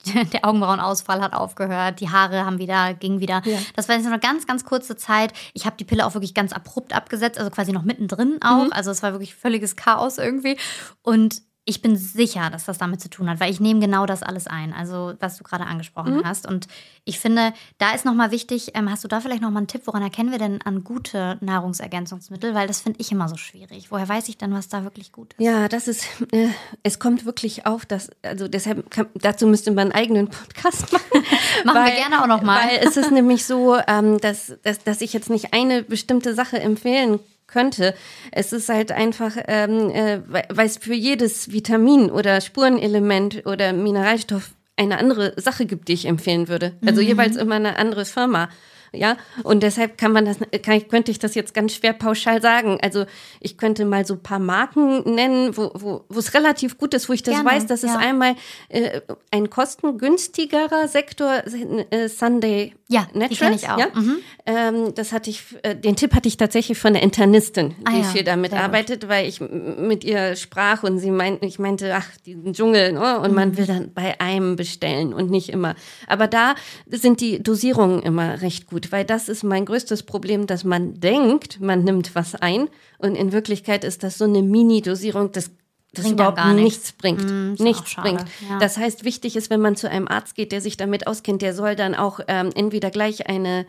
der 0.34 0.44
Augenbrauenausfall 0.44 1.22
hat 1.22 1.34
aufgehört, 1.34 2.00
die 2.00 2.10
Haare 2.10 2.46
haben 2.46 2.58
wieder, 2.58 2.96
ging 2.96 3.20
wieder. 3.20 3.44
Das 3.76 3.88
war 3.88 3.96
jetzt 3.96 4.06
nur 4.06 4.14
eine 4.14 4.22
ganz, 4.22 4.48
ganz 4.48 4.66
kurze 4.66 4.96
Zeit. 4.96 5.34
Ich 5.54 5.68
habe 5.68 5.78
die 5.78 5.86
Pille 5.86 6.04
auch 6.04 6.16
wirklich 6.16 6.34
ganz 6.34 6.52
abrupt 6.52 6.94
abgesetzt, 6.94 7.38
also 7.38 7.52
quasi 7.52 7.74
noch 7.74 7.84
mittendrin 7.84 8.40
auch. 8.42 8.72
Also 8.72 8.90
es 8.90 9.04
war 9.04 9.12
wirklich 9.12 9.36
völliges 9.36 9.76
Chaos 9.76 10.18
irgendwie. 10.18 10.58
Und 11.04 11.44
ich 11.68 11.82
bin 11.82 11.98
sicher, 11.98 12.50
dass 12.50 12.64
das 12.64 12.78
damit 12.78 13.02
zu 13.02 13.10
tun 13.10 13.30
hat, 13.30 13.42
weil 13.42 13.52
ich 13.52 13.60
nehme 13.60 13.82
genau 13.82 14.06
das 14.06 14.24
alles 14.24 14.48
ein, 14.48 14.72
also 14.72 15.14
was 15.20 15.38
du 15.38 15.44
gerade 15.44 15.66
angesprochen 15.66 16.22
hast. 16.24 16.48
Und 16.48 16.68
ich 17.04 17.20
finde, 17.20 17.54
da 17.78 17.92
ist 17.92 18.06
nochmal 18.06 18.32
wichtig, 18.32 18.72
ähm, 18.74 18.90
hast 18.90 19.04
du 19.04 19.10
da 19.10 19.20
vielleicht 19.20 19.42
nochmal 19.42 19.58
einen 19.58 19.68
Tipp, 19.68 19.82
woran 19.84 20.02
erkennen 20.02 20.32
wir 20.32 20.40
denn 20.40 20.62
an 20.62 20.86
gute 20.86 21.38
Nahrungsergänzungsmittel? 21.42 22.56
Weil 22.56 22.68
das 22.68 22.80
finde 22.80 23.02
ich 23.02 23.12
immer 23.12 23.28
so 23.28 23.36
schwierig. 23.36 23.92
Woher 23.92 24.08
weiß 24.08 24.30
ich 24.30 24.38
denn, 24.38 24.54
was 24.54 24.70
da 24.70 24.86
wirklich 24.86 25.12
gut 25.12 25.34
ist? 25.34 25.44
Ja, 25.44 25.68
das 25.68 25.90
ist, 25.90 26.06
äh, 26.32 26.48
es 26.84 27.00
kommt 27.00 27.26
wirklich 27.26 27.66
auf, 27.66 27.86
dass, 27.86 28.12
also 28.22 28.48
deshalb, 28.48 28.90
kann, 28.90 29.08
dazu 29.16 29.46
müsste 29.46 29.72
man 29.72 29.92
einen 29.92 29.92
eigenen 29.92 30.30
Podcast 30.30 30.94
machen. 30.94 31.26
Machen 31.66 31.84
wir 31.84 31.92
gerne 31.92 32.24
auch 32.24 32.28
noch 32.28 32.44
mal. 32.44 32.66
Weil 32.66 32.88
es 32.88 32.96
ist 32.96 33.12
nämlich 33.12 33.46
so, 33.46 33.78
ähm, 33.88 34.20
dass, 34.20 34.54
dass, 34.64 34.86
dass 34.86 35.02
ich 35.02 35.12
jetzt 35.12 35.30
nicht 35.30 35.54
eine 35.54 35.84
bestimmte 35.84 36.34
Sache 36.34 36.62
empfehlen 36.62 37.20
könnte. 37.58 37.94
Es 38.32 38.54
ist 38.54 38.70
halt 38.70 38.92
einfach, 38.92 39.34
ähm, 39.48 39.90
äh, 39.90 40.20
weil 40.58 40.68
es 40.68 40.78
für 40.78 40.94
jedes 40.94 41.52
Vitamin 41.52 42.12
oder 42.12 42.40
Spurenelement 42.42 43.46
oder 43.46 43.74
Mineralstoff 43.74 44.52
eine 44.78 45.00
andere 45.00 45.34
Sache 45.42 45.66
gibt, 45.66 45.88
die 45.88 45.94
ich 45.94 46.06
empfehlen 46.06 46.48
würde. 46.50 46.74
Also 46.86 47.02
Mhm. 47.02 47.08
jeweils 47.08 47.36
immer 47.36 47.56
eine 47.56 47.78
andere 47.80 48.06
Firma. 48.06 48.50
Ja, 48.94 49.18
und 49.44 49.64
deshalb 49.64 49.98
kann 49.98 50.12
man 50.14 50.26
das, 50.26 50.38
kann 50.64 50.88
könnte 50.88 51.12
ich 51.12 51.20
das 51.20 51.36
jetzt 51.36 51.54
ganz 51.54 51.74
schwer 51.76 51.94
pauschal 51.94 52.42
sagen. 52.42 52.78
Also 52.82 53.06
ich 53.40 53.58
könnte 53.58 53.86
mal 53.86 54.06
so 54.06 54.14
ein 54.16 54.24
paar 54.24 54.40
Marken 54.40 55.14
nennen, 55.16 55.56
wo, 55.58 55.72
wo, 55.74 56.06
wo 56.10 56.20
es 56.20 56.34
relativ 56.34 56.78
gut 56.78 56.94
ist, 56.94 57.10
wo 57.10 57.14
ich 57.14 57.24
das 57.24 57.36
Gerne, 57.36 57.50
weiß, 57.50 57.66
das 57.66 57.84
ist 57.84 57.92
ja. 57.94 57.98
einmal 57.98 58.36
äh, 58.70 59.02
ein 59.32 59.50
kostengünstigerer 59.50 60.88
Sektor, 60.88 61.44
äh, 61.92 62.08
Sunday 62.08 62.74
Ja, 62.90 63.08
Naturals. 63.14 63.64
ich 63.64 63.70
auch. 63.70 63.78
Ja? 63.78 63.88
Mhm. 63.94 64.18
Ähm, 64.46 64.96
das 64.96 65.12
hatte 65.12 65.30
ich, 65.30 65.44
äh, 65.64 65.76
den 65.76 65.96
Tipp 65.96 66.14
hatte 66.14 66.28
ich 66.28 66.38
tatsächlich 66.38 66.78
von 66.78 66.94
der 66.94 67.04
Internistin, 67.04 67.76
Ah 67.84 67.92
die 67.92 67.98
ja, 68.00 68.04
viel 68.04 68.24
damit 68.24 68.52
sehr 68.52 68.60
gut. 68.60 68.66
arbeitet, 68.68 69.08
weil 69.08 69.28
ich 69.28 69.42
mit 69.42 70.04
ihr 70.04 70.36
sprach 70.36 70.84
und 70.84 71.00
sie 71.00 71.12
meinte, 71.12 71.46
ich 71.46 71.60
meinte, 71.60 71.94
ach, 71.96 72.08
diesen 72.26 72.54
Dschungel, 72.54 72.94
ne? 72.94 73.20
und 73.20 73.30
Mhm. 73.32 73.36
man 73.36 73.58
will 73.58 73.66
dann 73.66 73.94
bei 73.94 74.20
einem 74.20 74.56
bestellen 74.56 75.14
und 75.14 75.30
nicht 75.30 75.50
immer. 75.50 75.76
Aber 76.08 76.28
da 76.28 76.56
sind 76.90 77.22
die 77.22 77.42
Dosierungen 77.42 78.02
immer 78.04 78.42
recht 78.42 78.68
gut, 78.68 78.87
weil 78.92 79.06
das 79.06 79.30
ist 79.30 79.44
mein 79.44 79.66
größtes 79.66 80.04
Problem, 80.04 80.48
dass 80.48 80.64
man 80.64 81.00
denkt, 81.00 81.60
man 81.60 81.84
nimmt 81.84 82.16
was 82.16 82.36
ein 82.36 82.70
und 82.98 83.16
in 83.16 83.32
Wirklichkeit 83.32 83.84
ist 83.84 84.04
das 84.04 84.18
so 84.18 84.26
eine 84.26 84.42
Mini-Dosierung, 84.42 85.32
das 85.32 85.52
das 85.94 86.04
Bringt 86.04 86.20
überhaupt 86.20 86.38
gar 86.38 86.54
nichts. 86.54 86.64
nichts 86.64 86.92
bringt. 86.92 87.32
Mm, 87.32 87.64
nichts 87.64 87.96
bringt. 87.96 88.26
ja. 88.50 88.60
Das 88.60 88.78
heißt, 88.78 89.04
wichtig 89.04 89.36
ist, 89.36 89.50
wenn 89.50 89.62
man 89.62 89.76
zu 89.76 89.90
einem 89.90 90.08
Arzt 90.08 90.36
geht, 90.36 90.52
der 90.52 90.62
sich 90.62 90.78
damit 90.78 91.08
auskennt, 91.08 91.42
der 91.42 91.54
soll 91.54 91.76
dann 91.76 91.96
auch 91.96 92.20
ähm, 92.28 92.52
entweder 92.54 92.92
gleich 92.92 93.28
eine 93.28 93.66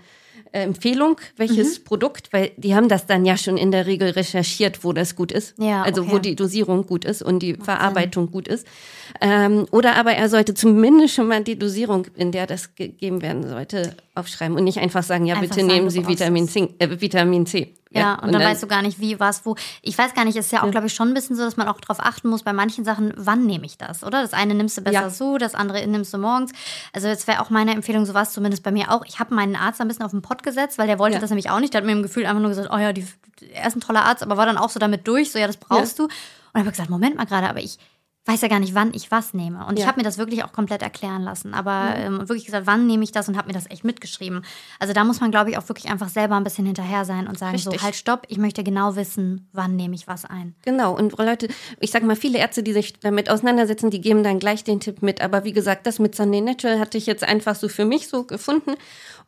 Empfehlung, 0.52 1.20
welches 1.36 1.80
mhm. 1.80 1.84
Produkt, 1.84 2.32
weil 2.32 2.50
die 2.56 2.74
haben 2.74 2.88
das 2.88 3.06
dann 3.06 3.24
ja 3.24 3.36
schon 3.36 3.56
in 3.56 3.70
der 3.70 3.86
Regel 3.86 4.10
recherchiert, 4.10 4.84
wo 4.84 4.92
das 4.92 5.16
gut 5.16 5.32
ist. 5.32 5.54
Ja, 5.58 5.82
also 5.82 6.02
okay. 6.02 6.10
wo 6.12 6.18
die 6.18 6.36
Dosierung 6.36 6.86
gut 6.86 7.04
ist 7.04 7.22
und 7.22 7.40
die 7.40 7.54
Macht 7.54 7.64
Verarbeitung 7.64 8.24
Sinn. 8.24 8.32
gut 8.32 8.48
ist. 8.48 8.66
Ähm, 9.20 9.66
oder 9.70 9.96
aber 9.96 10.12
er 10.12 10.28
sollte 10.28 10.54
zumindest 10.54 11.14
schon 11.14 11.28
mal 11.28 11.42
die 11.42 11.58
Dosierung, 11.58 12.06
in 12.16 12.32
der 12.32 12.46
das 12.46 12.74
gegeben 12.74 13.22
werden 13.22 13.48
sollte, 13.48 13.94
aufschreiben 14.14 14.56
und 14.56 14.64
nicht 14.64 14.78
einfach 14.78 15.02
sagen, 15.02 15.26
ja, 15.26 15.34
einfach 15.34 15.48
bitte 15.54 15.66
sagen, 15.66 15.66
nehmen 15.66 15.90
Sie 15.90 16.06
Vitamin 16.06 16.48
C, 16.48 16.68
äh, 16.78 17.00
Vitamin 17.00 17.46
C. 17.46 17.74
Ja, 17.90 18.00
ja 18.00 18.14
und, 18.14 18.24
und, 18.24 18.32
dann, 18.32 18.42
weißt 18.42 18.62
du 18.62 18.66
gar 18.66 18.82
nicht, 18.82 19.00
wie, 19.00 19.18
was, 19.18 19.46
wo. 19.46 19.56
Ich 19.82 19.96
weiß 19.96 20.14
gar 20.14 20.24
nicht, 20.24 20.36
ist 20.36 20.52
ja 20.52 20.60
auch, 20.60 20.66
ja. 20.66 20.70
glaube 20.70 20.86
ich, 20.86 20.94
schon 20.94 21.08
ein 21.08 21.14
bisschen 21.14 21.36
so, 21.36 21.44
dass 21.44 21.56
man 21.56 21.68
auch 21.68 21.80
darauf 21.80 22.00
achten 22.00 22.28
muss, 22.28 22.42
bei 22.42 22.52
manchen 22.52 22.84
Sachen, 22.84 23.12
wann 23.16 23.46
nehme 23.46 23.66
ich 23.66 23.78
das, 23.78 24.04
oder? 24.04 24.22
Das 24.22 24.32
eine 24.32 24.54
nimmst 24.54 24.76
du 24.76 24.82
besser 24.82 25.02
ja. 25.02 25.10
so, 25.10 25.38
das 25.38 25.54
andere 25.54 25.86
nimmst 25.86 26.12
du 26.12 26.18
morgens. 26.18 26.52
Also 26.92 27.08
jetzt 27.08 27.26
wäre 27.26 27.40
auch 27.40 27.50
meine 27.50 27.72
Empfehlung, 27.72 28.04
so 28.04 28.14
was 28.14 28.32
zumindest 28.32 28.62
bei 28.62 28.70
mir 28.70 28.92
auch. 28.92 29.04
Ich 29.06 29.18
habe 29.18 29.34
meinen 29.34 29.56
Arzt 29.56 29.80
ein 29.80 29.88
bisschen 29.88 30.04
auf 30.04 30.10
den 30.10 30.22
Pott 30.22 30.42
gesetzt, 30.42 30.78
weil 30.78 30.86
der 30.86 30.98
wollte 30.98 31.18
das 31.18 31.30
nämlich 31.30 31.50
auch 31.50 31.60
nicht. 31.60 31.74
Der 31.74 31.80
hat 31.80 31.86
mir 31.86 31.92
im 31.92 32.02
Gefühl 32.02 32.26
einfach 32.26 32.40
nur 32.40 32.50
gesagt, 32.50 32.68
oh 32.72 32.78
ja, 32.78 32.92
die, 32.92 33.06
er 33.52 33.66
ist 33.66 33.76
ein 33.76 33.80
toller 33.80 34.04
Arzt, 34.04 34.22
aber 34.22 34.36
war 34.36 34.46
dann 34.46 34.58
auch 34.58 34.70
so 34.70 34.78
damit 34.78 35.06
durch, 35.08 35.32
so 35.32 35.38
ja, 35.38 35.46
das 35.46 35.56
brauchst 35.56 35.98
du. 35.98 36.04
Und 36.04 36.60
habe 36.60 36.70
gesagt, 36.70 36.90
Moment 36.90 37.16
mal 37.16 37.26
gerade, 37.26 37.48
aber 37.48 37.60
ich 37.60 37.78
weiß 38.28 38.42
ja 38.42 38.48
gar 38.48 38.60
nicht, 38.60 38.74
wann 38.74 38.92
ich 38.92 39.10
was 39.10 39.32
nehme. 39.32 39.64
Und 39.66 39.78
ja. 39.78 39.84
ich 39.84 39.88
habe 39.88 39.98
mir 39.98 40.04
das 40.04 40.18
wirklich 40.18 40.44
auch 40.44 40.52
komplett 40.52 40.82
erklären 40.82 41.22
lassen. 41.22 41.54
Aber 41.54 41.94
ähm, 41.96 42.28
wirklich 42.28 42.44
gesagt, 42.44 42.66
wann 42.66 42.86
nehme 42.86 43.02
ich 43.02 43.10
das 43.10 43.26
und 43.26 43.38
habe 43.38 43.48
mir 43.48 43.54
das 43.54 43.70
echt 43.70 43.84
mitgeschrieben. 43.84 44.44
Also 44.78 44.92
da 44.92 45.02
muss 45.04 45.20
man, 45.20 45.30
glaube 45.30 45.50
ich, 45.50 45.56
auch 45.56 45.66
wirklich 45.68 45.90
einfach 45.90 46.10
selber 46.10 46.36
ein 46.36 46.44
bisschen 46.44 46.66
hinterher 46.66 47.06
sein 47.06 47.26
und 47.26 47.38
sagen, 47.38 47.54
Richtig. 47.54 47.80
so, 47.80 47.82
halt, 47.82 47.96
stopp, 47.96 48.26
ich 48.28 48.36
möchte 48.36 48.62
genau 48.62 48.96
wissen, 48.96 49.48
wann 49.52 49.76
nehme 49.76 49.94
ich 49.94 50.06
was 50.06 50.26
ein. 50.26 50.54
Genau. 50.62 50.94
Und 50.94 51.16
Leute, 51.18 51.48
ich 51.80 51.90
sage 51.90 52.04
mal, 52.04 52.16
viele 52.16 52.38
Ärzte, 52.38 52.62
die 52.62 52.74
sich 52.74 53.00
damit 53.00 53.30
auseinandersetzen, 53.30 53.90
die 53.90 54.02
geben 54.02 54.22
dann 54.22 54.38
gleich 54.38 54.62
den 54.62 54.80
Tipp 54.80 55.00
mit. 55.00 55.22
Aber 55.22 55.44
wie 55.44 55.52
gesagt, 55.52 55.86
das 55.86 55.98
mit 55.98 56.14
Sunday 56.14 56.42
Natural 56.42 56.78
hatte 56.78 56.98
ich 56.98 57.06
jetzt 57.06 57.24
einfach 57.24 57.54
so 57.54 57.68
für 57.68 57.86
mich 57.86 58.08
so 58.08 58.24
gefunden. 58.24 58.74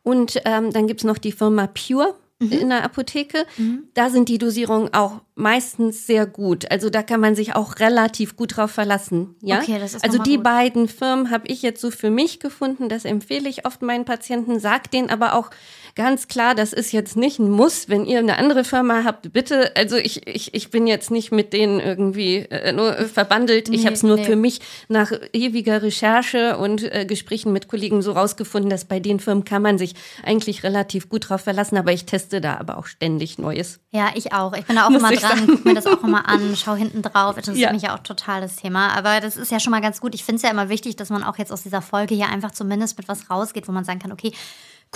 Und 0.03 0.39
ähm, 0.45 0.71
dann 0.71 0.87
es 0.87 1.03
noch 1.03 1.17
die 1.17 1.31
Firma 1.31 1.67
Pure 1.67 2.15
mhm. 2.41 2.51
in 2.51 2.69
der 2.69 2.83
Apotheke. 2.83 3.45
Mhm. 3.57 3.83
Da 3.93 4.09
sind 4.09 4.29
die 4.29 4.37
Dosierungen 4.37 4.93
auch 4.93 5.21
meistens 5.35 6.05
sehr 6.05 6.25
gut. 6.25 6.69
Also 6.71 6.89
da 6.89 7.03
kann 7.03 7.19
man 7.19 7.35
sich 7.35 7.55
auch 7.55 7.79
relativ 7.79 8.35
gut 8.35 8.57
drauf 8.57 8.71
verlassen. 8.71 9.35
Ja? 9.41 9.59
Okay, 9.59 9.79
das 9.79 9.93
ist 9.93 10.03
also 10.03 10.17
die 10.21 10.35
gut. 10.35 10.43
beiden 10.43 10.87
Firmen 10.87 11.29
habe 11.29 11.47
ich 11.47 11.61
jetzt 11.61 11.81
so 11.81 11.91
für 11.91 12.09
mich 12.09 12.39
gefunden. 12.39 12.89
Das 12.89 13.05
empfehle 13.05 13.49
ich 13.49 13.65
oft 13.65 13.81
meinen 13.81 14.05
Patienten, 14.05 14.59
sag 14.59 14.91
denen 14.91 15.09
aber 15.09 15.35
auch 15.35 15.49
ganz 15.95 16.27
klar, 16.27 16.55
das 16.55 16.73
ist 16.73 16.91
jetzt 16.91 17.17
nicht 17.17 17.39
ein 17.39 17.49
Muss, 17.49 17.89
wenn 17.89 18.05
ihr 18.05 18.19
eine 18.19 18.37
andere 18.37 18.63
Firma 18.63 19.03
habt, 19.03 19.31
bitte. 19.33 19.71
Also 19.75 19.97
ich, 19.97 20.27
ich, 20.27 20.53
ich 20.53 20.69
bin 20.71 20.87
jetzt 20.87 21.11
nicht 21.11 21.31
mit 21.31 21.53
denen 21.53 21.79
irgendwie 21.79 22.37
äh, 22.37 22.71
nur 22.71 22.93
verbandelt. 22.93 23.69
Nee, 23.69 23.75
ich 23.75 23.85
habe 23.85 23.93
es 23.93 24.03
nur 24.03 24.17
nee. 24.17 24.23
für 24.23 24.35
mich 24.35 24.61
nach 24.87 25.11
ewiger 25.33 25.81
Recherche 25.81 26.57
und 26.57 26.83
äh, 26.83 27.05
Gesprächen 27.05 27.53
mit 27.53 27.67
Kollegen 27.67 28.01
so 28.01 28.13
rausgefunden, 28.13 28.69
dass 28.69 28.85
bei 28.85 28.99
den 28.99 29.19
Firmen 29.19 29.45
kann 29.45 29.61
man 29.61 29.77
sich 29.77 29.95
eigentlich 30.23 30.63
relativ 30.63 31.09
gut 31.09 31.29
drauf 31.29 31.41
verlassen. 31.41 31.77
Aber 31.77 31.91
ich 31.91 32.05
teste 32.05 32.41
da 32.41 32.57
aber 32.57 32.77
auch 32.77 32.85
ständig 32.85 33.37
Neues. 33.37 33.79
Ja, 33.91 34.09
ich 34.15 34.33
auch. 34.33 34.53
Ich 34.53 34.65
bin 34.65 34.75
da 34.75 34.87
auch 34.87 34.91
immer 34.91 35.11
dran, 35.11 35.47
guck 35.47 35.65
mir 35.65 35.73
das 35.73 35.87
auch 35.87 36.03
immer 36.03 36.27
an, 36.27 36.55
schau 36.55 36.75
hinten 36.75 37.01
drauf. 37.01 37.37
Interessiert 37.37 37.69
ja. 37.69 37.73
mich 37.73 37.83
ja 37.83 37.95
auch 37.95 37.99
total 37.99 38.41
das 38.41 38.55
Thema. 38.55 38.89
Aber 38.95 39.19
das 39.19 39.37
ist 39.37 39.51
ja 39.51 39.59
schon 39.59 39.71
mal 39.71 39.81
ganz 39.81 39.99
gut. 40.01 40.15
Ich 40.15 40.23
finde 40.23 40.37
es 40.37 40.43
ja 40.43 40.49
immer 40.49 40.69
wichtig, 40.69 40.95
dass 40.95 41.09
man 41.09 41.23
auch 41.23 41.37
jetzt 41.37 41.51
aus 41.51 41.63
dieser 41.63 41.81
Folge 41.81 42.15
hier 42.15 42.29
einfach 42.29 42.51
zumindest 42.51 42.97
mit 42.97 43.07
was 43.07 43.29
rausgeht, 43.29 43.67
wo 43.67 43.71
man 43.71 43.83
sagen 43.83 43.99
kann, 43.99 44.11
okay, 44.11 44.31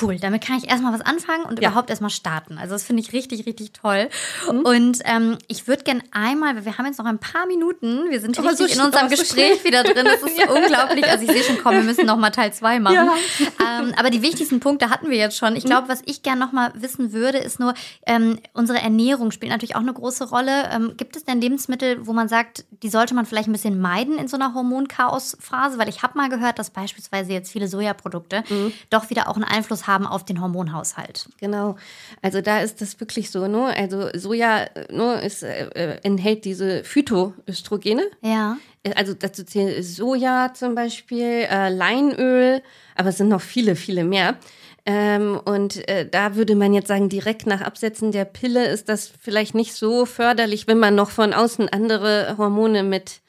cool, 0.02 0.18
damit 0.20 0.44
kann 0.44 0.58
ich 0.58 0.70
erstmal 0.70 0.92
was 0.92 1.02
anfangen 1.02 1.46
und 1.46 1.62
ja. 1.62 1.70
überhaupt 1.70 1.90
erstmal 1.90 2.10
starten. 2.10 2.58
Also 2.58 2.74
das 2.74 2.84
finde 2.84 3.02
ich 3.02 3.14
richtig, 3.14 3.46
richtig 3.46 3.72
toll. 3.72 4.10
Mhm. 4.52 4.60
Und 4.60 5.00
ähm, 5.06 5.38
ich 5.48 5.68
würde 5.70 5.84
gerne 5.84 6.02
einmal, 6.12 6.56
weil 6.56 6.66
wir 6.66 6.78
haben 6.78 6.86
jetzt 6.86 7.00
noch 7.00 7.06
ein 7.06 7.18
paar 7.18 7.46
Minuten, 7.46 8.10
wir 8.10 8.20
sind 8.20 8.38
richtig 8.38 8.58
so 8.58 8.66
in 8.66 8.86
unserem 8.86 9.08
Gespräch 9.08 9.64
wieder 9.64 9.84
drin. 9.84 10.06
Das 10.06 10.22
ist 10.30 10.38
ja. 10.38 10.50
unglaublich. 10.50 11.06
Also 11.06 11.24
ich 11.24 11.32
sehe 11.32 11.44
schon 11.44 11.64
kommen, 11.64 11.78
wir 11.78 11.84
müssen 11.84 12.06
noch 12.06 12.18
mal 12.18 12.32
Teil 12.32 12.52
2 12.52 12.80
machen. 12.82 12.96
Ja. 12.96 13.80
Ähm, 13.80 13.94
aber 13.98 14.10
die 14.10 14.22
wichtigsten 14.22 14.60
Punkte 14.60 14.90
hatten 14.90 15.10
wir 15.10 15.18
jetzt 15.18 15.38
schon. 15.38 15.56
Ich 15.56 15.64
glaube, 15.64 15.88
was 15.88 16.02
ich 16.06 16.24
gerne 16.24 16.42
noch 16.42 16.52
mal 16.52 16.74
wissen 16.76 17.14
würde, 17.14 17.38
ist 17.38 17.62
nur, 17.62 17.74
ähm, 18.06 18.40
unsere 18.54 18.80
Ernährung 18.80 19.32
spielt 19.32 19.52
natürlich 19.52 19.78
auch 19.78 19.82
eine 19.82 19.94
große 19.94 20.30
Rolle. 20.30 20.70
Ähm, 20.74 20.96
gibt 20.98 21.16
es 21.16 21.24
denn 21.24 21.40
Lebensmittel, 21.40 22.06
wo 22.06 22.12
man 22.12 22.28
sagt, 22.28 22.66
die 22.84 22.90
sollte 22.90 23.14
man 23.16 23.26
vielleicht 23.26 23.48
ein 23.48 23.54
bisschen 23.54 23.80
meiden 23.80 24.18
in 24.18 24.28
so 24.28 24.36
einer 24.36 24.54
Hormonchaos-Phase? 24.54 25.78
Weil 25.78 25.88
ich 25.88 26.04
habe 26.04 26.18
mal 26.18 26.28
gehört, 26.28 26.60
dass 26.60 26.70
beispielsweise 26.70 27.32
jetzt 27.32 27.50
viele 27.50 27.70
Sojaprodukte 27.70 28.44
mhm. 28.50 28.74
doch 28.90 29.10
wieder 29.10 29.30
auch 29.30 29.36
einen 29.36 29.46
Einfluss 29.46 29.85
haben 29.88 30.06
auf 30.06 30.26
den 30.26 30.42
Hormonhaushalt. 30.42 31.30
Genau. 31.40 31.76
Also 32.22 32.42
da 32.42 32.62
ist 32.62 32.82
das 32.82 33.00
wirklich 33.00 33.32
so, 33.32 33.48
ne? 33.48 33.74
Also 33.78 34.10
Soja 34.14 34.68
ne, 34.92 35.22
ist, 35.22 35.44
äh, 35.44 36.00
enthält 36.04 36.46
diese 36.46 36.84
Phytoöstrogene. 36.84 38.04
Ja. 38.22 38.58
Also 38.96 39.14
dazu 39.14 39.44
zählen 39.44 39.82
Soja 39.82 40.54
zum 40.54 40.76
Beispiel, 40.76 41.48
äh, 41.50 41.70
Leinöl, 41.70 42.62
aber 42.96 43.10
es 43.10 43.18
sind 43.18 43.30
noch 43.30 43.42
viele, 43.42 43.76
viele 43.76 44.04
mehr. 44.04 44.38
Ähm, 44.86 45.40
und 45.44 45.88
äh, 45.90 46.08
da 46.08 46.36
würde 46.36 46.56
man 46.56 46.74
jetzt 46.74 46.90
sagen, 46.90 47.10
direkt 47.10 47.48
nach 47.48 47.62
Absetzen 47.62 48.12
der 48.12 48.26
Pille 48.26 48.68
ist 48.68 48.88
das 48.88 49.12
vielleicht 49.20 49.56
nicht 49.56 49.74
so 49.74 50.06
förderlich, 50.06 50.68
wenn 50.68 50.78
man 50.78 50.94
noch 50.94 51.10
von 51.10 51.34
außen 51.34 51.70
andere 51.70 52.36
Hormone 52.38 52.84
mit 52.84 53.22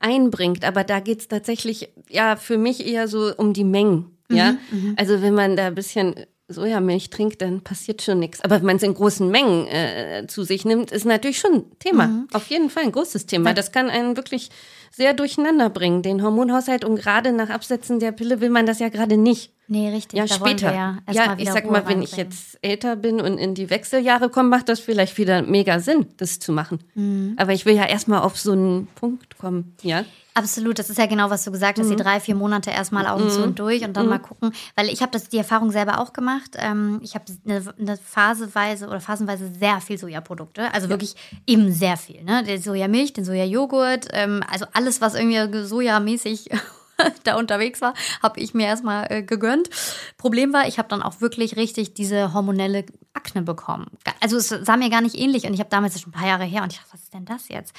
einbringt. 0.00 0.64
Aber 0.64 0.82
da 0.82 0.98
geht's 0.98 1.28
tatsächlich 1.28 1.90
ja 2.08 2.34
für 2.34 2.58
mich 2.58 2.84
eher 2.86 3.06
so 3.06 3.32
um 3.36 3.52
die 3.52 3.64
Mengen. 3.64 4.13
Ja, 4.36 4.52
mhm, 4.70 4.88
mhm, 4.88 4.94
also 4.96 5.22
wenn 5.22 5.34
man 5.34 5.56
da 5.56 5.66
ein 5.66 5.74
bisschen 5.74 6.14
Sojamilch 6.48 7.08
trinkt, 7.08 7.40
dann 7.40 7.62
passiert 7.62 8.02
schon 8.02 8.18
nichts. 8.18 8.42
Aber 8.42 8.56
wenn 8.56 8.66
man 8.66 8.76
es 8.76 8.82
in 8.82 8.92
großen 8.92 9.30
Mengen 9.30 9.66
äh, 9.66 10.26
zu 10.28 10.44
sich 10.44 10.66
nimmt, 10.66 10.90
ist 10.90 11.06
natürlich 11.06 11.38
schon 11.38 11.54
ein 11.54 11.78
Thema. 11.78 12.06
Mhm. 12.06 12.28
Auf 12.32 12.48
jeden 12.48 12.68
Fall 12.68 12.82
ein 12.82 12.92
großes 12.92 13.24
Thema. 13.24 13.54
Das 13.54 13.72
kann 13.72 13.88
einen 13.88 14.16
wirklich 14.16 14.50
sehr 14.90 15.14
durcheinander 15.14 15.70
bringen, 15.70 16.02
den 16.02 16.22
Hormonhaushalt. 16.22 16.84
Und 16.84 16.96
gerade 16.96 17.32
nach 17.32 17.48
Absetzen 17.48 17.98
der 17.98 18.12
Pille 18.12 18.40
will 18.42 18.50
man 18.50 18.66
das 18.66 18.78
ja 18.78 18.90
gerade 18.90 19.16
nicht. 19.16 19.52
Nee, 19.68 19.88
richtig. 19.88 20.18
Ja, 20.18 20.28
später. 20.28 20.74
ja, 20.74 20.98
ja 21.10 21.34
ich 21.38 21.50
sag 21.50 21.64
Ruhe 21.64 21.72
mal, 21.72 21.88
wenn 21.88 22.02
ich 22.02 22.16
jetzt 22.16 22.58
älter 22.60 22.96
bin 22.96 23.22
und 23.22 23.38
in 23.38 23.54
die 23.54 23.70
Wechseljahre 23.70 24.28
komme, 24.28 24.50
macht 24.50 24.68
das 24.68 24.80
vielleicht 24.80 25.16
wieder 25.16 25.40
mega 25.40 25.80
Sinn, 25.80 26.06
das 26.18 26.38
zu 26.38 26.52
machen. 26.52 26.80
Mhm. 26.94 27.34
Aber 27.38 27.54
ich 27.54 27.64
will 27.64 27.74
ja 27.74 27.86
erstmal 27.86 28.20
auf 28.20 28.38
so 28.38 28.52
einen 28.52 28.88
Punkt 28.94 29.38
kommen, 29.38 29.74
ja. 29.82 30.04
Absolut, 30.36 30.80
das 30.80 30.90
ist 30.90 30.98
ja 30.98 31.06
genau, 31.06 31.30
was 31.30 31.44
du 31.44 31.52
gesagt 31.52 31.78
hast, 31.78 31.86
mhm. 31.86 31.96
die 31.96 32.02
drei, 32.02 32.18
vier 32.18 32.34
Monate 32.34 32.72
erstmal 32.72 33.06
Augen 33.06 33.26
mhm. 33.26 33.30
zu 33.30 33.42
und 33.44 33.58
durch 33.60 33.84
und 33.84 33.96
dann 33.96 34.06
mhm. 34.06 34.10
mal 34.10 34.18
gucken, 34.18 34.52
weil 34.74 34.88
ich 34.88 35.00
habe 35.00 35.16
die 35.20 35.38
Erfahrung 35.38 35.70
selber 35.70 36.00
auch 36.00 36.12
gemacht. 36.12 36.56
Ähm, 36.56 36.98
ich 37.04 37.14
habe 37.14 37.24
eine, 37.46 37.62
eine, 37.78 37.96
phaseweise 37.96 38.88
oder 38.88 39.00
phasenweise 39.00 39.48
sehr 39.56 39.80
viel 39.80 39.96
Sojaprodukte, 39.96 40.74
also 40.74 40.86
ja. 40.86 40.90
wirklich 40.90 41.14
eben 41.46 41.72
sehr 41.72 41.96
viel. 41.96 42.24
Ne? 42.24 42.42
Der 42.42 42.60
Sojamilch, 42.60 43.12
den 43.12 43.24
Sojajoghurt, 43.24 44.08
ähm, 44.10 44.42
also 44.50 44.66
alles, 44.72 45.00
was 45.00 45.14
irgendwie 45.14 45.64
sojamäßig 45.64 46.50
da 47.24 47.36
unterwegs 47.36 47.80
war, 47.80 47.94
habe 48.20 48.40
ich 48.40 48.54
mir 48.54 48.66
erstmal 48.66 49.06
äh, 49.10 49.22
gegönnt. 49.22 49.70
Problem 50.18 50.52
war, 50.52 50.66
ich 50.66 50.78
habe 50.78 50.88
dann 50.88 51.02
auch 51.02 51.20
wirklich 51.20 51.56
richtig 51.56 51.94
diese 51.94 52.34
hormonelle 52.34 52.84
Akne 53.12 53.42
bekommen. 53.42 53.86
Also 54.20 54.36
es 54.36 54.48
sah 54.48 54.76
mir 54.76 54.90
gar 54.90 55.00
nicht 55.00 55.16
ähnlich 55.16 55.46
und 55.46 55.54
ich 55.54 55.60
habe 55.60 55.70
damals 55.70 56.00
schon 56.00 56.10
ein 56.10 56.18
paar 56.18 56.28
Jahre 56.28 56.44
her 56.44 56.64
und 56.64 56.72
ich 56.72 56.78
dachte, 56.78 56.92
was 56.92 57.02
ist 57.02 57.14
denn 57.14 57.24
das 57.24 57.48
jetzt? 57.48 57.72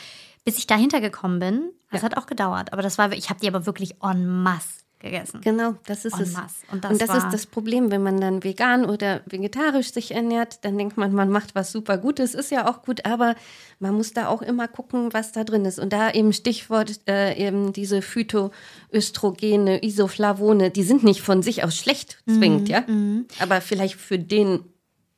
Bis 0.45 0.57
ich 0.57 0.67
dahinter 0.67 1.01
gekommen 1.01 1.39
bin, 1.39 1.71
das 1.91 2.01
ja. 2.01 2.05
hat 2.05 2.17
auch 2.17 2.27
gedauert, 2.27 2.71
aber 2.71 2.81
das 2.81 2.97
war, 2.97 3.11
ich 3.11 3.29
habe 3.29 3.39
die 3.39 3.47
aber 3.47 3.65
wirklich 3.65 3.95
en 4.01 4.43
masse 4.43 4.85
gegessen. 4.99 5.41
Genau, 5.41 5.75
das 5.85 6.05
ist 6.05 6.15
en 6.15 6.21
es. 6.21 6.33
Masse. 6.33 6.55
Und 6.71 6.83
das, 6.83 6.91
und 6.91 7.01
das 7.01 7.15
ist 7.15 7.29
das 7.31 7.45
Problem, 7.45 7.91
wenn 7.91 8.03
man 8.03 8.19
dann 8.19 8.43
vegan 8.43 8.85
oder 8.85 9.21
vegetarisch 9.25 9.91
sich 9.91 10.13
ernährt, 10.13 10.63
dann 10.65 10.77
denkt 10.77 10.97
man, 10.97 11.13
man 11.13 11.29
macht 11.29 11.55
was 11.55 11.71
super 11.71 11.97
Gutes, 11.97 12.33
ist 12.33 12.51
ja 12.51 12.69
auch 12.69 12.83
gut, 12.83 13.05
aber 13.05 13.35
man 13.79 13.93
muss 13.93 14.13
da 14.13 14.27
auch 14.27 14.41
immer 14.41 14.67
gucken, 14.67 15.13
was 15.13 15.31
da 15.31 15.43
drin 15.43 15.65
ist. 15.65 15.79
Und 15.79 15.93
da 15.93 16.11
eben 16.11 16.33
Stichwort 16.33 17.01
äh, 17.07 17.35
eben 17.35 17.73
diese 17.73 18.01
Phytoöstrogene, 18.01 19.83
Isoflavone, 19.83 20.71
die 20.71 20.83
sind 20.83 21.03
nicht 21.03 21.21
von 21.21 21.41
sich 21.41 21.63
aus 21.63 21.75
schlecht 21.75 22.17
zwingend, 22.27 22.63
mhm, 22.63 22.67
ja, 22.67 22.83
mhm. 22.87 23.25
aber 23.39 23.61
vielleicht 23.61 23.95
für 23.95 24.19
den 24.19 24.63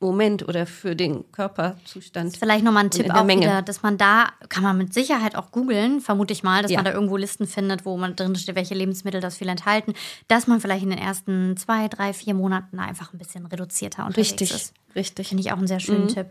Moment 0.00 0.46
oder 0.48 0.64
für 0.64 0.94
den 0.94 1.30
Körperzustand. 1.32 2.36
Vielleicht 2.36 2.64
nochmal 2.64 2.84
ein 2.84 2.90
Tipp 2.90 3.12
auch 3.12 3.24
Menge. 3.24 3.42
wieder, 3.42 3.62
dass 3.62 3.82
man 3.82 3.98
da, 3.98 4.28
kann 4.48 4.62
man 4.62 4.78
mit 4.78 4.94
Sicherheit 4.94 5.34
auch 5.34 5.50
googeln, 5.50 6.00
vermute 6.00 6.32
ich 6.32 6.44
mal, 6.44 6.62
dass 6.62 6.70
ja. 6.70 6.78
man 6.78 6.84
da 6.84 6.92
irgendwo 6.92 7.16
Listen 7.16 7.46
findet, 7.46 7.84
wo 7.84 7.96
man 7.96 8.14
drin 8.14 8.36
steht, 8.36 8.54
welche 8.54 8.74
Lebensmittel 8.74 9.20
das 9.20 9.38
viel 9.38 9.48
enthalten, 9.48 9.94
dass 10.28 10.46
man 10.46 10.60
vielleicht 10.60 10.84
in 10.84 10.90
den 10.90 11.00
ersten 11.00 11.56
zwei, 11.56 11.88
drei, 11.88 12.12
vier 12.12 12.34
Monaten 12.34 12.78
einfach 12.78 13.12
ein 13.12 13.18
bisschen 13.18 13.46
reduzierter 13.46 14.06
unterwegs 14.06 14.30
Richtig. 14.30 14.50
ist. 14.52 14.54
Richtig. 14.54 14.87
Finde 14.98 15.42
ich 15.42 15.52
auch 15.52 15.58
einen 15.58 15.66
sehr 15.66 15.80
schönen 15.80 16.04
mhm. 16.04 16.08
Tipp. 16.08 16.26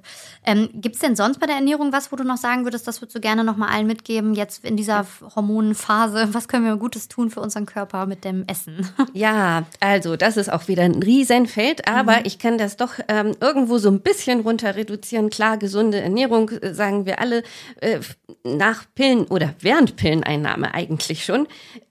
Ähm, 0.46 0.70
Gibt 0.74 0.96
es 0.96 1.02
denn 1.02 1.16
sonst 1.16 1.40
bei 1.40 1.48
der 1.48 1.56
Ernährung 1.56 1.92
was, 1.92 2.12
wo 2.12 2.16
du 2.16 2.24
noch 2.24 2.38
sagen 2.38 2.64
würdest, 2.66 2.88
das 2.88 3.02
würdest 3.02 3.16
du 3.16 3.20
gerne 3.20 3.44
nochmal 3.44 3.70
allen 3.70 3.88
mitgeben, 3.88 4.34
jetzt 4.34 4.66
in 4.66 4.78
dieser 4.78 5.06
Hormonphase? 5.36 6.30
Was 6.34 6.48
können 6.48 6.66
wir 6.66 6.76
Gutes 6.78 7.08
tun 7.08 7.30
für 7.30 7.42
unseren 7.42 7.66
Körper 7.66 8.06
mit 8.06 8.24
dem 8.24 8.46
Essen? 8.48 8.88
Ja, 9.14 9.64
also 9.80 10.16
das 10.16 10.38
ist 10.38 10.52
auch 10.52 10.68
wieder 10.68 10.84
ein 10.84 11.02
Riesenfeld, 11.02 11.88
aber 11.88 12.18
mhm. 12.18 12.26
ich 12.26 12.40
kann 12.40 12.58
das 12.58 12.78
doch 12.78 12.94
ähm, 13.08 13.36
irgendwo 13.40 13.78
so 13.78 13.90
ein 13.90 14.02
bisschen 14.02 14.42
runter 14.42 14.76
reduzieren. 14.76 15.30
Klar, 15.30 15.58
gesunde 15.58 16.02
Ernährung, 16.02 16.50
äh, 16.50 16.74
sagen 16.74 17.06
wir 17.06 17.20
alle, 17.20 17.44
äh, 17.82 18.00
nach 18.44 18.86
Pillen 18.96 19.26
oder 19.26 19.56
während 19.60 19.96
Pilleneinnahme 19.96 20.74
eigentlich 20.74 21.26
schon 21.26 21.48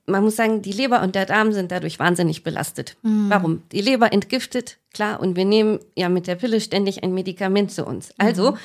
man 0.06 0.22
muss 0.22 0.36
sagen, 0.36 0.62
die 0.62 0.72
Leber 0.72 1.02
und 1.02 1.14
der 1.14 1.26
Darm 1.26 1.52
sind 1.52 1.72
dadurch 1.72 1.98
wahnsinnig 1.98 2.42
belastet. 2.42 2.96
Mhm. 3.02 3.28
Warum? 3.28 3.62
Die 3.72 3.80
Leber 3.80 4.12
entgiftet, 4.12 4.78
klar, 4.94 5.20
und 5.20 5.36
wir 5.36 5.44
nehmen 5.44 5.80
ja 5.96 6.08
mit 6.08 6.26
der 6.26 6.36
Pille 6.36 6.60
ständig 6.60 7.02
ein 7.02 7.12
Medikament 7.12 7.72
zu 7.72 7.84
uns. 7.84 8.10
Also 8.16 8.52
mhm. 8.52 8.56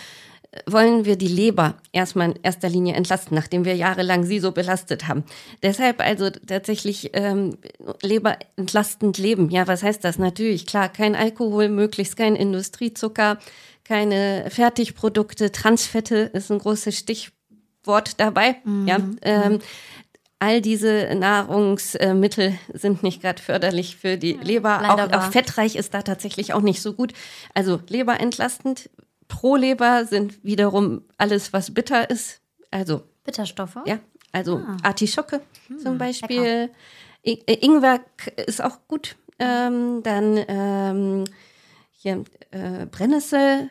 wollen 0.67 1.05
wir 1.05 1.15
die 1.15 1.27
Leber 1.27 1.75
erstmal 1.91 2.31
in 2.31 2.39
erster 2.43 2.69
Linie 2.69 2.93
entlasten, 2.93 3.35
nachdem 3.35 3.65
wir 3.65 3.75
jahrelang 3.75 4.23
sie 4.23 4.39
so 4.39 4.51
belastet 4.51 5.07
haben. 5.07 5.23
Deshalb 5.63 5.99
also 5.99 6.29
tatsächlich 6.29 7.09
ähm, 7.13 7.57
Leber 8.03 8.37
entlastend 8.55 9.17
leben. 9.17 9.49
Ja, 9.49 9.67
was 9.67 9.81
heißt 9.81 10.03
das? 10.03 10.19
Natürlich, 10.19 10.67
klar, 10.67 10.89
kein 10.89 11.15
Alkohol, 11.15 11.69
möglichst 11.69 12.17
kein 12.17 12.35
Industriezucker, 12.35 13.39
keine 13.83 14.45
Fertigprodukte, 14.49 15.51
Transfette 15.51 16.17
ist 16.33 16.51
ein 16.51 16.59
großes 16.59 16.95
Stichwort 16.97 18.19
dabei. 18.19 18.57
Mhm. 18.63 18.87
Ja, 18.87 18.99
ähm, 19.23 19.59
all 20.41 20.59
diese 20.59 21.13
Nahrungsmittel 21.15 22.57
sind 22.73 23.03
nicht 23.03 23.21
gerade 23.21 23.39
förderlich 23.39 23.95
für 23.95 24.17
die 24.17 24.33
Leber. 24.33 24.81
Auch, 24.89 25.13
auch, 25.13 25.31
fettreich 25.31 25.75
ist 25.75 25.93
da 25.93 26.01
tatsächlich 26.01 26.53
auch 26.53 26.61
nicht 26.61 26.81
so 26.81 26.93
gut. 26.93 27.13
Also 27.53 27.79
Leber 27.87 28.19
entlastend. 28.19 28.89
Pro 29.27 29.55
Leber 29.55 30.05
sind 30.05 30.43
wiederum 30.43 31.03
alles, 31.17 31.53
was 31.53 31.71
bitter 31.73 32.09
ist. 32.09 32.41
Also 32.71 33.03
Bitterstoffe. 33.23 33.77
Ja, 33.85 33.99
also 34.31 34.57
ah. 34.57 34.77
Artischocke 34.81 35.41
hm, 35.67 35.77
zum 35.77 35.97
Beispiel. 35.99 36.71
I 37.23 37.39
äh, 37.45 37.63
Ingwer 37.63 37.99
ist 38.47 38.63
auch 38.63 38.79
gut. 38.87 39.17
Ähm, 39.37 40.01
dann 40.01 40.39
ähm, 40.47 41.23
hier 41.91 42.23
äh, 42.49 42.87
Brennnessel 42.87 43.69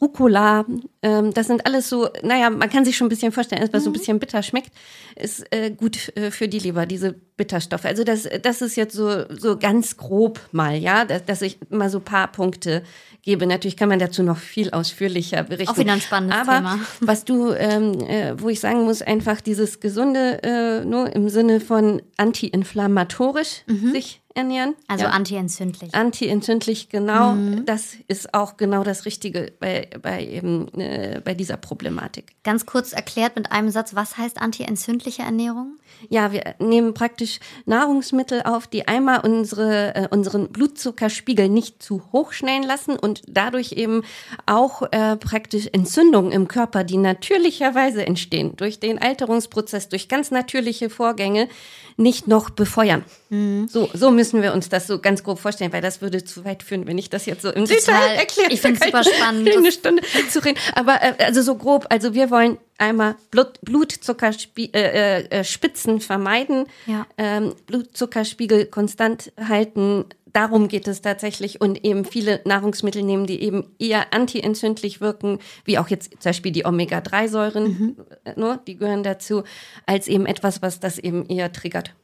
Rucola, 0.00 0.64
ähm, 1.02 1.34
das 1.34 1.48
sind 1.48 1.66
alles 1.66 1.88
so, 1.88 2.08
naja, 2.22 2.50
man 2.50 2.70
kann 2.70 2.84
sich 2.84 2.96
schon 2.96 3.06
ein 3.06 3.10
bisschen 3.10 3.32
vorstellen, 3.32 3.68
was 3.72 3.84
so 3.84 3.90
ein 3.90 3.92
mhm. 3.92 3.98
bisschen 3.98 4.18
bitter 4.18 4.42
schmeckt, 4.42 4.70
ist 5.16 5.44
äh, 5.52 5.70
gut 5.70 6.16
äh, 6.16 6.30
für 6.30 6.48
die 6.48 6.58
Leber, 6.58 6.86
diese 6.86 7.12
Bitterstoffe. 7.36 7.84
Also 7.84 8.04
das, 8.04 8.28
das 8.42 8.62
ist 8.62 8.76
jetzt 8.76 8.94
so, 8.94 9.24
so 9.34 9.56
ganz 9.58 9.96
grob 9.96 10.40
mal, 10.52 10.76
ja, 10.76 11.04
dass, 11.04 11.24
dass 11.24 11.42
ich 11.42 11.58
mal 11.70 11.90
so 11.90 12.00
paar 12.00 12.30
Punkte 12.30 12.82
gebe. 13.22 13.46
Natürlich 13.46 13.76
kann 13.76 13.88
man 13.88 13.98
dazu 13.98 14.22
noch 14.22 14.38
viel 14.38 14.70
ausführlicher 14.70 15.42
berichten. 15.42 15.72
Auch 15.72 15.78
wieder 15.78 15.92
ein 15.92 16.00
spannendes 16.00 16.38
Aber 16.38 16.56
Thema. 16.56 16.78
was 17.00 17.24
du, 17.24 17.52
ähm, 17.52 18.00
äh, 18.00 18.40
wo 18.40 18.48
ich 18.48 18.60
sagen 18.60 18.84
muss, 18.84 19.02
einfach 19.02 19.40
dieses 19.40 19.80
gesunde, 19.80 20.42
äh, 20.42 20.84
nur 20.84 21.14
im 21.14 21.28
Sinne 21.28 21.60
von 21.60 22.02
antiinflammatorisch 22.16 23.64
mhm. 23.66 23.92
sich 23.92 24.20
ernähren. 24.38 24.74
Also 24.86 25.04
ja. 25.04 25.10
antientzündlich. 25.10 25.94
Antientzündlich, 25.94 26.88
genau. 26.88 27.32
Mhm. 27.32 27.66
Das 27.66 27.94
ist 28.06 28.32
auch 28.32 28.56
genau 28.56 28.84
das 28.84 29.04
Richtige 29.04 29.52
bei, 29.60 29.90
bei, 30.00 30.24
eben, 30.24 30.68
äh, 30.78 31.20
bei 31.22 31.34
dieser 31.34 31.56
Problematik. 31.56 32.32
Ganz 32.44 32.64
kurz 32.64 32.92
erklärt 32.92 33.36
mit 33.36 33.52
einem 33.52 33.68
Satz, 33.70 33.94
was 33.94 34.16
heißt 34.16 34.40
antientzündliche 34.40 35.22
Ernährung? 35.22 35.76
Ja, 36.08 36.32
wir 36.32 36.54
nehmen 36.60 36.94
praktisch 36.94 37.40
Nahrungsmittel 37.66 38.42
auf, 38.42 38.66
die 38.68 38.86
einmal 38.86 39.20
unsere, 39.20 39.94
äh, 39.94 40.08
unseren 40.10 40.48
Blutzuckerspiegel 40.48 41.48
nicht 41.48 41.82
zu 41.82 42.02
hoch 42.12 42.32
schnellen 42.32 42.62
lassen 42.62 42.96
und 42.96 43.22
dadurch 43.26 43.72
eben 43.72 44.02
auch 44.46 44.82
äh, 44.92 45.16
praktisch 45.16 45.68
Entzündungen 45.72 46.30
im 46.30 46.46
Körper, 46.46 46.84
die 46.84 46.96
natürlicherweise 46.96 48.06
entstehen, 48.06 48.54
durch 48.56 48.78
den 48.78 48.98
Alterungsprozess, 49.00 49.88
durch 49.88 50.08
ganz 50.08 50.30
natürliche 50.30 50.88
Vorgänge, 50.88 51.48
nicht 51.96 52.28
noch 52.28 52.50
befeuern. 52.50 53.04
Mhm. 53.30 53.68
So, 53.68 53.90
so 53.92 54.10
müssen 54.10 54.42
wir 54.42 54.52
uns 54.52 54.68
das 54.68 54.86
so 54.86 54.98
ganz 54.98 55.22
grob 55.22 55.38
vorstellen, 55.38 55.72
weil 55.72 55.82
das 55.82 56.00
würde 56.00 56.24
zu 56.24 56.44
weit 56.44 56.62
führen, 56.62 56.86
wenn 56.86 56.98
ich 56.98 57.10
das 57.10 57.26
jetzt 57.26 57.42
so 57.42 57.48
im 57.48 57.66
Total. 57.66 57.76
Detail 57.76 58.14
erkläre. 58.16 58.52
Ich 58.52 58.60
finde 58.60 58.80
es 58.80 58.86
super 58.86 59.04
spannend. 59.04 59.48
Eine 59.56 59.72
Stunde 59.72 60.02
zu 60.30 60.44
reden. 60.44 60.58
Aber 60.74 61.02
äh, 61.02 61.14
also 61.24 61.42
so 61.42 61.54
grob, 61.56 61.86
also 61.90 62.14
wir 62.14 62.30
wollen 62.30 62.58
einmal 62.78 63.16
Blut, 63.30 63.60
Blutzuckerspitzen 63.62 64.74
äh, 64.74 65.20
äh, 65.22 65.44
Spitzen 65.44 66.00
vermeiden, 66.00 66.66
ja. 66.86 67.06
ähm, 67.18 67.54
Blutzuckerspiegel 67.66 68.66
konstant 68.66 69.32
halten, 69.36 70.06
darum 70.38 70.68
geht 70.68 70.86
es 70.86 71.02
tatsächlich 71.02 71.60
und 71.60 71.84
eben 71.84 72.04
viele 72.04 72.40
Nahrungsmittel 72.44 73.02
nehmen, 73.02 73.26
die 73.26 73.42
eben 73.42 73.74
eher 73.80 74.14
antientzündlich 74.14 75.00
wirken, 75.00 75.40
wie 75.64 75.78
auch 75.78 75.88
jetzt 75.88 76.12
zum 76.12 76.30
Beispiel 76.30 76.52
die 76.52 76.64
Omega-3-Säuren, 76.64 77.64
mhm. 77.64 77.96
Nur, 78.36 78.58
die 78.58 78.76
gehören 78.76 79.02
dazu, 79.02 79.42
als 79.84 80.06
eben 80.06 80.26
etwas, 80.26 80.62
was 80.62 80.78
das 80.78 80.98
eben 80.98 81.26
eher 81.26 81.52
triggert. 81.52 81.94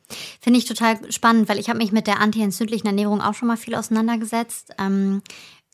Finde 0.41 0.59
ich 0.59 0.65
total 0.65 0.99
spannend, 1.13 1.49
weil 1.49 1.61
ich 1.61 1.69
habe 1.69 1.79
mich 1.79 1.93
mit 1.93 2.09
der 2.09 2.21
antientzündlichen 2.21 2.89
Ernährung 2.89 3.21
auch 3.21 3.35
schon 3.35 3.47
mal 3.47 3.57
viel 3.57 3.77
auseinandergesetzt. 3.77 4.73
Ähm, 4.81 5.23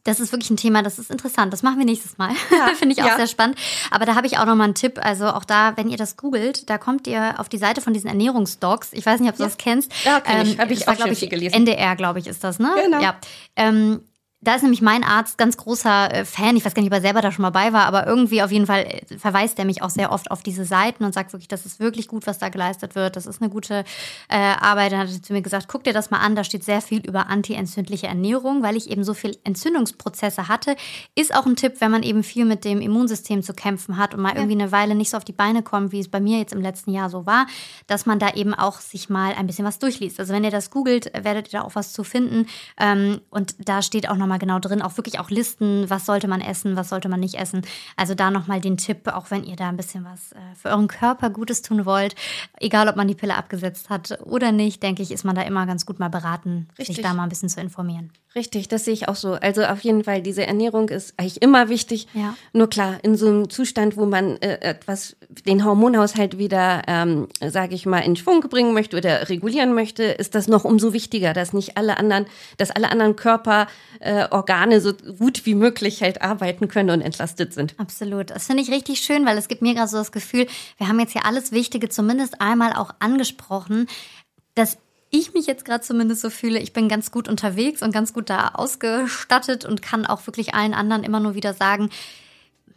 das 0.04 0.20
ist 0.20 0.32
wirklich 0.32 0.50
ein 0.50 0.56
Thema, 0.56 0.82
das 0.82 0.98
ist 0.98 1.10
interessant. 1.10 1.52
Das 1.52 1.62
machen 1.62 1.78
wir 1.78 1.84
nächstes 1.84 2.18
Mal. 2.18 2.30
Ja, 2.50 2.68
Finde 2.74 2.94
ich 2.94 3.02
auch 3.02 3.08
ja. 3.08 3.16
sehr 3.16 3.26
spannend. 3.26 3.58
Aber 3.90 4.06
da 4.06 4.14
habe 4.14 4.26
ich 4.26 4.38
auch 4.38 4.46
noch 4.46 4.54
mal 4.54 4.64
einen 4.64 4.74
Tipp. 4.74 4.98
Also 5.02 5.26
auch 5.28 5.44
da, 5.44 5.76
wenn 5.76 5.88
ihr 5.88 5.96
das 5.96 6.16
googelt, 6.16 6.70
da 6.70 6.78
kommt 6.78 7.06
ihr 7.06 7.38
auf 7.38 7.48
die 7.48 7.58
Seite 7.58 7.80
von 7.80 7.92
diesen 7.92 8.08
Ernährungsdocs. 8.08 8.92
Ich 8.92 9.04
weiß 9.04 9.20
nicht, 9.20 9.30
ob 9.30 9.36
du 9.36 9.42
ja. 9.42 9.48
das 9.48 9.58
kennst. 9.58 9.92
Ja, 10.04 10.20
kenn 10.20 10.46
ich. 10.46 10.54
Ähm, 10.54 10.58
habe 10.58 10.72
ich 10.72 10.88
auch, 10.88 10.96
glaube 10.96 11.12
ich, 11.12 11.28
gelesen. 11.28 11.54
NDR, 11.54 11.96
glaube 11.96 12.18
ich, 12.18 12.26
ist 12.26 12.44
das, 12.44 12.58
ne? 12.58 12.72
Genau. 12.82 13.00
Ja. 13.00 13.16
Ähm, 13.56 14.00
da 14.42 14.54
ist 14.54 14.62
nämlich 14.62 14.80
mein 14.80 15.04
Arzt 15.04 15.36
ganz 15.36 15.58
großer 15.58 16.14
äh, 16.14 16.24
Fan. 16.24 16.56
Ich 16.56 16.64
weiß 16.64 16.72
gar 16.72 16.82
nicht, 16.82 16.90
ob 16.90 16.96
er 16.96 17.02
selber 17.02 17.20
da 17.20 17.30
schon 17.30 17.42
mal 17.42 17.50
bei 17.50 17.74
war, 17.74 17.84
aber 17.84 18.06
irgendwie 18.06 18.42
auf 18.42 18.50
jeden 18.50 18.66
Fall 18.66 18.86
äh, 18.86 19.18
verweist 19.18 19.58
er 19.58 19.66
mich 19.66 19.82
auch 19.82 19.90
sehr 19.90 20.12
oft 20.12 20.30
auf 20.30 20.42
diese 20.42 20.64
Seiten 20.64 21.04
und 21.04 21.12
sagt 21.12 21.34
wirklich, 21.34 21.48
das 21.48 21.66
ist 21.66 21.78
wirklich 21.78 22.08
gut, 22.08 22.26
was 22.26 22.38
da 22.38 22.48
geleistet 22.48 22.94
wird. 22.94 23.16
Das 23.16 23.26
ist 23.26 23.42
eine 23.42 23.50
gute 23.50 23.84
äh, 24.28 24.36
Arbeit. 24.36 24.92
Dann 24.92 25.00
hat 25.00 25.10
er 25.10 25.22
zu 25.22 25.34
mir 25.34 25.42
gesagt, 25.42 25.68
guck 25.68 25.84
dir 25.84 25.92
das 25.92 26.10
mal 26.10 26.20
an. 26.20 26.36
Da 26.36 26.44
steht 26.44 26.64
sehr 26.64 26.80
viel 26.80 27.06
über 27.06 27.28
antientzündliche 27.28 28.06
Ernährung, 28.06 28.62
weil 28.62 28.76
ich 28.76 28.90
eben 28.90 29.04
so 29.04 29.12
viel 29.12 29.36
Entzündungsprozesse 29.44 30.48
hatte. 30.48 30.74
Ist 31.14 31.34
auch 31.34 31.44
ein 31.44 31.56
Tipp, 31.56 31.74
wenn 31.80 31.90
man 31.90 32.02
eben 32.02 32.22
viel 32.22 32.46
mit 32.46 32.64
dem 32.64 32.80
Immunsystem 32.80 33.42
zu 33.42 33.52
kämpfen 33.52 33.98
hat 33.98 34.14
und 34.14 34.22
mal 34.22 34.30
ja. 34.30 34.36
irgendwie 34.36 34.62
eine 34.62 34.72
Weile 34.72 34.94
nicht 34.94 35.10
so 35.10 35.18
auf 35.18 35.24
die 35.24 35.32
Beine 35.32 35.62
kommt, 35.62 35.92
wie 35.92 36.00
es 36.00 36.08
bei 36.08 36.20
mir 36.20 36.38
jetzt 36.38 36.54
im 36.54 36.62
letzten 36.62 36.92
Jahr 36.92 37.10
so 37.10 37.26
war, 37.26 37.46
dass 37.86 38.06
man 38.06 38.18
da 38.18 38.30
eben 38.30 38.54
auch 38.54 38.80
sich 38.80 39.10
mal 39.10 39.34
ein 39.34 39.46
bisschen 39.46 39.66
was 39.66 39.78
durchliest. 39.78 40.18
Also 40.18 40.32
wenn 40.32 40.44
ihr 40.44 40.50
das 40.50 40.70
googelt, 40.70 41.12
werdet 41.12 41.48
ihr 41.48 41.60
da 41.60 41.62
auch 41.66 41.74
was 41.74 41.92
zu 41.92 42.04
finden. 42.04 42.46
Ähm, 42.78 43.20
und 43.28 43.54
da 43.58 43.82
steht 43.82 44.08
auch 44.08 44.16
nochmal 44.16 44.29
genau 44.38 44.58
drin, 44.58 44.82
auch 44.82 44.96
wirklich 44.96 45.18
auch 45.18 45.30
Listen, 45.30 45.88
was 45.88 46.06
sollte 46.06 46.28
man 46.28 46.40
essen, 46.40 46.76
was 46.76 46.88
sollte 46.88 47.08
man 47.08 47.20
nicht 47.20 47.34
essen. 47.34 47.62
Also 47.96 48.14
da 48.14 48.30
nochmal 48.30 48.60
den 48.60 48.76
Tipp, 48.76 49.08
auch 49.08 49.30
wenn 49.30 49.44
ihr 49.44 49.56
da 49.56 49.68
ein 49.68 49.76
bisschen 49.76 50.04
was 50.04 50.32
äh, 50.32 50.38
für 50.54 50.68
euren 50.68 50.88
Körper 50.88 51.30
Gutes 51.30 51.62
tun 51.62 51.84
wollt, 51.84 52.14
egal 52.58 52.88
ob 52.88 52.96
man 52.96 53.08
die 53.08 53.14
Pille 53.14 53.36
abgesetzt 53.36 53.90
hat 53.90 54.18
oder 54.24 54.52
nicht, 54.52 54.82
denke 54.82 55.02
ich, 55.02 55.10
ist 55.10 55.24
man 55.24 55.36
da 55.36 55.42
immer 55.42 55.66
ganz 55.66 55.86
gut 55.86 55.98
mal 55.98 56.08
beraten, 56.08 56.68
Richtig. 56.78 56.96
sich 56.96 57.04
da 57.04 57.14
mal 57.14 57.24
ein 57.24 57.28
bisschen 57.28 57.48
zu 57.48 57.60
informieren. 57.60 58.10
Richtig, 58.36 58.68
das 58.68 58.84
sehe 58.84 58.94
ich 58.94 59.08
auch 59.08 59.16
so. 59.16 59.32
Also 59.32 59.64
auf 59.64 59.80
jeden 59.80 60.04
Fall, 60.04 60.22
diese 60.22 60.46
Ernährung 60.46 60.88
ist 60.88 61.14
eigentlich 61.16 61.42
immer 61.42 61.68
wichtig. 61.68 62.06
Ja. 62.14 62.36
Nur 62.52 62.70
klar, 62.70 62.98
in 63.02 63.16
so 63.16 63.26
einem 63.26 63.50
Zustand, 63.50 63.96
wo 63.96 64.06
man 64.06 64.36
äh, 64.36 64.60
etwas, 64.60 65.16
den 65.46 65.64
Hormonhaushalt 65.64 66.38
wieder, 66.38 66.82
ähm, 66.86 67.26
sage 67.44 67.74
ich 67.74 67.86
mal, 67.86 68.00
in 68.00 68.14
Schwung 68.14 68.40
bringen 68.42 68.72
möchte 68.72 68.96
oder 68.96 69.28
regulieren 69.28 69.74
möchte, 69.74 70.04
ist 70.04 70.36
das 70.36 70.46
noch 70.46 70.64
umso 70.64 70.92
wichtiger, 70.92 71.32
dass 71.32 71.52
nicht 71.52 71.76
alle 71.76 71.96
anderen, 71.96 72.26
dass 72.56 72.70
alle 72.70 72.92
anderen 72.92 73.16
Körperorgane 73.16 73.68
äh, 73.98 74.19
so 74.80 74.92
gut 75.18 75.46
wie 75.46 75.54
möglich 75.54 76.02
halt 76.02 76.22
arbeiten 76.22 76.68
können 76.68 76.90
und 76.90 77.00
entlastet 77.00 77.54
sind. 77.54 77.74
Absolut. 77.78 78.30
Das 78.30 78.46
finde 78.46 78.62
ich 78.62 78.70
richtig 78.70 79.00
schön, 79.00 79.26
weil 79.26 79.38
es 79.38 79.48
gibt 79.48 79.62
mir 79.62 79.74
gerade 79.74 79.88
so 79.88 79.96
das 79.96 80.12
Gefühl, 80.12 80.46
wir 80.76 80.88
haben 80.88 81.00
jetzt 81.00 81.12
hier 81.12 81.24
alles 81.24 81.52
Wichtige 81.52 81.88
zumindest 81.88 82.40
einmal 82.40 82.72
auch 82.72 82.94
angesprochen. 82.98 83.86
Das 84.54 84.78
ich 85.10 85.34
mich 85.34 85.46
jetzt 85.46 85.64
gerade 85.64 85.82
zumindest 85.82 86.22
so 86.22 86.30
fühle, 86.30 86.60
ich 86.60 86.72
bin 86.72 86.88
ganz 86.88 87.10
gut 87.10 87.28
unterwegs 87.28 87.82
und 87.82 87.92
ganz 87.92 88.12
gut 88.12 88.30
da 88.30 88.50
ausgestattet 88.54 89.64
und 89.64 89.82
kann 89.82 90.06
auch 90.06 90.26
wirklich 90.26 90.54
allen 90.54 90.72
anderen 90.72 91.02
immer 91.02 91.20
nur 91.20 91.34
wieder 91.34 91.52
sagen, 91.52 91.90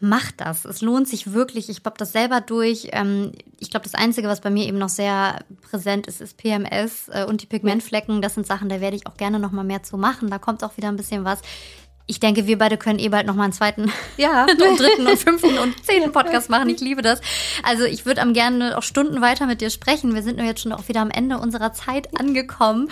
macht 0.04 0.42
das. 0.42 0.66
Es 0.66 0.82
lohnt 0.82 1.08
sich 1.08 1.34
wirklich. 1.34 1.70
Ich 1.70 1.82
baue 1.82 1.94
das 1.98 2.12
selber 2.12 2.42
durch. 2.42 2.90
Ähm, 2.92 3.32
ich 3.60 3.72
glaube, 3.72 3.86
das 3.86 3.96
Einzige, 3.96 4.28
was 4.28 4.42
bei 4.42 4.50
mir 4.50 4.68
eben 4.68 4.78
noch 4.78 4.90
sehr 4.90 5.40
präsent 5.62 6.08
ist, 6.08 6.22
ist 6.22 6.38
PMS 6.38 7.10
äh, 7.10 7.26
und 7.26 7.42
die 7.42 7.48
Pigmentflecken. 7.48 8.22
Das 8.22 8.36
sind 8.36 8.46
Sachen, 8.46 8.70
da 8.70 8.82
werde 8.82 8.96
ich 8.96 9.08
auch 9.08 9.18
gerne 9.18 9.40
noch 9.40 9.52
mal 9.52 9.64
mehr 9.64 9.84
zu 9.84 9.98
machen. 9.98 10.30
Da 10.30 10.38
kommt 10.38 10.64
auch 10.64 10.78
wieder 10.78 10.90
ein 10.90 10.98
bisschen 10.98 11.24
was 11.24 11.42
ich 12.06 12.20
denke, 12.20 12.48
wir 12.48 12.58
beide 12.58 12.78
können 12.78 13.00
eh 13.00 13.10
bald 13.10 13.28
noch 13.28 13.36
mal 13.36 13.46
einen 13.46 13.54
zweiten, 13.54 13.92
ja, 14.18 14.46
und 14.50 14.80
dritten 14.80 15.08
und 15.08 15.18
fünften 15.18 15.58
und 15.58 15.86
zehnten 15.86 16.12
Podcast 16.12 16.50
machen. 16.50 16.70
Ich 16.70 16.82
liebe 16.82 17.02
das. 17.02 17.22
Also 17.64 17.86
ich 17.86 18.06
würde 18.06 18.22
am 18.22 18.34
gerne 18.34 18.78
auch 18.78 18.84
Stunden 18.84 19.22
weiter 19.22 19.46
mit 19.46 19.62
dir 19.62 19.70
sprechen. 19.70 20.14
Wir 20.14 20.22
sind 20.22 20.38
nur 20.38 20.46
jetzt 20.46 20.62
schon 20.62 20.74
auch 20.74 20.88
wieder 20.90 21.02
am 21.02 21.12
Ende 21.12 21.38
unserer 21.38 21.72
Zeit 21.72 22.20
angekommen. 22.20 22.90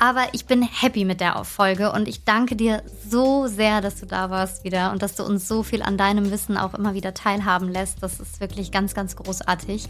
Aber 0.00 0.28
ich 0.32 0.46
bin 0.46 0.62
happy 0.62 1.04
mit 1.04 1.20
der 1.20 1.44
Folge 1.44 1.92
und 1.92 2.08
ich 2.08 2.24
danke 2.24 2.56
dir 2.56 2.82
so 3.06 3.46
sehr, 3.46 3.82
dass 3.82 4.00
du 4.00 4.06
da 4.06 4.30
warst 4.30 4.64
wieder 4.64 4.92
und 4.92 5.02
dass 5.02 5.14
du 5.14 5.24
uns 5.24 5.46
so 5.46 5.62
viel 5.62 5.82
an 5.82 5.98
deinem 5.98 6.30
Wissen 6.30 6.56
auch 6.56 6.72
immer 6.72 6.94
wieder 6.94 7.12
teilhaben 7.12 7.68
lässt. 7.68 8.02
Das 8.02 8.18
ist 8.18 8.40
wirklich 8.40 8.72
ganz, 8.72 8.94
ganz 8.94 9.14
großartig. 9.14 9.88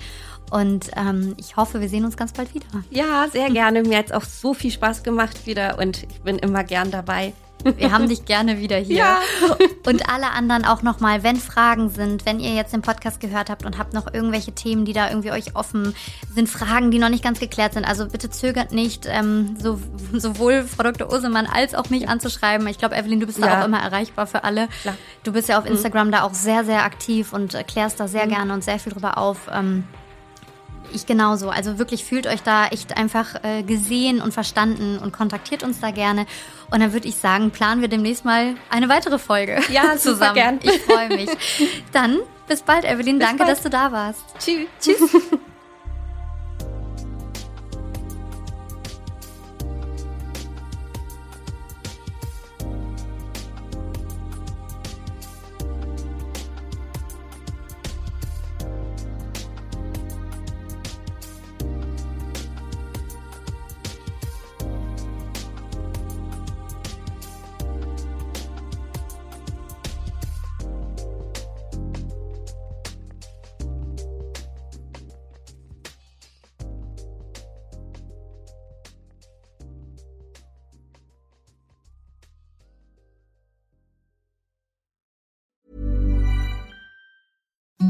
Und 0.51 0.91
ähm, 0.97 1.37
ich 1.39 1.57
hoffe, 1.57 1.81
wir 1.81 1.89
sehen 1.89 2.05
uns 2.05 2.17
ganz 2.17 2.33
bald 2.33 2.53
wieder. 2.55 2.67
Ja, 2.91 3.29
sehr 3.31 3.51
gerne. 3.51 3.85
Mir 3.85 3.99
hat 3.99 4.07
es 4.07 4.13
auch 4.13 4.25
so 4.25 4.53
viel 4.53 4.73
Spaß 4.73 5.05
gemacht 5.05 5.47
wieder 5.47 5.79
und 5.79 6.03
ich 6.03 6.21
bin 6.23 6.41
immer 6.41 6.65
gern 6.65 6.91
dabei. 6.91 7.33
Wir 7.77 7.93
haben 7.93 8.09
dich 8.09 8.25
gerne 8.25 8.59
wieder 8.59 8.77
hier. 8.77 8.97
Ja. 8.97 9.19
Und 9.87 10.09
alle 10.09 10.31
anderen 10.31 10.65
auch 10.65 10.83
nochmal, 10.83 11.23
wenn 11.23 11.37
Fragen 11.37 11.91
sind, 11.91 12.27
wenn 12.27 12.41
ihr 12.41 12.55
jetzt 12.55 12.73
den 12.73 12.83
Podcast 12.83 13.21
gehört 13.21 13.51
habt 13.51 13.65
und 13.65 13.79
habt 13.79 13.93
noch 13.93 14.13
irgendwelche 14.13 14.53
Themen, 14.53 14.85
die 14.85 14.93
da 14.93 15.09
irgendwie 15.09 15.31
euch 15.31 15.57
offen 15.57 15.95
sind, 16.35 16.49
Fragen, 16.49 16.91
die 16.91 16.99
noch 16.99 17.09
nicht 17.09 17.25
ganz 17.25 17.41
geklärt 17.41 17.75
sind, 17.75 17.85
also 17.85 18.07
bitte 18.07 18.31
zögert 18.31 18.73
nicht, 18.73 19.07
ähm, 19.09 19.57
so, 19.59 19.81
sowohl 20.13 20.65
Frau 20.65 20.85
Dr. 20.85 21.11
Ursemann 21.11 21.47
als 21.47 21.75
auch 21.75 21.91
mich 21.91 22.09
anzuschreiben. 22.09 22.67
Ich 22.69 22.79
glaube, 22.79 22.97
Evelyn, 22.97 23.21
du 23.21 23.27
bist 23.27 23.39
ja. 23.39 23.47
da 23.47 23.61
auch 23.61 23.65
immer 23.67 23.81
erreichbar 23.81 24.27
für 24.27 24.45
alle. 24.45 24.69
Klar. 24.83 24.97
Du 25.23 25.33
bist 25.33 25.49
ja 25.49 25.59
auf 25.59 25.65
mhm. 25.65 25.73
Instagram 25.73 26.09
mhm. 26.09 26.13
da 26.13 26.23
auch 26.23 26.35
sehr, 26.35 26.65
sehr 26.65 26.85
aktiv 26.85 27.33
und 27.33 27.57
klärst 27.67 28.01
da 28.01 28.09
sehr 28.09 28.27
mhm. 28.27 28.31
gerne 28.31 28.55
und 28.55 28.65
sehr 28.65 28.79
viel 28.79 28.93
drüber 28.93 29.19
auf. 29.19 29.49
Ähm, 29.53 29.85
Ich 30.93 31.07
genauso. 31.07 31.51
Also 31.51 31.79
wirklich 31.79 32.05
fühlt 32.05 32.27
euch 32.27 32.43
da 32.43 32.67
echt 32.69 32.97
einfach 32.97 33.43
äh, 33.43 33.63
gesehen 33.63 34.21
und 34.21 34.33
verstanden 34.33 34.99
und 34.99 35.13
kontaktiert 35.13 35.63
uns 35.63 35.81
da 35.81 35.91
gerne. 35.91 36.27
Und 36.71 36.81
dann 36.81 36.93
würde 36.93 37.09
ich 37.09 37.17
sagen, 37.17 37.51
planen 37.51 37.81
wir 37.81 37.89
demnächst 37.89 38.25
mal 38.25 38.55
eine 38.71 38.89
weitere 38.89 39.19
Folge. 39.19 39.61
Ja, 39.71 39.97
zusammen. 39.99 40.35
Gern. 40.35 40.61
Ich 40.63 40.81
freue 40.83 41.09
mich. 41.09 41.31
Dann 41.93 42.19
bis 42.47 42.63
bald, 42.63 42.85
Evelyn. 42.85 43.19
Bis 43.19 43.27
Danke, 43.27 43.45
bald. 43.45 43.57
dass 43.57 43.63
du 43.63 43.71
da 43.71 43.93
warst. 43.93 44.25
Tschüss. 44.39 44.67
Tschüss. 44.81 45.11